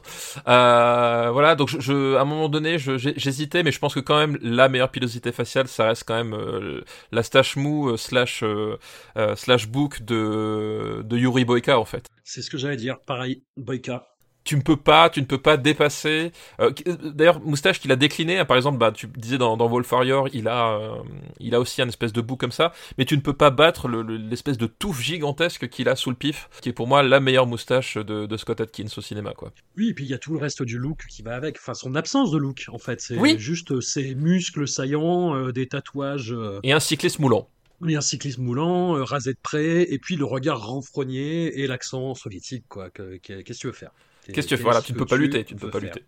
Euh, 0.47 1.31
voilà, 1.33 1.55
donc 1.55 1.69
je, 1.69 1.81
je, 1.81 2.17
à 2.17 2.23
un 2.23 2.25
moment 2.25 2.49
donné, 2.49 2.79
j'hésitais, 2.79 3.63
mais 3.63 3.73
je 3.73 3.79
pense 3.79 3.95
que 3.95 4.01
quand 4.01 4.19
même 4.19 4.39
la 4.43 4.69
meilleure 4.69 4.91
pilosité 4.91 5.33
faciale, 5.33 5.69
ça 5.69 5.87
reste 5.87 6.05
quand 6.07 6.17
même 6.17 6.35
euh, 6.35 6.85
la 7.13 7.23
stache 7.23 7.57
mou 7.57 7.91
euh, 7.91 7.97
slash 7.97 8.43
euh, 8.43 8.77
euh, 9.17 9.37
slash 9.37 9.69
book 9.69 10.03
de 10.03 11.03
de 11.05 11.17
Yuri 11.17 11.45
Boyka 11.45 11.79
en 11.79 11.85
fait. 11.85 12.07
C'est 12.25 12.43
ce 12.43 12.51
que 12.51 12.59
j'allais 12.59 12.77
dire. 12.77 13.01
Pareil, 13.01 13.43
Boyka. 13.57 14.07
Tu 14.49 14.57
ne 14.57 14.63
peux 14.63 14.79
pas, 14.79 15.11
tu 15.11 15.21
ne 15.21 15.27
peux 15.27 15.37
pas 15.37 15.59
dépasser. 15.59 16.33
euh, 16.59 16.73
qui- 16.73 16.83
D'ailleurs, 17.13 17.39
moustache 17.41 17.81
qu'il 17.81 17.93
a 17.93 17.97
décliné, 17.97 18.39
hein, 18.39 18.47
par 18.47 18.57
exemple, 18.57 18.79
bah 18.79 18.93
tu 18.93 19.07
disais 19.09 19.37
dans, 19.37 19.59
dans 19.59 19.69
Wolf 19.69 19.93
Warrior, 19.93 20.29
il 20.33 20.49
a 20.49 20.71
euh, 20.79 20.95
il 21.39 21.55
a 21.55 21.61
aussi 21.61 21.83
un 21.83 21.89
espèce 21.89 22.15
de 22.15 22.23
book 22.23 22.41
comme 22.41 22.51
ça, 22.51 22.73
mais 22.97 23.05
tu 23.05 23.15
ne 23.15 23.21
peux 23.21 23.35
pas 23.35 23.51
battre 23.51 23.89
le- 23.89 24.01
le- 24.01 24.17
l'espèce 24.17 24.57
de 24.57 24.67
touffe 24.67 25.03
gigantesque 25.03 25.69
qu'il 25.69 25.87
a 25.91 25.97
sous 25.97 26.09
le 26.09 26.17
pif, 26.17 26.49
qui 26.63 26.71
est 26.71 26.73
pour 26.73 26.87
moi 26.87 27.03
la 27.03 27.21
meilleure 27.21 27.47
moustache 27.47 27.99
de, 27.99 28.25
de 28.25 28.37
Scott 28.39 28.63
Atkins 28.63 28.87
au 28.97 29.03
cinéma 29.03 29.35
quoi. 29.35 29.53
Oui, 29.77 29.91
et 29.91 29.95
puis 29.95 30.05
il 30.07 30.11
y 30.11 30.15
a 30.15 30.19
tout 30.19 30.33
le 30.33 30.39
reste 30.39 30.63
du 30.63 30.79
look 30.79 31.05
qui 31.11 31.21
va 31.21 31.37
avec. 31.37 31.59
Enfin, 31.59 31.75
son 31.75 31.95
absence 31.95 32.31
de 32.31 32.39
look, 32.39 32.65
en 32.73 32.79
fait. 32.79 33.03
C'est 33.03 33.19
Oui. 33.19 33.39
juste 33.39 33.73
euh, 33.73 33.83
ses 33.83 34.15
muscles 34.15 34.67
saillants, 34.67 35.35
euh, 35.37 35.53
des 35.53 35.69
tatouages, 35.69 36.33
euh, 36.33 36.59
Et 36.63 36.73
un 36.73 36.81
cycliste 36.81 37.19
moulant. 37.19 37.51
et 37.87 37.97
un 37.97 38.01
cyclisme 38.01 38.43
moulant, 38.45 38.97
euh, 38.97 39.05
rasé 39.05 39.35
de 39.35 39.39
près, 39.43 39.83
et 39.93 39.99
puis 39.99 40.17
le 40.17 40.25
regard 40.25 40.67
renfrogné 40.67 41.61
et 41.61 41.67
l'accent 41.67 42.15
soviétique, 42.15 42.65
quoi. 42.69 42.89
Que- 42.89 43.19
que- 43.19 43.43
Qu'est-ce 43.43 43.59
que 43.59 43.61
tu 43.61 43.67
veux 43.67 43.73
faire? 43.75 43.91
Qu'est-ce 44.33 44.47
que 44.47 44.55
tu 44.55 44.57
veux 44.57 44.63
Voilà, 44.63 44.83
tu 44.83 44.93
ne 44.93 44.99
peux 44.99 45.07
pas 45.07 45.17
lutter, 45.17 45.45
tu 45.45 45.55
ne 45.55 45.59
peux 45.59 45.71
pas 45.71 45.81
faire 45.81 45.89
lutter. 45.89 46.05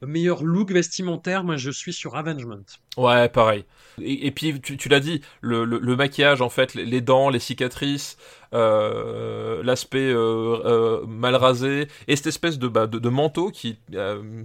Le 0.00 0.06
meilleur 0.06 0.42
look 0.44 0.72
vestimentaire, 0.72 1.44
moi 1.44 1.56
je 1.56 1.70
suis 1.70 1.92
sur 1.92 2.16
Avengement. 2.16 2.64
Ouais, 2.96 3.28
pareil. 3.28 3.64
Et, 4.02 4.26
et 4.26 4.30
puis, 4.30 4.60
tu, 4.60 4.76
tu 4.76 4.88
l'as 4.88 5.00
dit, 5.00 5.20
le, 5.40 5.64
le, 5.64 5.78
le 5.78 5.96
maquillage, 5.96 6.40
en 6.40 6.48
fait, 6.48 6.74
les, 6.74 6.84
les 6.84 7.00
dents, 7.00 7.28
les 7.28 7.38
cicatrices, 7.38 8.16
euh, 8.52 9.62
l'aspect 9.62 9.98
euh, 10.10 10.58
euh, 10.64 11.06
mal 11.06 11.36
rasé, 11.36 11.86
et 12.08 12.16
cette 12.16 12.26
espèce 12.26 12.58
de, 12.58 12.66
bah, 12.68 12.86
de, 12.86 12.98
de 12.98 13.08
manteau 13.08 13.50
qui... 13.50 13.78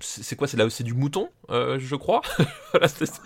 c'est 0.01 0.35
quoi 0.35 0.47
C'est 0.47 0.57
là, 0.57 0.69
c'est 0.69 0.83
du 0.83 0.93
mouton, 0.93 1.29
je 1.49 1.95
crois? 1.95 2.21
Voilà, 2.71 2.87
c'est- 2.89 3.21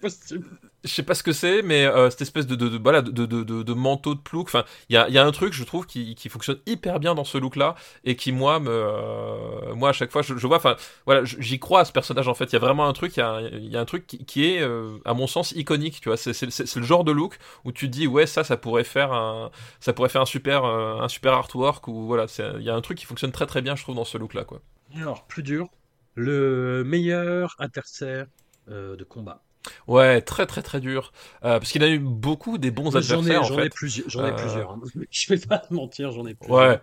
possible. 0.00 0.44
je 0.84 0.88
sais 0.92 1.02
pas 1.02 1.14
ce 1.14 1.22
que 1.22 1.32
c'est, 1.32 1.62
mais 1.62 1.86
cette 2.10 2.22
espèce 2.22 2.46
de, 2.46 2.54
de, 2.54 2.68
de, 2.68 2.78
voilà, 2.78 3.02
de, 3.02 3.10
de, 3.10 3.42
de, 3.42 3.62
de 3.62 3.72
manteau 3.72 4.14
de 4.14 4.20
plouc. 4.20 4.48
Enfin, 4.48 4.64
il 4.88 4.94
y 4.94 4.96
a, 4.96 5.08
y 5.08 5.18
a 5.18 5.24
un 5.24 5.30
truc, 5.32 5.52
je 5.52 5.64
trouve, 5.64 5.86
qui, 5.86 6.14
qui 6.14 6.28
fonctionne 6.28 6.58
hyper 6.66 7.00
bien 7.00 7.14
dans 7.14 7.24
ce 7.24 7.38
look-là 7.38 7.74
et 8.04 8.16
qui, 8.16 8.32
moi, 8.32 8.60
me, 8.60 9.74
moi, 9.74 9.90
à 9.90 9.92
chaque 9.92 10.10
fois, 10.10 10.22
je, 10.22 10.36
je 10.36 10.46
vois, 10.46 10.56
enfin, 10.58 10.76
voilà, 11.06 11.24
j'y 11.24 11.58
crois 11.58 11.80
à 11.80 11.84
ce 11.84 11.92
personnage. 11.92 12.28
En 12.28 12.34
fait, 12.34 12.46
il 12.46 12.52
y 12.54 12.56
a 12.56 12.58
vraiment 12.58 12.86
un 12.86 12.92
truc, 12.92 13.16
y 13.16 13.20
il 13.52 13.70
y 13.70 13.76
a 13.76 13.80
un 13.82 13.86
truc 13.86 14.06
qui, 14.06 14.24
qui 14.24 14.46
est, 14.46 14.62
euh, 14.62 14.98
à 15.04 15.14
mon 15.14 15.26
sens, 15.26 15.52
iconique. 15.52 16.00
Tu 16.00 16.08
vois, 16.08 16.16
c'est, 16.16 16.32
le 16.76 16.82
genre 16.84 17.04
de 17.04 17.12
look 17.12 17.38
où 17.64 17.72
tu 17.72 17.88
dis, 17.88 18.06
ouais, 18.06 18.26
ça, 18.26 18.44
ça 18.44 18.56
pourrait 18.56 18.84
faire 18.84 19.12
un, 19.12 19.50
ça 19.80 19.92
pourrait 19.92 20.08
faire 20.10 20.22
un 20.22 20.26
super, 20.26 20.64
euh, 20.64 21.00
un 21.00 21.08
super 21.08 21.34
artwork 21.34 21.88
ou 21.88 22.06
voilà, 22.06 22.26
il 22.58 22.62
y 22.64 22.70
a 22.70 22.74
un 22.74 22.80
truc 22.80 22.98
qui 22.98 23.06
fonctionne 23.06 23.32
très 23.32 23.46
très 23.46 23.62
bien, 23.62 23.76
je 23.76 23.82
trouve, 23.82 23.96
dans 23.96 24.04
ce 24.04 24.18
look-là, 24.18 24.44
quoi. 24.44 24.60
Alors, 24.94 25.26
plus 25.26 25.42
dur, 25.42 25.68
le 26.14 26.82
meilleur 26.84 27.54
adversaire 27.58 28.26
euh, 28.68 28.96
de 28.96 29.04
combat. 29.04 29.44
Ouais, 29.86 30.20
très 30.22 30.46
très 30.46 30.62
très 30.62 30.80
dur, 30.80 31.12
euh, 31.44 31.58
parce 31.58 31.70
qu'il 31.72 31.82
a 31.84 31.88
eu 31.88 31.98
beaucoup 31.98 32.58
des 32.58 32.70
bons 32.70 32.96
J'en 32.96 33.26
ai, 33.26 33.36
adversaires, 33.36 33.42
en 33.44 33.48
j'en 33.48 33.60
ai 33.60 33.68
fait. 33.68 33.70
plusieurs, 33.70 34.08
j'en 34.08 34.24
ai 34.24 34.32
Euh, 34.32 34.34
plusieurs. 34.34 34.70
hein. 34.72 34.80
Je 35.10 35.34
vais 35.34 35.40
pas 35.46 35.58
te 35.58 35.72
mentir, 35.74 36.12
j'en 36.12 36.26
ai 36.26 36.34
plusieurs. 36.34 36.68
Ouais. 36.68 36.80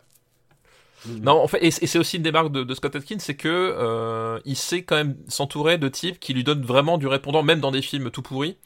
Mm. 1.05 1.19
Non, 1.23 1.41
en 1.41 1.47
fait, 1.47 1.63
et, 1.63 1.71
c'est 1.71 1.99
aussi 1.99 2.17
une 2.17 2.23
des 2.23 2.31
marques 2.31 2.51
de, 2.51 2.63
de 2.63 2.73
Scott 2.73 2.95
Atkins, 2.95 3.19
c'est 3.19 3.35
que 3.35 3.47
euh, 3.49 4.39
il 4.45 4.55
sait 4.55 4.83
quand 4.83 4.95
même 4.95 5.15
s'entourer 5.27 5.77
de 5.77 5.87
types 5.87 6.19
qui 6.19 6.33
lui 6.33 6.43
donnent 6.43 6.63
vraiment 6.63 6.97
du 6.97 7.07
répondant, 7.07 7.43
même 7.43 7.59
dans 7.59 7.71
des 7.71 7.81
films 7.81 8.11
tout 8.11 8.21
pourris. 8.21 8.57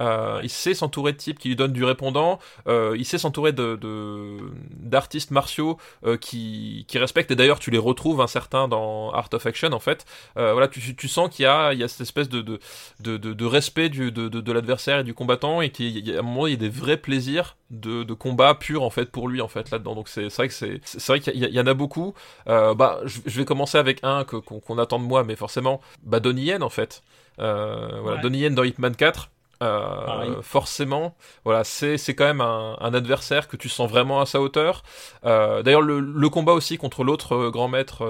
Euh, 0.00 0.40
il 0.42 0.50
sait 0.50 0.74
s'entourer 0.74 1.12
de 1.12 1.16
types 1.16 1.38
qui 1.38 1.48
lui 1.48 1.56
donnent 1.56 1.72
du 1.72 1.84
répondant. 1.84 2.38
Euh, 2.68 2.94
il 2.98 3.04
sait 3.04 3.18
s'entourer 3.18 3.52
de 3.52 3.76
de- 3.76 4.38
d'artistes 4.70 5.30
martiaux 5.30 5.76
euh, 6.06 6.16
qui 6.16 6.84
qui 6.88 6.98
respectent. 6.98 7.30
Et 7.30 7.36
d'ailleurs, 7.36 7.58
tu 7.58 7.70
les 7.70 7.78
retrouves 7.78 8.20
un 8.20 8.26
certain 8.26 8.68
dans 8.68 9.10
Art 9.12 9.28
of 9.32 9.44
Action 9.46 9.72
en 9.72 9.80
fait. 9.80 10.04
Euh, 10.36 10.52
voilà, 10.52 10.68
tu, 10.68 10.94
tu 10.94 11.08
sens 11.08 11.28
qu'il 11.34 11.42
y 11.44 11.46
a 11.46 11.72
il 11.72 11.78
y 11.80 11.82
a 11.84 11.88
cette 11.88 12.02
espèce 12.02 12.28
de 12.28 12.40
de 12.42 12.58
de, 13.00 13.16
de, 13.16 13.44
respect 13.44 13.88
du, 13.88 14.12
de 14.12 14.28
de, 14.28 14.40
de 14.40 14.52
l'adversaire 14.52 15.00
et 15.00 15.04
du 15.04 15.14
combattant 15.14 15.60
et 15.62 15.70
qu'à 15.70 15.84
un 15.84 16.22
moment 16.22 16.46
il 16.46 16.50
y 16.52 16.54
a 16.54 16.58
des 16.58 16.68
vrais 16.68 16.96
plaisirs 16.96 17.56
de, 17.70 18.02
de 18.04 18.14
combat 18.14 18.54
pur 18.54 18.82
en 18.82 18.90
fait 18.90 19.10
pour 19.10 19.28
lui 19.28 19.40
en 19.40 19.48
fait 19.48 19.70
là-dedans. 19.70 19.94
Donc 19.94 20.08
c'est 20.08 20.30
c'est 20.30 20.36
vrai 20.42 20.48
que 20.48 20.54
c'est 20.54 20.80
c'est 20.84 21.06
vrai 21.12 21.20
qu'il 21.20 21.34
y, 21.36 21.60
en 21.60 21.66
a 21.66 21.74
beaucoup. 21.74 22.14
Euh, 22.48 22.74
bah 22.74 23.00
je, 23.04 23.20
je 23.26 23.38
vais 23.40 23.44
commencer 23.44 23.78
avec 23.78 23.98
un 24.04 24.24
que 24.24 24.36
qu'on 24.36 24.60
qu'on 24.60 24.78
attend 24.78 24.98
de 24.98 25.04
moi, 25.04 25.24
mais 25.24 25.36
forcément 25.36 25.80
bah 26.04 26.20
Donnie 26.20 26.44
Yen 26.44 26.62
en 26.62 26.68
fait. 26.70 27.02
Euh, 27.40 27.88
voilà 28.00 28.16
Ouais. 28.16 28.22
Donnie 28.22 28.38
Yen 28.40 28.54
dans 28.54 28.64
Hitman 28.64 28.94
4. 28.96 29.30
Euh, 29.60 30.40
forcément, 30.42 31.16
voilà, 31.44 31.64
c'est 31.64 31.98
quand 32.14 32.24
même 32.24 32.40
un, 32.40 32.76
adversaire 32.94 33.48
que 33.48 33.56
tu 33.56 33.68
sens 33.68 33.90
vraiment 33.90 34.20
à 34.20 34.26
sa 34.26 34.40
hauteur. 34.40 34.82
Euh, 35.24 35.62
D'ailleurs, 35.62 35.82
le, 35.82 36.28
combat 36.28 36.52
aussi 36.52 36.78
contre 36.78 37.04
l'autre 37.04 37.34
euh, 37.34 37.50
grand 37.50 37.68
maître 37.68 38.04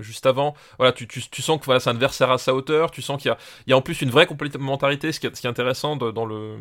juste 0.00 0.26
avant, 0.26 0.54
voilà, 0.78 0.92
tu, 0.92 1.06
tu, 1.06 1.42
sens 1.42 1.58
que 1.58 1.64
voilà, 1.64 1.80
c'est 1.80 1.90
un 1.90 1.94
adversaire 1.94 2.30
à 2.30 2.38
sa 2.38 2.54
hauteur. 2.54 2.90
Tu 2.90 3.02
sens 3.02 3.20
qu'il 3.20 3.30
y 3.66 3.70
y 3.70 3.72
a 3.72 3.76
en 3.76 3.82
plus 3.82 4.02
une 4.02 4.10
vraie 4.10 4.26
complémentarité, 4.26 5.12
ce 5.12 5.20
qui 5.20 5.26
est, 5.26 5.34
ce 5.34 5.40
qui 5.40 5.46
est 5.46 5.50
intéressant 5.50 5.96
dans 5.96 6.26
le 6.26 6.56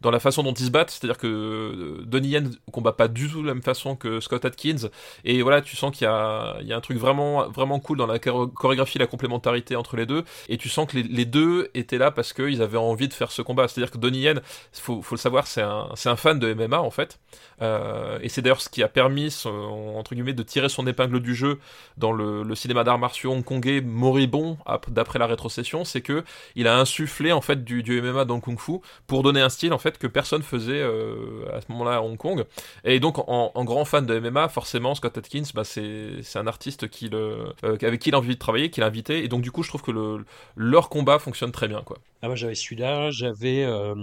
dans 0.00 0.10
la 0.10 0.20
façon 0.20 0.42
dont 0.42 0.52
ils 0.52 0.66
se 0.66 0.70
battent. 0.70 0.90
C'est-à-dire 0.90 1.18
que 1.18 2.02
Donnie 2.04 2.28
Yen 2.28 2.50
combat 2.72 2.92
pas 2.92 3.08
du 3.08 3.28
tout 3.30 3.42
de 3.42 3.46
la 3.46 3.54
même 3.54 3.62
façon 3.62 3.96
que 3.96 4.20
Scott 4.20 4.44
Atkins. 4.44 4.88
Et 5.24 5.42
voilà, 5.42 5.62
tu 5.62 5.76
sens 5.76 5.96
qu'il 5.96 6.06
y 6.06 6.10
y 6.10 6.72
a 6.72 6.76
un 6.76 6.80
truc 6.80 6.98
vraiment 6.98 7.48
vraiment 7.48 7.80
cool 7.80 7.98
dans 7.98 8.06
la 8.06 8.18
choré- 8.18 8.52
chorégraphie, 8.52 8.98
la 8.98 9.06
complémentarité 9.06 9.76
entre 9.76 9.96
les 9.96 10.06
deux. 10.06 10.24
Et 10.48 10.58
tu 10.58 10.68
sens 10.68 10.86
que 10.90 10.96
les, 10.96 11.02
les 11.04 11.24
deux 11.24 11.70
étaient 11.74 11.98
là 11.98 12.10
parce 12.10 12.32
qu'ils 12.32 12.62
avaient 12.62 12.78
envie 12.78 13.08
de 13.08 13.14
faire 13.14 13.29
ce 13.32 13.42
combat. 13.42 13.68
C'est-à-dire 13.68 13.90
que 13.90 13.98
Donnie 13.98 14.20
Yen, 14.20 14.40
faut, 14.72 15.02
faut 15.02 15.14
le 15.14 15.20
savoir, 15.20 15.46
c'est 15.46 15.62
un, 15.62 16.16
fan 16.16 16.38
de 16.38 16.52
MMA 16.54 16.80
en 16.80 16.90
fait. 16.90 17.18
Euh, 17.62 18.18
et 18.22 18.28
c'est 18.28 18.42
d'ailleurs 18.42 18.60
ce 18.60 18.68
qui 18.68 18.82
a 18.82 18.88
permis, 18.88 19.34
entre 19.46 20.14
guillemets, 20.14 20.32
de 20.32 20.42
tirer 20.42 20.68
son 20.68 20.86
épingle 20.86 21.20
du 21.20 21.34
jeu 21.34 21.58
dans 21.96 22.12
le, 22.12 22.54
cinéma 22.54 22.84
d'arts 22.84 22.98
martiaux 22.98 23.32
hongkongais 23.32 23.80
moribond 23.80 24.58
ap- 24.66 24.90
d'après 24.90 25.18
la 25.18 25.26
rétrocession, 25.26 25.84
c'est 25.84 26.00
que 26.02 26.24
il 26.56 26.66
a 26.66 26.76
insufflé 26.78 27.32
en 27.32 27.40
fait 27.40 27.64
du, 27.64 27.82
MMA 28.02 28.24
dans 28.24 28.36
le 28.36 28.40
kung-fu 28.40 28.80
pour 29.06 29.22
donner 29.22 29.40
un 29.40 29.48
style 29.48 29.72
en 29.72 29.78
fait 29.78 29.98
que 29.98 30.06
personne 30.06 30.42
faisait 30.42 30.80
euh, 30.80 31.44
à 31.54 31.60
ce 31.60 31.66
moment-là 31.70 31.96
à 31.96 32.00
Hong 32.00 32.16
Kong. 32.16 32.44
Et 32.84 33.00
donc 33.00 33.18
en, 33.28 33.64
grand 33.64 33.84
fan 33.84 34.06
de 34.06 34.18
MMA, 34.18 34.48
forcément 34.48 34.94
Scott 34.94 35.16
Atkins, 35.18 35.42
bah, 35.54 35.64
c'est 35.64 36.22
un 36.36 36.46
artiste 36.46 36.86
euh, 37.12 37.52
avec 37.62 38.00
qui 38.00 38.10
il 38.10 38.14
a 38.14 38.18
envie 38.18 38.34
de 38.34 38.38
travailler, 38.38 38.70
qu'il 38.70 38.82
a 38.82 38.86
invité. 38.86 39.24
Et 39.24 39.28
donc 39.28 39.42
du 39.42 39.50
coup, 39.50 39.62
je 39.62 39.68
trouve 39.68 39.82
que 39.82 39.90
le, 39.90 40.24
leur 40.56 40.88
combat 40.88 41.18
fonctionne 41.18 41.52
très 41.52 41.68
bien 41.68 41.82
quoi. 41.82 41.98
Ah, 42.22 42.26
moi 42.26 42.36
j'avais 42.36 42.54
celui-là, 42.54 43.10
j'avais 43.10 43.64
euh, 43.64 43.94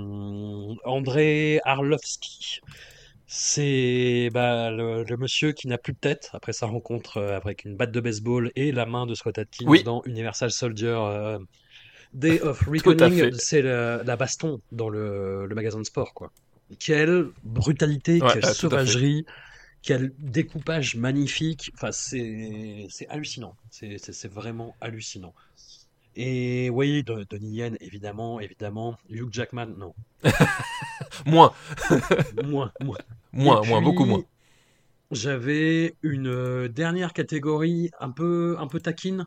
André 0.86 1.59
Arlovski. 1.65 2.61
C'est 3.30 4.30
bah, 4.34 4.72
le, 4.72 5.03
le 5.03 5.18
monsieur 5.18 5.51
qui 5.51 5.68
n'a 5.68 5.78
plus 5.78 5.93
de 5.93 5.97
tête 5.99 6.30
après 6.34 6.53
sa 6.53 6.65
rencontre 6.65 7.18
euh, 7.18 7.36
avec 7.36 7.65
une 7.65 7.76
batte 7.76 7.91
de 7.91 7.99
baseball 7.99 8.51
et 8.55 8.72
la 8.72 8.86
main 8.86 9.05
de 9.05 9.13
Scott 9.15 9.38
Atkins 9.38 9.65
Oui. 9.68 9.84
dans 9.84 10.01
Universal 10.05 10.49
Soldier 10.49 10.95
euh, 10.97 11.38
Day 12.13 12.39
of. 12.41 12.61
Reckoning. 12.68 13.34
C'est 13.34 13.61
la, 13.61 14.01
la 14.03 14.15
baston 14.15 14.61
dans 14.72 14.89
le, 14.89 15.45
le 15.45 15.55
magasin 15.55 15.78
de 15.80 15.84
sport. 15.84 16.13
Quoi. 16.13 16.32
Quelle 16.80 17.28
brutalité, 17.43 18.22
Ouais, 18.22 18.30
quelle 18.34 18.45
fait. 18.45 18.53
sauvagerie, 18.53 19.26
quel 19.84 20.13
découpage 20.20 20.95
magnifique. 20.95 21.70
Enfin, 21.76 21.91
c'est 21.91 22.88
hallucinant. 23.09 23.55
C'est 23.70 24.32
vraiment 24.32 24.76
hallucinant. 24.82 25.34
Et 26.20 26.70
oui, 26.72 27.03
Don- 27.03 27.24
Donnie 27.30 27.51
Yen, 27.57 27.78
évidemment, 27.80 28.39
évidemment. 28.39 28.97
Hugh 29.09 29.30
Jackman, 29.32 29.68
non. 29.78 29.93
Moins, 31.26 31.53
Moins, 32.43 32.72
moins. 32.82 32.97
moins, 33.34 33.61
moins, 33.63 33.82
beaucoup 33.82 34.05
moins. 34.05 34.24
J'avais 35.11 35.95
une 36.01 36.28
euh, 36.28 36.68
dernière 36.68 37.13
catégorie 37.13 37.91
un 37.99 38.11
peu, 38.11 38.55
un 38.59 38.68
peu 38.68 38.80
taquine. 38.80 39.26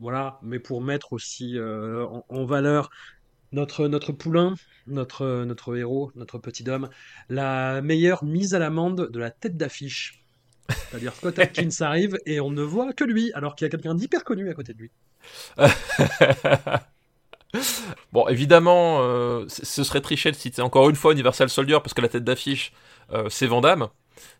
Voilà, 0.00 0.38
mais 0.42 0.58
pour 0.58 0.80
mettre 0.82 1.12
aussi 1.12 1.56
euh, 1.58 2.04
en, 2.06 2.24
en 2.28 2.44
valeur 2.46 2.90
notre, 3.52 3.86
notre 3.86 4.12
poulain, 4.12 4.54
notre, 4.86 5.44
notre 5.44 5.76
héros, 5.76 6.10
notre 6.16 6.38
petit 6.38 6.68
homme, 6.68 6.88
la 7.28 7.80
meilleure 7.82 8.24
mise 8.24 8.54
à 8.54 8.58
l'amende 8.58 9.08
de 9.10 9.18
la 9.18 9.30
tête 9.30 9.56
d'affiche. 9.56 10.24
C'est-à-dire 10.90 11.14
Scott 11.14 11.38
Atkins 11.38 11.68
arrive 11.80 12.18
et 12.26 12.40
on 12.40 12.50
ne 12.50 12.62
voit 12.62 12.92
que 12.94 13.04
lui, 13.04 13.30
alors 13.34 13.54
qu'il 13.54 13.66
y 13.66 13.68
a 13.68 13.70
quelqu'un 13.70 13.94
d'hyper 13.94 14.24
connu 14.24 14.48
à 14.50 14.54
côté 14.54 14.72
de 14.74 14.78
lui. 14.78 14.90
bon, 18.12 18.28
évidemment, 18.28 18.98
euh, 19.00 19.44
ce 19.48 19.84
serait 19.84 20.00
triché 20.00 20.30
de 20.30 20.36
citer 20.36 20.62
encore 20.62 20.90
une 20.90 20.96
fois 20.96 21.12
Universal 21.12 21.48
Soldier 21.48 21.78
parce 21.82 21.94
que 21.94 22.00
la 22.00 22.08
tête 22.08 22.24
d'affiche, 22.24 22.72
euh, 23.12 23.28
c'est 23.30 23.46
Van 23.46 23.60
Damme. 23.60 23.88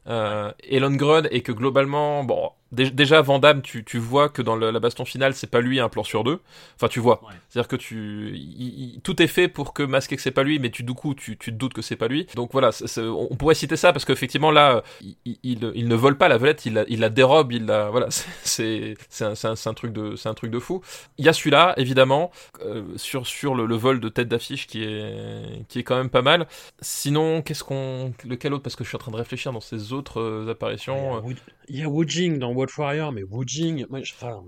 Euh, 0.06 0.52
Elon 0.68 0.90
Grun 0.92 1.22
et 1.30 1.40
que 1.40 1.50
globalement, 1.52 2.24
bon, 2.24 2.50
dé- 2.72 2.90
déjà 2.90 3.22
Van 3.22 3.38
Damme, 3.38 3.62
tu, 3.62 3.84
tu 3.84 3.96
vois 3.98 4.28
que 4.28 4.42
dans 4.42 4.54
le- 4.54 4.70
la 4.70 4.78
baston 4.80 5.06
finale, 5.06 5.32
c'est 5.34 5.46
pas 5.50 5.60
lui 5.62 5.80
un 5.80 5.88
plan 5.88 6.04
sur 6.04 6.24
deux. 6.24 6.40
Enfin, 6.76 6.88
tu 6.88 7.00
vois. 7.00 7.22
Ouais. 7.24 7.34
C'est-à-dire 7.48 7.68
que 7.68 7.76
tu, 7.76 8.32
il- 8.34 8.94
il- 8.96 9.00
tout 9.00 9.22
est 9.22 9.26
fait 9.26 9.48
pour 9.48 9.72
que 9.72 9.82
masquer 9.82 10.16
que 10.16 10.22
c'est 10.22 10.30
pas 10.30 10.42
lui, 10.42 10.58
mais 10.58 10.70
tu 10.70 10.82
du 10.82 10.92
coup, 10.92 11.14
tu, 11.14 11.38
tu 11.38 11.52
te 11.52 11.56
doutes 11.56 11.72
que 11.72 11.80
c'est 11.82 11.96
pas 11.96 12.08
lui. 12.08 12.26
Donc 12.34 12.50
voilà, 12.52 12.70
on 12.98 13.28
on 13.30 13.36
pourrait 13.36 13.54
citer 13.54 13.76
ça 13.76 13.92
parce 13.92 14.04
qu'effectivement 14.04 14.50
là, 14.50 14.82
il, 15.24 15.36
il, 15.42 15.88
ne 15.88 15.94
vole 15.94 16.18
pas 16.18 16.28
la 16.28 16.36
vedette, 16.38 16.66
il 16.66 16.74
la, 16.74 16.84
il 16.88 17.00
la 17.00 17.08
dérobe, 17.08 17.52
il 17.52 17.64
la, 17.66 17.88
voilà, 17.90 18.08
c'est 18.42 18.96
un, 19.20 19.32
un, 19.42 19.54
un 19.66 19.74
truc 19.74 19.92
de, 19.92 20.16
c'est 20.16 20.28
un 20.28 20.34
truc 20.34 20.50
de 20.50 20.58
fou. 20.58 20.82
Il 21.18 21.24
y 21.24 21.28
a 21.28 21.32
celui-là, 21.32 21.72
évidemment, 21.78 22.30
euh, 22.64 22.82
sur 22.96 23.26
sur 23.26 23.54
le, 23.54 23.64
le 23.66 23.76
vol 23.76 24.00
de 24.00 24.08
tête 24.10 24.28
d'affiche 24.28 24.66
qui 24.66 24.82
est 24.84 25.64
qui 25.68 25.78
est 25.78 25.82
quand 25.82 25.96
même 25.96 26.10
pas 26.10 26.22
mal. 26.22 26.46
Sinon, 26.80 27.42
qu'est-ce 27.42 27.64
qu'on, 27.64 28.12
lequel 28.24 28.52
autre? 28.52 28.62
Parce 28.62 28.76
que 28.76 28.84
je 28.84 28.88
suis 28.88 28.96
en 28.96 28.98
train 29.00 29.12
de 29.12 29.16
réfléchir 29.16 29.52
dans 29.52 29.60
ces 29.64 29.92
autres 29.92 30.20
euh, 30.20 30.50
apparitions. 30.50 30.96
Il 30.96 31.02
y 31.02 31.16
a 31.16 31.20
Wu- 31.20 31.36
Il 31.68 31.76
y 31.76 31.82
a 31.82 31.88
Wu 31.88 32.08
Jing 32.08 32.38
dans 32.38 32.52
Wolf 32.54 32.76
Warrior, 32.78 33.12
mais 33.12 33.22
Wu 33.22 33.44
Jing, 33.46 33.86
moi, 33.90 34.02
je- 34.02 34.12
enfin, 34.14 34.42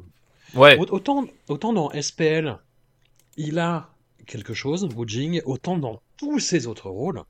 Ouais. 0.54 0.78
au- 0.78 0.92
autant, 0.94 1.24
autant 1.48 1.72
dans 1.72 1.90
SPL, 1.90 2.58
il 3.36 3.58
a 3.58 3.90
quelque 4.26 4.54
chose, 4.54 4.84
Wu 4.94 5.06
Jing, 5.08 5.40
autant 5.44 5.78
dans 5.78 6.00
tous 6.16 6.38
ses 6.40 6.66
autres 6.66 6.90
rôles. 6.90 7.22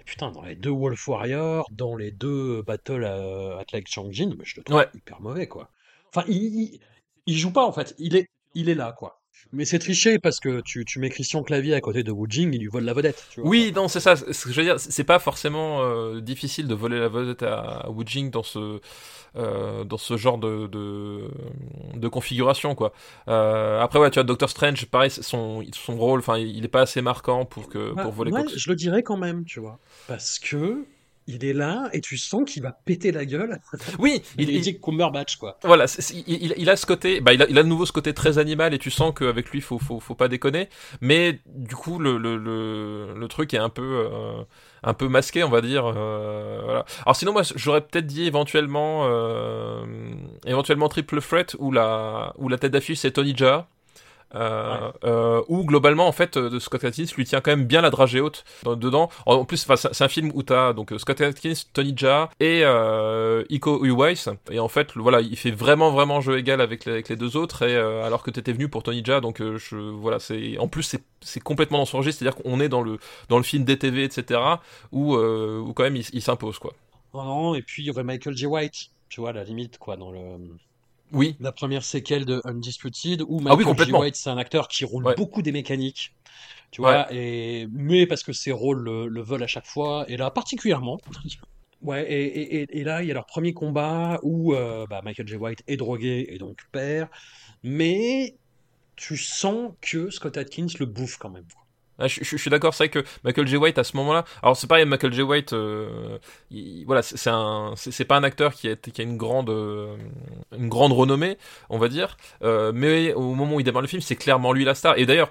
Et 0.00 0.04
putain, 0.04 0.30
dans 0.30 0.42
les 0.42 0.54
deux 0.56 0.70
Wolf 0.70 1.08
Warrior, 1.08 1.66
dans 1.72 1.96
les 1.96 2.10
deux 2.10 2.62
Battle 2.62 3.04
à, 3.04 3.58
at 3.60 3.64
Lake 3.72 3.88
Changjin, 3.88 4.30
je 4.42 4.56
le 4.56 4.64
trouve 4.64 4.76
Ouais. 4.78 4.88
hyper 4.94 5.20
mauvais, 5.20 5.46
quoi. 5.48 5.70
Enfin, 6.14 6.24
il, 6.28 6.36
il, 6.42 6.80
il 7.26 7.36
joue 7.36 7.52
pas, 7.52 7.64
en 7.64 7.72
fait. 7.72 7.94
Il 7.98 8.14
est, 8.16 8.28
il 8.54 8.68
est 8.68 8.74
là, 8.74 8.92
quoi. 8.92 9.20
Mais 9.52 9.64
c'est 9.64 9.78
triché 9.78 10.18
parce 10.18 10.40
que 10.40 10.60
tu, 10.62 10.84
tu 10.84 10.98
mets 10.98 11.10
Christian 11.10 11.42
Clavier 11.42 11.74
à 11.74 11.80
côté 11.80 12.02
de 12.02 12.10
Wu 12.10 12.26
Jing, 12.28 12.52
il 12.54 12.60
lui 12.60 12.66
vole 12.66 12.84
la 12.84 12.92
vedette. 12.92 13.24
Tu 13.30 13.40
vois. 13.40 13.48
Oui, 13.48 13.72
non, 13.74 13.88
c'est 13.88 14.00
ça. 14.00 14.16
Ce 14.16 14.44
que 14.44 14.52
je 14.52 14.60
veux 14.60 14.64
dire, 14.64 14.80
c'est 14.80 15.04
pas 15.04 15.18
forcément 15.18 15.82
euh, 15.82 16.20
difficile 16.20 16.66
de 16.66 16.74
voler 16.74 16.98
la 16.98 17.08
vedette 17.08 17.42
à 17.42 17.88
Wu 17.90 18.04
Jing 18.06 18.30
dans 18.30 18.42
ce 18.42 18.80
euh, 19.36 19.84
dans 19.84 19.98
ce 19.98 20.16
genre 20.16 20.38
de 20.38 20.66
de, 20.66 21.28
de 21.94 22.08
configuration, 22.08 22.74
quoi. 22.74 22.92
Euh, 23.28 23.80
après, 23.80 23.98
ouais, 23.98 24.10
tu 24.10 24.14
vois, 24.14 24.24
Doctor 24.24 24.48
Strange, 24.48 24.86
pareil, 24.86 25.10
son 25.10 25.64
son 25.72 25.96
rôle, 25.96 26.20
enfin, 26.20 26.38
il 26.38 26.64
est 26.64 26.68
pas 26.68 26.82
assez 26.82 27.02
marquant 27.02 27.44
pour 27.44 27.68
que 27.68 27.92
Bah, 27.94 28.02
pour 28.04 28.12
voler 28.12 28.32
ouais, 28.32 28.42
quoi 28.42 28.50
que 28.52 28.58
je 28.58 28.68
le 28.70 28.76
dirais 28.76 29.02
quand 29.02 29.16
même, 29.16 29.44
tu 29.44 29.60
vois. 29.60 29.78
Parce 30.08 30.38
que 30.38 30.84
il 31.26 31.44
est 31.44 31.52
là 31.54 31.88
et 31.92 32.00
tu 32.00 32.16
sens 32.18 32.50
qu'il 32.50 32.62
va 32.62 32.72
péter 32.72 33.12
la 33.12 33.24
gueule. 33.24 33.60
Oui, 33.98 34.22
Il, 34.38 34.50
il, 34.50 34.60
dit 34.60 34.78
Cumberbatch, 34.80 35.36
quoi. 35.36 35.58
Voilà, 35.64 35.86
il, 36.10 36.24
il- 36.26 36.54
il 36.56 36.70
a 36.70 36.76
ce 36.76 36.86
côté, 36.86 37.20
bah, 37.20 37.32
il 37.32 37.42
a, 37.42 37.46
il 37.48 37.58
a 37.58 37.62
de 37.62 37.68
nouveau 37.68 37.86
ce 37.86 37.92
côté 37.92 38.12
très 38.14 38.38
animal 38.38 38.74
et 38.74 38.78
tu 38.78 38.90
sens 38.90 39.12
qu'avec 39.16 39.50
lui, 39.50 39.60
faut, 39.60 39.78
faut, 39.78 40.00
faut 40.00 40.14
pas 40.14 40.28
déconner. 40.28 40.68
Mais 41.00 41.40
du 41.46 41.74
coup, 41.76 41.98
le, 41.98 42.18
le, 42.18 42.36
le, 42.36 43.14
le 43.18 43.28
truc 43.28 43.54
est 43.54 43.58
un 43.58 43.68
peu, 43.70 44.08
euh, 44.12 44.42
un 44.82 44.94
peu 44.94 45.08
masqué, 45.08 45.42
on 45.44 45.48
va 45.50 45.60
dire. 45.60 45.84
euh, 45.86 46.60
voilà. 46.64 46.84
Alors 47.06 47.16
sinon, 47.16 47.32
moi, 47.32 47.42
j'aurais 47.56 47.80
peut-être 47.80 48.06
dit 48.06 48.24
éventuellement, 48.26 49.02
euh, 49.04 49.84
éventuellement 50.46 50.88
Triple 50.88 51.20
Threat 51.20 51.56
où 51.58 51.72
la, 51.72 52.34
où 52.38 52.48
la 52.48 52.58
tête 52.58 52.72
d'affiche 52.72 52.98
c'est 52.98 53.12
Tony 53.12 53.34
Jaa. 53.36 53.66
Euh, 54.34 54.90
euh, 55.04 55.42
où 55.48 55.64
globalement 55.64 56.06
en 56.08 56.12
fait 56.12 56.36
euh, 56.36 56.58
Scott 56.58 56.82
Atkins 56.84 57.04
lui 57.16 57.24
tient 57.24 57.40
quand 57.40 57.52
même 57.52 57.66
bien 57.66 57.80
la 57.80 57.90
dragée 57.90 58.20
haute 58.20 58.44
dans- 58.62 58.76
dedans. 58.76 59.10
En 59.26 59.44
plus 59.44 59.66
c'est 59.76 60.02
un 60.02 60.08
film 60.08 60.30
où 60.34 60.42
t'as 60.42 60.72
donc 60.72 60.92
euh, 60.92 60.98
Scott 60.98 61.20
Atkins 61.20 61.52
Tony 61.72 61.92
Jaa 61.96 62.30
et 62.40 62.62
euh, 62.64 63.44
Iko 63.48 63.84
Uwais. 63.84 64.14
Et 64.50 64.58
en 64.58 64.68
fait 64.68 64.96
voilà 64.96 65.20
il 65.20 65.36
fait 65.36 65.50
vraiment 65.50 65.90
vraiment 65.90 66.20
jeu 66.20 66.38
égal 66.38 66.60
avec 66.60 66.84
les, 66.84 67.02
deux 67.16 67.36
autres. 67.36 67.62
Et 67.62 67.76
alors 67.76 68.22
que 68.22 68.30
t'étais 68.30 68.52
venu 68.52 68.68
pour 68.68 68.82
Tony 68.82 69.02
Jaa 69.04 69.20
donc 69.20 69.40
je 69.40 69.76
voilà 69.76 70.18
c'est 70.18 70.58
en 70.58 70.68
plus 70.68 70.82
c'est 70.82 71.02
c'est 71.20 71.40
complètement 71.40 71.78
dans 71.78 71.84
son 71.86 71.98
registre. 71.98 72.20
C'est 72.20 72.28
à 72.28 72.30
dire 72.32 72.42
qu'on 72.42 72.60
est 72.60 72.68
dans 72.68 72.82
le 72.82 72.98
dans 73.28 73.36
le 73.38 73.44
film 73.44 73.64
DTV 73.64 74.04
etc 74.04 74.40
où 74.92 75.16
où 75.16 75.72
quand 75.72 75.84
même 75.84 75.96
il, 75.96 76.04
il 76.12 76.22
s'impose 76.22 76.58
quoi. 76.58 76.72
Non, 77.14 77.24
non, 77.24 77.54
et 77.54 77.62
puis 77.62 77.82
il 77.84 77.86
y 77.86 77.90
aurait 77.90 78.02
Michael 78.02 78.36
J. 78.36 78.46
White, 78.46 78.90
tu 79.08 79.20
vois, 79.20 79.30
à 79.30 79.32
la 79.32 79.44
limite, 79.44 79.78
quoi, 79.78 79.96
dans 79.96 80.10
le, 80.10 80.18
oui 81.12 81.36
la 81.40 81.52
première 81.52 81.84
séquelle 81.84 82.24
de 82.24 82.40
Undisputed, 82.44 83.22
où 83.22 83.40
Ah 83.46 83.54
oui, 83.54 83.64
Michael 83.64 83.64
J. 83.64 83.64
complètement. 83.64 84.00
White, 84.00 84.16
c'est 84.16 84.30
un 84.30 84.38
acteur 84.38 84.68
qui 84.68 84.84
roule 84.84 85.04
Ouais. 85.04 85.14
beaucoup 85.14 85.42
des 85.42 85.52
mécaniques. 85.52 86.12
Tu 86.70 86.80
vois, 86.80 87.06
et, 87.12 87.68
mais 87.72 88.06
parce 88.06 88.24
que 88.24 88.32
ses 88.32 88.50
rôles 88.52 88.80
le, 88.82 89.06
le 89.06 89.22
veulent 89.22 89.44
à 89.44 89.46
chaque 89.46 89.66
fois, 89.66 90.04
et 90.08 90.16
là 90.16 90.30
particulièrement. 90.30 90.98
Ouais, 91.82 92.10
et, 92.10 92.24
et, 92.24 92.62
et- 92.62 92.78
et 92.80 92.84
là, 92.84 93.02
il 93.02 93.08
y 93.08 93.10
a 93.10 93.14
leur 93.14 93.26
premier 93.26 93.52
combat 93.52 94.18
où 94.22 94.54
euh, 94.54 94.86
bah, 94.88 95.02
Michael 95.04 95.28
J. 95.28 95.36
White 95.36 95.62
est 95.66 95.76
drogué 95.76 96.26
et 96.30 96.38
donc 96.38 96.58
perd, 96.72 97.08
mais 97.62 98.36
tu 98.96 99.16
sens 99.16 99.72
que 99.82 100.10
Scott 100.10 100.36
Atkins 100.38 100.66
le 100.80 100.86
bouffe 100.86 101.18
quand 101.18 101.30
même. 101.30 101.46
Ah, 101.98 102.08
je, 102.08 102.36
suis 102.36 102.50
d'accord, 102.50 102.74
c'est 102.74 102.84
vrai 102.84 103.02
que 103.02 103.08
Michael 103.22 103.46
J. 103.46 103.56
White 103.56 103.78
à 103.78 103.84
ce 103.84 103.96
moment-là. 103.98 104.24
Alors 104.42 104.56
c'est 104.56 104.66
pareil, 104.66 104.84
Michael 104.84 105.12
J. 105.12 105.22
White, 105.22 105.52
euh, 105.52 106.18
il- 106.50 106.84
voilà, 106.86 107.02
c'est 107.02 108.04
pas 108.04 108.16
un 108.16 108.24
acteur 108.24 108.52
qui 108.52 108.68
a, 108.68 108.72
euh, 108.72 109.96
une 110.58 110.68
grande 110.68 110.92
renommée, 110.92 111.38
on 111.70 111.78
va 111.78 111.88
dire. 111.88 112.16
Euh, 112.42 112.72
mais 112.74 113.12
au 113.14 113.34
moment 113.34 113.56
où 113.56 113.60
il 113.60 113.64
démarre 113.64 113.82
le 113.82 113.88
film, 113.88 114.02
c'est 114.02 114.16
clairement 114.16 114.52
lui 114.52 114.64
la 114.64 114.74
star. 114.74 114.98
Et 114.98 115.06
d'ailleurs, 115.06 115.30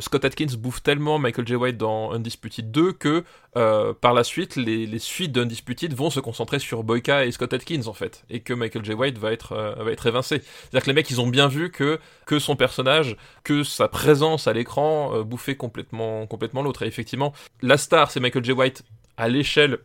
Scott 0.00 0.24
Atkins 0.24 0.56
bouffe 0.58 0.82
tellement 0.82 1.18
Michael 1.20 1.46
J. 1.46 1.54
White 1.54 1.76
dans 1.76 2.12
Undisputed 2.12 2.72
2 2.72 2.92
que 2.92 3.24
par 4.00 4.14
la 4.14 4.24
suite, 4.24 4.56
les, 4.56 4.86
les 4.86 4.98
suites 4.98 5.32
d'Undisputed 5.32 5.92
vont 5.94 6.10
se 6.10 6.20
concentrer 6.20 6.58
sur 6.58 6.84
Boyka 6.84 7.26
et 7.26 7.32
Scott 7.32 7.52
Atkins 7.52 7.86
en 7.86 7.92
fait, 7.92 8.24
et 8.30 8.40
que 8.40 8.52
Michael 8.54 8.84
J. 8.84 8.94
White 8.94 9.18
va 9.18 9.32
être, 9.32 9.54
va 9.54 9.92
évincé. 10.08 10.40
C'est-à-dire 10.40 10.82
que 10.82 10.86
les 10.86 10.94
mecs, 10.94 11.10
ils 11.10 11.20
ont 11.20 11.26
bien 11.26 11.48
vu 11.48 11.70
que 11.70 11.98
son 12.38 12.56
personnage, 12.56 13.16
que 13.44 13.62
sa 13.62 13.88
présence 13.88 14.46
à 14.48 14.52
l'écran 14.52 15.22
bouffait 15.22 15.56
complètement, 15.56 15.97
complètement 16.26 16.62
l'autre. 16.62 16.82
Et 16.82 16.86
effectivement, 16.86 17.32
la 17.62 17.76
star, 17.76 18.10
c'est 18.10 18.20
Michael 18.20 18.44
J. 18.44 18.52
White 18.52 18.84
à 19.16 19.28
l'échelle 19.28 19.78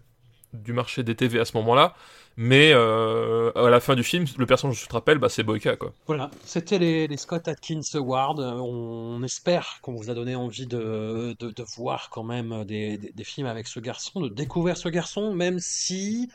du 0.54 0.74
marché 0.74 1.04
des 1.04 1.16
TV 1.16 1.40
à 1.40 1.46
ce 1.46 1.58
moment-là, 1.58 1.96
mais 2.38 2.72
euh, 2.74 3.52
à 3.56 3.70
la 3.70 3.80
fin 3.80 3.96
du 3.96 4.04
film, 4.04 4.26
le 4.38 4.46
personnage, 4.46 4.82
je 4.82 4.88
te 4.88 4.94
rappelle, 4.94 5.18
bah, 5.18 5.30
c'est 5.30 5.44
Boyka, 5.44 5.76
quoi. 5.76 5.94
Voilà, 6.06 6.30
c'était 6.46 6.78
les, 6.78 7.08
les 7.08 7.18
Scott 7.18 7.48
Atkins 7.48 7.82
Awards. 7.96 8.40
On 8.40 9.22
espère 9.24 9.80
qu'on 9.82 9.94
vous 9.94 10.10
a 10.10 10.14
donné 10.14 10.36
envie 10.36 10.68
de, 10.68 11.36
voir 11.76 12.10
quand 12.10 12.24
même 12.24 12.64
des 12.66 13.00
films 13.24 13.48
avec 13.48 13.68
ce 13.68 13.80
garçon, 13.80 14.22
de 14.22 14.30
découvrir 14.30 14.78
ce 14.78 14.90
garçon, 14.90 15.34
même 15.34 15.60
si, 15.60 16.30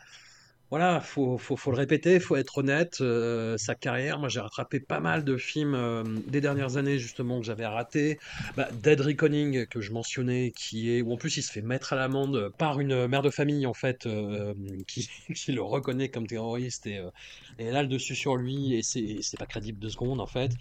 voilà, 0.70 1.00
faut, 1.00 1.38
faut, 1.38 1.56
faut 1.56 1.70
le 1.70 1.78
répéter, 1.78 2.20
faut 2.20 2.36
être 2.36 2.58
honnête, 2.58 2.98
euh, 3.00 3.56
sa 3.56 3.74
carrière, 3.74 4.18
moi 4.18 4.28
j'ai 4.28 4.40
rattrapé 4.40 4.80
pas 4.80 5.00
mal 5.00 5.24
de 5.24 5.36
films 5.36 5.74
euh, 5.74 6.04
des 6.26 6.40
dernières 6.40 6.76
années 6.76 6.98
justement 6.98 7.40
que 7.40 7.46
j'avais 7.46 7.66
raté. 7.66 8.18
Bah, 8.56 8.68
Dead 8.82 9.00
Reckoning 9.00 9.66
que 9.66 9.80
je 9.80 9.92
mentionnais, 9.92 10.52
qui 10.54 10.90
est 10.90 11.00
où 11.00 11.12
en 11.12 11.16
plus 11.16 11.36
il 11.38 11.42
se 11.42 11.50
fait 11.50 11.62
mettre 11.62 11.94
à 11.94 11.96
l'amende 11.96 12.50
par 12.58 12.80
une 12.80 13.06
mère 13.06 13.22
de 13.22 13.30
famille 13.30 13.66
en 13.66 13.74
fait, 13.74 14.06
euh, 14.06 14.52
qui, 14.86 15.08
qui 15.34 15.52
le 15.52 15.62
reconnaît 15.62 16.10
comme 16.10 16.26
terroriste 16.26 16.86
et, 16.86 16.98
euh, 16.98 17.10
et 17.58 17.70
là 17.70 17.82
le 17.82 17.88
dessus 17.88 18.14
sur 18.14 18.36
lui 18.36 18.74
et 18.74 18.82
c'est 18.82 19.38
pas 19.38 19.46
crédible 19.46 19.78
deux 19.78 19.90
secondes 19.90 20.20
en 20.20 20.26
fait. 20.26 20.52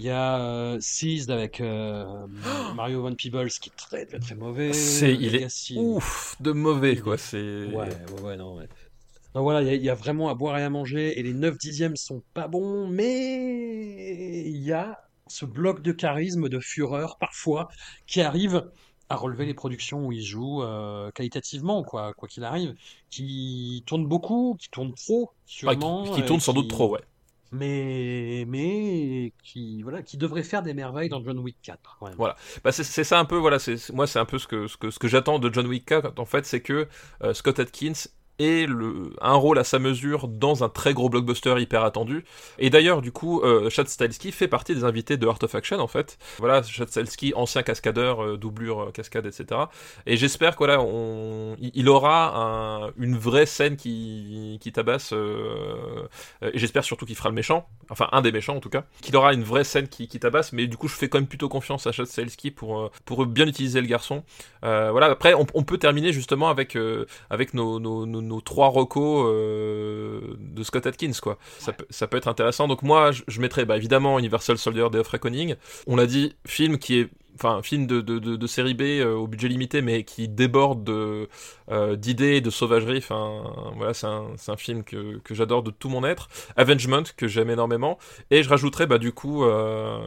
Il 0.00 0.06
y 0.06 0.10
a 0.10 0.40
euh, 0.40 0.78
Seized 0.80 1.30
avec 1.30 1.60
euh, 1.60 2.04
Mario 2.74 3.02
Van 3.02 3.14
Peebles 3.14 3.48
qui 3.48 3.70
est 3.70 3.76
très 3.76 4.04
très 4.06 4.18
très 4.18 4.34
mauvais. 4.34 4.70
Il 4.70 5.36
est 5.36 5.46
ouf 5.76 6.34
de 6.40 6.50
mauvais, 6.50 6.96
quoi. 6.96 7.16
C'est. 7.16 7.66
Ouais, 7.66 7.88
ouais, 7.88 8.20
ouais, 8.22 8.36
non, 8.36 8.56
ouais. 8.56 8.68
Donc 9.34 9.42
voilà, 9.42 9.62
il 9.62 9.66
y, 9.66 9.70
a- 9.70 9.74
il 9.74 9.82
y 9.82 9.90
a 9.90 9.94
vraiment 9.94 10.28
à 10.28 10.34
boire 10.34 10.56
et 10.58 10.62
à 10.62 10.70
manger, 10.70 11.18
et 11.18 11.22
les 11.22 11.32
9 11.34 11.58
dixièmes 11.58 11.96
sont 11.96 12.22
pas 12.34 12.46
bons, 12.48 12.86
mais 12.88 14.44
il 14.48 14.56
y 14.62 14.72
a 14.72 15.00
ce 15.26 15.44
bloc 15.44 15.82
de 15.82 15.92
charisme, 15.92 16.48
de 16.48 16.60
fureur, 16.60 17.16
parfois, 17.18 17.68
qui 18.06 18.20
arrive 18.20 18.70
à 19.08 19.16
relever 19.16 19.44
les 19.46 19.54
productions 19.54 20.06
où 20.06 20.12
il 20.12 20.22
joue 20.24 20.62
euh, 20.62 21.10
qualitativement, 21.12 21.82
quoi, 21.82 22.14
quoi 22.14 22.28
qu'il 22.28 22.44
arrive, 22.44 22.74
qui 23.10 23.82
tourne 23.86 24.06
beaucoup, 24.06 24.56
qui 24.58 24.68
tourne 24.70 24.94
trop, 24.94 25.32
sûrement. 25.46 26.04
qui, 26.14 26.22
tourne 26.22 26.40
sans 26.40 26.52
doute 26.52 26.68
trop, 26.68 26.90
ouais. 26.90 27.00
Mais, 27.52 28.44
mais 28.48 29.32
qui, 29.44 29.82
voilà, 29.82 30.02
qui 30.02 30.16
devrait 30.16 30.42
faire 30.42 30.62
des 30.62 30.74
merveilles 30.74 31.08
dans 31.08 31.22
John 31.22 31.38
Wick 31.38 31.56
4. 31.62 31.96
quand 32.00 32.06
même. 32.06 32.16
Voilà. 32.16 32.36
Bah, 32.64 32.72
c'est, 32.72 32.82
ça 33.04 33.18
un 33.20 33.24
peu, 33.24 33.36
voilà. 33.36 33.58
C'est, 33.58 33.76
c'est- 33.76 33.92
moi, 33.92 34.06
c'est 34.06 34.18
un 34.18 34.24
peu 34.24 34.38
ce 34.38 34.46
que, 34.48 34.66
ce 34.66 34.76
que, 34.76 34.90
ce 34.90 34.98
que 34.98 35.06
j'attends 35.06 35.38
de 35.38 35.52
John 35.52 35.66
Wick 35.66 35.84
4, 35.86 36.18
en 36.18 36.24
fait, 36.24 36.46
c'est 36.46 36.60
que 36.60 36.88
euh, 37.22 37.34
Scott 37.34 37.58
Atkins 37.60 37.92
ait 38.38 38.66
le, 38.66 39.12
un 39.20 39.34
rôle 39.34 39.58
à 39.58 39.64
sa 39.64 39.78
mesure 39.78 40.28
dans 40.28 40.64
un 40.64 40.68
très 40.68 40.94
gros 40.94 41.08
blockbuster 41.08 41.54
hyper 41.60 41.84
attendu. 41.84 42.24
Et 42.58 42.70
d'ailleurs, 42.70 43.02
du 43.02 43.12
coup, 43.12 43.40
euh, 43.42 43.70
Chad 43.70 43.88
Stahelski 43.88 44.32
fait 44.32 44.48
partie 44.48 44.74
des 44.74 44.84
invités 44.84 45.16
de 45.16 45.26
Art 45.26 45.38
of 45.42 45.54
Action, 45.54 45.78
en 45.78 45.86
fait. 45.86 46.18
Voilà, 46.38 46.62
Chad 46.62 46.88
Stahelski, 46.88 47.32
ancien 47.34 47.62
cascadeur, 47.62 48.22
euh, 48.24 48.36
doublure, 48.36 48.80
euh, 48.84 48.90
cascade, 48.90 49.26
etc. 49.26 49.60
Et 50.06 50.16
j'espère 50.16 50.52
que 50.52 50.58
voilà, 50.58 50.80
aura 51.88 52.86
un- 52.86 52.92
une 52.98 53.16
vraie 53.16 53.46
scène 53.46 53.76
qui, 53.76 54.58
qui 54.60 54.72
tabasse. 54.72 55.12
euh, 55.12 56.06
et 56.42 56.58
j'espère 56.58 56.84
surtout 56.84 57.06
qu'il 57.06 57.16
fera 57.16 57.28
le 57.28 57.34
méchant, 57.34 57.68
enfin 57.90 58.08
un 58.12 58.22
des 58.22 58.32
méchants 58.32 58.56
en 58.56 58.60
tout 58.60 58.70
cas, 58.70 58.84
qu'il 59.02 59.16
aura 59.16 59.34
une 59.34 59.42
vraie 59.44 59.64
scène 59.64 59.88
qui, 59.88 60.08
qui 60.08 60.18
tabasse. 60.18 60.52
Mais 60.52 60.66
du 60.66 60.76
coup, 60.76 60.88
je 60.88 60.94
fais 60.96 61.08
quand 61.08 61.18
même 61.18 61.26
plutôt 61.28 61.48
confiance 61.48 61.86
à 61.86 61.92
Chad 61.92 62.06
Stahelski 62.06 62.50
pour 62.50 62.90
pour 63.04 63.26
bien 63.26 63.46
utiliser 63.46 63.80
le 63.80 63.86
garçon. 63.86 64.24
Voilà. 64.62 65.06
Après, 65.06 65.34
on, 65.34 65.44
peut 65.44 65.78
terminer 65.78 66.12
justement 66.12 66.48
avec 66.48 66.76
avec 67.30 67.54
nos, 67.54 67.78
nos 68.24 68.40
trois 68.40 68.68
recos 68.68 69.26
euh, 69.28 70.20
de 70.38 70.62
Scott 70.62 70.86
Atkins 70.86 71.12
quoi. 71.22 71.38
Ça, 71.58 71.72
peut, 71.72 71.86
ça 71.90 72.06
peut 72.06 72.16
être 72.16 72.28
intéressant. 72.28 72.68
Donc 72.68 72.82
moi, 72.82 73.12
je, 73.12 73.22
je 73.28 73.40
mettrais 73.40 73.64
bah, 73.64 73.76
évidemment 73.76 74.18
Universal 74.18 74.58
Soldier 74.58 74.88
Day 74.90 74.98
of 74.98 75.08
Reckoning. 75.08 75.54
On 75.86 75.96
l'a 75.96 76.06
dit, 76.06 76.34
film 76.46 76.78
qui 76.78 76.98
est 77.00 77.08
enfin 77.34 77.62
film 77.62 77.86
de, 77.86 78.46
série 78.46 78.74
B 78.74 78.82
euh, 78.82 79.14
au 79.14 79.26
budget 79.26 79.48
limité 79.48 79.82
mais 79.82 80.04
qui 80.04 80.28
déborde 80.28 80.84
de 80.84 81.28
euh, 81.70 81.96
d'idées 81.96 82.40
de 82.40 82.50
sauvagerie. 82.50 83.04
Voilà 83.76 83.94
c'est 83.94 84.06
un, 84.06 84.56
film 84.56 84.84
que, 84.84 85.20
j'adore 85.30 85.62
de 85.62 85.70
tout 85.70 85.88
mon 85.88 86.04
être. 86.04 86.28
Avengement 86.56 87.02
que 87.16 87.26
j'aime 87.26 87.50
énormément. 87.50 87.98
Et 88.30 88.42
je 88.42 88.48
rajouterais 88.48 88.86
bah 88.86 88.98
du 88.98 89.12
coup 89.12 89.44
euh, 89.44 89.98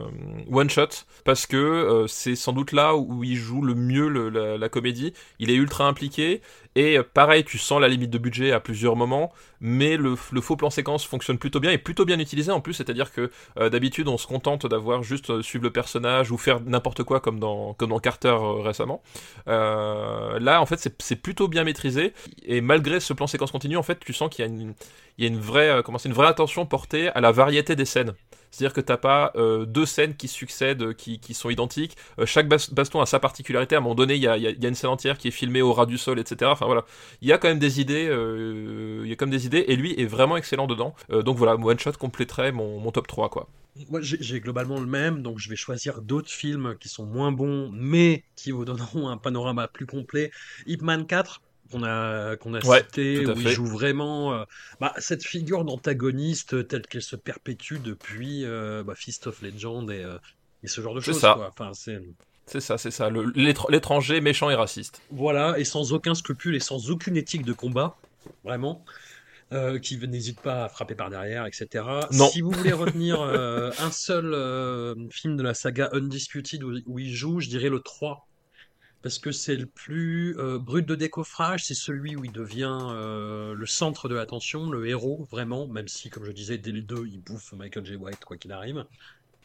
One 0.50 0.70
Shot 0.70 1.04
parce 1.24 1.46
que 1.46 2.06
c'est 2.08 2.36
sans 2.36 2.52
doute 2.52 2.72
là 2.72 2.96
où 2.96 3.24
il 3.24 3.36
joue 3.36 3.62
le 3.62 3.74
mieux 3.74 4.08
la, 4.08 4.68
comédie. 4.68 5.12
Il 5.38 5.50
est 5.50 5.54
ultra 5.54 5.86
impliqué. 5.86 6.40
Et 6.74 6.98
pareil, 7.02 7.44
tu 7.44 7.58
sens 7.58 7.80
la 7.80 7.88
limite 7.88 8.10
de 8.10 8.18
budget 8.18 8.52
à 8.52 8.60
plusieurs 8.60 8.94
moments, 8.94 9.32
mais 9.60 9.96
le, 9.96 10.16
faux 10.16 10.56
plan 10.56 10.70
séquence 10.70 11.04
fonctionne 11.04 11.38
plutôt 11.38 11.60
bien 11.60 11.70
et 11.70 11.78
plutôt 11.78 12.04
bien 12.04 12.18
utilisé 12.18 12.50
en 12.50 12.60
plus, 12.60 12.74
c'est-à-dire 12.74 13.12
que 13.12 13.30
euh, 13.58 13.68
d'habitude 13.68 14.08
on 14.08 14.18
se 14.18 14.26
contente 14.26 14.66
d'avoir 14.66 15.02
juste 15.02 15.30
euh, 15.30 15.42
suivre 15.42 15.64
le 15.64 15.70
personnage 15.70 16.30
ou 16.30 16.38
faire 16.38 16.60
n'importe 16.60 17.02
quoi 17.02 17.20
comme 17.20 17.38
dans, 17.38 17.74
Carter 18.02 18.28
euh, 18.28 18.62
récemment. 18.62 19.02
là 19.46 20.60
en 20.60 20.66
fait 20.66 20.88
c'est 20.98 21.16
plutôt 21.16 21.48
bien 21.48 21.64
maîtrisé 21.64 22.12
et 22.44 22.60
malgré 22.60 23.00
ce 23.00 23.12
plan 23.12 23.26
séquence 23.26 23.50
continu 23.50 23.76
en 23.76 23.82
fait 23.82 23.98
tu 24.00 24.12
sens 24.12 24.30
qu'il 24.30 24.44
y 24.44 24.48
a 24.48 24.52
y 25.18 25.24
a 25.24 25.28
une 25.28 25.38
vraie 25.38 26.26
attention 26.26 26.64
portée 26.66 27.08
à 27.08 27.20
la 27.20 27.32
variété 27.32 27.74
des 27.74 27.84
scènes. 27.84 28.14
C'est-à-dire 28.50 28.72
que 28.72 28.80
t'as 28.80 28.96
pas 28.96 29.32
euh, 29.36 29.64
deux 29.64 29.86
scènes 29.86 30.14
qui 30.14 30.28
succèdent, 30.28 30.82
euh, 30.82 30.92
qui, 30.92 31.18
qui 31.18 31.34
sont 31.34 31.50
identiques. 31.50 31.96
Euh, 32.18 32.26
chaque 32.26 32.48
baston 32.48 33.00
a 33.00 33.06
sa 33.06 33.20
particularité. 33.20 33.74
À 33.74 33.78
un 33.78 33.80
moment 33.80 33.94
donné, 33.94 34.14
il 34.14 34.22
y 34.22 34.28
a, 34.28 34.36
une 34.36 34.74
scène 34.74 34.90
entière 34.90 35.18
qui 35.18 35.28
est 35.28 35.32
filmée 35.32 35.62
au 35.62 35.72
ras 35.72 35.86
du 35.86 35.98
sol, 35.98 36.18
etc. 36.18 36.52
Voilà, 36.60 36.84
il 37.22 37.28
y 37.28 37.32
a 37.32 37.38
quand 37.38 37.48
même 37.48 37.58
des 37.58 37.80
idées. 37.80 38.08
Idées, 39.38 39.64
et 39.68 39.76
lui 39.76 39.94
est 40.00 40.06
vraiment 40.06 40.36
excellent 40.36 40.66
dedans. 40.66 40.94
donc 41.10 41.36
voilà, 41.36 41.54
One 41.54 41.78
Shot 41.78 41.92
compléterait 41.92 42.50
mon, 42.50 42.80
mon 42.80 42.90
top 42.90 43.06
3 43.06 43.28
quoi. 43.28 43.48
Moi, 43.90 44.00
j'ai 44.02 44.40
globalement 44.40 44.80
le 44.80 44.86
même, 44.86 45.22
donc 45.22 45.38
je 45.38 45.48
vais 45.48 45.56
choisir 45.56 46.02
d'autres 46.02 46.30
films 46.30 46.76
qui 46.80 46.88
sont 46.88 47.06
moins 47.06 47.30
bons, 47.30 47.70
mais 47.72 48.24
qui 48.34 48.50
vous 48.50 48.64
donneront 48.64 49.08
un 49.08 49.16
panorama 49.16 49.68
plus 49.68 49.86
complet. 49.86 50.32
Ip 50.66 50.82
Man 50.82 51.06
4, 51.06 51.40
qu'on 51.70 51.82
a, 51.82 52.36
qu'on 52.36 52.54
a 52.54 52.60
cité, 52.60 53.26
où 53.26 53.40
il 53.40 53.48
joue 53.48 53.66
vraiment 53.66 54.34
euh, 54.34 54.44
bah, 54.80 54.92
cette 54.98 55.24
figure 55.24 55.64
d'antagoniste 55.64 56.66
telle 56.68 56.82
qu'elle 56.82 57.02
se 57.02 57.16
perpétue 57.16 57.76
depuis 57.82 58.44
euh, 58.44 58.82
bah, 58.82 58.94
Fist 58.94 59.26
of 59.26 59.42
Legend 59.42 59.90
et, 59.90 60.02
euh, 60.02 60.18
et 60.62 60.68
ce 60.68 60.80
genre 60.80 60.94
de 60.94 61.00
choses. 61.00 61.18
Ça. 61.18 61.38
Enfin, 61.48 61.72
c'est... 61.74 62.00
c'est 62.46 62.60
ça, 62.60 62.78
c'est 62.78 62.90
ça, 62.90 63.10
l'étranger 63.34 64.20
méchant 64.20 64.50
et 64.50 64.54
raciste. 64.54 65.00
Voilà, 65.10 65.58
et 65.58 65.64
sans 65.64 65.92
aucun 65.92 66.14
scrupule 66.14 66.54
et 66.54 66.60
sans 66.60 66.90
aucune 66.90 67.16
éthique 67.16 67.44
de 67.44 67.52
combat, 67.52 67.96
vraiment. 68.44 68.84
qui 69.82 69.98
n'hésite 69.98 70.40
pas 70.40 70.64
à 70.64 70.68
frapper 70.68 70.94
par 70.94 71.10
derrière, 71.10 71.46
etc. 71.46 71.84
Non. 72.12 72.28
Si 72.28 72.40
vous 72.40 72.50
voulez 72.50 72.72
retenir 72.84 73.20
un 73.22 73.90
seul 73.90 75.08
film 75.10 75.36
de 75.36 75.42
la 75.42 75.54
saga 75.54 75.90
Undisputed 75.92 76.62
où, 76.62 76.78
où, 76.86 76.98
il 76.98 77.14
joue, 77.14 77.40
je 77.40 77.48
dirais 77.48 77.68
le 77.68 77.80
3, 77.80 78.27
parce 79.02 79.18
que 79.18 79.30
c'est 79.30 79.56
le 79.56 79.66
plus 79.66 80.36
euh, 80.38 80.58
brut 80.58 80.86
de 80.86 80.94
décoffrage, 80.94 81.64
c'est 81.64 81.74
celui 81.74 82.16
où 82.16 82.24
il 82.24 82.32
devient 82.32 82.78
euh, 82.90 83.54
le 83.54 83.66
centre 83.66 84.08
de 84.08 84.14
l'attention, 84.14 84.70
le 84.70 84.88
héros, 84.88 85.26
vraiment, 85.30 85.68
même 85.68 85.88
si, 85.88 86.10
comme 86.10 86.24
je 86.24 86.32
disais, 86.32 86.58
dès 86.58 86.72
le 86.72 86.82
2, 86.82 87.06
il 87.06 87.20
bouffe 87.20 87.52
Michael 87.52 87.86
J. 87.86 87.96
White, 87.96 88.24
quoi 88.24 88.36
qu'il 88.36 88.52
arrive. 88.52 88.84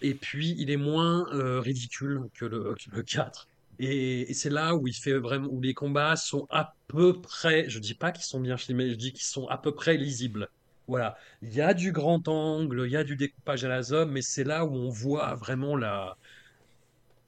Et 0.01 0.15
puis, 0.15 0.55
il 0.57 0.71
est 0.71 0.77
moins 0.77 1.31
euh, 1.34 1.59
ridicule 1.59 2.21
que 2.34 2.45
le, 2.45 2.75
4. 3.03 3.47
Et, 3.80 4.34
c'est 4.34 4.49
là 4.49 4.75
où 4.75 4.88
il 4.88 4.93
fait 4.95 5.17
vraiment, 5.17 5.47
où 5.49 5.61
les 5.61 5.73
combats 5.73 6.15
sont 6.15 6.47
à 6.49 6.75
peu 6.88 7.21
près, 7.21 7.69
je 7.69 7.80
dis 7.80 7.93
pas 7.93 8.11
qu'ils 8.11 8.25
sont 8.25 8.39
bien 8.39 8.57
filmés, 8.57 8.89
je 8.89 8.95
dis 8.95 9.13
qu'ils 9.13 9.23
sont 9.23 9.47
à 9.47 9.57
peu 9.57 9.73
près 9.73 9.97
lisibles. 9.97 10.49
Voilà, 10.88 11.15
il 11.41 11.53
y 11.53 11.61
a 11.61 11.73
du 11.73 11.91
grand 11.93 12.27
angle, 12.27 12.84
il 12.85 12.91
y 12.91 12.97
a 12.97 13.05
du 13.05 13.15
découpage 13.15 13.63
à 13.63 13.69
la 13.69 13.84
zone, 13.84 14.11
mais 14.11 14.21
c'est 14.21 14.43
là 14.43 14.65
où 14.65 14.75
on 14.75 14.89
voit 14.89 15.35
vraiment 15.35 15.77
la, 15.77 16.17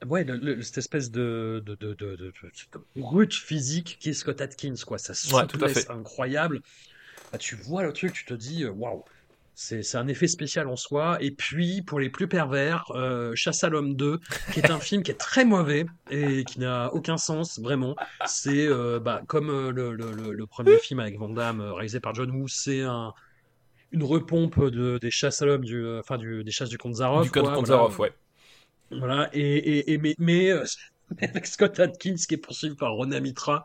Ouais, 0.04 0.26
cette 0.62 0.78
espèce 0.78 1.10
de, 1.10 1.62
de, 1.64 1.74
de, 1.74 1.94
de, 1.94 2.32
brute 2.96 3.32
physique 3.32 3.96
qui 3.98 4.10
est 4.10 4.12
Scott 4.12 4.40
Atkins, 4.42 4.74
quoi. 4.86 4.98
Ça 4.98 5.14
souplesse 5.14 5.88
incroyable. 5.88 6.60
Bah, 7.32 7.38
tu 7.38 7.56
vois 7.56 7.82
le 7.82 7.92
truc, 7.92 8.12
tu 8.12 8.24
te 8.26 8.34
dis, 8.34 8.64
euh, 8.64 8.70
waouh, 8.70 9.04
c'est 9.54 9.96
un 9.96 10.06
effet 10.06 10.28
spécial 10.28 10.68
en 10.68 10.76
soi. 10.76 11.16
Et 11.20 11.30
puis, 11.30 11.80
pour 11.80 11.98
les 11.98 12.10
plus 12.10 12.28
pervers, 12.28 12.84
euh, 12.94 13.34
Chasse 13.34 13.64
à 13.64 13.70
l'homme 13.70 13.96
2, 13.96 14.20
qui 14.52 14.60
est 14.60 14.70
un 14.70 14.78
film 14.78 15.02
qui 15.02 15.12
est 15.12 15.14
très 15.14 15.46
mauvais 15.46 15.86
et 16.10 16.44
qui 16.44 16.60
n'a 16.60 16.92
aucun 16.92 17.16
sens, 17.16 17.58
vraiment. 17.58 17.96
C'est 18.26 18.66
euh, 18.66 19.00
bah, 19.00 19.22
comme 19.26 19.48
le, 19.48 19.94
le, 19.94 20.12
le, 20.12 20.46
premier 20.46 20.78
film 20.78 21.00
avec 21.00 21.18
Van 21.18 21.30
Damme, 21.30 21.62
réalisé 21.62 22.00
par 22.00 22.14
John 22.14 22.30
Woo, 22.30 22.48
c'est 22.48 22.82
un, 22.82 23.14
une 23.92 24.04
repompe 24.04 24.62
de, 24.62 24.98
des 24.98 25.10
chasses 25.10 25.40
à 25.40 25.46
l'homme, 25.46 25.64
du, 25.64 25.88
enfin, 25.98 26.18
du, 26.18 26.44
des 26.44 26.50
chasses 26.50 26.68
du 26.68 26.76
comte 26.76 26.96
Zaroff. 26.96 27.24
Du 27.24 27.30
comte 27.30 27.66
Zaroff, 27.66 27.98
ouais. 27.98 28.12
Voilà, 28.90 29.28
et, 29.32 29.92
et, 29.92 29.98
mais, 29.98 30.14
mais 30.18 30.50
euh, 30.50 30.64
avec 31.20 31.46
Scott 31.46 31.78
Atkins 31.80 32.14
qui 32.16 32.34
est 32.34 32.38
poursuivi 32.38 32.76
par 32.76 32.92
Rona 32.92 33.20
Mitra, 33.20 33.64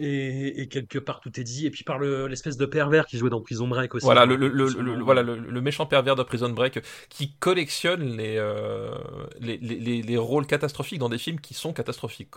et, 0.00 0.68
quelque 0.68 0.98
part 0.98 1.20
tout 1.20 1.38
est 1.38 1.44
dit, 1.44 1.66
et 1.66 1.70
puis 1.70 1.84
par 1.84 1.98
l'espèce 1.98 2.56
de 2.56 2.66
pervers 2.66 3.06
qui 3.06 3.18
jouait 3.18 3.30
dans 3.30 3.40
Prison 3.40 3.68
Break 3.68 3.94
aussi. 3.94 4.04
Voilà, 4.04 4.24
le, 4.26 4.36
le, 4.36 5.02
voilà 5.02 5.22
le, 5.22 5.60
méchant 5.60 5.86
pervers 5.86 6.16
de 6.16 6.22
Prison 6.22 6.48
Break 6.50 6.80
qui 7.08 7.32
collectionne 7.38 8.16
les, 8.16 8.36
euh, 8.38 8.90
les, 9.40 9.58
les, 9.58 10.02
les, 10.02 10.16
rôles 10.16 10.46
catastrophiques 10.46 10.98
dans 10.98 11.08
des 11.08 11.18
films 11.18 11.40
qui 11.40 11.54
sont 11.54 11.72
catastrophiques. 11.72 12.34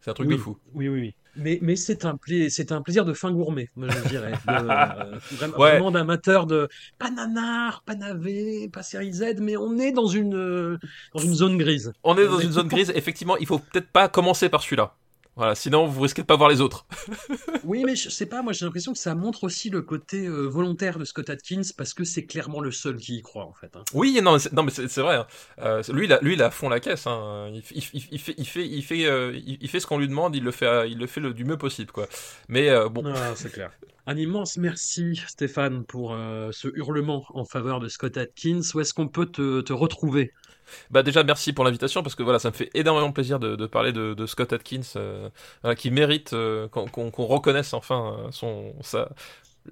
C'est 0.00 0.10
un 0.10 0.14
truc 0.14 0.28
de 0.28 0.36
fou. 0.36 0.56
Oui, 0.74 0.88
oui, 0.88 1.00
oui. 1.00 1.14
Mais, 1.36 1.58
mais 1.62 1.76
c'est 1.76 2.04
un, 2.04 2.16
plaisir 2.16 3.04
de 3.04 3.12
fin 3.12 3.30
gourmet, 3.30 3.68
je 3.76 4.08
dirais. 4.08 4.32
Euh, 4.50 5.18
vraiment, 5.56 5.90
d'amateur 5.90 6.46
de 6.46 6.68
pas 6.98 7.10
nanar, 7.10 7.82
pas 7.84 7.94
navet, 7.94 8.68
pas 8.72 8.82
série 8.82 9.12
Z, 9.12 9.36
mais 9.40 9.56
on 9.56 9.78
est 9.78 9.92
dans 9.92 10.06
une, 10.06 10.78
dans 11.14 11.20
une 11.20 11.34
zone 11.34 11.56
grise. 11.56 11.92
On 12.02 12.16
est 12.16 12.26
dans 12.26 12.38
une 12.38 12.52
zone 12.52 12.68
grise, 12.68 12.92
effectivement, 12.94 13.36
il 13.36 13.46
faut 13.46 13.58
peut-être 13.58 13.88
pas 13.88 14.08
commencer 14.08 14.48
par 14.48 14.62
celui-là. 14.62 14.96
Voilà, 15.36 15.54
sinon 15.54 15.86
vous 15.86 16.02
risquez 16.02 16.22
de 16.22 16.26
pas 16.26 16.36
voir 16.36 16.50
les 16.50 16.60
autres. 16.60 16.86
oui, 17.64 17.84
mais 17.84 17.94
je 17.94 18.10
sais 18.10 18.26
pas, 18.26 18.42
moi 18.42 18.52
j'ai 18.52 18.64
l'impression 18.64 18.92
que 18.92 18.98
ça 18.98 19.14
montre 19.14 19.44
aussi 19.44 19.70
le 19.70 19.80
côté 19.80 20.26
euh, 20.26 20.46
volontaire 20.46 20.98
de 20.98 21.04
Scott 21.04 21.30
Atkins 21.30 21.62
parce 21.76 21.94
que 21.94 22.04
c'est 22.04 22.26
clairement 22.26 22.60
le 22.60 22.72
seul 22.72 22.96
qui 22.96 23.18
y 23.18 23.22
croit 23.22 23.44
en 23.44 23.52
fait. 23.52 23.74
Hein. 23.76 23.84
Oui, 23.94 24.20
non, 24.22 24.36
non 24.52 24.62
mais 24.64 24.70
c'est 24.70 25.00
vrai. 25.00 25.16
Hein. 25.16 25.26
Euh, 25.60 25.82
lui, 25.92 26.06
il 26.06 26.12
a, 26.12 26.20
lui, 26.20 26.34
il 26.34 26.42
a 26.42 26.50
fond 26.50 26.68
la 26.68 26.80
caisse. 26.80 27.06
Hein. 27.06 27.48
Il, 27.52 27.62
il, 27.70 27.84
il, 28.10 28.18
fait, 28.18 28.34
il 28.36 28.46
fait, 28.46 28.66
il 28.66 28.82
fait, 28.82 29.06
euh, 29.06 29.38
il, 29.46 29.68
fait 29.68 29.80
ce 29.80 29.86
qu'on 29.86 29.98
lui 29.98 30.08
demande. 30.08 30.34
Il 30.34 30.44
le 30.44 30.50
fait, 30.50 30.90
il 30.90 30.98
le 30.98 31.06
fait 31.06 31.20
le, 31.20 31.32
du 31.32 31.44
mieux 31.44 31.58
possible, 31.58 31.92
quoi. 31.92 32.08
Mais 32.48 32.70
bon. 32.88 33.04
Ah, 33.06 33.32
c'est 33.34 33.52
clair. 33.52 33.70
Un 34.06 34.16
immense 34.16 34.56
merci 34.56 35.22
Stéphane 35.28 35.84
pour 35.84 36.16
ce 36.50 36.68
hurlement 36.74 37.24
en 37.30 37.44
faveur 37.44 37.80
de 37.80 37.88
Scott 37.88 38.16
Atkins. 38.16 38.60
Où 38.74 38.80
est-ce 38.80 38.92
qu'on 38.92 39.08
peut 39.08 39.26
te, 39.26 39.60
te 39.60 39.72
retrouver? 39.72 40.32
Bah 40.90 41.02
déjà 41.02 41.22
merci 41.22 41.52
pour 41.52 41.64
l'invitation 41.64 42.02
parce 42.02 42.14
que 42.14 42.22
voilà 42.22 42.38
ça 42.38 42.50
me 42.50 42.54
fait 42.54 42.70
énormément 42.74 43.12
plaisir 43.12 43.38
de, 43.38 43.66
parler 43.66 43.92
de, 43.92 44.26
Scott 44.26 44.52
Atkins 44.52 44.80
euh, 44.96 45.28
qui 45.76 45.90
mérite 45.90 46.32
euh, 46.32 46.68
qu'on 46.68 47.26
reconnaisse 47.26 47.74
enfin 47.74 48.16
euh, 48.18 48.30
son 48.30 48.72
sa, 48.82 49.08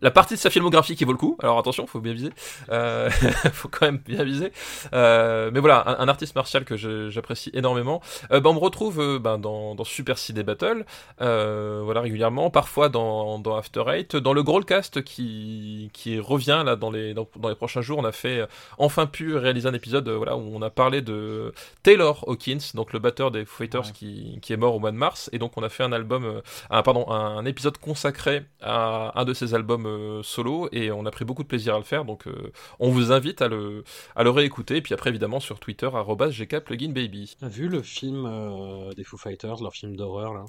la 0.01 0.11
partie 0.11 0.35
de 0.35 0.39
sa 0.39 0.51
filmographie 0.51 0.97
qui 0.97 1.05
vaut 1.05 1.13
le 1.13 1.19
coup. 1.19 1.37
Alors 1.43 1.59
attention, 1.59 1.87
faut 1.87 2.01
bien 2.01 2.13
viser. 2.13 2.31
Euh, 2.71 3.11
faut 3.53 3.69
quand 3.69 3.87
même 3.87 3.99
bien 3.99 4.23
viser. 4.25 4.53
Euh, 4.93 5.51
mais 5.53 5.61
voilà, 5.61 6.01
un, 6.01 6.09
artiste 6.09 6.35
martial 6.35 6.65
que 6.65 6.77
j'apprécie 6.77 7.51
énormément. 7.55 8.01
Euh, 8.31 8.41
ben, 8.41 8.51
on 8.51 8.55
me 8.55 8.59
retrouve 8.59 9.01
euh, 9.01 9.19
ben, 9.19 9.39
dans, 9.39 9.75
dans, 9.75 9.85
Super 9.85 10.19
CD 10.19 10.43
Battle, 10.43 10.85
euh, 11.21 11.81
voilà 11.85 12.01
régulièrement, 12.01 12.51
parfois 12.51 12.89
dans, 12.89 13.39
dans 13.39 13.57
After 13.57 13.85
Eight, 13.89 14.17
dans 14.17 14.33
le 14.33 14.43
Growlcast 14.43 15.03
qui 15.03 15.91
qui 15.93 16.21
revient 16.21 16.63
là 16.65 16.77
dans 16.77 16.91
les 16.91 17.15
dans, 17.15 17.27
les 17.49 17.55
prochains 17.55 17.81
jours. 17.81 17.99
On 17.99 18.05
a 18.05 18.13
fait 18.13 18.47
enfin 18.77 19.07
pu 19.07 19.37
réaliser 19.37 19.69
un 19.69 19.75
épisode 19.75 20.09
voilà 20.09 20.37
où 20.37 20.51
on 20.55 20.63
a 20.63 20.71
parlé 20.71 21.03
de 21.03 21.53
Taylor 21.83 22.25
Hawkins, 22.29 22.59
donc 22.75 22.93
le 22.93 22.99
batteur 22.99 23.31
des 23.31 23.45
Fighters 23.45 23.93
qui, 23.93 24.39
qui 24.43 24.53
est 24.53 24.57
mort 24.57 24.75
au 24.75 24.79
mois 24.79 24.93
de 24.93 24.97
mars, 24.97 25.31
et 25.33 25.39
donc 25.39 25.57
on 25.57 25.63
a 25.63 25.69
fait 25.69 25.83
un 25.83 25.93
album, 25.93 26.43
un, 26.71 26.83
pardon, 26.83 27.11
un 27.11 27.45
épisode 27.45 27.79
consacré 27.79 28.45
à 28.63 29.19
un 29.19 29.25
de 29.25 29.33
ses 29.33 29.55
albums 29.55 29.78
euh, 29.87 30.23
solo 30.23 30.69
et 30.73 30.91
on 30.91 31.07
a 31.07 31.11
pris 31.11 31.25
beaucoup 31.25 31.43
de 31.43 31.49
plaisir 31.49 31.75
à 31.75 31.79
le 31.79 31.85
faire 31.85 32.05
donc 32.05 32.27
euh, 32.27 32.53
on 32.79 32.91
vous 32.91 33.13
invite 33.13 33.43
à 33.43 33.49
le, 33.49 33.85
à 34.17 34.23
le 34.23 34.31
réécouter 34.31 34.77
et 34.77 34.83
puis 34.83 34.95
après 34.95 35.11
évidemment 35.11 35.41
sur 35.41 35.61
Twitter 35.61 35.89
@gkpluginbaby. 35.89 37.37
T'as 37.41 37.49
vu 37.49 37.69
le 37.69 37.83
film 37.83 38.27
euh, 38.27 38.93
des 38.95 39.05
Foo 39.05 39.17
Fighters, 39.17 39.63
leur 39.63 39.73
film 39.73 39.97
d'horreur 39.97 40.35
là? 40.35 40.45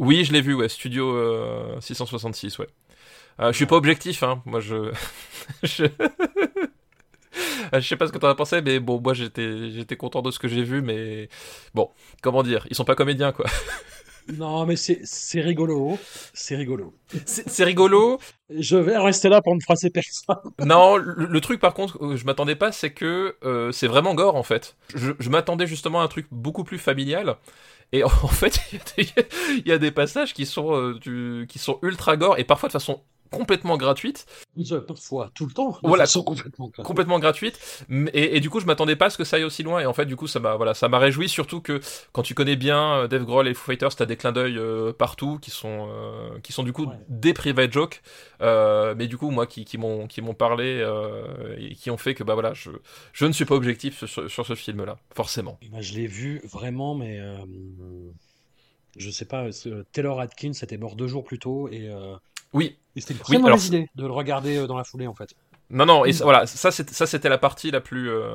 Oui, 0.00 0.24
je 0.24 0.32
l'ai 0.32 0.40
vu 0.40 0.54
ouais, 0.54 0.68
Studio 0.68 1.16
666 1.80 2.58
ouais. 2.58 2.68
je 3.38 3.52
suis 3.52 3.66
pas 3.66 3.76
objectif 3.76 4.22
hein, 4.22 4.42
moi 4.44 4.60
je 4.60 4.92
je... 5.62 5.84
je 7.72 7.80
sais 7.80 7.96
pas 7.96 8.06
ce 8.06 8.12
que 8.12 8.18
t'en 8.18 8.28
as 8.28 8.34
pensé, 8.34 8.62
mais 8.62 8.80
bon, 8.80 9.00
moi 9.00 9.14
j'étais, 9.14 9.70
j'étais 9.70 9.96
content 9.96 10.22
de 10.22 10.30
ce 10.30 10.38
que 10.38 10.48
j'ai 10.48 10.62
vu, 10.62 10.82
mais 10.82 11.28
bon, 11.74 11.90
comment 12.22 12.42
dire, 12.42 12.66
ils 12.70 12.76
sont 12.76 12.84
pas 12.84 12.94
comédiens 12.94 13.32
quoi. 13.32 13.46
Non, 14.32 14.64
mais 14.64 14.76
c'est 14.76 15.40
rigolo. 15.40 15.98
C'est 16.32 16.56
rigolo. 16.56 16.94
C'est 17.26 17.64
rigolo. 17.64 18.18
Je 18.50 18.76
vais 18.76 18.96
rester 18.96 19.28
là 19.28 19.42
pour 19.42 19.54
ne 19.54 19.60
froisser 19.60 19.90
personne. 19.90 20.36
non, 20.64 20.96
le, 20.96 21.40
truc 21.40 21.60
par 21.60 21.74
contre, 21.74 22.16
je 22.16 22.24
m'attendais 22.24 22.56
pas, 22.56 22.72
c'est 22.72 22.92
que 22.92 23.36
euh, 23.44 23.72
c'est 23.72 23.86
vraiment 23.86 24.14
gore 24.14 24.36
en 24.36 24.42
fait. 24.42 24.76
Je, 24.94 25.12
je 25.18 25.30
m'attendais 25.30 25.66
justement 25.66 26.00
à 26.00 26.04
un 26.04 26.08
truc 26.08 26.26
beaucoup 26.30 26.64
plus 26.64 26.78
familial. 26.78 27.36
Et 27.92 28.02
en 28.04 28.08
fait, 28.08 28.60
il 28.98 29.66
y, 29.66 29.72
a 29.72 29.78
des 29.78 29.90
passages 29.92 30.34
qui 30.34 30.46
sont, 30.46 30.74
euh, 30.74 31.46
qui 31.46 31.58
sont 31.58 31.78
ultra 31.82 32.16
gore 32.16 32.38
et 32.38 32.44
parfois 32.44 32.68
de 32.68 32.72
façon 32.72 33.02
complètement 33.30 33.76
gratuite. 33.76 34.26
Parfois, 34.86 35.30
tout 35.34 35.46
le 35.46 35.52
temps. 35.52 35.70
De 35.70 35.76
Voilà, 35.88 36.04
façon 36.04 36.22
complètement 36.22 36.66
gratuite. 36.68 36.86
complètement 36.86 37.18
gratuite 37.18 37.84
et, 38.12 38.36
et 38.36 38.40
du 38.40 38.50
coup 38.50 38.60
je 38.60 38.66
m'attendais 38.66 38.94
pas 38.94 39.06
à 39.06 39.10
ce 39.10 39.18
que 39.18 39.24
ça 39.24 39.36
aille 39.36 39.44
aussi 39.44 39.62
loin 39.64 39.80
et 39.80 39.86
en 39.86 39.92
fait 39.92 40.06
du 40.06 40.14
coup 40.14 40.28
ça 40.28 40.38
m'a 40.38 40.54
voilà 40.54 40.74
ça 40.74 40.88
m'a 40.88 40.98
réjoui 41.00 41.28
surtout 41.28 41.60
que 41.60 41.80
quand 42.12 42.22
tu 42.22 42.34
connais 42.34 42.54
bien 42.54 42.98
euh, 42.98 43.08
Dave 43.08 43.24
Grohl 43.24 43.48
et 43.48 43.54
Foo 43.54 43.64
Fighters 43.72 43.96
t'as 43.96 44.06
des 44.06 44.16
clins 44.16 44.30
d'œil 44.30 44.56
euh, 44.56 44.92
partout 44.92 45.38
qui 45.40 45.50
sont 45.50 45.88
euh, 45.90 46.38
qui 46.44 46.52
sont 46.52 46.62
du 46.62 46.72
coup 46.72 46.86
Ouais. 46.86 46.94
des 47.08 47.32
private 47.34 47.72
jokes 47.72 48.02
euh, 48.40 48.94
mais 48.96 49.08
du 49.08 49.16
coup 49.18 49.30
moi 49.30 49.46
qui, 49.48 49.64
qui 49.64 49.78
m'ont 49.78 50.06
qui 50.06 50.20
m'ont 50.22 50.34
parlé 50.34 50.86
et 51.58 51.74
qui 51.74 51.90
ont 51.90 51.96
fait 51.96 52.14
que 52.14 52.22
bah 52.22 52.34
voilà 52.34 52.54
je 52.54 52.70
je 53.12 53.26
ne 53.26 53.32
suis 53.32 53.44
pas 53.44 53.54
objectif 53.56 54.04
sur, 54.04 54.30
sur 54.30 54.46
ce 54.46 54.54
film 54.54 54.84
là 54.84 54.96
forcément 55.14 55.58
Moi, 55.70 55.80
je 55.80 55.94
l'ai 55.94 56.06
vu 56.06 56.40
vraiment, 56.44 56.94
mais 56.94 57.18
je 58.96 59.10
sais 59.10 59.24
pas. 59.24 59.46
Taylor 59.92 60.20
Atkins 60.20 60.52
était 60.62 60.76
mort 60.78 60.94
deux 60.94 61.08
jours 61.08 61.24
plus 61.24 61.38
tôt 61.38 61.68
et, 61.68 61.90
oui 62.54 62.76
et 62.96 63.00
c'était 63.00 63.14
une 63.14 63.20
très 63.20 63.38
mauvaise 63.38 63.52
alors, 63.52 63.64
idée 63.66 63.90
de 63.94 64.06
le 64.06 64.12
regarder 64.12 64.56
euh, 64.56 64.66
dans 64.66 64.76
la 64.76 64.84
foulée 64.84 65.06
en 65.06 65.14
fait. 65.14 65.34
Non, 65.70 65.86
non, 65.86 66.04
et 66.04 66.12
ça- 66.12 66.24
voilà, 66.24 66.46
ça 66.46 66.70
c'était 66.70 67.28
la 67.28 67.38
partie 67.38 67.70
la 67.70 67.80
plus 67.80 68.10
euh, 68.10 68.28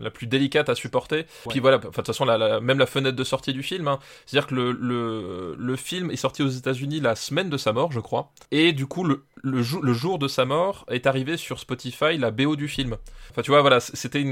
la 0.00 0.10
plus 0.10 0.26
délicate 0.26 0.68
à 0.70 0.74
supporter. 0.74 1.26
Puis 1.48 1.60
voilà, 1.60 1.76
enfin, 1.76 1.88
de 1.88 1.94
toute 1.94 2.06
façon, 2.06 2.24
la, 2.24 2.38
la- 2.38 2.60
même 2.60 2.78
la 2.78 2.86
fenêtre 2.86 3.16
de 3.16 3.24
sortie 3.24 3.52
du 3.52 3.62
film, 3.62 3.86
hein, 3.86 3.98
c'est-à-dire 4.26 4.46
que 4.48 4.54
le, 4.54 4.72
le 4.72 5.54
le 5.58 5.76
film 5.76 6.10
est 6.10 6.16
sorti 6.16 6.42
aux 6.42 6.48
États-Unis 6.48 7.00
la 7.00 7.14
semaine 7.16 7.50
de 7.50 7.56
sa 7.58 7.72
mort, 7.72 7.92
je 7.92 8.00
crois, 8.00 8.30
et 8.50 8.72
du 8.72 8.86
coup 8.86 9.04
le 9.04 9.24
le, 9.42 9.62
jou- 9.62 9.80
le 9.82 9.92
jour 9.92 10.18
de 10.18 10.26
sa 10.28 10.44
mort 10.44 10.84
est 10.90 11.06
arrivé 11.06 11.36
sur 11.36 11.58
Spotify 11.60 12.16
la 12.18 12.30
BO 12.30 12.56
du 12.56 12.68
film. 12.68 12.96
Enfin, 13.30 13.42
tu 13.42 13.50
vois, 13.50 13.60
voilà, 13.62 13.80
c'était 13.80 14.22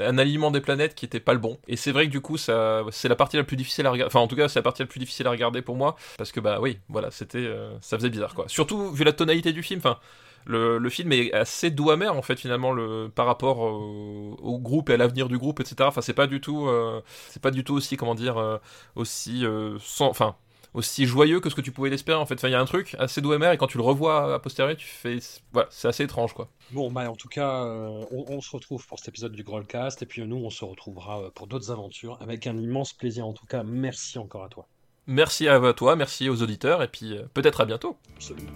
un 0.00 0.18
alignement 0.18 0.50
des 0.50 0.60
planètes 0.60 0.94
qui 0.94 1.04
était 1.04 1.20
pas 1.20 1.32
le 1.32 1.38
bon. 1.38 1.58
Et 1.68 1.76
c'est 1.76 1.92
vrai 1.92 2.06
que 2.06 2.10
du 2.10 2.20
coup, 2.20 2.36
ça 2.36 2.82
c'est 2.90 3.08
la 3.08 3.16
partie 3.16 3.36
la 3.36 3.44
plus 3.44 3.56
difficile 3.56 3.86
à 3.86 3.90
regarder. 3.90 4.08
Enfin, 4.08 4.20
en 4.20 4.28
tout 4.28 4.36
cas, 4.36 4.48
c'est 4.48 4.58
la 4.58 4.62
partie 4.62 4.82
la 4.82 4.86
plus 4.86 5.00
difficile 5.00 5.26
à 5.26 5.30
regarder 5.30 5.62
pour 5.62 5.76
moi 5.76 5.96
parce 6.18 6.32
que 6.32 6.40
bah 6.40 6.58
oui, 6.60 6.78
voilà, 6.88 7.10
c'était 7.10 7.38
euh, 7.38 7.70
ça 7.80 7.96
faisait 7.96 8.10
bizarre 8.10 8.34
quoi. 8.34 8.44
Surtout 8.48 8.90
vu 8.92 9.04
la 9.04 9.12
tonalité 9.12 9.52
du 9.52 9.62
film. 9.62 9.78
Enfin, 9.78 9.98
le, 10.46 10.78
le 10.78 10.90
film 10.90 11.12
est 11.12 11.32
assez 11.32 11.70
doux 11.70 11.90
amer 11.90 12.14
en 12.16 12.22
fait 12.22 12.36
finalement 12.38 12.72
le 12.72 13.10
par 13.14 13.26
rapport 13.26 13.58
au, 13.60 14.36
au 14.40 14.58
groupe 14.58 14.90
et 14.90 14.94
à 14.94 14.96
l'avenir 14.96 15.28
du 15.28 15.38
groupe 15.38 15.60
etc 15.60 15.76
enfin 15.82 16.00
c'est 16.00 16.14
pas 16.14 16.26
du 16.26 16.40
tout 16.40 16.66
euh, 16.66 17.00
c'est 17.30 17.42
pas 17.42 17.50
du 17.50 17.64
tout 17.64 17.74
aussi 17.74 17.96
comment 17.96 18.14
dire 18.14 18.38
euh, 18.38 18.58
aussi 18.96 19.44
euh, 19.46 19.76
sans 19.80 20.08
enfin 20.08 20.36
aussi 20.74 21.04
joyeux 21.04 21.38
que 21.40 21.50
ce 21.50 21.54
que 21.54 21.60
tu 21.60 21.70
pouvais 21.70 21.90
l'espérer 21.90 22.18
en 22.18 22.24
fait 22.24 22.34
enfin 22.34 22.48
il 22.48 22.52
y 22.52 22.54
a 22.54 22.60
un 22.60 22.64
truc 22.64 22.96
assez 22.98 23.20
doux 23.20 23.32
amer 23.32 23.52
et 23.52 23.58
quand 23.58 23.66
tu 23.66 23.76
le 23.76 23.84
revois 23.84 24.34
à 24.34 24.38
posteriori 24.38 24.76
tu 24.76 24.86
fais 24.86 25.18
voilà 25.52 25.68
c'est 25.70 25.86
assez 25.88 26.04
étrange 26.04 26.32
quoi 26.32 26.48
Bon, 26.70 26.90
bah 26.90 27.10
en 27.10 27.16
tout 27.16 27.28
cas, 27.28 27.64
euh, 27.66 28.02
on, 28.10 28.24
on 28.28 28.40
se 28.40 28.50
retrouve 28.50 28.86
pour 28.86 28.98
cet 28.98 29.08
épisode 29.08 29.32
du 29.32 29.42
Grollcast 29.42 30.00
et 30.00 30.06
puis 30.06 30.22
euh, 30.22 30.26
nous, 30.26 30.36
on 30.36 30.48
se 30.48 30.64
retrouvera 30.64 31.20
euh, 31.20 31.30
pour 31.34 31.46
d'autres 31.46 31.70
aventures 31.70 32.16
avec 32.22 32.46
un 32.46 32.56
immense 32.56 32.94
plaisir. 32.94 33.26
En 33.26 33.34
tout 33.34 33.44
cas, 33.44 33.62
merci 33.62 34.18
encore 34.18 34.44
à 34.44 34.48
toi. 34.48 34.66
merci 35.06 35.48
à 35.48 35.72
toi 35.74 35.96
merci 35.96 36.30
aux 36.30 36.40
auditeurs 36.42 36.82
et 36.82 36.88
puis 36.88 37.14
euh, 37.18 37.24
peut-être 37.34 37.60
à 37.60 37.66
bientôt 37.66 37.98
Absolument. 38.16 38.52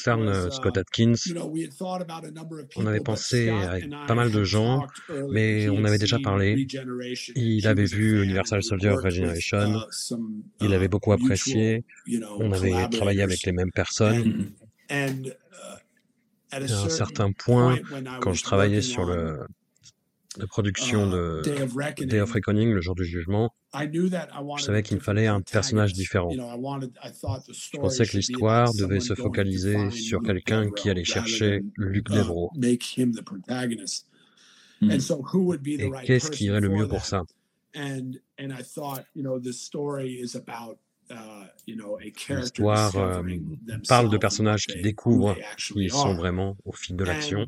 Concerne 0.00 0.28
euh, 0.28 0.50
Scott 0.50 0.78
Atkins, 0.78 1.12
on 2.76 2.86
avait 2.86 3.00
pensé 3.00 3.50
avec 3.50 3.88
pas 4.06 4.14
mal 4.14 4.30
de 4.30 4.44
gens, 4.44 4.86
mais 5.30 5.68
on 5.68 5.84
avait 5.84 5.98
déjà 5.98 6.18
parlé. 6.18 6.66
Il 7.36 7.66
avait 7.66 7.84
vu 7.84 8.22
Universal 8.22 8.62
Soldier 8.62 8.90
Regeneration, 8.90 9.80
il 10.60 10.72
avait 10.72 10.88
beaucoup 10.88 11.12
apprécié, 11.12 11.84
on 12.38 12.52
avait 12.52 12.88
travaillé 12.88 13.22
avec 13.22 13.42
les 13.44 13.52
mêmes 13.52 13.72
personnes. 13.72 14.52
Et 14.88 15.06
à 16.52 16.56
un 16.56 16.88
certain 16.88 17.30
point, 17.32 17.78
quand 18.20 18.32
je 18.32 18.42
travaillais 18.42 18.82
sur 18.82 19.04
le, 19.04 19.38
la 20.36 20.46
production 20.46 21.10
de 21.10 21.42
Day 21.42 22.20
of 22.20 22.32
Reckoning, 22.32 22.72
le 22.72 22.80
jour 22.80 22.94
du 22.94 23.04
jugement, 23.04 23.52
je 23.74 24.62
savais 24.62 24.82
qu'il 24.82 24.96
me 24.96 25.02
fallait 25.02 25.26
un 25.26 25.40
personnage 25.40 25.92
différent. 25.92 26.30
Je 26.30 27.76
pensais 27.78 28.06
que 28.06 28.16
l'histoire 28.16 28.72
devait 28.74 29.00
se 29.00 29.14
focaliser 29.14 29.90
sur 29.90 30.22
quelqu'un 30.22 30.70
qui 30.70 30.88
allait 30.90 31.04
chercher 31.04 31.64
Luc 31.76 32.08
Devro. 32.08 32.52
Et 32.60 32.78
qu'est-ce 36.04 36.30
qui 36.30 36.44
irait 36.44 36.60
le 36.60 36.68
mieux 36.68 36.88
pour 36.88 37.04
ça? 37.04 37.22
L'histoire 42.28 42.96
euh, 42.96 43.22
parle 43.88 44.10
de 44.10 44.16
personnages 44.16 44.66
qui 44.66 44.80
découvrent 44.80 45.36
qui 45.56 45.72
ils 45.76 45.90
sont 45.90 46.14
vraiment 46.14 46.56
au 46.64 46.72
fil 46.72 46.96
de 46.96 47.04
l'action. 47.04 47.46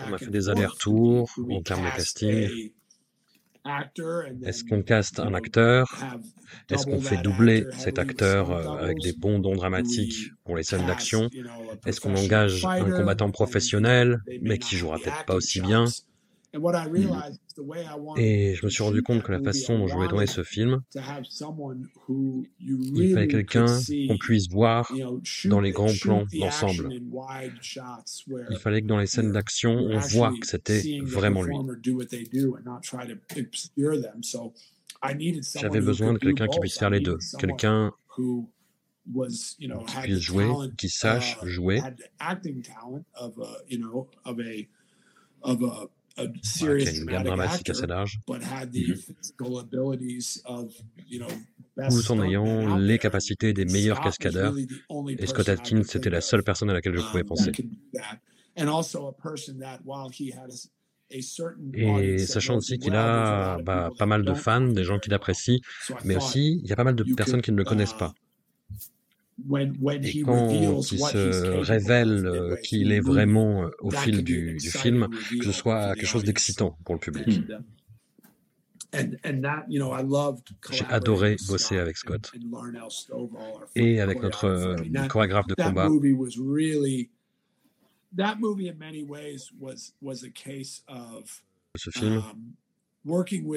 On 0.00 0.12
a 0.12 0.18
fait 0.18 0.30
des 0.30 0.48
allers-retours 0.48 1.30
en 1.50 1.60
termes 1.62 1.82
de 1.84 1.90
casting. 1.90 2.50
Est-ce 4.42 4.64
qu'on 4.64 4.82
caste 4.82 5.18
un 5.20 5.34
acteur? 5.34 6.08
Est-ce 6.70 6.86
qu'on 6.86 7.00
fait 7.00 7.18
doubler 7.18 7.68
cet 7.72 7.98
acteur 7.98 8.50
euh, 8.50 8.76
avec 8.78 9.00
des 9.00 9.12
bons 9.12 9.38
dons 9.38 9.56
dramatiques 9.56 10.30
pour 10.44 10.56
les 10.56 10.62
scènes 10.62 10.86
d'action? 10.86 11.30
Est-ce 11.84 12.00
qu'on 12.00 12.14
engage 12.16 12.70
un 12.78 12.90
combattant 12.92 13.30
professionnel, 13.30 14.22
mais 14.40 14.58
qui 14.58 14.76
jouera 14.76 15.00
peut-être 15.00 15.24
pas 15.24 15.34
aussi 15.34 15.60
bien? 15.60 15.94
Et 18.16 18.54
je 18.54 18.64
me 18.64 18.70
suis 18.70 18.82
rendu 18.82 19.02
compte 19.02 19.22
que 19.22 19.32
la 19.32 19.40
façon 19.40 19.78
dont 19.78 19.86
je 19.86 19.94
voulais 19.94 20.08
tourner 20.08 20.26
ce 20.26 20.42
film, 20.42 20.80
il 22.60 23.12
fallait 23.12 23.28
quelqu'un 23.28 23.66
qu'on 24.08 24.18
puisse 24.18 24.48
voir 24.48 24.90
dans 25.44 25.60
les 25.60 25.72
grands 25.72 25.92
plans 26.00 26.24
d'ensemble. 26.32 26.88
Il 28.50 28.56
fallait 28.58 28.82
que 28.82 28.86
dans 28.86 28.98
les 28.98 29.06
scènes 29.06 29.32
d'action, 29.32 29.72
on 29.72 29.98
voit 29.98 30.32
que 30.40 30.46
c'était 30.46 31.00
vraiment 31.02 31.42
lui. 31.42 31.56
J'avais 35.60 35.80
besoin 35.80 36.12
de 36.14 36.18
quelqu'un 36.18 36.48
qui 36.48 36.60
puisse 36.60 36.78
faire 36.78 36.90
les 36.90 37.00
deux, 37.00 37.18
quelqu'un 37.38 37.92
qui 38.16 38.46
puisse 40.02 40.20
jouer, 40.20 40.48
qui 40.76 40.88
sache 40.88 41.38
jouer, 41.44 41.80
voilà, 46.16 46.78
qui 46.78 46.88
a 46.88 46.92
une 46.92 47.04
gamme 47.04 47.24
dramatique 47.24 47.70
assez 47.70 47.86
large, 47.86 48.20
tout 51.88 52.12
en 52.12 52.22
ayant 52.22 52.76
les 52.76 52.98
capacités 52.98 53.52
des 53.52 53.64
meilleurs 53.64 54.00
cascadeurs. 54.00 54.54
Et 55.18 55.26
Scott 55.26 55.48
Atkins, 55.48 55.82
c'était 55.84 56.10
la 56.10 56.20
seule 56.20 56.42
personne 56.42 56.70
à 56.70 56.72
laquelle 56.72 56.96
je 56.96 57.02
pouvais 57.02 57.24
penser. 57.24 57.52
Et 61.74 62.18
sachant 62.18 62.56
aussi 62.56 62.78
qu'il 62.78 62.94
a 62.94 63.58
bah, 63.62 63.90
pas 63.96 64.06
mal 64.06 64.24
de 64.24 64.34
fans, 64.34 64.60
des 64.60 64.84
gens 64.84 64.98
qui 64.98 65.10
l'apprécient, 65.10 65.60
mais 66.04 66.16
aussi 66.16 66.60
il 66.62 66.68
y 66.68 66.72
a 66.72 66.76
pas 66.76 66.84
mal 66.84 66.96
de 66.96 67.04
personnes 67.14 67.42
qui 67.42 67.52
ne 67.52 67.56
le 67.56 67.64
connaissent 67.64 67.92
pas. 67.92 68.12
Et 69.38 70.22
quand 70.22 70.48
il 70.50 70.82
se 70.82 71.60
révèle 71.60 72.26
euh, 72.26 72.56
qu'il 72.56 72.90
est 72.90 73.00
vraiment 73.00 73.64
euh, 73.64 73.70
au 73.80 73.90
fil 73.90 74.24
du, 74.24 74.56
du, 74.56 74.70
film, 74.70 75.08
que 75.38 75.44
ce 75.44 75.52
soit 75.52 75.94
quelque 75.94 76.06
chose 76.06 76.24
d'excitant 76.24 76.78
pour 76.84 76.94
le 76.94 77.00
public. 77.00 77.42
J'ai 80.70 80.84
adoré 80.86 81.36
bosser 81.48 81.78
avec 81.78 81.96
Scott. 81.98 82.32
et 83.74 84.00
avec 84.00 84.22
notre 84.22 84.44
euh, 84.46 85.06
chorégraphe 85.08 85.46
de 85.48 85.54
combat. 85.54 85.88
Ce 91.76 91.90
film, 91.90 92.22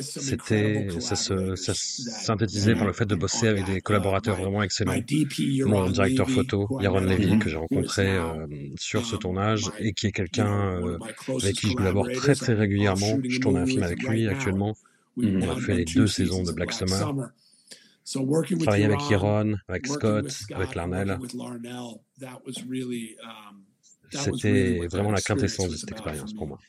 c'était, 0.02 0.88
ça 1.00 1.16
se 1.16 1.56
ça 1.56 1.74
synthétisait 1.76 2.76
par 2.76 2.86
le 2.86 2.94
fait 2.94 3.06
de 3.06 3.16
bosser 3.16 3.48
avec 3.48 3.66
des 3.66 3.82
collaborateurs 3.82 4.38
vraiment 4.38 4.62
excellents. 4.62 4.94
Mon 5.66 5.90
directeur 5.90 6.30
photo, 6.30 6.68
Yaron 6.82 7.02
Levy, 7.02 7.40
que 7.40 7.50
j'ai 7.50 7.58
rencontré 7.58 8.16
euh, 8.16 8.46
sur 8.78 9.06
ce 9.06 9.16
tournage 9.16 9.72
et 9.80 9.94
qui 9.94 10.08
est 10.08 10.12
quelqu'un 10.12 10.82
euh, 10.82 10.98
avec 11.42 11.56
qui 11.56 11.70
je 11.70 11.74
collabore 11.74 12.08
très 12.14 12.36
très 12.36 12.54
régulièrement. 12.54 13.20
Je 13.28 13.40
tourne 13.40 13.58
un 13.58 13.66
film 13.66 13.84
avec 13.84 14.04
lui 14.04 14.28
actuellement. 14.28 14.76
On 15.18 15.42
a 15.42 15.56
fait 15.56 15.76
les 15.76 15.86
deux 15.86 16.08
saisons 16.08 16.44
de 16.44 16.52
Black 16.52 16.72
Summer. 16.72 17.32
Travailler 18.60 18.86
avec 18.86 19.10
Yaron, 19.10 19.56
avec 19.68 19.88
Scott, 19.88 20.32
avec 20.54 20.76
Larnell. 20.76 21.18
C'était 24.12 24.88
vraiment 24.88 25.12
la 25.12 25.22
quintessence 25.22 25.70
de 25.70 25.76
cette 25.76 25.92
expérience 25.92 26.34
pour 26.34 26.48
moi. 26.48 26.60